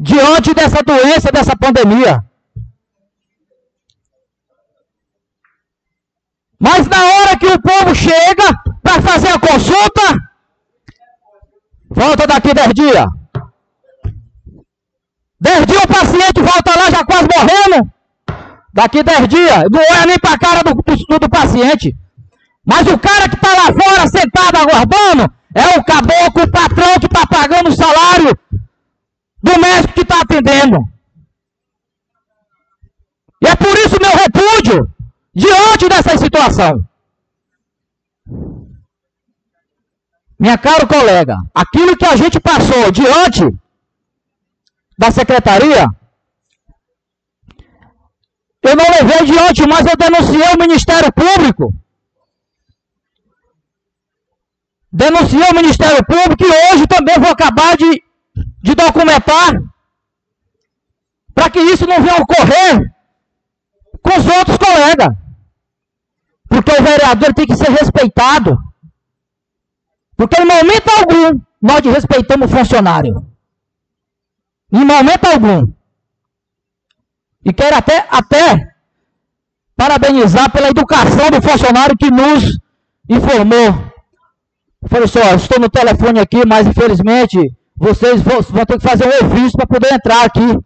Diante 0.00 0.54
dessa 0.54 0.82
doença, 0.82 1.30
dessa 1.30 1.54
pandemia. 1.54 2.24
Mas 6.58 6.88
na 6.88 7.04
hora 7.04 7.38
que 7.38 7.46
o 7.46 7.60
povo 7.60 7.94
chega 7.94 8.44
para 8.82 9.02
fazer 9.02 9.28
a 9.28 9.38
consulta, 9.38 10.02
volta 11.90 12.26
daqui 12.26 12.54
10 12.54 12.74
dias. 12.74 13.04
10 15.38 15.66
dias 15.66 15.84
o 15.84 15.88
paciente 15.88 16.40
volta 16.40 16.78
lá 16.78 16.90
já 16.90 17.04
quase 17.04 17.28
morrendo. 17.36 17.92
Daqui 18.72 19.02
10 19.02 19.28
dias, 19.28 19.64
não 19.70 19.80
olha 19.80 20.06
nem 20.06 20.18
para 20.18 20.34
a 20.34 20.38
cara 20.38 20.62
do, 20.62 20.74
do, 20.74 21.18
do, 21.18 21.28
paciente. 21.28 21.94
Mas 22.64 22.86
o 22.88 22.98
cara 22.98 23.28
que 23.28 23.36
está 23.36 23.48
lá 23.52 23.66
fora 23.72 24.08
sentado 24.08 24.56
aguardando 24.56 25.32
é 25.54 25.78
o 25.78 25.84
caboclo, 25.84 26.42
o 26.42 26.50
patrão 26.50 26.98
que 26.98 27.06
está 27.06 27.26
pagando 27.26 27.70
o 27.70 27.76
salário 27.76 28.38
do 29.42 29.60
médico 29.60 29.94
que 29.94 30.02
está 30.02 30.20
atendendo. 30.20 30.78
E 33.42 33.46
é 33.46 33.54
por 33.54 33.78
isso 33.78 33.96
meu 34.00 34.10
repúdio 34.10 34.95
diante 35.36 35.86
dessa 35.86 36.16
situação. 36.16 36.72
Minha 40.38 40.56
cara 40.56 40.86
colega, 40.86 41.36
aquilo 41.54 41.96
que 41.96 42.06
a 42.06 42.16
gente 42.16 42.40
passou 42.40 42.90
diante 42.90 43.44
da 44.98 45.10
secretaria, 45.10 45.86
eu 48.62 48.74
não 48.74 48.84
levei 48.98 49.26
diante, 49.26 49.66
mas 49.68 49.86
eu 49.86 49.96
denunciei 49.96 50.54
o 50.54 50.58
Ministério 50.58 51.12
Público. 51.12 51.72
Denunciei 54.90 55.50
o 55.50 55.54
Ministério 55.54 56.02
Público 56.06 56.44
e 56.44 56.74
hoje 56.74 56.86
também 56.86 57.18
vou 57.18 57.30
acabar 57.30 57.76
de, 57.76 58.02
de 58.62 58.74
documentar 58.74 59.52
para 61.34 61.50
que 61.50 61.60
isso 61.60 61.86
não 61.86 62.02
venha 62.02 62.22
ocorrer 62.22 62.90
com 64.02 64.18
os 64.18 64.26
outros 64.38 64.56
colegas. 64.56 65.25
Porque 66.48 66.72
o 66.72 66.82
vereador 66.82 67.34
tem 67.34 67.46
que 67.46 67.56
ser 67.56 67.70
respeitado. 67.70 68.56
Porque 70.16 70.40
em 70.40 70.46
momento 70.46 70.88
algum 70.98 71.40
nós 71.60 71.80
respeitamos 71.84 72.50
o 72.50 72.56
funcionário. 72.56 73.26
Em 74.72 74.84
momento 74.84 75.24
algum. 75.26 75.72
E 77.44 77.52
quero 77.52 77.76
até, 77.76 78.06
até 78.10 78.74
parabenizar 79.76 80.50
pela 80.50 80.68
educação 80.68 81.30
do 81.30 81.42
funcionário 81.42 81.96
que 81.96 82.10
nos 82.10 82.58
informou. 83.08 83.92
falei 84.88 85.06
só, 85.06 85.34
estou 85.34 85.60
no 85.60 85.68
telefone 85.68 86.18
aqui, 86.18 86.44
mas 86.46 86.66
infelizmente 86.66 87.38
vocês 87.76 88.22
vão, 88.22 88.40
vão 88.40 88.64
ter 88.64 88.78
que 88.78 88.88
fazer 88.88 89.04
um 89.04 89.26
ofício 89.26 89.56
para 89.56 89.66
poder 89.66 89.92
entrar 89.92 90.24
aqui. 90.24 90.58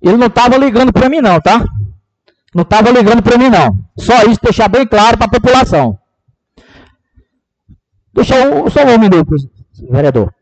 Ele 0.00 0.16
não 0.16 0.26
estava 0.28 0.56
ligando 0.56 0.92
para 0.92 1.08
mim 1.08 1.20
não, 1.20 1.40
tá? 1.40 1.64
Não 2.54 2.62
estava 2.62 2.90
ligando 2.90 3.22
para 3.22 3.38
mim, 3.38 3.48
não. 3.48 3.76
Só 3.98 4.22
isso 4.24 4.40
deixar 4.42 4.68
bem 4.68 4.86
claro 4.86 5.16
para 5.18 5.26
a 5.26 5.30
população. 5.30 5.98
Deixa 8.14 8.36
eu, 8.36 8.70
só 8.70 8.84
um 8.84 8.98
minuto, 8.98 9.34
vereador. 9.90 10.32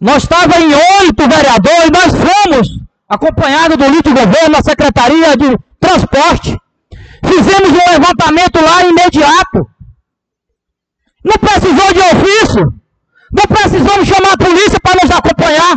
Nós 0.00 0.22
estávamos 0.22 0.58
em 0.58 0.74
oito 1.02 1.28
vereadores 1.28 1.86
e 1.86 1.92
nós 1.92 2.32
fomos 2.32 2.68
acompanhados 3.08 3.76
do 3.76 3.84
líder 3.84 4.10
governo, 4.10 4.56
na 4.56 4.62
Secretaria 4.62 5.36
de 5.36 5.58
Transporte. 5.78 6.56
Fizemos 7.24 7.70
um 7.70 7.92
levantamento 7.92 8.60
lá 8.60 8.82
imediato. 8.84 9.68
Não 11.24 11.34
precisou 11.38 11.92
de 11.92 12.00
ofício. 12.00 12.80
Não 13.32 13.44
precisamos 13.44 14.08
chamar 14.08 14.32
a 14.32 14.38
polícia 14.38 14.80
para 14.80 15.00
nos 15.02 15.10
acompanhar. 15.10 15.76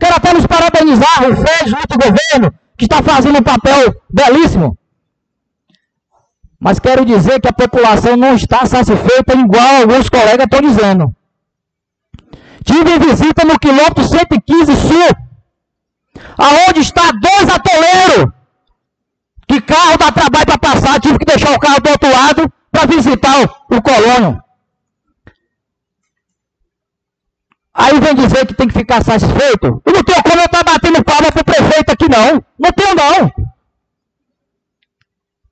Quero 0.00 0.16
até 0.16 0.32
nos 0.34 0.46
parabenizar, 0.46 1.24
o 1.24 1.36
FED, 1.36 1.72
o 1.72 1.78
líder 1.78 2.10
governo, 2.10 2.58
que 2.76 2.84
está 2.84 3.02
fazendo 3.02 3.38
um 3.38 3.42
papel 3.42 3.94
belíssimo. 4.10 4.76
Mas 6.58 6.78
quero 6.78 7.04
dizer 7.04 7.40
que 7.40 7.48
a 7.48 7.52
população 7.52 8.16
não 8.16 8.34
está 8.34 8.64
satisfeita 8.64 9.34
igual 9.34 9.82
alguns 9.82 10.08
colegas 10.08 10.44
estão 10.44 10.60
dizendo. 10.60 11.14
Tive 12.64 12.98
visita 12.98 13.44
no 13.44 13.58
quilômetro 13.58 14.02
115 14.02 14.74
Sul, 14.76 15.16
aonde 16.38 16.80
está 16.80 17.10
dois 17.12 17.54
atoleiros, 17.54 18.32
que 19.46 19.60
carro 19.60 19.98
dá 19.98 20.10
trabalho 20.10 20.46
para 20.46 20.58
passar, 20.58 21.00
tive 21.00 21.18
que 21.18 21.26
deixar 21.26 21.50
o 21.52 21.58
carro 21.58 21.80
do 21.80 21.90
outro 21.90 22.10
lado 22.10 22.52
para 22.72 22.86
visitar 22.86 23.42
o, 23.42 23.76
o. 23.76 24.44
Aí 27.74 27.98
vem 27.98 28.14
dizer 28.14 28.46
que 28.46 28.54
tem 28.54 28.68
que 28.68 28.78
ficar 28.78 29.02
satisfeito. 29.02 29.82
Eu 29.84 29.92
não 29.92 30.02
tenho 30.04 30.22
como 30.22 30.40
eu 30.40 30.44
estar 30.44 30.62
tá 30.62 30.72
batendo 30.72 31.04
palma 31.04 31.32
pro 31.32 31.44
prefeito 31.44 31.90
aqui, 31.90 32.08
não. 32.08 32.42
Não 32.58 32.72
tenho, 32.72 32.94
não. 32.94 33.32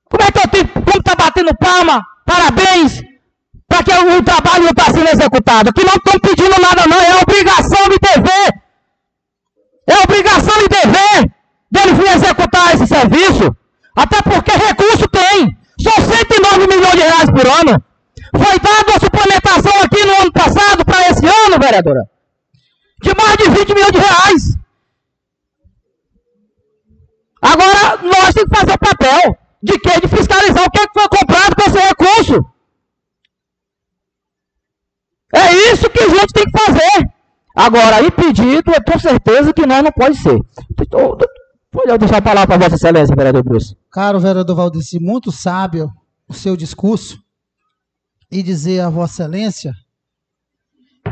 Como 0.09 0.23
é 0.23 0.31
que 0.31 0.39
eu 0.39 0.47
tenho 0.49 0.67
como 0.69 0.99
está 0.99 1.15
batendo 1.15 1.57
palma? 1.57 2.05
Parabéns! 2.25 3.01
Para 3.67 3.83
que 3.83 3.91
o 3.91 4.23
trabalho 4.23 4.63
não 4.63 4.69
está 4.69 4.85
sendo 4.85 5.09
executado. 5.09 5.69
Aqui 5.69 5.83
não 5.83 5.95
estão 5.95 6.19
pedindo 6.19 6.61
nada, 6.61 6.87
não. 6.87 6.99
É 7.01 7.21
obrigação 7.21 7.89
de 7.89 7.97
dever. 7.99 8.63
É 9.87 10.03
obrigação 10.03 10.53
e 10.61 10.69
dever 10.69 11.33
dele 11.69 11.93
vir 11.93 12.15
executar 12.15 12.75
esse 12.75 12.87
serviço. 12.87 13.55
Até 13.95 14.21
porque 14.21 14.51
recurso 14.51 15.07
tem. 15.09 15.57
São 15.81 15.93
109 15.93 16.67
milhões 16.67 16.91
de 16.91 17.01
reais 17.01 17.29
por 17.31 17.45
ano. 17.47 17.83
Foi 18.35 18.59
dada 18.59 18.95
a 18.95 18.99
suplementação 18.99 19.81
aqui 19.83 20.05
no 20.05 20.21
ano 20.21 20.31
passado 20.31 20.85
para 20.85 21.09
esse 21.09 21.25
ano, 21.25 21.59
vereadora, 21.59 22.01
de 23.03 23.13
mais 23.15 23.37
de 23.37 23.49
20 23.49 23.73
milhões 23.73 23.91
de 23.91 23.99
reais. 23.99 24.57
Agora 27.41 28.01
nós 28.01 28.33
temos 28.33 28.49
que 28.49 28.55
fazer 28.55 28.77
papel 28.77 29.37
de 29.61 29.77
quê? 29.79 29.99
De 30.01 30.07
fiscalizar 30.07 30.65
o 30.65 30.71
que, 30.71 30.79
é 30.79 30.87
que 30.87 30.93
foi 30.93 31.07
comprado 31.09 31.55
com 31.55 31.69
esse 31.69 31.79
recurso. 31.79 32.45
É 35.35 35.53
isso 35.71 35.89
que 35.89 36.03
a 36.03 36.09
gente 36.09 36.33
tem 36.33 36.45
que 36.45 36.65
fazer. 36.65 37.13
Agora, 37.55 38.01
impedido, 38.01 38.71
é 38.71 38.81
com 38.81 38.97
certeza 38.97 39.53
que 39.53 39.65
nós 39.65 39.83
não 39.83 39.91
pode 39.91 40.17
ser. 40.17 40.39
Pode 41.71 41.97
deixar 41.97 42.17
a 42.17 42.21
palavra 42.21 42.47
para 42.47 42.69
Vossa 42.69 42.75
Excelência, 42.75 43.15
vereador 43.15 43.43
Bruce. 43.43 43.75
Caro 43.91 44.19
vereador 44.19 44.55
Valdeci, 44.55 44.99
muito 44.99 45.31
sábio 45.31 45.91
o 46.27 46.33
seu 46.33 46.55
discurso 46.55 47.19
e 48.31 48.41
dizer 48.41 48.79
a 48.79 48.89
Vossa 48.89 49.23
Excelência 49.23 49.73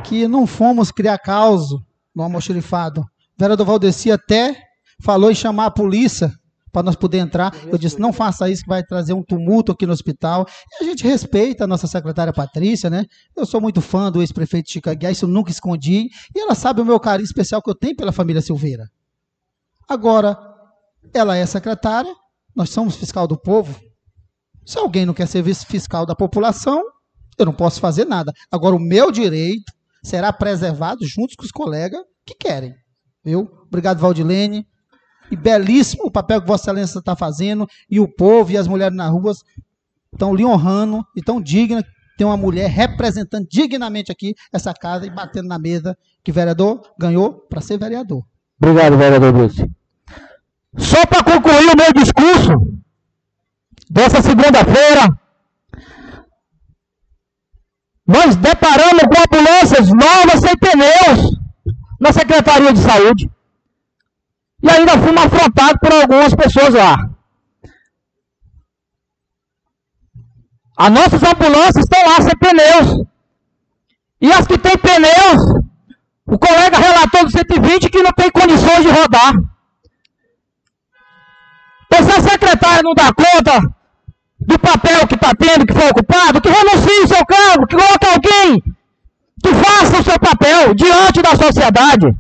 que 0.02 0.28
não 0.28 0.46
fomos 0.46 0.92
criar 0.92 1.18
causa 1.18 1.78
no 2.14 2.24
almoxerifado. 2.24 3.04
Vereador 3.38 3.66
Valdeci 3.66 4.12
até 4.12 4.56
falou 5.02 5.32
em 5.32 5.36
chamar 5.36 5.68
a 5.68 5.72
polícia 5.72 6.32
para 6.72 6.84
nós 6.84 6.96
poder 6.96 7.18
entrar. 7.18 7.54
Eu 7.68 7.78
disse, 7.78 8.00
não 8.00 8.14
faça 8.14 8.50
isso 8.50 8.64
que 8.64 8.70
vai 8.70 8.84
trazer 8.84 9.14
um 9.14 9.24
tumulto 9.24 9.72
aqui 9.72 9.86
no 9.86 9.94
hospital. 9.94 10.46
E 10.72 10.84
a 10.84 10.88
gente 10.88 11.04
respeita 11.04 11.64
a 11.64 11.68
nossa 11.68 11.88
secretária 11.88 12.32
Patrícia, 12.32 12.90
né? 12.90 13.06
Eu 13.36 13.46
sou 13.46 13.60
muito 13.60 13.82
fã 13.82 14.12
do 14.12 14.22
ex-prefeito 14.22 14.72
Chico 14.72 14.90
Aguiar, 14.90 15.12
isso 15.12 15.26
eu 15.26 15.30
nunca 15.30 15.52
escondi. 15.52 16.08
E 16.36 16.40
ela 16.40 16.56
sabe 16.56 16.82
o 16.82 16.86
meu 16.86 17.00
carinho 17.00 17.26
especial 17.26 17.62
que 17.62 17.70
eu 17.70 17.76
tenho 17.76 17.96
pela 17.96 18.12
família 18.12 18.42
Silveira. 18.42 18.90
Agora, 19.88 20.38
ela 21.14 21.36
é 21.36 21.46
secretária, 21.46 22.14
nós 22.56 22.70
somos 22.70 22.96
fiscal 22.96 23.28
do 23.28 23.38
povo. 23.38 23.80
Se 24.66 24.78
alguém 24.78 25.06
não 25.06 25.14
quer 25.14 25.28
ser 25.28 25.44
fiscal 25.66 26.06
da 26.06 26.16
população, 26.16 26.82
eu 27.38 27.46
não 27.46 27.54
posso 27.54 27.80
fazer 27.80 28.06
nada. 28.06 28.32
Agora, 28.50 28.76
o 28.76 28.80
meu 28.80 29.12
direito 29.12 29.74
será 30.04 30.32
preservado 30.34 31.06
junto 31.06 31.36
com 31.38 31.44
os 31.44 31.52
colegas 31.52 32.02
que 32.26 32.36
querem. 32.36 32.74
Viu? 33.24 33.50
Obrigado, 33.68 34.00
Valdilene. 34.00 34.66
E 35.30 35.36
belíssimo 35.36 36.06
o 36.06 36.12
papel 36.12 36.42
que 36.42 36.48
Vossa 36.48 36.66
Excelência 36.66 37.00
está 37.00 37.16
fazendo, 37.16 37.66
e 37.90 38.00
o 38.00 38.08
povo 38.08 38.52
e 38.52 38.58
as 38.58 38.68
mulheres 38.68 38.96
nas 38.96 39.10
ruas 39.10 39.38
estão 40.12 40.36
lhe 40.36 40.44
honrando 40.44 41.06
e 41.16 41.22
tão 41.22 41.42
digna. 41.42 41.84
Tem 42.18 42.28
uma 42.28 42.36
mulher 42.36 42.70
representando 42.70 43.48
dignamente 43.50 44.12
aqui 44.12 44.36
essa 44.52 44.74
casa 44.74 45.06
e 45.06 45.10
batendo 45.10 45.48
na 45.48 45.58
mesa 45.58 45.98
que 46.24 46.32
vereador 46.32 46.82
ganhou 47.00 47.34
para 47.34 47.62
ser 47.62 47.78
vereador. 47.78 48.24
Obrigado, 48.62 48.98
vereador 48.98 49.32
Bruce. 49.32 49.66
Só 50.78 51.06
para 51.06 51.24
concluir 51.24 51.70
o 51.70 51.78
meu 51.78 51.94
discurso 51.94 52.82
dessa 53.90 54.22
segunda-feira, 54.22 55.18
nós 58.12 58.36
deparamos 58.36 59.04
com 59.04 59.22
ambulâncias 59.22 59.88
novas 59.88 60.42
sem 60.42 60.58
pneus 60.58 61.40
na 62.00 62.12
Secretaria 62.12 62.74
de 62.74 62.80
Saúde. 62.80 63.32
E 64.62 64.70
ainda 64.70 64.98
fomos 64.98 65.24
afrontados 65.24 65.80
por 65.80 65.94
algumas 65.94 66.36
pessoas 66.36 66.74
lá. 66.74 66.98
As 70.78 70.92
nossas 70.92 71.24
ambulâncias 71.24 71.86
estão 71.86 72.04
lá 72.06 72.22
sem 72.22 72.38
pneus. 72.38 73.08
E 74.20 74.32
as 74.32 74.46
que 74.46 74.58
têm 74.58 74.78
pneus, 74.78 75.64
o 76.26 76.38
colega 76.38 76.78
relatou 76.78 77.26
do 77.26 77.32
120 77.32 77.90
que 77.90 78.04
não 78.04 78.12
tem 78.12 78.30
condições 78.30 78.84
de 78.84 78.90
rodar. 78.90 79.34
Então, 81.86 82.06
se 82.06 82.12
a 82.12 82.30
secretária 82.30 82.84
não 82.84 82.94
dá 82.94 83.12
conta 83.14 83.81
do 84.42 84.60
papel 84.60 85.08
que 85.08 85.16
está 85.16 85.32
tendo, 85.36 85.66
que 85.66 85.74
foi 85.74 85.90
ocupado, 85.90 86.42
que 86.42 86.50
renuncie 86.50 87.04
o 87.04 87.08
seu 87.08 87.26
cargo, 87.26 87.68
que 87.68 87.76
coloque 87.76 88.08
alguém 88.08 88.64
que 89.44 89.54
faça 89.56 90.00
o 90.00 90.04
seu 90.04 90.20
papel 90.20 90.74
diante 90.76 91.22
da 91.22 91.36
sociedade. 91.36 92.16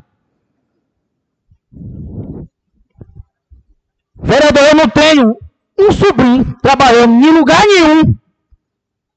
Vereador, 4.15 4.64
eu 4.64 4.76
não 4.76 4.88
tenho 4.88 5.38
um 5.80 5.91
sobrinho 5.91 6.56
trabalhando 6.61 7.14
em 7.14 7.31
lugar 7.31 7.61
nenhum, 7.65 8.15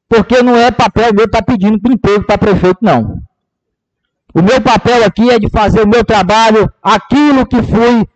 porque 0.08 0.42
não 0.42 0.56
é 0.56 0.70
papel 0.70 1.12
meu 1.14 1.26
estar 1.26 1.42
tá 1.42 1.44
pedindo 1.44 1.92
emprego 1.92 2.24
para 2.24 2.38
prefeito, 2.38 2.78
não. 2.80 3.22
O 4.34 4.42
meu 4.42 4.60
papel 4.60 5.04
aqui 5.04 5.30
é 5.30 5.38
de 5.38 5.48
fazer 5.48 5.82
o 5.82 5.88
meu 5.88 6.04
trabalho, 6.04 6.70
aquilo 6.82 7.46
que 7.46 7.62
fui 7.62 8.06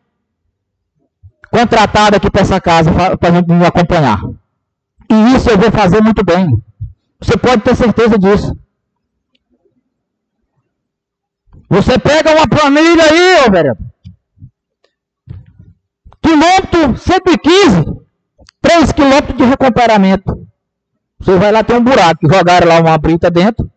contratado 1.51 2.17
aqui 2.17 2.31
para 2.31 2.43
essa 2.43 2.61
casa, 2.61 2.91
para 3.17 3.29
a 3.29 3.33
gente 3.33 3.53
me 3.53 3.65
acompanhar. 3.65 4.21
E 5.11 5.37
isso 5.37 5.51
eu 5.51 5.59
vou 5.59 5.71
fazer 5.71 6.03
muito 6.03 6.25
bem. 6.25 6.63
Você 7.21 7.37
pode 7.37 7.63
ter 7.63 7.75
certeza 7.75 8.19
disso. 8.19 8.57
Você 11.69 11.99
pega 11.99 12.35
uma 12.35 12.49
planilha 12.49 13.05
aí, 13.05 13.47
ô 13.47 13.51
vereador, 13.51 13.89
Quilômetro 16.23 16.97
115, 16.97 17.85
3 18.61 18.93
quilômetros 18.93 19.37
de 19.37 19.45
recuperamento. 19.45 20.47
Você 21.19 21.37
vai 21.37 21.51
lá, 21.51 21.65
tem 21.65 21.77
um 21.77 21.83
buraco, 21.83 22.29
jogaram 22.29 22.69
lá 22.69 22.81
uma 22.81 22.99
brita 22.99 23.31
dentro, 23.31 23.71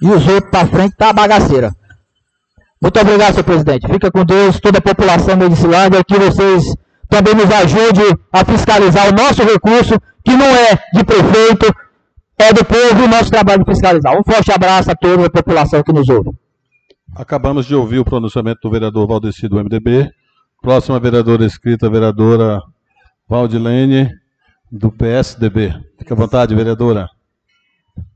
e 0.00 0.06
os 0.06 0.26
outros 0.26 0.50
para 0.50 0.66
frente 0.66 0.96
tá 0.96 1.10
a 1.10 1.12
bagaceira. 1.12 1.72
Muito 2.80 2.98
obrigado, 3.00 3.32
senhor 3.32 3.44
presidente. 3.44 3.86
Fica 3.86 4.10
com 4.10 4.24
Deus, 4.24 4.58
toda 4.60 4.78
a 4.78 4.82
população 4.82 5.36
medicilândia, 5.36 6.02
que 6.04 6.18
vocês 6.18 6.74
também 7.08 7.34
nos 7.34 7.50
ajudem 7.50 8.18
a 8.32 8.44
fiscalizar 8.44 9.08
o 9.08 9.12
nosso 9.12 9.42
recurso, 9.44 9.94
que 10.24 10.36
não 10.36 10.46
é 10.46 10.74
de 10.92 11.04
prefeito, 11.04 11.74
é 12.38 12.52
do 12.52 12.64
povo 12.64 13.02
e 13.02 13.04
o 13.04 13.08
nosso 13.08 13.30
trabalho 13.30 13.64
de 13.64 13.70
fiscalizar. 13.70 14.18
Um 14.18 14.24
forte 14.24 14.50
abraço 14.52 14.90
a 14.90 14.94
toda 14.94 15.26
a 15.26 15.30
população 15.30 15.82
que 15.82 15.92
nos 15.92 16.08
ouve. 16.08 16.30
Acabamos 17.14 17.66
de 17.66 17.74
ouvir 17.74 17.98
o 17.98 18.04
pronunciamento 18.04 18.60
do 18.62 18.70
vereador 18.70 19.06
Valdeci 19.06 19.46
do 19.46 19.62
MDB. 19.62 20.10
Próxima 20.60 20.98
vereadora 20.98 21.44
escrita, 21.44 21.90
vereadora 21.90 22.62
Valdilene, 23.28 24.10
do 24.70 24.90
PSDB. 24.90 25.74
Fique 25.98 26.12
à 26.12 26.16
vontade, 26.16 26.54
vereadora. 26.54 27.08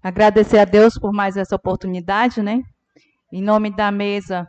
Agradecer 0.03 0.59
a 0.59 0.65
Deus 0.65 0.99
por 0.99 1.13
mais 1.13 1.37
essa 1.37 1.55
oportunidade, 1.55 2.43
né? 2.43 2.63
Em 3.31 3.43
nome 3.43 3.71
da 3.71 3.91
mesa, 3.91 4.47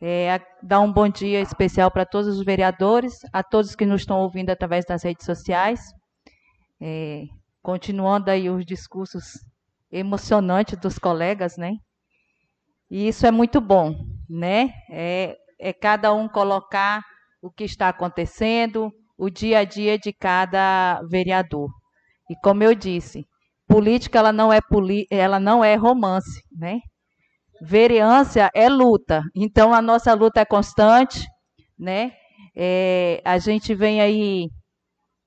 é, 0.00 0.40
dar 0.62 0.80
um 0.80 0.92
bom 0.92 1.08
dia 1.08 1.40
especial 1.40 1.90
para 1.90 2.04
todos 2.04 2.36
os 2.36 2.44
vereadores, 2.44 3.20
a 3.32 3.42
todos 3.42 3.74
que 3.74 3.86
nos 3.86 4.02
estão 4.02 4.18
ouvindo 4.18 4.50
através 4.50 4.84
das 4.84 5.02
redes 5.02 5.24
sociais. 5.24 5.80
É, 6.84 7.26
continuando 7.62 8.28
aí 8.28 8.50
os 8.50 8.66
discursos 8.66 9.38
emocionantes 9.90 10.76
dos 10.80 10.98
colegas, 10.98 11.56
né? 11.56 11.74
E 12.90 13.06
isso 13.06 13.24
é 13.24 13.30
muito 13.30 13.60
bom, 13.60 13.94
né? 14.28 14.72
É, 14.90 15.36
é 15.60 15.72
cada 15.72 16.12
um 16.12 16.28
colocar 16.28 17.00
o 17.40 17.52
que 17.52 17.62
está 17.62 17.88
acontecendo, 17.88 18.90
o 19.16 19.30
dia 19.30 19.60
a 19.60 19.64
dia 19.64 19.96
de 19.96 20.12
cada 20.12 21.00
vereador. 21.08 21.70
E 22.28 22.34
como 22.42 22.64
eu 22.64 22.74
disse, 22.74 23.24
política 23.68 24.18
ela 24.18 24.32
não 24.32 24.52
é 24.52 24.58
ela 25.08 25.38
não 25.38 25.64
é 25.64 25.76
romance, 25.76 26.42
né? 26.50 26.80
Vereância 27.60 28.50
é 28.54 28.68
luta. 28.68 29.22
Então 29.36 29.72
a 29.72 29.80
nossa 29.80 30.12
luta 30.14 30.40
é 30.40 30.44
constante, 30.44 31.24
né? 31.78 32.12
É, 32.56 33.22
a 33.24 33.38
gente 33.38 33.72
vem 33.72 34.00
aí 34.00 34.48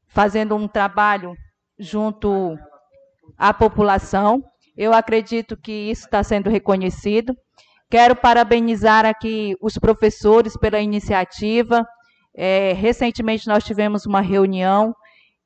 fazendo 0.07 0.55
um 0.55 0.67
trabalho 0.67 1.33
junto 1.77 2.57
à 3.37 3.53
população. 3.53 4.43
Eu 4.77 4.93
acredito 4.93 5.57
que 5.57 5.71
isso 5.71 6.05
está 6.05 6.23
sendo 6.23 6.49
reconhecido. 6.49 7.35
Quero 7.89 8.15
parabenizar 8.15 9.05
aqui 9.05 9.55
os 9.61 9.77
professores 9.77 10.57
pela 10.57 10.79
iniciativa, 10.79 11.85
é, 12.35 12.73
recentemente 12.73 13.47
nós 13.47 13.63
tivemos 13.63 14.05
uma 14.05 14.19
reunião 14.19 14.93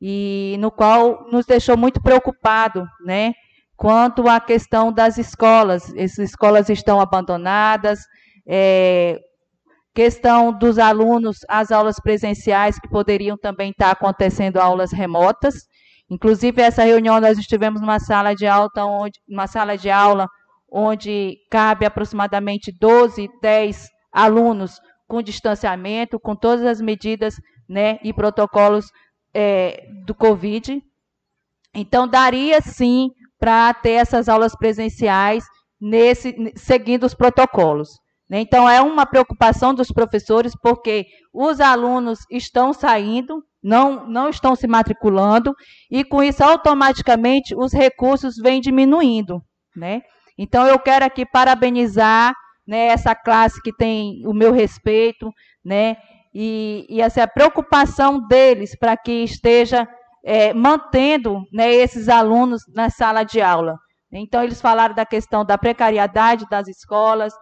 e 0.01 0.55
no 0.59 0.71
qual 0.71 1.27
nos 1.31 1.45
deixou 1.45 1.77
muito 1.77 2.01
preocupado, 2.01 2.87
né, 3.05 3.33
quanto 3.75 4.27
à 4.27 4.39
questão 4.39 4.91
das 4.91 5.17
escolas. 5.17 5.93
As 5.95 6.17
escolas 6.17 6.69
estão 6.69 6.99
abandonadas, 6.99 7.99
é, 8.47 9.19
questão 9.93 10.51
dos 10.51 10.79
alunos, 10.79 11.39
as 11.47 11.71
aulas 11.71 11.99
presenciais 11.99 12.79
que 12.79 12.89
poderiam 12.89 13.37
também 13.37 13.71
estar 13.71 13.91
acontecendo 13.91 14.57
aulas 14.57 14.91
remotas. 14.91 15.67
Inclusive 16.09 16.61
essa 16.61 16.83
reunião 16.83 17.19
nós 17.21 17.37
estivemos 17.37 17.81
numa 17.81 17.99
sala 17.99 18.35
de 18.35 18.47
aula 18.47 18.69
onde, 18.77 19.19
uma 19.27 19.47
sala 19.47 19.77
de 19.77 19.89
aula 19.89 20.27
onde 20.71 21.37
cabe 21.49 21.85
aproximadamente 21.85 22.71
12, 22.71 23.29
10 23.41 23.87
alunos 24.11 24.79
com 25.07 25.21
distanciamento, 25.21 26.19
com 26.19 26.35
todas 26.35 26.65
as 26.65 26.79
medidas 26.79 27.35
né, 27.67 27.99
e 28.03 28.13
protocolos 28.13 28.91
é, 29.33 29.87
do 30.05 30.13
Covid. 30.13 30.81
Então, 31.73 32.07
daria 32.07 32.61
sim 32.61 33.11
para 33.39 33.73
ter 33.73 33.91
essas 33.91 34.27
aulas 34.27 34.55
presenciais 34.55 35.43
nesse, 35.79 36.35
seguindo 36.55 37.05
os 37.05 37.13
protocolos. 37.13 37.89
Né? 38.29 38.41
Então, 38.41 38.69
é 38.69 38.81
uma 38.81 39.05
preocupação 39.05 39.73
dos 39.73 39.91
professores, 39.91 40.53
porque 40.61 41.07
os 41.33 41.59
alunos 41.59 42.19
estão 42.29 42.73
saindo, 42.73 43.43
não, 43.61 44.07
não 44.07 44.29
estão 44.29 44.55
se 44.55 44.67
matriculando, 44.67 45.53
e 45.91 46.03
com 46.03 46.23
isso, 46.23 46.43
automaticamente, 46.43 47.55
os 47.55 47.73
recursos 47.73 48.35
vêm 48.37 48.61
diminuindo. 48.61 49.41
Né? 49.75 50.01
Então, 50.37 50.65
eu 50.65 50.79
quero 50.79 51.05
aqui 51.05 51.25
parabenizar 51.25 52.33
né, 52.67 52.87
essa 52.87 53.13
classe 53.13 53.61
que 53.61 53.73
tem 53.73 54.21
o 54.25 54.33
meu 54.33 54.51
respeito, 54.53 55.31
né, 55.63 55.97
e, 56.33 56.85
e 56.89 57.01
essa 57.01 57.27
preocupação 57.27 58.25
deles 58.27 58.77
para 58.77 58.95
que 58.95 59.23
esteja 59.23 59.87
é, 60.23 60.53
mantendo 60.53 61.41
né, 61.51 61.73
esses 61.73 62.07
alunos 62.07 62.61
na 62.73 62.89
sala 62.89 63.23
de 63.23 63.41
aula. 63.41 63.75
Então, 64.11 64.43
eles 64.43 64.61
falaram 64.61 64.95
da 64.95 65.05
questão 65.05 65.43
da 65.43 65.57
precariedade 65.57 66.45
das 66.49 66.67
escolas, 66.67 67.33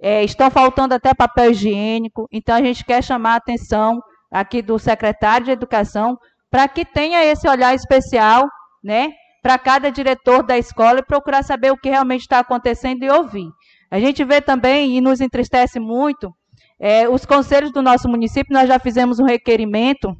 é, 0.00 0.24
estão 0.24 0.50
faltando 0.50 0.94
até 0.94 1.12
papel 1.14 1.50
higiênico, 1.50 2.26
então 2.32 2.54
a 2.54 2.62
gente 2.62 2.84
quer 2.84 3.02
chamar 3.02 3.34
a 3.34 3.36
atenção 3.36 4.00
aqui 4.30 4.62
do 4.62 4.78
secretário 4.78 5.46
de 5.46 5.52
Educação 5.52 6.16
para 6.50 6.68
que 6.68 6.84
tenha 6.84 7.24
esse 7.24 7.48
olhar 7.48 7.74
especial, 7.74 8.48
né, 8.82 9.12
para 9.42 9.58
cada 9.58 9.90
diretor 9.90 10.42
da 10.42 10.58
escola 10.58 10.98
e 10.98 11.04
procurar 11.04 11.42
saber 11.42 11.70
o 11.70 11.76
que 11.76 11.88
realmente 11.88 12.22
está 12.22 12.40
acontecendo 12.40 13.02
e 13.04 13.10
ouvir. 13.10 13.48
A 13.90 13.98
gente 13.98 14.24
vê 14.24 14.40
também, 14.40 14.96
e 14.96 15.00
nos 15.00 15.20
entristece 15.20 15.80
muito, 15.80 16.30
é, 16.78 17.08
os 17.08 17.24
conselhos 17.24 17.72
do 17.72 17.82
nosso 17.82 18.08
município, 18.08 18.52
nós 18.52 18.68
já 18.68 18.78
fizemos 18.78 19.18
um 19.18 19.24
requerimento 19.24 20.14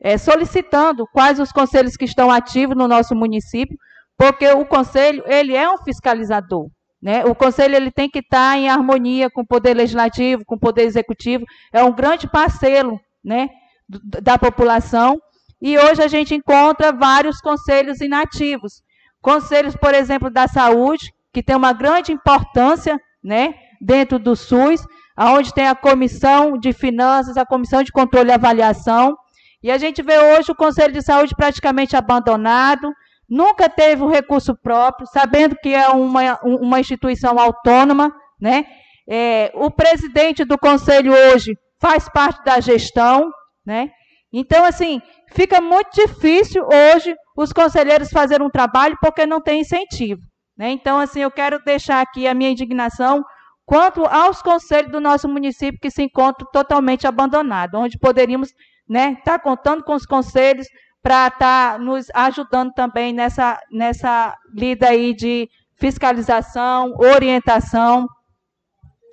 é, 0.00 0.18
solicitando 0.18 1.06
quais 1.12 1.40
os 1.40 1.50
conselhos 1.50 1.96
que 1.96 2.04
estão 2.04 2.30
ativos 2.30 2.76
no 2.76 2.86
nosso 2.86 3.14
município, 3.14 3.76
porque 4.16 4.46
o 4.48 4.64
conselho, 4.66 5.22
ele 5.26 5.54
é 5.56 5.68
um 5.68 5.78
fiscalizador. 5.78 6.68
Né? 7.02 7.24
O 7.24 7.34
conselho 7.34 7.74
ele 7.74 7.90
tem 7.90 8.08
que 8.08 8.20
estar 8.20 8.56
em 8.56 8.68
harmonia 8.68 9.28
com 9.30 9.42
o 9.42 9.46
poder 9.46 9.74
legislativo, 9.74 10.42
com 10.46 10.54
o 10.54 10.60
poder 10.60 10.82
executivo, 10.82 11.44
é 11.72 11.82
um 11.84 11.92
grande 11.92 12.28
parceiro 12.30 12.98
né, 13.24 13.48
da 13.88 14.38
população, 14.38 15.20
e 15.60 15.78
hoje 15.78 16.02
a 16.02 16.08
gente 16.08 16.34
encontra 16.34 16.92
vários 16.92 17.40
conselhos 17.40 18.00
inativos. 18.00 18.82
Conselhos, 19.22 19.74
por 19.74 19.94
exemplo, 19.94 20.28
da 20.28 20.46
saúde, 20.46 21.12
que 21.32 21.42
tem 21.42 21.56
uma 21.56 21.72
grande 21.72 22.12
importância 22.12 23.00
né, 23.22 23.54
dentro 23.80 24.18
do 24.18 24.36
SUS, 24.36 24.86
onde 25.18 25.54
tem 25.54 25.66
a 25.66 25.74
comissão 25.74 26.58
de 26.58 26.72
finanças, 26.72 27.36
a 27.36 27.46
comissão 27.46 27.82
de 27.82 27.90
controle 27.90 28.28
e 28.28 28.32
avaliação. 28.32 29.16
E 29.62 29.70
a 29.70 29.78
gente 29.78 30.02
vê 30.02 30.18
hoje 30.18 30.52
o 30.52 30.54
Conselho 30.54 30.92
de 30.92 31.00
Saúde 31.00 31.34
praticamente 31.34 31.96
abandonado, 31.96 32.92
nunca 33.26 33.68
teve 33.68 34.02
um 34.02 34.10
recurso 34.10 34.54
próprio, 34.54 35.06
sabendo 35.06 35.56
que 35.56 35.74
é 35.74 35.88
uma, 35.88 36.38
uma 36.42 36.78
instituição 36.78 37.38
autônoma. 37.38 38.14
Né? 38.38 38.66
É, 39.08 39.50
o 39.54 39.70
presidente 39.70 40.44
do 40.44 40.58
conselho 40.58 41.12
hoje 41.12 41.56
faz 41.84 42.08
parte 42.08 42.42
da 42.42 42.60
gestão. 42.60 43.30
Né? 43.66 43.90
Então, 44.32 44.64
assim, 44.64 45.02
fica 45.34 45.60
muito 45.60 45.90
difícil 45.92 46.66
hoje 46.66 47.14
os 47.36 47.52
conselheiros 47.52 48.08
fazerem 48.10 48.46
um 48.46 48.50
trabalho 48.50 48.96
porque 49.02 49.26
não 49.26 49.38
tem 49.38 49.60
incentivo. 49.60 50.22
Né? 50.56 50.70
Então, 50.70 50.98
assim, 50.98 51.20
eu 51.20 51.30
quero 51.30 51.62
deixar 51.62 52.00
aqui 52.00 52.26
a 52.26 52.32
minha 52.32 52.50
indignação 52.50 53.22
quanto 53.66 54.04
aos 54.06 54.40
conselhos 54.40 54.90
do 54.90 55.00
nosso 55.00 55.28
município 55.28 55.80
que 55.80 55.90
se 55.90 56.02
encontram 56.02 56.48
totalmente 56.50 57.06
abandonados, 57.06 57.78
onde 57.78 57.98
poderíamos 57.98 58.48
estar 58.48 58.62
né, 58.88 59.16
tá 59.22 59.38
contando 59.38 59.84
com 59.84 59.94
os 59.94 60.06
conselhos 60.06 60.66
para 61.02 61.26
estar 61.26 61.72
tá 61.72 61.78
nos 61.78 62.06
ajudando 62.14 62.72
também 62.72 63.12
nessa, 63.12 63.58
nessa 63.70 64.34
lida 64.54 64.88
aí 64.88 65.14
de 65.14 65.48
fiscalização, 65.76 66.94
orientação. 66.98 68.06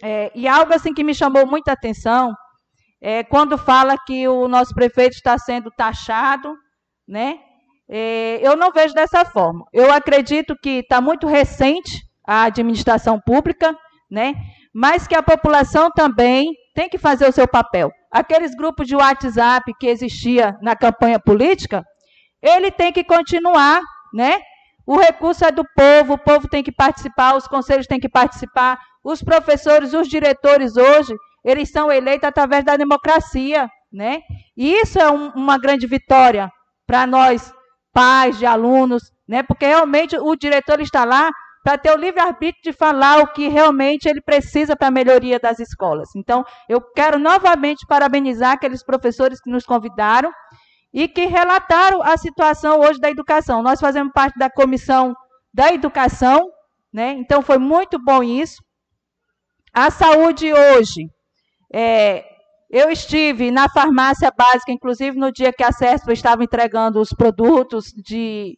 É, 0.03 0.31
e 0.33 0.47
algo 0.47 0.73
assim 0.73 0.93
que 0.93 1.03
me 1.03 1.13
chamou 1.13 1.45
muita 1.45 1.73
atenção 1.73 2.33
é 3.01 3.23
quando 3.23 3.57
fala 3.57 3.97
que 4.05 4.27
o 4.27 4.47
nosso 4.47 4.73
prefeito 4.73 5.13
está 5.13 5.37
sendo 5.37 5.71
taxado, 5.71 6.55
né? 7.07 7.39
É, 7.89 8.39
eu 8.41 8.55
não 8.55 8.71
vejo 8.71 8.93
dessa 8.93 9.25
forma. 9.25 9.65
Eu 9.73 9.91
acredito 9.91 10.55
que 10.61 10.79
está 10.79 11.01
muito 11.01 11.27
recente 11.27 12.01
a 12.25 12.43
administração 12.43 13.19
pública, 13.19 13.75
né? 14.09 14.35
mas 14.73 15.07
que 15.07 15.15
a 15.15 15.23
população 15.23 15.91
também 15.91 16.53
tem 16.73 16.87
que 16.87 16.97
fazer 16.97 17.27
o 17.27 17.31
seu 17.31 17.47
papel. 17.47 17.91
Aqueles 18.09 18.55
grupos 18.55 18.87
de 18.87 18.95
WhatsApp 18.95 19.73
que 19.79 19.87
existia 19.87 20.57
na 20.61 20.75
campanha 20.75 21.19
política, 21.19 21.83
ele 22.41 22.71
tem 22.71 22.91
que 22.91 23.03
continuar, 23.03 23.81
né? 24.13 24.39
O 24.85 24.97
recurso 24.97 25.45
é 25.45 25.51
do 25.51 25.63
povo, 25.75 26.13
o 26.13 26.17
povo 26.17 26.47
tem 26.47 26.63
que 26.63 26.71
participar, 26.71 27.35
os 27.35 27.47
conselhos 27.47 27.87
têm 27.87 27.99
que 27.99 28.09
participar, 28.09 28.79
os 29.03 29.21
professores, 29.21 29.93
os 29.93 30.07
diretores 30.07 30.75
hoje, 30.75 31.13
eles 31.43 31.71
são 31.71 31.91
eleitos 31.91 32.27
através 32.27 32.63
da 32.63 32.75
democracia, 32.75 33.69
né? 33.91 34.21
E 34.55 34.73
isso 34.73 34.99
é 34.99 35.11
um, 35.11 35.29
uma 35.29 35.57
grande 35.57 35.87
vitória 35.87 36.49
para 36.85 37.05
nós 37.07 37.51
pais, 37.93 38.37
de 38.37 38.45
alunos, 38.45 39.03
né? 39.27 39.43
Porque 39.43 39.65
realmente 39.65 40.17
o 40.17 40.35
diretor 40.35 40.79
está 40.79 41.03
lá 41.03 41.29
para 41.63 41.77
ter 41.77 41.91
o 41.91 41.97
livre-arbítrio 41.97 42.63
de 42.63 42.73
falar 42.73 43.19
o 43.19 43.27
que 43.27 43.47
realmente 43.47 44.07
ele 44.07 44.21
precisa 44.21 44.75
para 44.75 44.87
a 44.87 44.91
melhoria 44.91 45.39
das 45.39 45.59
escolas. 45.59 46.09
Então, 46.15 46.43
eu 46.67 46.81
quero 46.81 47.19
novamente 47.19 47.85
parabenizar 47.87 48.53
aqueles 48.53 48.83
professores 48.83 49.39
que 49.39 49.51
nos 49.51 49.63
convidaram 49.63 50.31
e 50.93 51.07
que 51.07 51.25
relataram 51.25 52.01
a 52.01 52.17
situação 52.17 52.79
hoje 52.79 52.99
da 52.99 53.09
educação. 53.09 53.61
Nós 53.61 53.79
fazemos 53.79 54.11
parte 54.13 54.37
da 54.37 54.49
comissão 54.49 55.15
da 55.53 55.71
educação, 55.71 56.49
né? 56.93 57.11
Então 57.13 57.41
foi 57.41 57.57
muito 57.57 57.97
bom 57.99 58.23
isso. 58.23 58.61
A 59.73 59.89
saúde 59.89 60.51
hoje, 60.51 61.07
é, 61.73 62.25
eu 62.69 62.89
estive 62.89 63.51
na 63.51 63.67
farmácia 63.69 64.31
básica, 64.31 64.71
inclusive 64.71 65.17
no 65.17 65.31
dia 65.31 65.51
que 65.51 65.63
a 65.63 65.71
CESP 65.71 66.13
estava 66.13 66.43
entregando 66.43 66.99
os 66.99 67.09
produtos 67.09 67.91
de, 67.93 68.57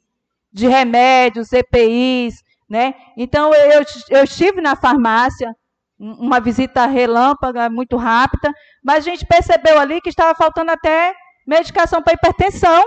de 0.51 0.67
remédios, 0.67 1.51
EPIs, 1.51 2.43
né? 2.69 2.93
Então, 3.17 3.53
eu, 3.53 3.83
eu 4.09 4.23
estive 4.23 4.61
na 4.61 4.75
farmácia, 4.75 5.55
uma 5.99 6.39
visita 6.39 6.85
relâmpaga, 6.85 7.69
muito 7.69 7.97
rápida, 7.97 8.51
mas 8.83 9.05
a 9.05 9.09
gente 9.09 9.25
percebeu 9.25 9.79
ali 9.79 10.01
que 10.01 10.09
estava 10.09 10.35
faltando 10.35 10.71
até 10.71 11.13
medicação 11.47 12.01
para 12.01 12.13
hipertensão. 12.13 12.83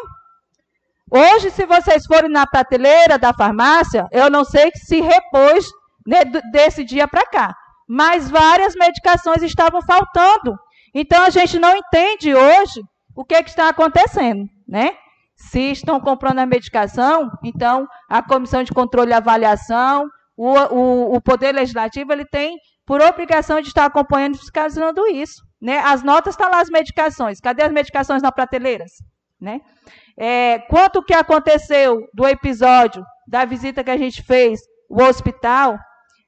Hoje, 1.11 1.51
se 1.51 1.65
vocês 1.67 2.05
forem 2.07 2.31
na 2.31 2.47
prateleira 2.47 3.19
da 3.19 3.33
farmácia, 3.33 4.09
eu 4.11 4.29
não 4.29 4.45
sei 4.45 4.71
se 4.75 5.01
repôs 5.01 5.67
né, 6.07 6.25
desse 6.53 6.85
dia 6.85 7.07
para 7.07 7.27
cá, 7.27 7.55
mas 7.89 8.31
várias 8.31 8.75
medicações 8.75 9.43
estavam 9.43 9.81
faltando. 9.83 10.57
Então, 10.95 11.23
a 11.23 11.31
gente 11.31 11.59
não 11.59 11.77
entende 11.77 12.35
hoje 12.35 12.81
o 13.15 13.25
que, 13.25 13.35
é 13.35 13.43
que 13.43 13.51
está 13.51 13.69
acontecendo, 13.69 14.49
né? 14.67 14.97
Se 15.37 15.71
estão 15.71 16.01
comprando 16.01 16.39
a 16.39 16.47
medicação, 16.47 17.31
então 17.45 17.87
a 18.09 18.23
Comissão 18.23 18.63
de 18.63 18.73
Controle 18.73 19.11
e 19.11 19.15
Avaliação, 19.15 20.09
o, 20.37 20.53
o, 20.53 21.15
o 21.17 21.21
Poder 21.21 21.53
Legislativo, 21.53 22.13
ele 22.13 22.25
tem 22.25 22.57
por 22.87 23.03
obrigação 23.03 23.61
de 23.61 23.69
estar 23.69 23.85
acompanhando 23.85 24.37
e 24.37 24.39
fiscalizando 24.39 25.07
isso. 25.09 25.43
Né? 25.61 25.79
As 25.79 26.03
notas 26.03 26.35
estão 26.35 26.51
lá, 26.51 26.61
as 26.61 26.71
medicações. 26.71 27.41
Cadê 27.41 27.63
as 27.65 27.73
medicações 27.73 28.23
na 28.23 28.31
prateleiras? 28.31 28.93
Né? 29.41 29.61
É, 30.19 30.61
quanto 30.71 31.03
que 31.03 31.13
aconteceu 31.13 32.01
do 32.15 32.27
episódio 32.27 33.05
da 33.27 33.45
visita 33.45 33.83
que 33.83 33.91
a 33.91 33.97
gente 33.97 34.23
fez 34.23 34.61
ao 34.91 35.09
hospital, 35.09 35.79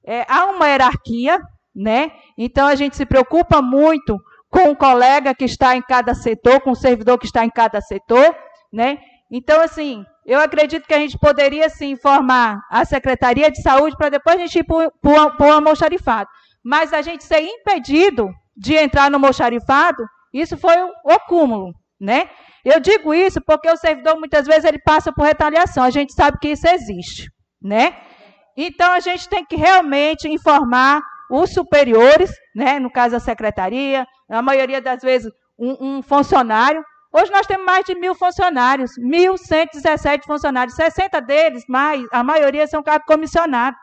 é, 0.09 0.25
há 0.27 0.47
uma 0.47 0.67
hierarquia, 0.67 1.39
né? 1.77 2.11
Então 2.37 2.67
a 2.67 2.75
gente 2.75 2.97
se 2.97 3.05
preocupa 3.05 3.61
muito 3.61 4.19
com 4.49 4.71
o 4.71 4.77
colega 4.77 5.35
que 5.35 5.45
está 5.45 5.77
em 5.77 5.83
cada 5.83 6.15
setor, 6.15 6.63
com 6.63 6.71
o 6.71 6.75
servidor 6.75 7.19
que 7.19 7.27
está 7.27 7.45
em 7.45 7.51
cada 7.51 7.79
setor, 7.83 8.35
né? 8.73 8.99
Então, 9.31 9.61
assim, 9.61 10.03
eu 10.25 10.41
acredito 10.41 10.87
que 10.87 10.95
a 10.95 10.99
gente 10.99 11.19
poderia 11.19 11.69
sim 11.69 11.91
informar 11.91 12.59
a 12.71 12.87
Secretaria 12.87 13.51
de 13.51 13.61
Saúde 13.61 13.95
para 13.99 14.09
depois 14.09 14.37
a 14.37 14.39
gente 14.39 14.61
ir 14.61 14.65
para 14.65 15.47
o 15.47 15.53
almoxarifado. 15.53 16.31
Mas 16.65 16.95
a 16.95 17.03
gente 17.03 17.25
ser 17.25 17.43
impedido 17.43 18.31
de 18.57 18.75
entrar 18.75 19.11
no 19.11 19.17
almoxarifado, 19.17 20.03
isso 20.33 20.57
foi 20.57 20.75
o 21.05 21.21
cúmulo, 21.29 21.75
né? 22.01 22.31
Eu 22.65 22.81
digo 22.81 23.13
isso 23.13 23.43
porque 23.43 23.71
o 23.71 23.77
servidor, 23.77 24.19
muitas 24.19 24.47
vezes, 24.47 24.65
ele 24.65 24.79
passa 24.79 25.13
por 25.13 25.27
retaliação. 25.27 25.85
A 25.85 25.91
gente 25.91 26.15
sabe 26.15 26.39
que 26.41 26.49
isso 26.49 26.67
existe, 26.67 27.31
né? 27.63 27.95
Então, 28.61 28.93
a 28.93 28.99
gente 28.99 29.29
tem 29.29 29.45
que 29.45 29.55
realmente 29.55 30.29
informar 30.29 31.01
os 31.31 31.53
superiores, 31.53 32.29
né? 32.53 32.81
no 32.81 32.91
caso 32.91 33.15
a 33.15 33.21
secretaria, 33.21 34.05
a 34.29 34.43
maioria 34.43 34.81
das 34.81 35.01
vezes 35.01 35.31
um, 35.57 35.99
um 35.99 36.03
funcionário. 36.03 36.83
Hoje 37.13 37.31
nós 37.31 37.47
temos 37.47 37.65
mais 37.65 37.85
de 37.85 37.95
mil 37.95 38.17
funcionários, 38.17 38.91
1.117 38.99 40.25
funcionários, 40.27 40.75
60 40.75 41.21
deles, 41.21 41.63
mais, 41.69 42.05
a 42.11 42.25
maioria 42.25 42.67
são 42.67 42.83
cargos 42.83 43.07
comissionados. 43.07 43.79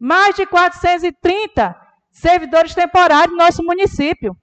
Mais 0.00 0.34
de 0.34 0.46
430 0.46 1.76
servidores 2.10 2.74
temporários 2.74 3.36
no 3.36 3.36
nosso 3.36 3.62
município. 3.62 4.34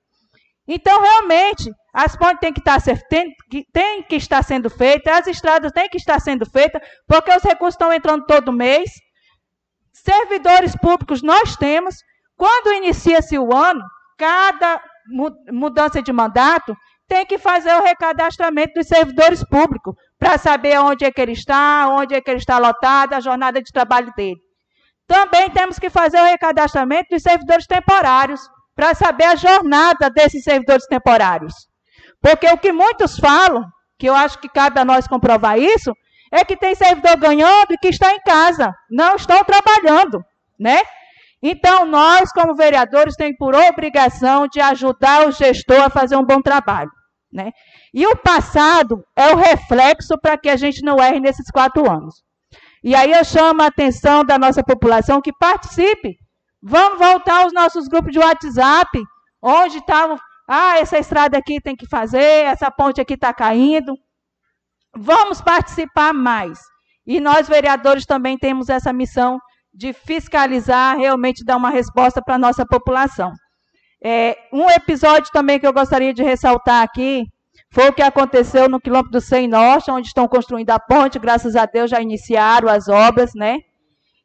Então, 0.68 1.02
realmente, 1.02 1.72
as 1.92 2.16
pontes 2.16 2.40
têm 2.40 2.54
que, 2.54 2.60
estar, 2.60 2.80
têm, 3.10 3.34
têm 3.74 4.04
que 4.04 4.16
estar 4.18 4.44
sendo 4.44 4.70
feitas, 4.70 5.22
as 5.22 5.28
estradas 5.28 5.72
têm 5.72 5.90
que 5.90 5.98
estar 5.98 6.20
sendo 6.20 6.46
feitas, 6.46 6.80
porque 7.08 7.32
os 7.36 7.44
recursos 7.44 7.74
estão 7.74 7.92
entrando 7.92 8.24
todo 8.26 8.54
mês. 8.54 8.92
Servidores 10.06 10.76
públicos 10.76 11.22
nós 11.22 11.56
temos. 11.56 11.96
Quando 12.36 12.74
inicia-se 12.74 13.38
o 13.38 13.56
ano, 13.56 13.82
cada 14.18 14.82
mudança 15.52 16.02
de 16.02 16.12
mandato 16.12 16.76
tem 17.08 17.26
que 17.26 17.38
fazer 17.38 17.74
o 17.76 17.84
recadastramento 17.84 18.74
dos 18.76 18.88
servidores 18.88 19.44
públicos, 19.44 19.94
para 20.18 20.38
saber 20.38 20.80
onde 20.80 21.06
é 21.06 21.12
que 21.12 21.22
ele 21.22 21.34
está, 21.34 21.88
onde 21.90 22.16
é 22.16 22.22
que 22.22 22.30
ele 22.32 22.40
está 22.40 22.58
lotado, 22.58 23.14
a 23.14 23.20
jornada 23.20 23.62
de 23.62 23.72
trabalho 23.72 24.12
dele. 24.16 24.40
Também 25.06 25.50
temos 25.50 25.78
que 25.78 25.90
fazer 25.90 26.20
o 26.22 26.26
recadastramento 26.26 27.10
dos 27.12 27.22
servidores 27.22 27.68
temporários, 27.68 28.42
para 28.76 28.96
saber 28.96 29.26
a 29.26 29.36
jornada 29.36 30.10
desses 30.10 30.44
servidores 30.44 30.88
temporários. 30.88 31.54
Porque 32.22 32.48
o 32.48 32.58
que 32.58 32.72
muitos 32.72 33.20
falam, 33.20 33.64
que 34.00 34.10
eu 34.10 34.16
acho 34.16 34.40
que 34.40 34.50
cabe 34.50 34.80
a 34.80 34.86
nós 34.86 35.08
comprovar 35.08 35.60
isso, 35.60 35.94
é 36.34 36.44
que 36.44 36.58
tem 36.58 36.74
servidor 36.74 37.16
ganhando 37.18 37.74
e 37.74 37.78
que 37.78 37.90
está 37.90 38.12
em 38.12 38.20
casa, 38.22 38.74
não 38.90 39.16
estão 39.16 39.44
trabalhando, 39.44 40.26
né? 40.60 40.80
Então, 41.44 41.86
nós, 41.86 42.32
como 42.32 42.56
vereadores, 42.56 43.16
temos 43.16 43.38
por 43.38 43.54
obrigação 43.54 44.48
de 44.48 44.60
ajudar 44.60 45.28
o 45.28 45.32
gestor 45.32 45.82
a 45.82 45.90
fazer 45.90 46.16
um 46.16 46.26
bom 46.26 46.42
trabalho. 46.42 46.90
Né? 47.32 47.52
E 47.94 48.08
o 48.08 48.16
passado 48.16 49.04
é 49.16 49.34
o 49.34 49.36
reflexo 49.36 50.18
para 50.18 50.38
que 50.38 50.50
a 50.50 50.56
gente 50.56 50.82
não 50.82 50.98
erre 51.04 51.20
nesses 51.20 51.52
quatro 51.52 51.90
anos. 51.92 52.24
E 52.82 52.96
aí 52.96 53.12
eu 53.12 53.26
chamo 53.26 53.62
a 53.62 53.68
atenção 53.68 54.24
da 54.24 54.40
nossa 54.40 54.64
população 54.64 55.22
que 55.22 55.34
participe. 55.34 56.18
Vamos 56.62 56.98
voltar 56.98 57.44
aos 57.44 57.54
nossos 57.54 57.88
grupos 57.90 58.14
de 58.14 58.20
WhatsApp, 58.20 59.04
onde 59.42 59.80
estavam, 59.80 60.18
ah, 60.48 60.78
essa 60.78 60.98
estrada 60.98 61.38
aqui 61.38 61.60
tem 61.60 61.76
que 61.76 61.88
fazer, 61.88 62.46
essa 62.46 62.72
ponte 62.72 63.02
aqui 63.02 63.16
está 63.16 63.34
caindo. 63.34 63.94
Vamos 64.96 65.42
participar 65.42 66.14
mais. 66.14 66.60
E 67.06 67.20
nós, 67.20 67.48
vereadores, 67.48 68.06
também 68.06 68.38
temos 68.38 68.70
essa 68.70 68.94
missão 68.94 69.40
de 69.74 69.92
fiscalizar, 69.92 70.98
realmente 70.98 71.44
dar 71.44 71.58
uma 71.58 71.70
resposta 71.70 72.22
para 72.22 72.36
a 72.36 72.40
nossa 72.40 72.66
população. 72.66 73.32
É, 74.04 74.38
um 74.52 74.70
episódio 74.70 75.32
também 75.32 75.60
que 75.60 75.66
eu 75.66 75.74
gostaria 75.74 76.14
de 76.14 76.22
ressaltar 76.22 76.84
aqui 76.84 77.26
foi 77.72 77.90
o 77.90 77.94
que 77.94 78.02
aconteceu 78.02 78.70
no 78.70 78.80
quilômetro 78.80 79.12
do 79.12 79.22
100 79.22 79.48
Norte, 79.48 79.90
onde 79.90 80.08
estão 80.08 80.28
construindo 80.28 80.70
a 80.70 80.80
ponte, 80.80 81.18
graças 81.18 81.56
a 81.56 81.66
Deus 81.66 81.90
já 81.90 82.00
iniciaram 82.00 82.70
as 82.70 82.88
obras, 82.88 83.32
né? 83.34 83.58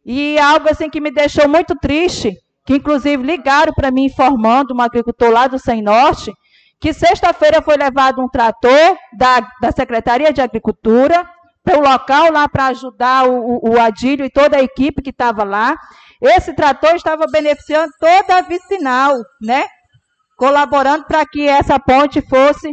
E 0.05 0.39
algo 0.39 0.69
assim 0.69 0.91
que 0.91 1.01
me 1.01 1.11
deixou 1.11 1.49
muito 1.49 1.75
triste, 1.77 2.37
que 2.67 2.75
inclusive 2.75 3.23
ligaram 3.23 3.73
para 3.73 3.91
mim 3.91 4.05
informando 4.05 4.75
um 4.75 4.81
agricultor 4.83 5.31
lá 5.31 5.47
do 5.47 5.59
100 5.59 5.81
Norte, 5.83 6.33
que 6.81 6.93
sexta-feira 6.93 7.61
foi 7.61 7.77
levado 7.77 8.23
um 8.23 8.29
trator 8.29 8.97
da, 9.17 9.41
da 9.61 9.73
Secretaria 9.73 10.33
de 10.33 10.41
Agricultura 10.41 11.29
para 11.65 11.79
o 11.79 11.83
local 11.83 12.33
lá 12.33 12.49
para 12.49 12.67
ajudar 12.67 13.29
o, 13.29 13.71
o, 13.71 13.81
Adílio 13.81 14.25
e 14.25 14.31
toda 14.31 14.57
a 14.57 14.63
equipe 14.63 15.03
que 15.03 15.11
estava 15.11 15.45
lá. 15.45 15.77
Esse 16.21 16.55
trator 16.55 16.95
estava 16.95 17.27
beneficiando 17.31 17.93
toda 17.99 18.39
a 18.39 18.43
vicinal, 18.43 19.17
né? 19.43 19.67
Colaborando 20.37 21.05
para 21.05 21.27
que 21.27 21.47
essa 21.47 21.79
ponte 21.79 22.23
fosse 22.23 22.73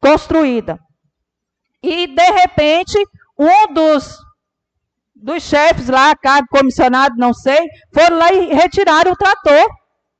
construída. 0.00 0.78
E, 1.82 2.06
de 2.08 2.30
repente, 2.32 2.98
um 3.38 3.72
dos, 3.72 4.16
dos 5.14 5.42
chefes 5.42 5.88
lá, 5.88 6.14
cargo 6.16 6.48
comissionado, 6.50 7.14
não 7.16 7.32
sei, 7.32 7.60
foram 7.92 8.18
lá 8.18 8.32
e 8.32 8.52
retiraram 8.52 9.12
o 9.12 9.16
trator. 9.16 9.66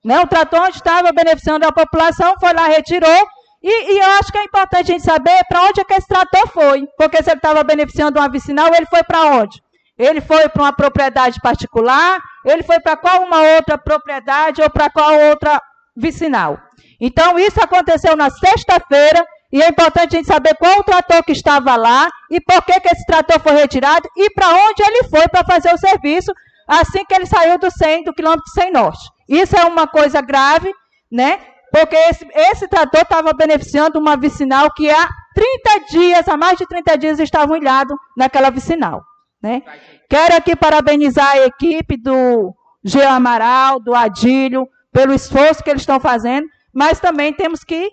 Né? 0.05 0.21
O 0.21 0.27
trator 0.27 0.61
onde 0.61 0.77
estava 0.77 1.11
beneficiando 1.13 1.67
a 1.67 1.73
população, 1.73 2.35
foi 2.39 2.53
lá, 2.53 2.67
retirou 2.67 3.27
e, 3.67 3.95
e, 3.95 3.99
eu 3.99 4.11
acho 4.19 4.31
que 4.31 4.37
é 4.37 4.45
importante 4.45 4.91
a 4.91 4.93
gente 4.93 5.05
saber 5.05 5.43
para 5.49 5.63
onde 5.63 5.81
é 5.81 5.85
que 5.85 5.95
esse 5.95 6.07
trator 6.07 6.47
foi. 6.49 6.87
Porque 6.99 7.23
se 7.23 7.31
ele 7.31 7.39
estava 7.39 7.65
beneficiando 7.65 8.19
uma 8.21 8.29
vicinal, 8.29 8.75
ele 8.75 8.85
foi 8.85 9.03
para 9.03 9.23
onde? 9.25 9.63
Ele 9.99 10.21
foi 10.21 10.51
para 10.51 10.63
uma 10.65 10.73
propriedade 10.73 11.41
particular, 11.41 12.19
ele 12.45 12.63
foi 12.63 12.79
para 12.79 12.95
qual 12.95 13.23
uma 13.23 13.41
outra 13.57 13.79
propriedade 13.79 14.61
ou 14.61 14.69
para 14.69 14.91
qual 14.91 15.19
outra 15.31 15.63
vicinal. 15.97 16.59
Então, 17.01 17.39
isso 17.39 17.59
aconteceu 17.59 18.15
na 18.15 18.29
sexta-feira, 18.29 19.25
e 19.51 19.63
é 19.63 19.69
importante 19.69 20.15
a 20.15 20.19
gente 20.19 20.27
saber 20.27 20.55
qual 20.57 20.81
o 20.81 20.85
trator 20.85 21.23
que 21.23 21.33
estava 21.33 21.75
lá 21.77 22.11
e 22.31 22.41
por 22.41 22.61
que, 22.65 22.81
que 22.81 22.89
esse 22.89 23.07
trator 23.07 23.41
foi 23.41 23.53
retirado 23.53 24.07
e 24.17 24.29
para 24.31 24.49
onde 24.49 24.83
ele 24.83 25.05
foi 25.05 25.29
para 25.29 25.45
fazer 25.45 25.73
o 25.73 25.79
serviço 25.79 26.33
assim 26.67 27.05
que 27.05 27.15
ele 27.15 27.25
saiu 27.25 27.57
do 27.57 27.71
100, 27.71 28.03
do 28.03 28.13
quilômetro 28.13 28.45
100 28.53 28.73
norte. 28.73 29.14
Isso 29.29 29.57
é 29.57 29.65
uma 29.65 29.87
coisa 29.87 30.21
grave, 30.21 30.73
né? 31.11 31.41
Porque 31.71 31.97
esse, 31.97 32.27
esse 32.33 32.69
trator 32.69 33.03
estava 33.03 33.33
beneficiando 33.33 33.99
uma 33.99 34.17
vicinal 34.17 34.73
que 34.73 34.89
há 34.89 35.09
30 35.35 35.81
dias, 35.91 36.29
há 36.29 36.37
mais 36.37 36.57
de 36.57 36.67
30 36.67 36.97
dias, 36.97 37.19
estavam 37.19 37.57
ilhados 37.57 37.97
naquela 38.17 38.51
vicinal. 38.51 39.03
Né? 39.43 39.63
Quero 40.09 40.37
aqui 40.37 40.55
parabenizar 40.55 41.33
a 41.33 41.45
equipe 41.45 41.97
do 41.97 42.55
Geo 42.85 43.09
Amaral, 43.09 43.81
do 43.81 43.95
Adílio, 43.95 44.69
pelo 44.93 45.13
esforço 45.13 45.63
que 45.63 45.71
eles 45.71 45.83
estão 45.83 45.99
fazendo, 45.99 46.47
mas 46.73 47.01
também 47.01 47.33
temos 47.33 47.65
que 47.65 47.91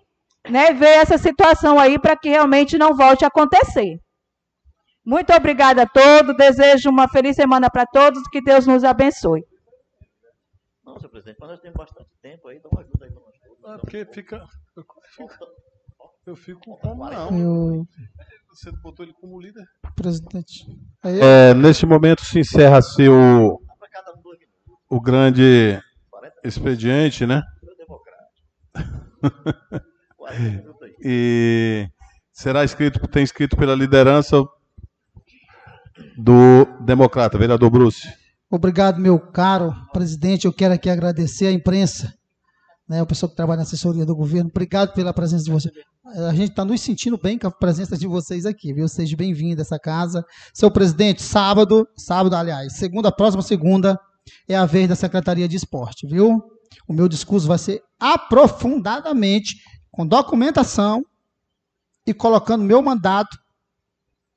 né, 0.48 0.72
ver 0.74 0.99
essa 0.99 1.18
situação 1.18 1.80
aí 1.80 1.98
para 1.98 2.16
que 2.16 2.30
realmente 2.30 2.78
não 2.78 2.95
volte 2.95 3.26
a 3.26 3.30
acontecer. 3.30 3.99
Muito 5.03 5.34
obrigada 5.34 5.84
a 5.84 5.88
todos, 5.88 6.38
desejo 6.38 6.90
uma 6.90 7.08
feliz 7.08 7.36
semana 7.36 7.70
para 7.70 7.88
todos, 7.88 8.22
que 8.32 8.41
Deus 8.41 8.68
nos 8.68 8.84
abençoe. 8.84 9.44
Não, 10.86 10.98
senhor 10.98 11.10
presidente, 11.10 11.38
mas 11.40 11.49
nós 11.49 11.60
temos 11.60 11.78
bastante 11.78 12.10
tempo 12.22 12.48
aí, 12.48 12.58
então 12.58 12.72
ajuda 12.80 13.06
aí 13.06 13.12
para 13.12 13.22
nós. 13.22 13.76
É 13.76 13.78
porque 13.78 14.06
fica. 14.06 14.45
Eu 16.26 16.36
fico 16.36 16.78
como 16.78 17.10
não. 17.10 17.38
Eu... 17.38 17.88
Você 18.49 18.72
botou 18.84 19.06
ele 19.06 19.14
como 19.14 19.40
líder? 19.40 19.64
Presidente. 19.95 20.66
É, 21.03 21.53
neste 21.53 21.86
momento 21.86 22.26
se 22.26 22.40
encerra-se 22.40 23.08
o, 23.08 23.62
o 24.90 24.99
grande 24.99 25.80
expediente, 26.44 27.26
né? 27.26 27.41
e 31.03 31.88
será 32.32 32.64
escrito, 32.64 33.08
tem 33.08 33.24
escrito 33.24 33.56
pela 33.56 33.76
liderança 33.76 34.44
do 36.18 36.66
democrata, 36.82 37.38
vereador 37.38 37.70
Bruce. 37.70 38.20
Obrigado, 38.52 38.99
meu 38.99 39.18
caro 39.18 39.73
presidente. 39.94 40.45
Eu 40.45 40.53
quero 40.53 40.73
aqui 40.73 40.90
agradecer 40.90 41.48
à 41.48 41.52
imprensa 41.52 42.14
né, 42.91 43.02
o 43.02 43.06
pessoal 43.06 43.30
que 43.30 43.38
trabalha 43.38 43.60
na 43.60 43.64
assessoria 43.64 44.06
do 44.06 44.14
governo, 44.14 44.49
obrigado 44.49 44.94
pela 44.94 45.14
presença 45.14 45.45
de 45.45 45.52
vocês. 45.52 45.73
A 46.28 46.34
gente 46.34 46.49
está 46.49 46.65
nos 46.65 46.82
sentindo 46.82 47.18
bem 47.18 47.40
com 47.40 47.48
a 47.48 47.52
presença 47.52 47.98
de 47.98 48.06
vocês 48.06 48.45
aqui, 48.45 48.73
viu? 48.73 48.86
Seja 48.90 49.15
bem-vindo 49.15 49.61
a 49.61 49.64
essa 49.64 49.80
casa. 49.80 50.26
Seu 50.53 50.69
presidente, 50.69 51.22
sábado, 51.22 51.88
sábado, 51.95 52.36
aliás, 52.36 52.73
segunda, 52.73 53.10
próxima 53.10 53.41
segunda, 53.41 53.98
é 54.45 54.57
a 54.57 54.65
vez 54.65 54.90
da 54.90 54.95
Secretaria 54.98 55.48
de 55.48 55.56
Esporte, 55.56 56.06
viu? 56.06 56.44
O 56.86 56.91
meu 56.91 57.07
discurso 57.07 57.48
vai 57.48 57.57
ser 57.57 57.82
aprofundadamente, 57.98 59.56
com 59.90 60.06
documentação 60.06 61.02
e 62.06 62.14
colocando 62.14 62.65
meu 62.65 62.82
mandato 62.82 63.38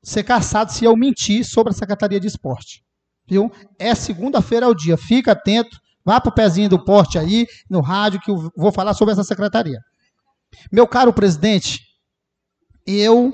ser 0.00 0.22
caçado 0.22 0.70
se 0.70 0.84
eu 0.84 0.96
mentir 0.96 1.44
sobre 1.44 1.72
a 1.72 1.76
Secretaria 1.76 2.20
de 2.20 2.28
Esporte. 2.28 2.84
Viu? 3.26 3.50
É 3.78 3.94
segunda-feira 3.94 4.66
ao 4.66 4.74
dia. 4.74 4.96
Fica 4.96 5.32
atento. 5.32 5.78
Vá 6.04 6.20
para 6.20 6.30
o 6.30 6.34
pezinho 6.34 6.68
do 6.68 6.84
porte 6.84 7.18
aí, 7.18 7.46
no 7.68 7.80
rádio, 7.80 8.20
que 8.20 8.30
eu 8.30 8.50
vou 8.56 8.70
falar 8.70 8.92
sobre 8.92 9.12
essa 9.12 9.24
secretaria. 9.24 9.78
Meu 10.70 10.86
caro 10.86 11.12
presidente, 11.12 11.80
eu 12.86 13.32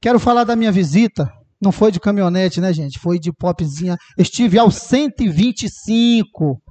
quero 0.00 0.18
falar 0.18 0.44
da 0.44 0.56
minha 0.56 0.72
visita. 0.72 1.30
Não 1.60 1.70
foi 1.70 1.92
de 1.92 2.00
caminhonete, 2.00 2.60
né, 2.60 2.72
gente? 2.72 2.98
Foi 2.98 3.18
de 3.18 3.32
popzinha. 3.32 3.96
Estive 4.16 4.58
ao 4.58 4.70
125, 4.70 6.62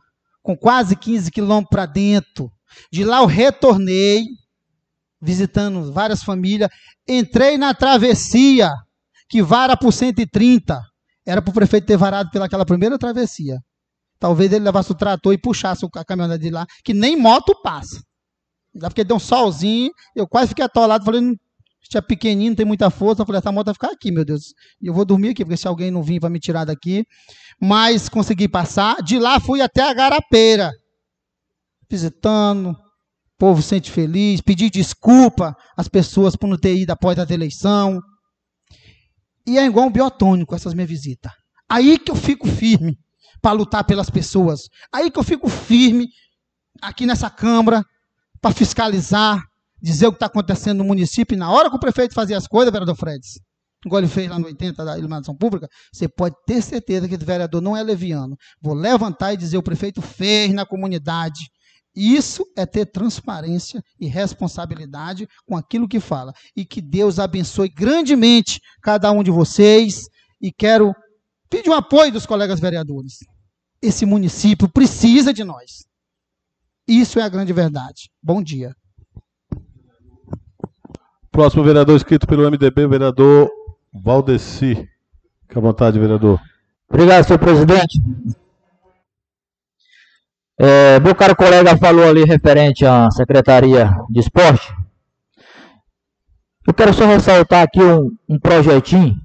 com 0.41 0.57
quase 0.57 0.95
15 0.95 1.31
quilômetros 1.31 1.69
para 1.69 1.85
dentro. 1.85 2.51
De 2.91 3.03
lá 3.03 3.19
eu 3.19 3.25
retornei, 3.25 4.23
visitando 5.21 5.91
várias 5.91 6.23
famílias. 6.23 6.69
Entrei 7.07 7.57
na 7.57 7.73
travessia, 7.73 8.71
que 9.29 9.41
vara 9.41 9.77
por 9.77 9.91
130. 9.91 10.79
Era 11.25 11.41
para 11.41 11.51
o 11.51 11.53
prefeito 11.53 11.87
ter 11.87 11.97
varado 11.97 12.29
pelaquela 12.29 12.65
primeira 12.65 12.97
travessia. 12.97 13.59
Talvez 14.19 14.51
ele 14.51 14.63
levasse 14.63 14.91
o 14.91 14.95
trator 14.95 15.33
e 15.33 15.37
puxasse 15.37 15.85
a 15.93 16.05
caminhonete 16.05 16.43
de 16.43 16.49
lá, 16.49 16.65
que 16.83 16.93
nem 16.93 17.17
moto 17.17 17.53
passa. 17.61 18.01
Já 18.75 18.89
porque 18.89 19.03
deu 19.03 19.15
um 19.15 19.19
solzinho, 19.19 19.91
eu 20.15 20.27
quase 20.27 20.49
fiquei 20.49 20.65
atolado, 20.65 21.05
falei, 21.05 21.21
hum, 21.21 21.35
é 21.93 22.01
pequenininho, 22.01 22.51
não 22.51 22.55
tem 22.55 22.65
muita 22.65 22.89
força. 22.89 23.21
Eu 23.21 23.25
falei, 23.25 23.39
essa 23.39 23.51
moto 23.51 23.65
vai 23.65 23.73
ficar 23.73 23.91
aqui, 23.91 24.11
meu 24.11 24.25
Deus. 24.25 24.53
E 24.81 24.87
eu 24.87 24.93
vou 24.93 25.05
dormir 25.05 25.29
aqui, 25.29 25.45
porque 25.45 25.57
se 25.57 25.67
alguém 25.67 25.91
não 25.91 26.01
vir 26.01 26.19
para 26.19 26.29
me 26.29 26.39
tirar 26.39 26.65
daqui. 26.65 27.05
Mas 27.61 28.09
consegui 28.09 28.47
passar. 28.47 29.01
De 29.01 29.19
lá 29.19 29.39
fui 29.39 29.61
até 29.61 29.81
a 29.81 29.93
Garapeira, 29.93 30.71
visitando. 31.89 32.69
O 32.69 33.37
povo 33.37 33.61
sente 33.61 33.91
feliz, 33.91 34.39
pedi 34.39 34.69
desculpa 34.69 35.55
às 35.75 35.89
pessoas 35.89 36.37
por 36.37 36.47
não 36.47 36.57
ter 36.57 36.75
ido 36.75 36.91
após 36.91 37.19
a 37.19 37.27
eleição. 37.29 38.01
E 39.45 39.57
é 39.57 39.65
igual 39.65 39.87
um 39.87 39.91
biotônico 39.91 40.55
essas 40.55 40.73
minhas 40.73 40.89
visitas. 40.89 41.31
Aí 41.69 41.97
que 41.97 42.11
eu 42.11 42.15
fico 42.15 42.47
firme 42.47 42.97
para 43.41 43.51
lutar 43.51 43.83
pelas 43.83 44.09
pessoas. 44.09 44.61
Aí 44.91 45.11
que 45.11 45.19
eu 45.19 45.23
fico 45.23 45.47
firme 45.49 46.07
aqui 46.81 47.05
nessa 47.05 47.29
Câmara 47.29 47.83
para 48.41 48.53
fiscalizar, 48.53 49.41
dizer 49.81 50.07
o 50.07 50.11
que 50.11 50.17
está 50.17 50.27
acontecendo 50.27 50.79
no 50.79 50.85
município, 50.85 51.35
e 51.35 51.37
na 51.37 51.51
hora 51.51 51.69
que 51.69 51.75
o 51.75 51.79
prefeito 51.79 52.13
fazia 52.13 52.37
as 52.37 52.47
coisas, 52.47 52.71
vereador 52.71 52.95
Fredes, 52.95 53.39
igual 53.85 54.01
ele 54.01 54.07
fez 54.07 54.29
lá 54.29 54.39
no 54.39 54.45
80 54.45 54.83
da 54.83 54.97
iluminação 54.97 55.35
pública, 55.35 55.67
você 55.91 56.07
pode 56.07 56.35
ter 56.45 56.61
certeza 56.61 57.07
que 57.07 57.15
o 57.15 57.19
vereador 57.19 57.61
não 57.61 57.77
é 57.77 57.83
leviano. 57.83 58.35
Vou 58.61 58.73
levantar 58.73 59.33
e 59.33 59.37
dizer 59.37 59.57
o 59.57 59.63
prefeito 59.63 60.01
fez 60.01 60.53
na 60.53 60.65
comunidade. 60.65 61.39
Isso 61.95 62.45
é 62.57 62.65
ter 62.65 62.85
transparência 62.87 63.81
e 63.99 64.07
responsabilidade 64.07 65.27
com 65.45 65.55
aquilo 65.55 65.87
que 65.87 65.99
fala. 65.99 66.33
E 66.55 66.65
que 66.65 66.81
Deus 66.81 67.19
abençoe 67.19 67.69
grandemente 67.69 68.59
cada 68.81 69.11
um 69.11 69.23
de 69.23 69.31
vocês. 69.31 70.07
E 70.41 70.51
quero 70.51 70.93
pedir 71.49 71.69
o 71.69 71.73
apoio 71.73 72.11
dos 72.11 72.25
colegas 72.25 72.59
vereadores. 72.59 73.19
Esse 73.81 74.05
município 74.05 74.67
precisa 74.67 75.33
de 75.33 75.43
nós. 75.43 75.85
Isso 76.87 77.19
é 77.19 77.23
a 77.23 77.29
grande 77.29 77.53
verdade. 77.53 78.09
Bom 78.21 78.43
dia. 78.43 78.75
Próximo 81.31 81.63
vereador 81.63 81.95
escrito 81.95 82.27
pelo 82.27 82.49
MDB, 82.49 82.85
o 82.85 82.89
vereador 82.89 83.49
Valdeci. 83.93 84.75
Fique 85.41 85.57
à 85.57 85.61
vontade, 85.61 85.99
vereador. 85.99 86.39
Obrigado, 86.89 87.25
senhor 87.25 87.39
presidente. 87.39 87.99
É, 90.57 90.99
meu 91.01 91.13
caro 91.13 91.35
colega 91.35 91.77
falou 91.77 92.07
ali 92.07 92.23
referente 92.23 92.85
à 92.85 93.11
Secretaria 93.11 93.91
de 94.09 94.21
Esporte. 94.21 94.73
Eu 96.65 96.73
quero 96.73 96.93
só 96.93 97.05
ressaltar 97.05 97.63
aqui 97.63 97.81
um, 97.81 98.15
um 98.27 98.39
projetinho 98.39 99.15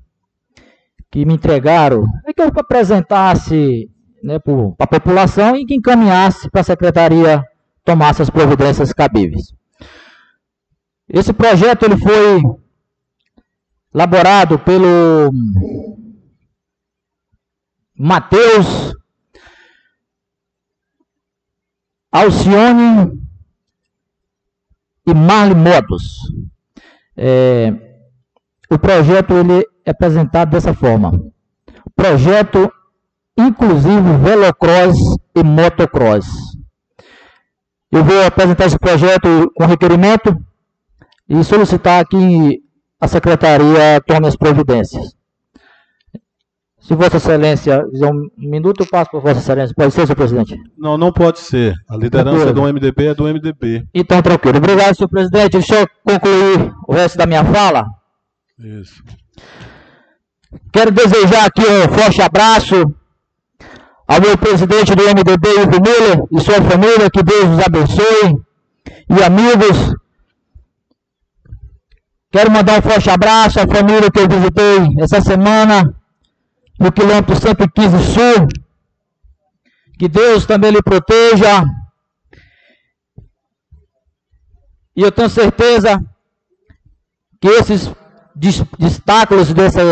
que 1.11 1.24
me 1.24 1.35
entregaram, 1.35 2.05
é 2.27 2.32
que 2.32 2.43
eu 2.43 2.47
apresentasse 2.55 3.90
né, 4.23 4.39
para 4.39 4.55
a 4.78 4.86
população 4.86 5.57
e 5.57 5.65
que 5.65 5.74
encaminhasse 5.74 6.51
para 6.51 6.61
a 6.61 6.65
Secretaria 6.65 7.43
tomar 7.85 8.11
essas 8.11 8.28
providências 8.28 8.93
cabíveis. 8.93 9.55
Esse 11.09 11.32
projeto 11.32 11.85
ele 11.85 11.97
foi 11.97 12.43
elaborado 13.93 14.59
pelo 14.59 15.32
Matheus 17.97 18.93
Alcione 22.12 23.12
e 25.07 25.15
Marli 25.15 25.55
Modos. 25.55 26.32
É, 27.16 27.73
o 28.70 28.78
projeto 28.78 29.35
ele 29.35 29.66
é 29.85 29.91
apresentado 29.91 30.51
dessa 30.51 30.74
forma. 30.74 31.12
Projeto 31.95 32.73
inclusive 33.39 34.16
velocross 34.23 34.99
e 35.35 35.43
motocross. 35.43 36.27
Eu 37.93 38.05
vou 38.05 38.24
apresentar 38.24 38.66
esse 38.66 38.78
projeto 38.78 39.51
com 39.57 39.66
requerimento 39.66 40.37
e 41.28 41.43
solicitar 41.43 42.07
que 42.07 42.62
a 43.01 43.09
secretaria 43.09 44.01
tome 44.07 44.28
as 44.28 44.37
providências. 44.37 45.20
Se 46.81 46.94
Vossa 46.94 47.19
Excelência 47.19 47.86
fizer 47.90 48.11
um 48.11 48.28
minuto, 48.39 48.82
eu 48.82 48.86
passo 48.86 49.11
para 49.11 49.20
Vossa 49.20 49.39
Excelência. 49.39 49.74
Pode 49.77 49.93
ser, 49.93 50.07
senhor 50.07 50.16
presidente? 50.16 50.57
Não, 50.78 50.97
não 50.97 51.12
pode 51.12 51.39
ser. 51.39 51.74
A 51.89 51.97
liderança 51.97 52.52
do 52.52 52.62
MDB 52.62 53.07
é 53.07 53.15
do 53.15 53.24
MDB. 53.24 53.86
Então, 53.94 54.23
tranquilo. 54.23 54.59
Obrigado, 54.59 54.97
senhor 54.97 55.09
presidente. 55.09 55.52
Deixa 55.52 55.81
eu 55.81 55.89
concluir 56.05 56.73
o 56.89 56.93
resto 56.94 57.19
da 57.19 57.27
minha 57.27 57.44
fala. 57.44 57.85
Isso. 58.59 59.02
Quero 60.73 60.90
desejar 60.90 61.44
aqui 61.47 61.62
um 61.62 61.93
forte 61.94 62.23
abraço 62.23 62.74
ao 64.09 64.20
meu 64.20 64.36
presidente 64.36 64.94
do 64.94 65.05
MDB, 65.05 65.48
Ivo 65.48 65.81
Miller, 65.81 66.24
e 66.32 66.40
sua 66.40 66.61
família, 66.62 67.11
que 67.11 67.23
Deus 67.23 67.44
os 67.44 67.61
abençoe. 67.61 68.40
E 69.09 69.23
amigos, 69.23 69.94
quero 72.32 72.51
mandar 72.51 72.78
um 72.78 72.82
forte 72.82 73.11
abraço 73.11 73.61
à 73.61 73.66
família 73.69 74.11
que 74.11 74.19
eu 74.19 74.28
visitei 74.28 74.94
essa 74.98 75.20
semana 75.20 75.94
no 76.81 76.90
quilômetro 76.90 77.36
115 77.36 77.98
Sul. 78.12 78.48
Que 79.98 80.09
Deus 80.09 80.47
também 80.47 80.70
lhe 80.70 80.82
proteja. 80.82 81.62
E 84.97 85.02
eu 85.02 85.12
tenho 85.12 85.28
certeza 85.28 86.02
que 87.39 87.48
esses 87.48 87.93
destaques 88.78 89.52
dessas 89.52 89.85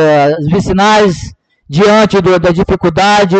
vicinais, 0.51 1.35
diante 1.69 2.21
do, 2.23 2.39
da 2.39 2.51
dificuldade, 2.51 3.37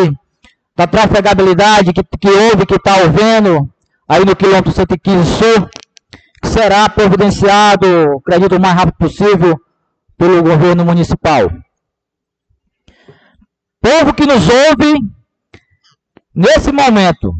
da 0.75 0.85
trafegabilidade 0.85 1.91
que, 1.91 2.03
que 2.03 2.29
houve, 2.29 2.65
que 2.65 2.75
está 2.75 2.95
havendo 2.95 3.67
aí 4.07 4.23
no 4.23 4.35
quilômetro 4.35 4.71
115 4.71 5.25
Sul, 5.25 5.69
será 6.43 6.87
providenciado, 6.87 7.85
acredito, 8.19 8.55
o 8.55 8.61
mais 8.61 8.75
rápido 8.75 8.95
possível 8.97 9.59
pelo 10.17 10.43
governo 10.43 10.85
municipal. 10.85 11.49
Povo 13.81 14.13
que 14.13 14.25
nos 14.25 14.43
ouve 14.47 14.99
nesse 16.35 16.71
momento, 16.71 17.33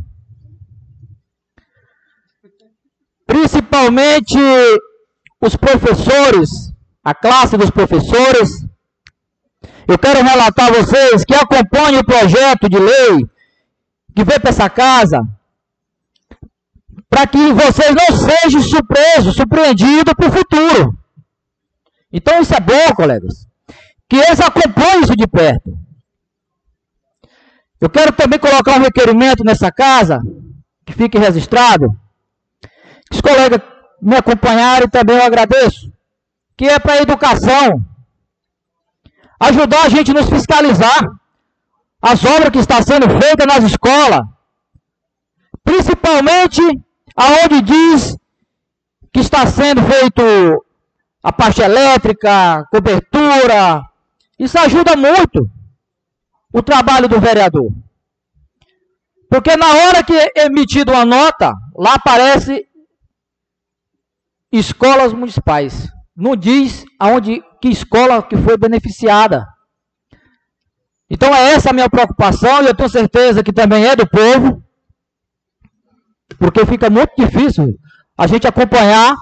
principalmente 3.25 4.37
os 5.41 5.55
professores, 5.55 6.73
a 7.03 7.13
classe 7.13 7.57
dos 7.57 7.69
professores, 7.69 8.65
eu 9.87 9.97
quero 9.97 10.23
relatar 10.23 10.69
a 10.69 10.71
vocês 10.71 11.25
que 11.25 11.35
acompanhem 11.35 11.99
o 11.99 12.05
projeto 12.05 12.69
de 12.69 12.77
lei 12.77 13.27
que 14.15 14.23
veio 14.23 14.39
para 14.39 14.49
essa 14.49 14.69
casa, 14.69 15.19
para 17.09 17.27
que 17.27 17.51
vocês 17.53 17.93
não 17.93 18.17
sejam 18.17 18.61
surpresos, 18.61 19.35
surpreendidos 19.35 20.13
para 20.13 20.29
o 20.29 20.31
futuro. 20.31 20.97
Então 22.11 22.41
isso 22.41 22.53
é 22.53 22.59
bom, 22.59 22.95
colegas. 22.95 23.47
Que 24.07 24.17
eles 24.17 24.39
acompanhem 24.39 25.01
isso 25.01 25.15
de 25.15 25.27
perto. 25.27 25.88
Eu 27.81 27.89
quero 27.89 28.11
também 28.11 28.37
colocar 28.37 28.77
um 28.77 28.81
requerimento 28.81 29.43
nessa 29.43 29.71
casa, 29.71 30.21
que 30.85 30.93
fique 30.93 31.17
registrado. 31.17 31.87
Os 33.11 33.21
colegas 33.21 33.61
me 34.01 34.15
acompanharam 34.15 34.85
e 34.85 34.89
também 34.89 35.15
eu 35.15 35.23
agradeço. 35.23 35.91
Que 36.57 36.65
é 36.65 36.77
para 36.77 36.93
a 36.93 37.01
educação. 37.01 37.83
Ajudar 39.39 39.85
a 39.85 39.89
gente 39.89 40.11
a 40.11 40.13
nos 40.13 40.29
fiscalizar. 40.29 40.99
As 42.01 42.23
obras 42.25 42.49
que 42.49 42.59
estão 42.59 42.81
sendo 42.83 43.09
feitas 43.21 43.47
nas 43.47 43.63
escolas. 43.63 44.21
Principalmente 45.63 46.61
aonde 47.15 47.61
diz 47.61 48.17
que 49.13 49.21
está 49.21 49.45
sendo 49.47 49.81
feito 49.83 50.65
a 51.23 51.31
parte 51.31 51.61
elétrica, 51.61 52.65
cobertura. 52.71 53.83
Isso 54.37 54.57
ajuda 54.59 54.97
muito 54.97 55.49
o 56.53 56.61
trabalho 56.61 57.07
do 57.07 57.19
vereador. 57.19 57.71
Porque 59.29 59.55
na 59.55 59.67
hora 59.67 60.03
que 60.03 60.13
é 60.13 60.45
emitida 60.45 60.91
uma 60.91 61.05
nota, 61.05 61.53
lá 61.77 61.93
aparece 61.93 62.65
escolas 64.51 65.13
municipais. 65.13 65.87
Não 66.15 66.35
diz 66.35 66.83
aonde 66.99 67.41
que 67.61 67.69
escola 67.69 68.23
que 68.23 68.35
foi 68.35 68.57
beneficiada. 68.57 69.45
Então 71.09 71.33
é 71.33 71.53
essa 71.53 71.69
a 71.69 71.73
minha 71.73 71.89
preocupação 71.89 72.63
e 72.63 72.67
eu 72.67 72.75
tenho 72.75 72.89
certeza 72.89 73.43
que 73.43 73.53
também 73.53 73.85
é 73.85 73.95
do 73.95 74.07
povo. 74.07 74.63
Porque 76.37 76.65
fica 76.65 76.89
muito 76.89 77.11
difícil 77.17 77.75
a 78.17 78.27
gente 78.27 78.47
acompanhar 78.47 79.15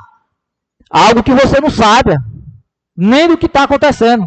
algo 0.90 1.24
que 1.24 1.34
você 1.34 1.60
não 1.60 1.70
sabe, 1.70 2.18
nem 2.96 3.28
do 3.28 3.38
que 3.38 3.46
está 3.46 3.64
acontecendo. 3.64 4.26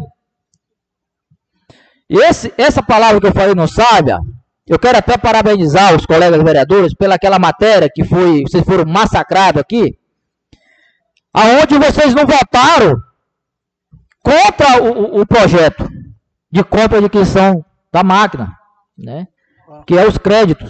Esse, 2.11 2.53
essa 2.57 2.83
palavra 2.83 3.21
que 3.21 3.27
eu 3.27 3.31
falei 3.31 3.55
não 3.55 3.69
sábia, 3.69 4.19
eu 4.67 4.77
quero 4.77 4.97
até 4.97 5.17
parabenizar 5.17 5.95
os 5.95 6.05
colegas 6.05 6.43
vereadores 6.43 6.93
pela 6.93 7.15
aquela 7.15 7.39
matéria 7.39 7.89
que 7.89 8.03
foi, 8.03 8.41
vocês 8.41 8.65
foram 8.65 8.83
massacrados 8.83 9.61
aqui, 9.61 9.97
aonde 11.33 11.77
vocês 11.77 12.13
não 12.13 12.25
votaram 12.25 13.01
contra 14.21 14.83
o, 14.83 15.21
o, 15.21 15.25
projeto 15.25 15.89
de 16.51 16.61
compra 16.65 16.99
e 16.99 17.05
adquisição 17.05 17.63
da 17.93 18.03
máquina, 18.03 18.57
né? 18.97 19.25
que 19.87 19.97
é 19.97 20.05
os 20.05 20.17
créditos. 20.17 20.69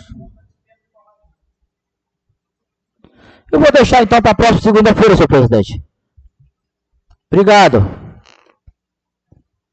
Eu 3.52 3.60
vou 3.60 3.72
deixar 3.72 4.04
então 4.04 4.22
para 4.22 4.32
a 4.32 4.36
próxima 4.36 4.62
segunda-feira, 4.62 5.16
senhor 5.16 5.28
presidente. 5.28 5.84
Obrigado. 7.32 8.01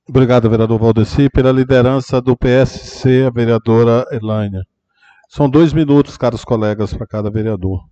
Obrigado, 0.09 0.49
vereador 0.49 0.79
Valdeci. 0.79 1.29
Pela 1.29 1.53
liderança 1.53 2.19
do 2.19 2.35
PSC, 2.35 3.27
a 3.27 3.31
vereadora 3.31 4.07
Elaine. 4.11 4.63
São 5.29 5.51
dois 5.51 5.75
minutos, 5.75 6.17
caros 6.17 6.45
colegas, 6.45 6.95
para 6.95 7.07
cada 7.07 7.31
vereador. 7.31 7.85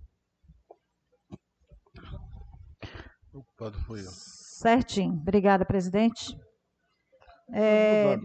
Certinho. 4.09 5.13
Obrigada, 5.13 5.63
presidente. 5.63 6.35
É... 7.53 8.17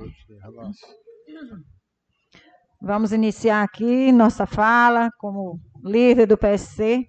Vamos 2.80 3.12
iniciar 3.12 3.62
aqui 3.62 4.10
nossa 4.10 4.46
fala 4.46 5.10
como 5.18 5.60
líder 5.84 6.26
do 6.26 6.38
PSC, 6.38 7.06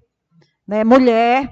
né, 0.68 0.84
mulher, 0.84 1.50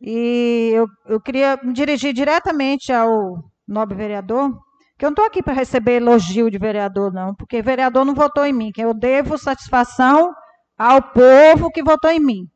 E 0.00 0.72
eu, 0.74 0.86
eu 1.06 1.20
queria 1.20 1.58
me 1.62 1.72
dirigir 1.72 2.12
diretamente 2.12 2.90
ao 2.90 3.44
nobre 3.66 3.96
vereador, 3.96 4.50
que 4.98 5.04
eu 5.04 5.08
não 5.08 5.12
estou 5.12 5.24
aqui 5.26 5.42
para 5.42 5.52
receber 5.52 5.96
elogio 5.96 6.50
de 6.50 6.58
vereador, 6.58 7.12
não, 7.12 7.34
porque 7.34 7.60
vereador 7.60 8.04
não 8.04 8.14
votou 8.14 8.46
em 8.46 8.52
mim, 8.52 8.72
que 8.72 8.80
eu 8.80 8.94
devo 8.94 9.36
satisfação 9.36 10.34
ao 10.78 11.02
povo 11.02 11.70
que 11.70 11.82
votou 11.82 12.10
em 12.10 12.20
mim. 12.20 12.48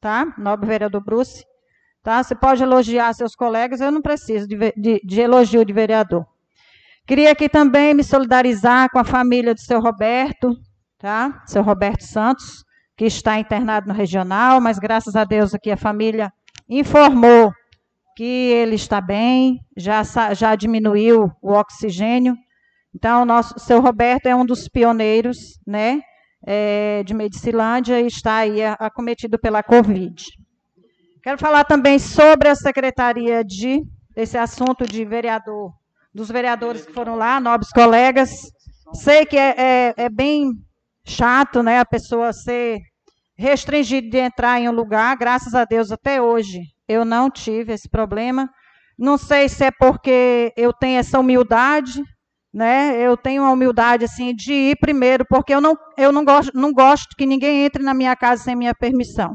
Tá? 0.00 0.34
Nobre 0.36 0.66
vereador 0.66 1.02
Bruce. 1.02 1.44
Tá? 2.02 2.22
Você 2.22 2.34
pode 2.34 2.62
elogiar 2.62 3.12
seus 3.12 3.34
colegas, 3.34 3.80
eu 3.80 3.90
não 3.90 4.00
preciso 4.00 4.46
de, 4.46 4.56
de, 4.76 5.00
de 5.04 5.20
elogio 5.20 5.64
de 5.64 5.72
vereador. 5.72 6.26
Queria 7.06 7.32
aqui 7.32 7.48
também 7.48 7.92
me 7.92 8.04
solidarizar 8.04 8.90
com 8.90 8.98
a 8.98 9.04
família 9.04 9.54
do 9.54 9.60
seu 9.60 9.80
Roberto, 9.80 10.56
tá? 10.98 11.42
Seu 11.46 11.62
Roberto 11.62 12.04
Santos, 12.04 12.64
que 12.96 13.04
está 13.04 13.38
internado 13.38 13.88
no 13.88 13.94
regional, 13.94 14.60
mas 14.60 14.78
graças 14.78 15.16
a 15.16 15.24
Deus 15.24 15.54
aqui 15.54 15.70
a 15.70 15.76
família 15.76 16.32
informou 16.68 17.52
que 18.16 18.24
ele 18.24 18.74
está 18.74 19.00
bem, 19.00 19.60
já, 19.76 20.02
já 20.34 20.54
diminuiu 20.54 21.30
o 21.40 21.52
oxigênio. 21.52 22.36
Então, 22.94 23.22
o 23.22 23.24
nosso, 23.24 23.58
seu 23.58 23.80
Roberto 23.80 24.26
é 24.26 24.34
um 24.34 24.44
dos 24.44 24.68
pioneiros, 24.68 25.58
né, 25.66 26.00
é, 26.46 27.02
de 27.04 27.14
Medicilândia 27.14 28.00
e 28.00 28.06
está 28.06 28.36
aí 28.36 28.64
acometido 28.64 29.38
pela 29.38 29.62
Covid. 29.62 30.24
Quero 31.22 31.38
falar 31.38 31.64
também 31.64 31.98
sobre 31.98 32.48
a 32.48 32.54
secretaria 32.54 33.44
de, 33.44 33.82
esse 34.16 34.38
assunto 34.38 34.86
de 34.86 35.04
vereador 35.04 35.72
dos 36.12 36.28
vereadores 36.28 36.84
que 36.84 36.92
foram 36.92 37.14
lá, 37.14 37.38
nobres 37.38 37.70
colegas. 37.70 38.30
Sei 38.94 39.24
que 39.24 39.36
é, 39.36 39.54
é, 39.56 39.94
é 39.96 40.08
bem 40.08 40.50
chato, 41.04 41.62
né, 41.62 41.78
a 41.78 41.84
pessoa 41.84 42.32
ser 42.32 42.80
restringida 43.36 44.08
de 44.08 44.18
entrar 44.18 44.60
em 44.60 44.68
um 44.68 44.72
lugar. 44.72 45.16
Graças 45.16 45.54
a 45.54 45.64
Deus, 45.64 45.92
até 45.92 46.20
hoje, 46.20 46.60
eu 46.90 47.04
não 47.04 47.30
tive 47.30 47.72
esse 47.72 47.88
problema. 47.88 48.48
Não 48.98 49.16
sei 49.16 49.48
se 49.48 49.64
é 49.64 49.70
porque 49.70 50.52
eu 50.56 50.72
tenho 50.72 50.98
essa 50.98 51.18
humildade, 51.18 52.02
né? 52.52 53.00
Eu 53.00 53.16
tenho 53.16 53.42
uma 53.42 53.52
humildade 53.52 54.04
assim 54.04 54.34
de 54.34 54.52
ir 54.52 54.76
primeiro, 54.80 55.24
porque 55.28 55.54
eu 55.54 55.60
não, 55.60 55.76
eu 55.96 56.10
não 56.12 56.24
gosto, 56.24 56.52
não 56.54 56.72
gosto 56.72 57.14
que 57.16 57.24
ninguém 57.24 57.64
entre 57.64 57.82
na 57.82 57.94
minha 57.94 58.16
casa 58.16 58.42
sem 58.42 58.56
minha 58.56 58.74
permissão. 58.74 59.32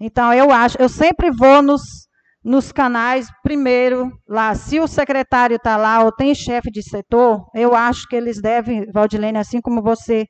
Então 0.00 0.32
eu 0.32 0.50
acho, 0.50 0.76
eu 0.80 0.88
sempre 0.88 1.30
vou 1.30 1.62
nos 1.62 1.82
nos 2.42 2.72
canais, 2.72 3.26
primeiro, 3.42 4.10
lá, 4.26 4.54
se 4.54 4.80
o 4.80 4.86
secretário 4.86 5.56
está 5.56 5.76
lá 5.76 6.02
ou 6.02 6.10
tem 6.10 6.34
chefe 6.34 6.70
de 6.70 6.82
setor, 6.82 7.44
eu 7.54 7.74
acho 7.74 8.08
que 8.08 8.16
eles 8.16 8.40
devem, 8.40 8.90
Valdilene, 8.90 9.36
assim 9.36 9.60
como 9.60 9.82
você 9.82 10.24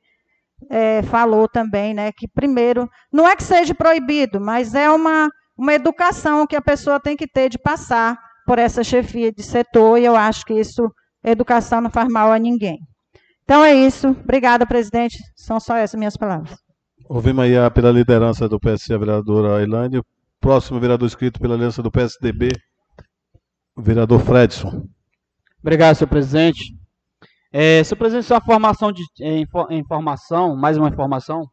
é, 0.69 1.01
falou 1.03 1.47
também, 1.47 1.93
né, 1.93 2.11
que 2.11 2.27
primeiro, 2.27 2.89
não 3.13 3.27
é 3.27 3.35
que 3.35 3.43
seja 3.43 3.73
proibido, 3.73 4.41
mas 4.41 4.73
é 4.73 4.89
uma, 4.89 5.29
uma 5.59 5.73
educação 5.73 6.47
que 6.47 6.55
a 6.55 6.61
pessoa 6.61 7.01
tem 7.01 7.17
que 7.17 7.27
ter 7.27 7.49
de 7.49 7.59
passar 7.59 8.17
por 8.47 8.57
essa 8.57 8.81
chefia 8.81 9.29
de 9.29 9.43
setor, 9.43 9.99
e 9.99 10.05
eu 10.05 10.15
acho 10.15 10.45
que 10.45 10.53
isso, 10.53 10.89
educação 11.21 11.81
não 11.81 11.89
faz 11.89 12.07
mal 12.07 12.31
a 12.31 12.39
ninguém. 12.39 12.79
Então 13.43 13.63
é 13.63 13.73
isso. 13.73 14.07
Obrigada, 14.07 14.65
presidente. 14.65 15.17
São 15.35 15.59
só 15.59 15.75
essas 15.75 15.99
minhas 15.99 16.15
palavras. 16.15 16.57
Ouvimos 17.09 17.43
aí 17.43 17.53
pela 17.71 17.91
liderança 17.91 18.47
do 18.47 18.57
PSC, 18.57 18.93
a 18.93 18.97
vereadora 18.97 19.61
Elaine, 19.61 20.01
Próximo 20.39 20.79
vereador 20.79 21.05
escrito 21.05 21.37
pela 21.37 21.55
aliança 21.55 21.83
do 21.83 21.91
PSDB, 21.91 22.51
o 23.75 23.81
vereador 23.81 24.21
Fredson. 24.21 24.87
Obrigado, 25.61 25.95
senhor 25.95 26.07
presidente. 26.07 26.73
É, 27.51 27.83
senhor 27.83 27.97
presidente, 27.97 28.25
só 28.25 28.39
formação 28.39 28.89
de 28.93 29.03
é, 29.19 29.43
informação, 29.71 30.55
mais 30.55 30.77
uma 30.77 30.87
informação, 30.87 31.49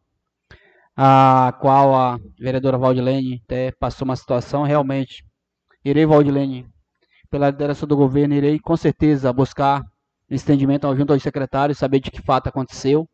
a 0.97 1.52
qual 1.60 1.94
a 1.94 2.18
vereadora 2.39 2.78
Valdilene 2.78 3.43
até 3.44 3.70
passou 3.73 4.06
uma 4.06 4.16
situação, 4.16 4.62
realmente, 4.62 5.23
irei, 5.85 6.06
Valdilene, 6.06 6.66
pela 7.31 7.51
liderança 7.51 7.86
do 7.86 7.97
governo, 7.97 8.35
irei 8.35 8.59
com 8.59 8.77
certeza 8.77 9.32
buscar 9.32 9.82
estendimento 10.31 10.93
junto 10.97 11.12
aos 11.12 11.23
secretários, 11.23 11.78
saber 11.78 12.01
de 12.01 12.10
que 12.10 12.23
fato 12.23 12.48
aconteceu 12.48 13.06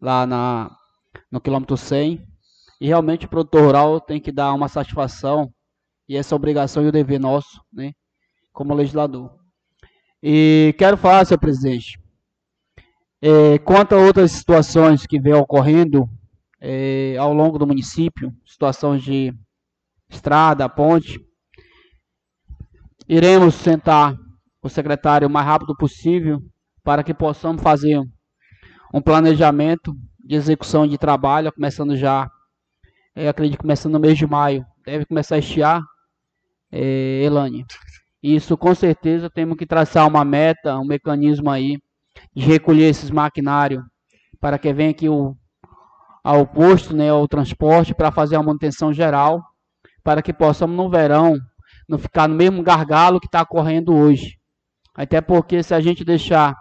lá 0.00 0.24
na, 0.24 0.70
no 1.30 1.40
quilômetro 1.40 1.76
100, 1.76 2.24
e 2.80 2.86
realmente 2.86 3.26
o 3.26 3.28
produtor 3.28 3.62
rural 3.64 4.00
tem 4.00 4.20
que 4.20 4.30
dar 4.30 4.54
uma 4.54 4.68
satisfação, 4.68 5.52
e 6.08 6.16
essa 6.16 6.36
obrigação 6.36 6.82
e 6.82 6.86
o 6.86 6.92
dever 6.92 7.18
nosso, 7.18 7.60
né, 7.72 7.92
como 8.52 8.72
legislador. 8.72 9.34
E 10.22 10.74
quero 10.78 10.96
falar, 10.96 11.24
senhor 11.24 11.40
presidente, 11.40 11.98
é, 13.20 13.58
quanto 13.58 13.94
a 13.94 13.98
outras 13.98 14.30
situações 14.32 15.06
que 15.06 15.20
vem 15.20 15.34
ocorrendo 15.34 16.08
é, 16.60 17.16
ao 17.16 17.32
longo 17.32 17.58
do 17.58 17.66
município, 17.66 18.32
situações 18.44 19.02
de 19.02 19.32
estrada, 20.08 20.68
ponte, 20.68 21.18
iremos 23.08 23.54
sentar 23.54 24.14
o 24.62 24.68
secretário 24.68 25.26
o 25.26 25.30
mais 25.30 25.46
rápido 25.46 25.74
possível 25.76 26.40
para 26.82 27.02
que 27.02 27.14
possamos 27.14 27.62
fazer 27.62 28.00
um 28.92 29.00
planejamento 29.00 29.94
de 30.24 30.34
execução 30.34 30.86
de 30.86 30.98
trabalho, 30.98 31.52
começando 31.52 31.96
já 31.96 32.28
eu 33.16 33.28
acredito 33.28 33.60
começando 33.60 33.92
no 33.92 34.00
mês 34.00 34.16
de 34.16 34.26
maio, 34.26 34.64
deve 34.84 35.04
começar 35.04 35.34
a 35.34 35.38
estiar, 35.38 35.82
é, 36.70 37.22
Elane. 37.24 37.64
Isso 38.22 38.56
com 38.56 38.74
certeza 38.74 39.28
temos 39.28 39.56
que 39.56 39.66
traçar 39.66 40.06
uma 40.06 40.24
meta, 40.24 40.78
um 40.78 40.86
mecanismo 40.86 41.50
aí 41.50 41.78
de 42.34 42.44
recolher 42.44 42.88
esses 42.88 43.10
maquinários 43.10 43.82
para 44.40 44.58
que 44.58 44.72
venha 44.72 44.90
aqui 44.90 45.08
o, 45.08 45.36
ao 46.22 46.46
posto, 46.46 46.94
né, 46.94 47.10
ao 47.10 47.26
transporte, 47.26 47.94
para 47.94 48.12
fazer 48.12 48.36
a 48.36 48.42
manutenção 48.42 48.92
geral, 48.92 49.42
para 50.02 50.22
que 50.22 50.32
possamos 50.32 50.76
no 50.76 50.90
verão 50.90 51.38
não 51.88 51.98
ficar 51.98 52.28
no 52.28 52.34
mesmo 52.34 52.62
gargalo 52.62 53.18
que 53.18 53.26
está 53.26 53.44
correndo 53.44 53.94
hoje. 53.94 54.38
Até 54.94 55.20
porque 55.20 55.62
se 55.62 55.74
a 55.74 55.80
gente 55.80 56.04
deixar, 56.04 56.54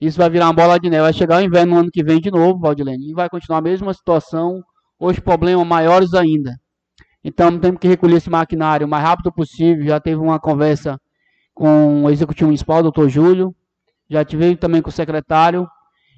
isso 0.00 0.18
vai 0.18 0.30
virar 0.30 0.46
uma 0.46 0.52
bola 0.52 0.78
de 0.78 0.88
neve, 0.88 1.02
vai 1.02 1.12
chegar 1.12 1.38
o 1.38 1.44
inverno 1.44 1.74
no 1.74 1.80
ano 1.80 1.90
que 1.90 2.04
vem 2.04 2.20
de 2.20 2.30
novo, 2.30 2.60
Valdilene, 2.60 3.10
e 3.10 3.14
vai 3.14 3.28
continuar 3.28 3.58
a 3.58 3.62
mesma 3.62 3.92
situação 3.92 4.62
os 4.98 5.18
problemas 5.18 5.66
maiores 5.66 6.14
ainda. 6.14 6.54
Então, 7.22 7.58
temos 7.58 7.80
que 7.80 7.88
recolher 7.88 8.16
esse 8.16 8.30
maquinário 8.30 8.86
o 8.86 8.90
mais 8.90 9.02
rápido 9.02 9.32
possível. 9.32 9.84
Já 9.84 9.98
teve 9.98 10.20
uma 10.20 10.38
conversa 10.38 11.00
com 11.54 12.04
o 12.04 12.10
executivo 12.10 12.48
municipal, 12.48 12.82
doutor 12.82 13.08
Júlio, 13.08 13.54
já 14.10 14.24
tive 14.24 14.56
também 14.56 14.82
com 14.82 14.90
o 14.90 14.92
secretário, 14.92 15.66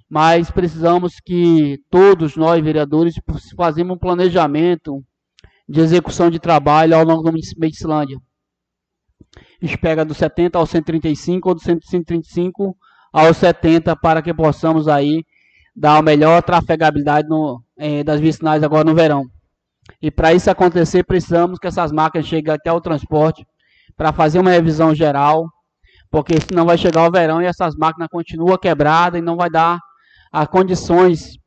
mas 0.09 0.51
precisamos 0.51 1.15
que 1.24 1.78
todos 1.91 2.37
nós, 2.37 2.62
vereadores, 2.62 3.15
façamos 3.57 3.95
um 3.95 3.99
planejamento 3.99 5.05
de 5.69 5.81
execução 5.81 6.31
de 6.31 6.39
trabalho 6.39 6.97
ao 6.97 7.05
longo 7.05 7.23
do 7.23 7.33
município 7.33 7.57
de 7.57 7.66
Medicilândia. 7.66 8.19
A 9.61 9.66
gente 9.66 9.78
pega 9.78 10.05
do 10.05 10.15
70 10.15 10.59
ao 10.59 10.66
135 10.66 11.49
ou 11.49 11.55
do 11.55 11.61
135 11.61 12.77
ao 13.12 13.35
70 13.35 13.97
para 13.97 14.23
que 14.23 14.33
possamos 14.33 14.87
aí 14.87 15.24
dar 15.74 15.97
a 15.97 16.03
melhor 16.03 16.43
trafegabilidade 16.43 17.28
no, 17.28 17.62
é, 17.77 18.05
das 18.05 18.20
vicinais 18.20 18.62
agora 18.62 18.85
no 18.85 18.95
verão. 18.95 19.24
E 20.01 20.11
para 20.11 20.33
isso 20.33 20.51
acontecer, 20.51 21.05
precisamos 21.05 21.59
que 21.59 21.66
essas 21.66 21.93
máquinas 21.93 22.27
cheguem 22.27 22.55
até 22.55 22.73
o 22.73 22.81
transporte 22.81 23.47
para 23.97 24.12
fazer 24.12 24.39
uma 24.39 24.51
revisão 24.51 24.95
geral, 24.95 25.47
porque 26.11 26.41
senão 26.41 26.66
vai 26.66 26.78
chegar 26.78 27.07
o 27.07 27.11
verão 27.11 27.43
e 27.43 27.47
essas 27.47 27.74
máquinas 27.77 28.09
continuam 28.11 28.57
quebradas 28.59 29.20
e 29.20 29.24
não 29.24 29.37
vai 29.37 29.51
dar 29.51 29.78
as 30.32 30.48
condições 30.48 31.39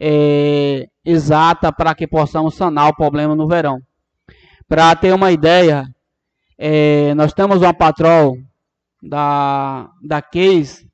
é, 0.00 0.88
exatas 1.04 1.70
para 1.76 1.94
que 1.94 2.06
possamos 2.06 2.54
sanar 2.54 2.88
o 2.88 2.96
problema 2.96 3.34
no 3.34 3.48
verão. 3.48 3.80
Para 4.68 4.94
ter 4.94 5.12
uma 5.12 5.30
ideia, 5.30 5.86
é, 6.56 7.14
nós 7.14 7.32
temos 7.32 7.62
uma 7.62 7.74
patrol 7.74 8.36
da, 9.02 9.88
da 10.02 10.20
Case, 10.20 10.88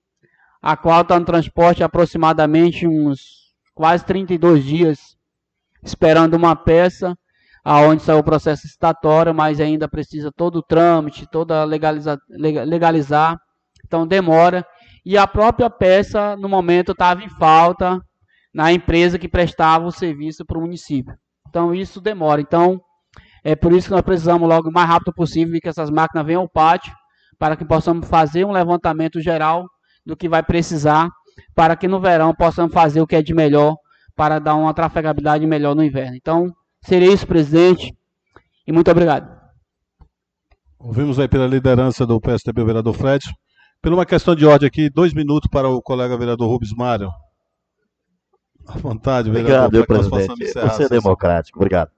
a 0.62 0.76
qual 0.76 1.02
está 1.02 1.18
no 1.18 1.26
transporte 1.26 1.82
aproximadamente 1.82 2.86
uns 2.86 3.52
quase 3.74 4.04
32 4.04 4.64
dias 4.64 5.14
esperando 5.82 6.34
uma 6.34 6.56
peça 6.56 7.16
aonde 7.64 8.02
saiu 8.02 8.18
o 8.18 8.24
processo 8.24 8.66
estatório, 8.66 9.34
mas 9.34 9.58
ainda 9.58 9.88
precisa 9.88 10.30
todo 10.30 10.56
o 10.56 10.62
trâmite, 10.62 11.26
toda 11.26 11.64
legaliza, 11.64 12.18
legalizar, 12.28 13.38
então 13.84 14.06
demora. 14.06 14.66
E 15.04 15.18
a 15.18 15.26
própria 15.26 15.68
peça, 15.68 16.36
no 16.36 16.48
momento, 16.48 16.92
estava 16.92 17.22
em 17.22 17.28
falta 17.28 18.00
na 18.54 18.72
empresa 18.72 19.18
que 19.18 19.28
prestava 19.28 19.86
o 19.86 19.92
serviço 19.92 20.44
para 20.44 20.58
o 20.58 20.60
município. 20.60 21.14
Então 21.48 21.74
isso 21.74 22.00
demora. 22.00 22.40
Então 22.40 22.80
é 23.42 23.54
por 23.54 23.72
isso 23.72 23.88
que 23.88 23.94
nós 23.94 24.02
precisamos 24.02 24.48
logo 24.48 24.70
o 24.70 24.72
mais 24.72 24.88
rápido 24.88 25.12
possível 25.12 25.58
que 25.60 25.68
essas 25.68 25.90
máquinas 25.90 26.26
venham 26.26 26.42
ao 26.42 26.48
pátio 26.48 26.92
para 27.38 27.56
que 27.56 27.64
possamos 27.64 28.08
fazer 28.08 28.44
um 28.44 28.52
levantamento 28.52 29.20
geral 29.20 29.66
do 30.06 30.16
que 30.16 30.28
vai 30.28 30.42
precisar 30.42 31.10
para 31.54 31.76
que 31.76 31.88
no 31.88 32.00
verão 32.00 32.34
possamos 32.34 32.72
fazer 32.72 33.00
o 33.00 33.06
que 33.06 33.16
é 33.16 33.22
de 33.22 33.34
melhor 33.34 33.76
para 34.16 34.38
dar 34.38 34.54
uma 34.54 34.72
trafegabilidade 34.72 35.46
melhor 35.46 35.74
no 35.74 35.82
inverno. 35.82 36.16
Então, 36.16 36.52
seria 36.84 37.12
isso, 37.12 37.26
presidente, 37.26 37.92
e 38.66 38.72
muito 38.72 38.90
obrigado. 38.90 39.28
Ouvimos 40.78 41.18
aí 41.18 41.28
pela 41.28 41.46
liderança 41.46 42.06
do 42.06 42.20
PSDB, 42.20 42.62
o 42.62 42.66
vereador 42.66 42.94
Fred. 42.94 43.24
Por 43.84 43.92
uma 43.92 44.06
questão 44.06 44.34
de 44.34 44.46
ordem 44.46 44.66
aqui, 44.66 44.88
dois 44.88 45.12
minutos 45.12 45.46
para 45.50 45.68
o 45.68 45.82
colega 45.82 46.16
vereador 46.16 46.48
Rubens 46.48 46.72
Mário. 46.72 47.10
À 48.66 48.78
vontade, 48.78 49.30
vereador. 49.30 49.82
Obrigado, 49.84 50.08
presidente. 50.08 50.54
Você 50.54 50.84
é 50.84 50.88
democrático, 50.88 51.58
obrigado. 51.58 51.90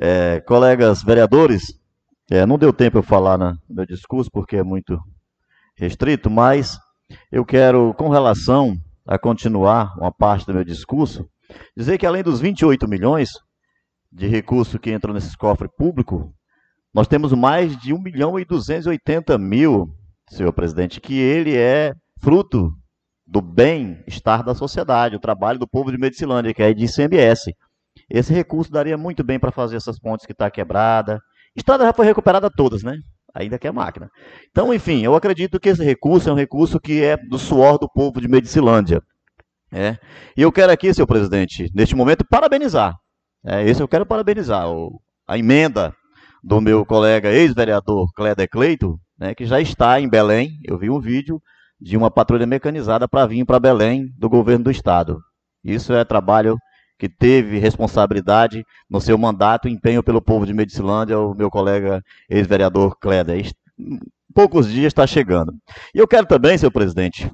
É, 0.00 0.38
colegas 0.42 1.02
vereadores, 1.02 1.76
É, 2.30 2.46
não 2.46 2.56
deu 2.56 2.72
tempo 2.72 2.98
eu 2.98 3.02
falar 3.02 3.36
no 3.36 3.58
meu 3.68 3.84
discurso, 3.84 4.30
porque 4.30 4.54
é 4.56 4.62
muito 4.62 5.00
restrito, 5.76 6.30
mas 6.30 6.78
eu 7.32 7.44
quero, 7.44 7.92
com 7.94 8.08
relação 8.08 8.76
a 9.04 9.18
continuar 9.18 9.98
uma 9.98 10.12
parte 10.12 10.46
do 10.46 10.54
meu 10.54 10.62
discurso, 10.62 11.28
dizer 11.76 11.98
que 11.98 12.06
além 12.06 12.22
dos 12.22 12.40
28 12.40 12.86
milhões 12.86 13.30
de 14.12 14.28
recursos 14.28 14.78
que 14.78 14.92
entram 14.92 15.12
nesse 15.12 15.36
cofre 15.36 15.68
público, 15.76 16.32
nós 16.94 17.08
temos 17.08 17.32
mais 17.32 17.76
de 17.76 17.92
1 17.92 18.00
milhão 18.00 18.38
e 18.38 18.44
280 18.44 19.36
mil, 19.38 19.92
senhor 20.28 20.52
presidente, 20.52 21.00
que 21.00 21.18
ele 21.18 21.56
é 21.56 21.92
fruto 22.20 22.70
do 23.26 23.40
bem-estar 23.40 24.44
da 24.44 24.54
sociedade, 24.54 25.16
o 25.16 25.20
trabalho 25.20 25.58
do 25.58 25.68
povo 25.68 25.90
de 25.90 25.98
Medicilândia, 25.98 26.54
que 26.54 26.62
é 26.62 26.72
de 26.72 26.84
ICMS. 26.84 27.52
Esse 28.08 28.32
recurso 28.32 28.70
daria 28.70 28.96
muito 28.96 29.24
bem 29.24 29.38
para 29.38 29.50
fazer 29.50 29.76
essas 29.76 29.98
pontes 29.98 30.26
que 30.26 30.32
está 30.32 30.50
quebrada. 30.50 31.20
Estrada 31.54 31.84
já 31.84 31.92
foi 31.92 32.06
recuperada 32.06 32.50
todas, 32.50 32.82
né? 32.82 32.96
Ainda 33.34 33.58
que 33.58 33.66
é 33.66 33.72
máquina. 33.72 34.08
Então, 34.50 34.72
enfim, 34.72 35.02
eu 35.02 35.14
acredito 35.14 35.58
que 35.58 35.68
esse 35.68 35.84
recurso 35.84 36.28
é 36.28 36.32
um 36.32 36.36
recurso 36.36 36.78
que 36.78 37.02
é 37.02 37.16
do 37.16 37.38
suor 37.38 37.78
do 37.78 37.88
povo 37.88 38.20
de 38.20 38.28
Medicilândia. 38.28 39.02
É. 39.72 39.98
E 40.36 40.42
eu 40.42 40.52
quero 40.52 40.72
aqui, 40.72 40.94
senhor 40.94 41.06
presidente, 41.06 41.70
neste 41.74 41.96
momento, 41.96 42.24
parabenizar. 42.28 42.94
É, 43.44 43.68
esse 43.68 43.82
eu 43.82 43.88
quero 43.88 44.06
parabenizar. 44.06 44.70
O, 44.70 45.00
a 45.26 45.36
emenda 45.36 45.92
do 46.42 46.60
meu 46.60 46.86
colega 46.86 47.30
ex-vereador 47.30 48.06
Cléder 48.14 48.48
Cleito, 48.48 48.98
né, 49.18 49.34
que 49.34 49.44
já 49.44 49.60
está 49.60 50.00
em 50.00 50.08
Belém. 50.08 50.58
Eu 50.64 50.78
vi 50.78 50.90
um 50.90 51.00
vídeo 51.00 51.40
de 51.80 51.96
uma 51.96 52.10
patrulha 52.10 52.46
mecanizada 52.46 53.08
para 53.08 53.26
vir 53.26 53.44
para 53.44 53.60
Belém 53.60 54.12
do 54.18 54.28
governo 54.28 54.64
do 54.64 54.70
estado. 54.70 55.20
Isso 55.62 55.92
é 55.92 56.04
trabalho 56.04 56.56
que 56.98 57.08
teve 57.08 57.58
responsabilidade 57.58 58.64
no 58.88 59.00
seu 59.00 59.18
mandato, 59.18 59.68
empenho 59.68 60.02
pelo 60.02 60.22
povo 60.22 60.46
de 60.46 60.54
Medicilândia, 60.54 61.18
o 61.18 61.34
meu 61.34 61.50
colega 61.50 62.02
ex-vereador 62.28 62.96
Cléder. 62.98 63.50
Poucos 64.34 64.68
dias 64.68 64.86
está 64.86 65.06
chegando. 65.06 65.52
E 65.94 65.98
eu 65.98 66.08
quero 66.08 66.26
também, 66.26 66.56
senhor 66.56 66.70
presidente, 66.70 67.30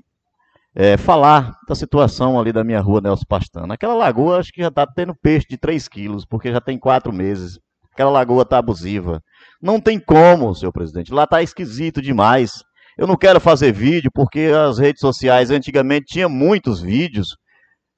é, 0.75 0.97
falar 0.97 1.57
da 1.69 1.75
situação 1.75 2.41
ali 2.41 2.53
da 2.53 2.65
minha 2.65 2.81
rua 2.81 3.01
Nelson 3.01 3.25
Pastana. 3.29 3.75
Aquela 3.75 3.95
lagoa 3.95 4.39
acho 4.39 4.53
que 4.53 4.63
já 4.63 4.69
está 4.69 4.87
tendo 4.87 5.15
peixe 5.15 5.47
de 5.49 5.57
3 5.57 5.87
quilos, 5.89 6.25
porque 6.25 6.51
já 6.51 6.61
tem 6.61 6.79
quatro 6.79 7.13
meses. 7.13 7.59
Aquela 7.93 8.11
lagoa 8.11 8.43
está 8.43 8.59
abusiva. 8.59 9.23
Não 9.63 9.81
tem 9.81 10.01
como, 10.01 10.55
senhor 10.55 10.73
presidente. 10.73 11.15
Lá 11.15 11.23
está 11.23 11.41
esquisito 11.41 12.03
demais. 12.03 12.65
Eu 12.99 13.07
não 13.07 13.17
quero 13.17 13.41
fazer 13.41 13.73
vídeo, 13.73 14.11
porque 14.13 14.51
as 14.69 14.79
redes 14.79 15.01
sociais 15.01 15.51
antigamente 15.51 16.07
tinha 16.07 16.29
muitos 16.29 16.81
vídeos 16.81 17.37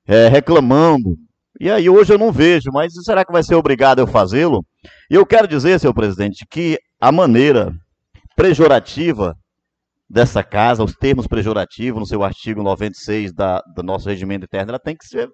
é, 0.06 0.28
reclamando. 0.28 1.16
E 1.58 1.70
aí 1.70 1.88
hoje 1.88 2.12
eu 2.12 2.18
não 2.18 2.30
vejo, 2.30 2.70
mas 2.72 2.92
será 3.02 3.24
que 3.24 3.32
vai 3.32 3.42
ser 3.42 3.54
obrigado 3.54 4.00
eu 4.00 4.06
fazê-lo? 4.06 4.64
E 5.10 5.14
eu 5.14 5.24
quero 5.24 5.48
dizer, 5.48 5.80
senhor 5.80 5.94
presidente, 5.94 6.44
que 6.50 6.78
a 7.00 7.10
maneira 7.10 7.72
pejorativa 8.36 9.34
dessa 10.08 10.42
casa, 10.42 10.84
os 10.84 10.94
termos 10.94 11.26
pejorativos 11.26 12.00
no 12.00 12.06
seu 12.06 12.22
artigo 12.22 12.62
96 12.62 13.32
da, 13.32 13.62
do 13.74 13.82
nosso 13.82 14.08
regimento 14.08 14.44
interno, 14.44 14.70
ela 14.70 14.78
tem 14.78 14.96
que 14.96 15.06
ser 15.06 15.30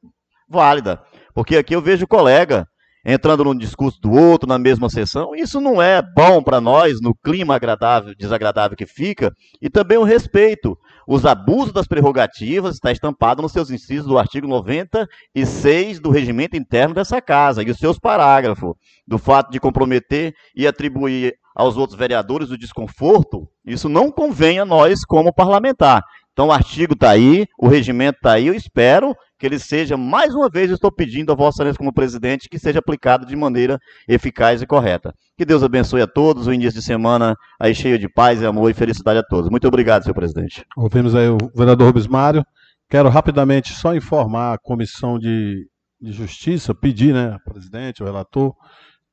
válida. 0.48 1.02
Porque 1.35 1.57
aqui 1.57 1.74
eu 1.74 1.82
vejo 1.82 2.07
colega 2.07 2.66
entrando 3.05 3.44
num 3.44 3.56
discurso 3.56 4.01
do 4.01 4.12
outro 4.12 4.48
na 4.48 4.59
mesma 4.59 4.89
sessão. 4.89 5.35
Isso 5.35 5.60
não 5.60 5.81
é 5.81 6.02
bom 6.02 6.43
para 6.43 6.60
nós, 6.60 7.01
no 7.01 7.14
clima 7.14 7.55
agradável, 7.55 8.14
desagradável 8.16 8.77
que 8.77 8.86
fica, 8.86 9.32
e 9.60 9.68
também 9.68 9.98
o 9.98 10.05
respeito. 10.05 10.77
Os 11.06 11.27
abusos 11.27 11.72
das 11.72 11.86
prerrogativas 11.86 12.74
está 12.74 12.93
estampado 12.93 13.43
nos 13.43 13.52
seus 13.52 13.70
incisos 13.70 14.06
do 14.06 14.18
artigo 14.18 14.47
96 14.47 16.01
do 16.01 16.10
regimento 16.10 16.56
interno 16.56 16.94
dessa 16.94 17.20
casa, 17.20 17.62
e 17.62 17.70
os 17.70 17.78
seus 17.78 17.98
parágrafos, 17.98 18.74
do 19.06 19.18
fato 19.18 19.51
de 19.51 19.59
comprometer 19.59 20.35
e 20.55 20.66
atribuir 20.66 21.35
aos 21.55 21.77
outros 21.77 21.98
vereadores 21.98 22.51
o 22.51 22.59
desconforto, 22.59 23.48
isso 23.64 23.89
não 23.89 24.10
convém 24.10 24.59
a 24.59 24.64
nós 24.64 25.05
como 25.05 25.32
parlamentar. 25.32 26.02
Então 26.32 26.48
o 26.48 26.52
artigo 26.52 26.94
está 26.94 27.11
aí, 27.11 27.47
o 27.59 27.69
regimento 27.69 28.16
está 28.19 28.32
aí, 28.32 28.47
eu 28.47 28.55
espero 28.55 29.15
que 29.39 29.47
ele 29.47 29.59
seja, 29.59 29.97
mais 29.97 30.35
uma 30.35 30.51
vez, 30.51 30.70
estou 30.70 30.93
pedindo 30.93 31.32
a 31.32 31.35
Vossa 31.35 31.57
Excelência 31.57 31.78
como 31.78 31.93
presidente, 31.93 32.48
que 32.48 32.59
seja 32.59 32.78
aplicado 32.78 33.24
de 33.24 33.35
maneira 33.35 33.78
eficaz 34.07 34.61
e 34.61 34.66
correta. 34.66 35.15
Que 35.36 35.47
Deus 35.47 35.62
abençoe 35.62 36.02
a 36.02 36.07
todos, 36.07 36.47
o 36.47 36.52
início 36.52 36.78
de 36.78 36.85
semana 36.85 37.35
aí 37.59 37.74
cheio 37.74 37.98
de 37.98 38.07
paz 38.07 38.44
amor 38.44 38.70
e 38.70 38.74
felicidade 38.74 39.19
a 39.19 39.23
todos. 39.23 39.51
Muito 39.51 39.66
obrigado, 39.66 40.02
senhor 40.02 40.15
presidente. 40.15 40.62
Ouvimos 40.77 41.15
aí 41.15 41.28
o 41.28 41.39
vereador 41.57 41.86
Rubens 41.86 42.07
Mário. 42.07 42.44
Quero 42.89 43.09
rapidamente 43.09 43.73
só 43.73 43.94
informar 43.94 44.52
a 44.52 44.59
Comissão 44.59 45.19
de, 45.19 45.66
de 45.98 46.12
Justiça, 46.12 46.74
pedir, 46.74 47.15
né, 47.15 47.39
presidente, 47.44 48.02
o 48.02 48.07
relator, 48.07 48.52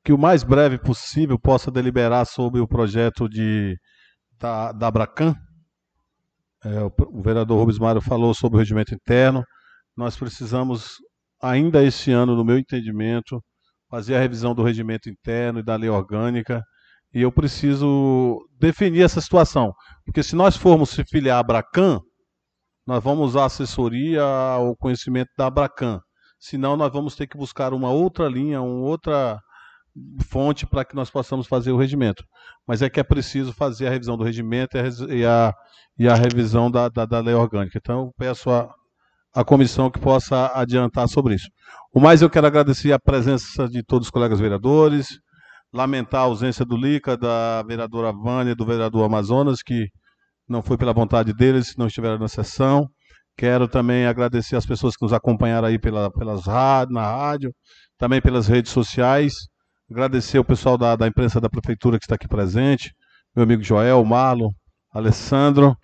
que 0.04 0.12
o 0.12 0.18
mais 0.18 0.42
breve 0.42 0.76
possível 0.78 1.38
possa 1.38 1.70
deliberar 1.70 2.26
sobre 2.26 2.60
o 2.60 2.68
projeto 2.68 3.28
de, 3.28 3.76
da, 4.38 4.72
da 4.72 4.88
Abracan. 4.88 5.34
É, 6.68 6.82
o, 6.82 6.92
o 7.18 7.22
vereador 7.22 7.58
Rubens 7.58 7.78
Mário 7.78 8.00
falou 8.00 8.34
sobre 8.34 8.56
o 8.56 8.58
regimento 8.58 8.94
interno 8.94 9.44
nós 9.98 10.16
precisamos, 10.16 10.98
ainda 11.42 11.82
este 11.82 12.12
ano, 12.12 12.36
no 12.36 12.44
meu 12.44 12.56
entendimento, 12.56 13.42
fazer 13.90 14.14
a 14.14 14.20
revisão 14.20 14.54
do 14.54 14.62
regimento 14.62 15.10
interno 15.10 15.58
e 15.58 15.62
da 15.64 15.74
lei 15.74 15.90
orgânica. 15.90 16.62
E 17.12 17.20
eu 17.20 17.32
preciso 17.32 18.38
definir 18.60 19.02
essa 19.02 19.20
situação. 19.20 19.72
Porque 20.04 20.22
se 20.22 20.36
nós 20.36 20.56
formos 20.56 20.90
se 20.90 21.02
filiar 21.02 21.38
à 21.38 21.40
Abracan, 21.40 21.98
nós 22.86 23.02
vamos 23.02 23.30
usar 23.30 23.46
assessoria 23.46 24.24
ou 24.60 24.76
conhecimento 24.76 25.30
da 25.36 25.48
Abracan. 25.48 25.98
Senão, 26.38 26.76
nós 26.76 26.92
vamos 26.92 27.16
ter 27.16 27.26
que 27.26 27.36
buscar 27.36 27.72
uma 27.74 27.90
outra 27.90 28.28
linha, 28.28 28.62
uma 28.62 28.86
outra 28.86 29.40
fonte 30.28 30.66
para 30.66 30.84
que 30.84 30.94
nós 30.94 31.10
possamos 31.10 31.46
fazer 31.46 31.72
o 31.72 31.76
regimento. 31.76 32.22
Mas 32.66 32.82
é 32.82 32.90
que 32.90 33.00
é 33.00 33.02
preciso 33.02 33.52
fazer 33.52 33.86
a 33.86 33.90
revisão 33.90 34.16
do 34.16 34.24
regimento 34.24 34.76
e 35.10 35.24
a, 35.24 35.54
e 35.98 36.08
a 36.08 36.14
revisão 36.14 36.70
da, 36.70 36.88
da, 36.88 37.04
da 37.04 37.20
lei 37.20 37.34
orgânica. 37.34 37.78
Então, 37.78 38.06
eu 38.06 38.12
peço 38.16 38.50
a, 38.50 38.68
a 39.34 39.44
comissão 39.44 39.90
que 39.90 39.98
possa 39.98 40.52
adiantar 40.54 41.08
sobre 41.08 41.34
isso. 41.34 41.48
O 41.92 42.00
mais 42.00 42.22
eu 42.22 42.30
quero 42.30 42.46
agradecer 42.46 42.92
a 42.92 42.98
presença 42.98 43.68
de 43.68 43.82
todos 43.82 44.08
os 44.08 44.10
colegas 44.10 44.40
vereadores, 44.40 45.08
lamentar 45.72 46.22
a 46.22 46.24
ausência 46.24 46.64
do 46.64 46.76
Lica, 46.76 47.16
da 47.16 47.62
vereadora 47.62 48.12
Vânia, 48.12 48.54
do 48.54 48.66
vereador 48.66 49.04
Amazonas, 49.04 49.62
que 49.62 49.88
não 50.48 50.62
foi 50.62 50.76
pela 50.76 50.92
vontade 50.92 51.32
deles, 51.32 51.74
não 51.76 51.86
estiveram 51.86 52.18
na 52.18 52.28
sessão. 52.28 52.88
Quero 53.36 53.68
também 53.68 54.06
agradecer 54.06 54.56
as 54.56 54.66
pessoas 54.66 54.96
que 54.96 55.04
nos 55.04 55.12
acompanharam 55.12 55.68
aí 55.68 55.78
pela, 55.78 56.10
pelas 56.10 56.46
rádio, 56.46 56.94
na 56.94 57.02
rádio, 57.02 57.54
também 57.96 58.20
pelas 58.20 58.48
redes 58.48 58.72
sociais. 58.72 59.32
Agradecer 59.90 60.38
o 60.38 60.44
pessoal 60.44 60.76
da, 60.76 60.94
da 60.96 61.06
imprensa 61.06 61.40
da 61.40 61.48
prefeitura 61.48 61.98
que 61.98 62.04
está 62.04 62.14
aqui 62.14 62.28
presente, 62.28 62.94
meu 63.34 63.44
amigo 63.44 63.62
Joel, 63.62 64.04
Marlon, 64.04 64.50
Alessandro, 64.92 65.74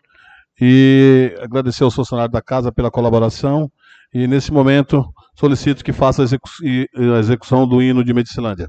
e 0.61 1.35
agradecer 1.41 1.85
aos 1.85 1.95
funcionários 1.95 2.33
da 2.33 2.43
casa 2.43 2.71
pela 2.71 2.91
colaboração 2.91 3.71
e 4.13 4.27
nesse 4.27 4.53
momento 4.53 5.05
solicito 5.35 5.83
que 5.83 5.93
faça 5.93 6.23
a, 6.23 6.25
execu 6.25 6.49
a 7.15 7.19
execução 7.19 7.67
do 7.67 7.83
hino 7.83 8.05
de 8.05 8.13
Medicilândia. 8.13 8.69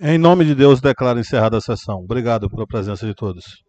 Em 0.00 0.16
nome 0.16 0.46
de 0.46 0.54
Deus, 0.54 0.80
declaro 0.80 1.20
encerrada 1.20 1.58
a 1.58 1.60
sessão. 1.60 1.98
Obrigado 1.98 2.48
pela 2.48 2.66
presença 2.66 3.06
de 3.06 3.14
todos. 3.14 3.62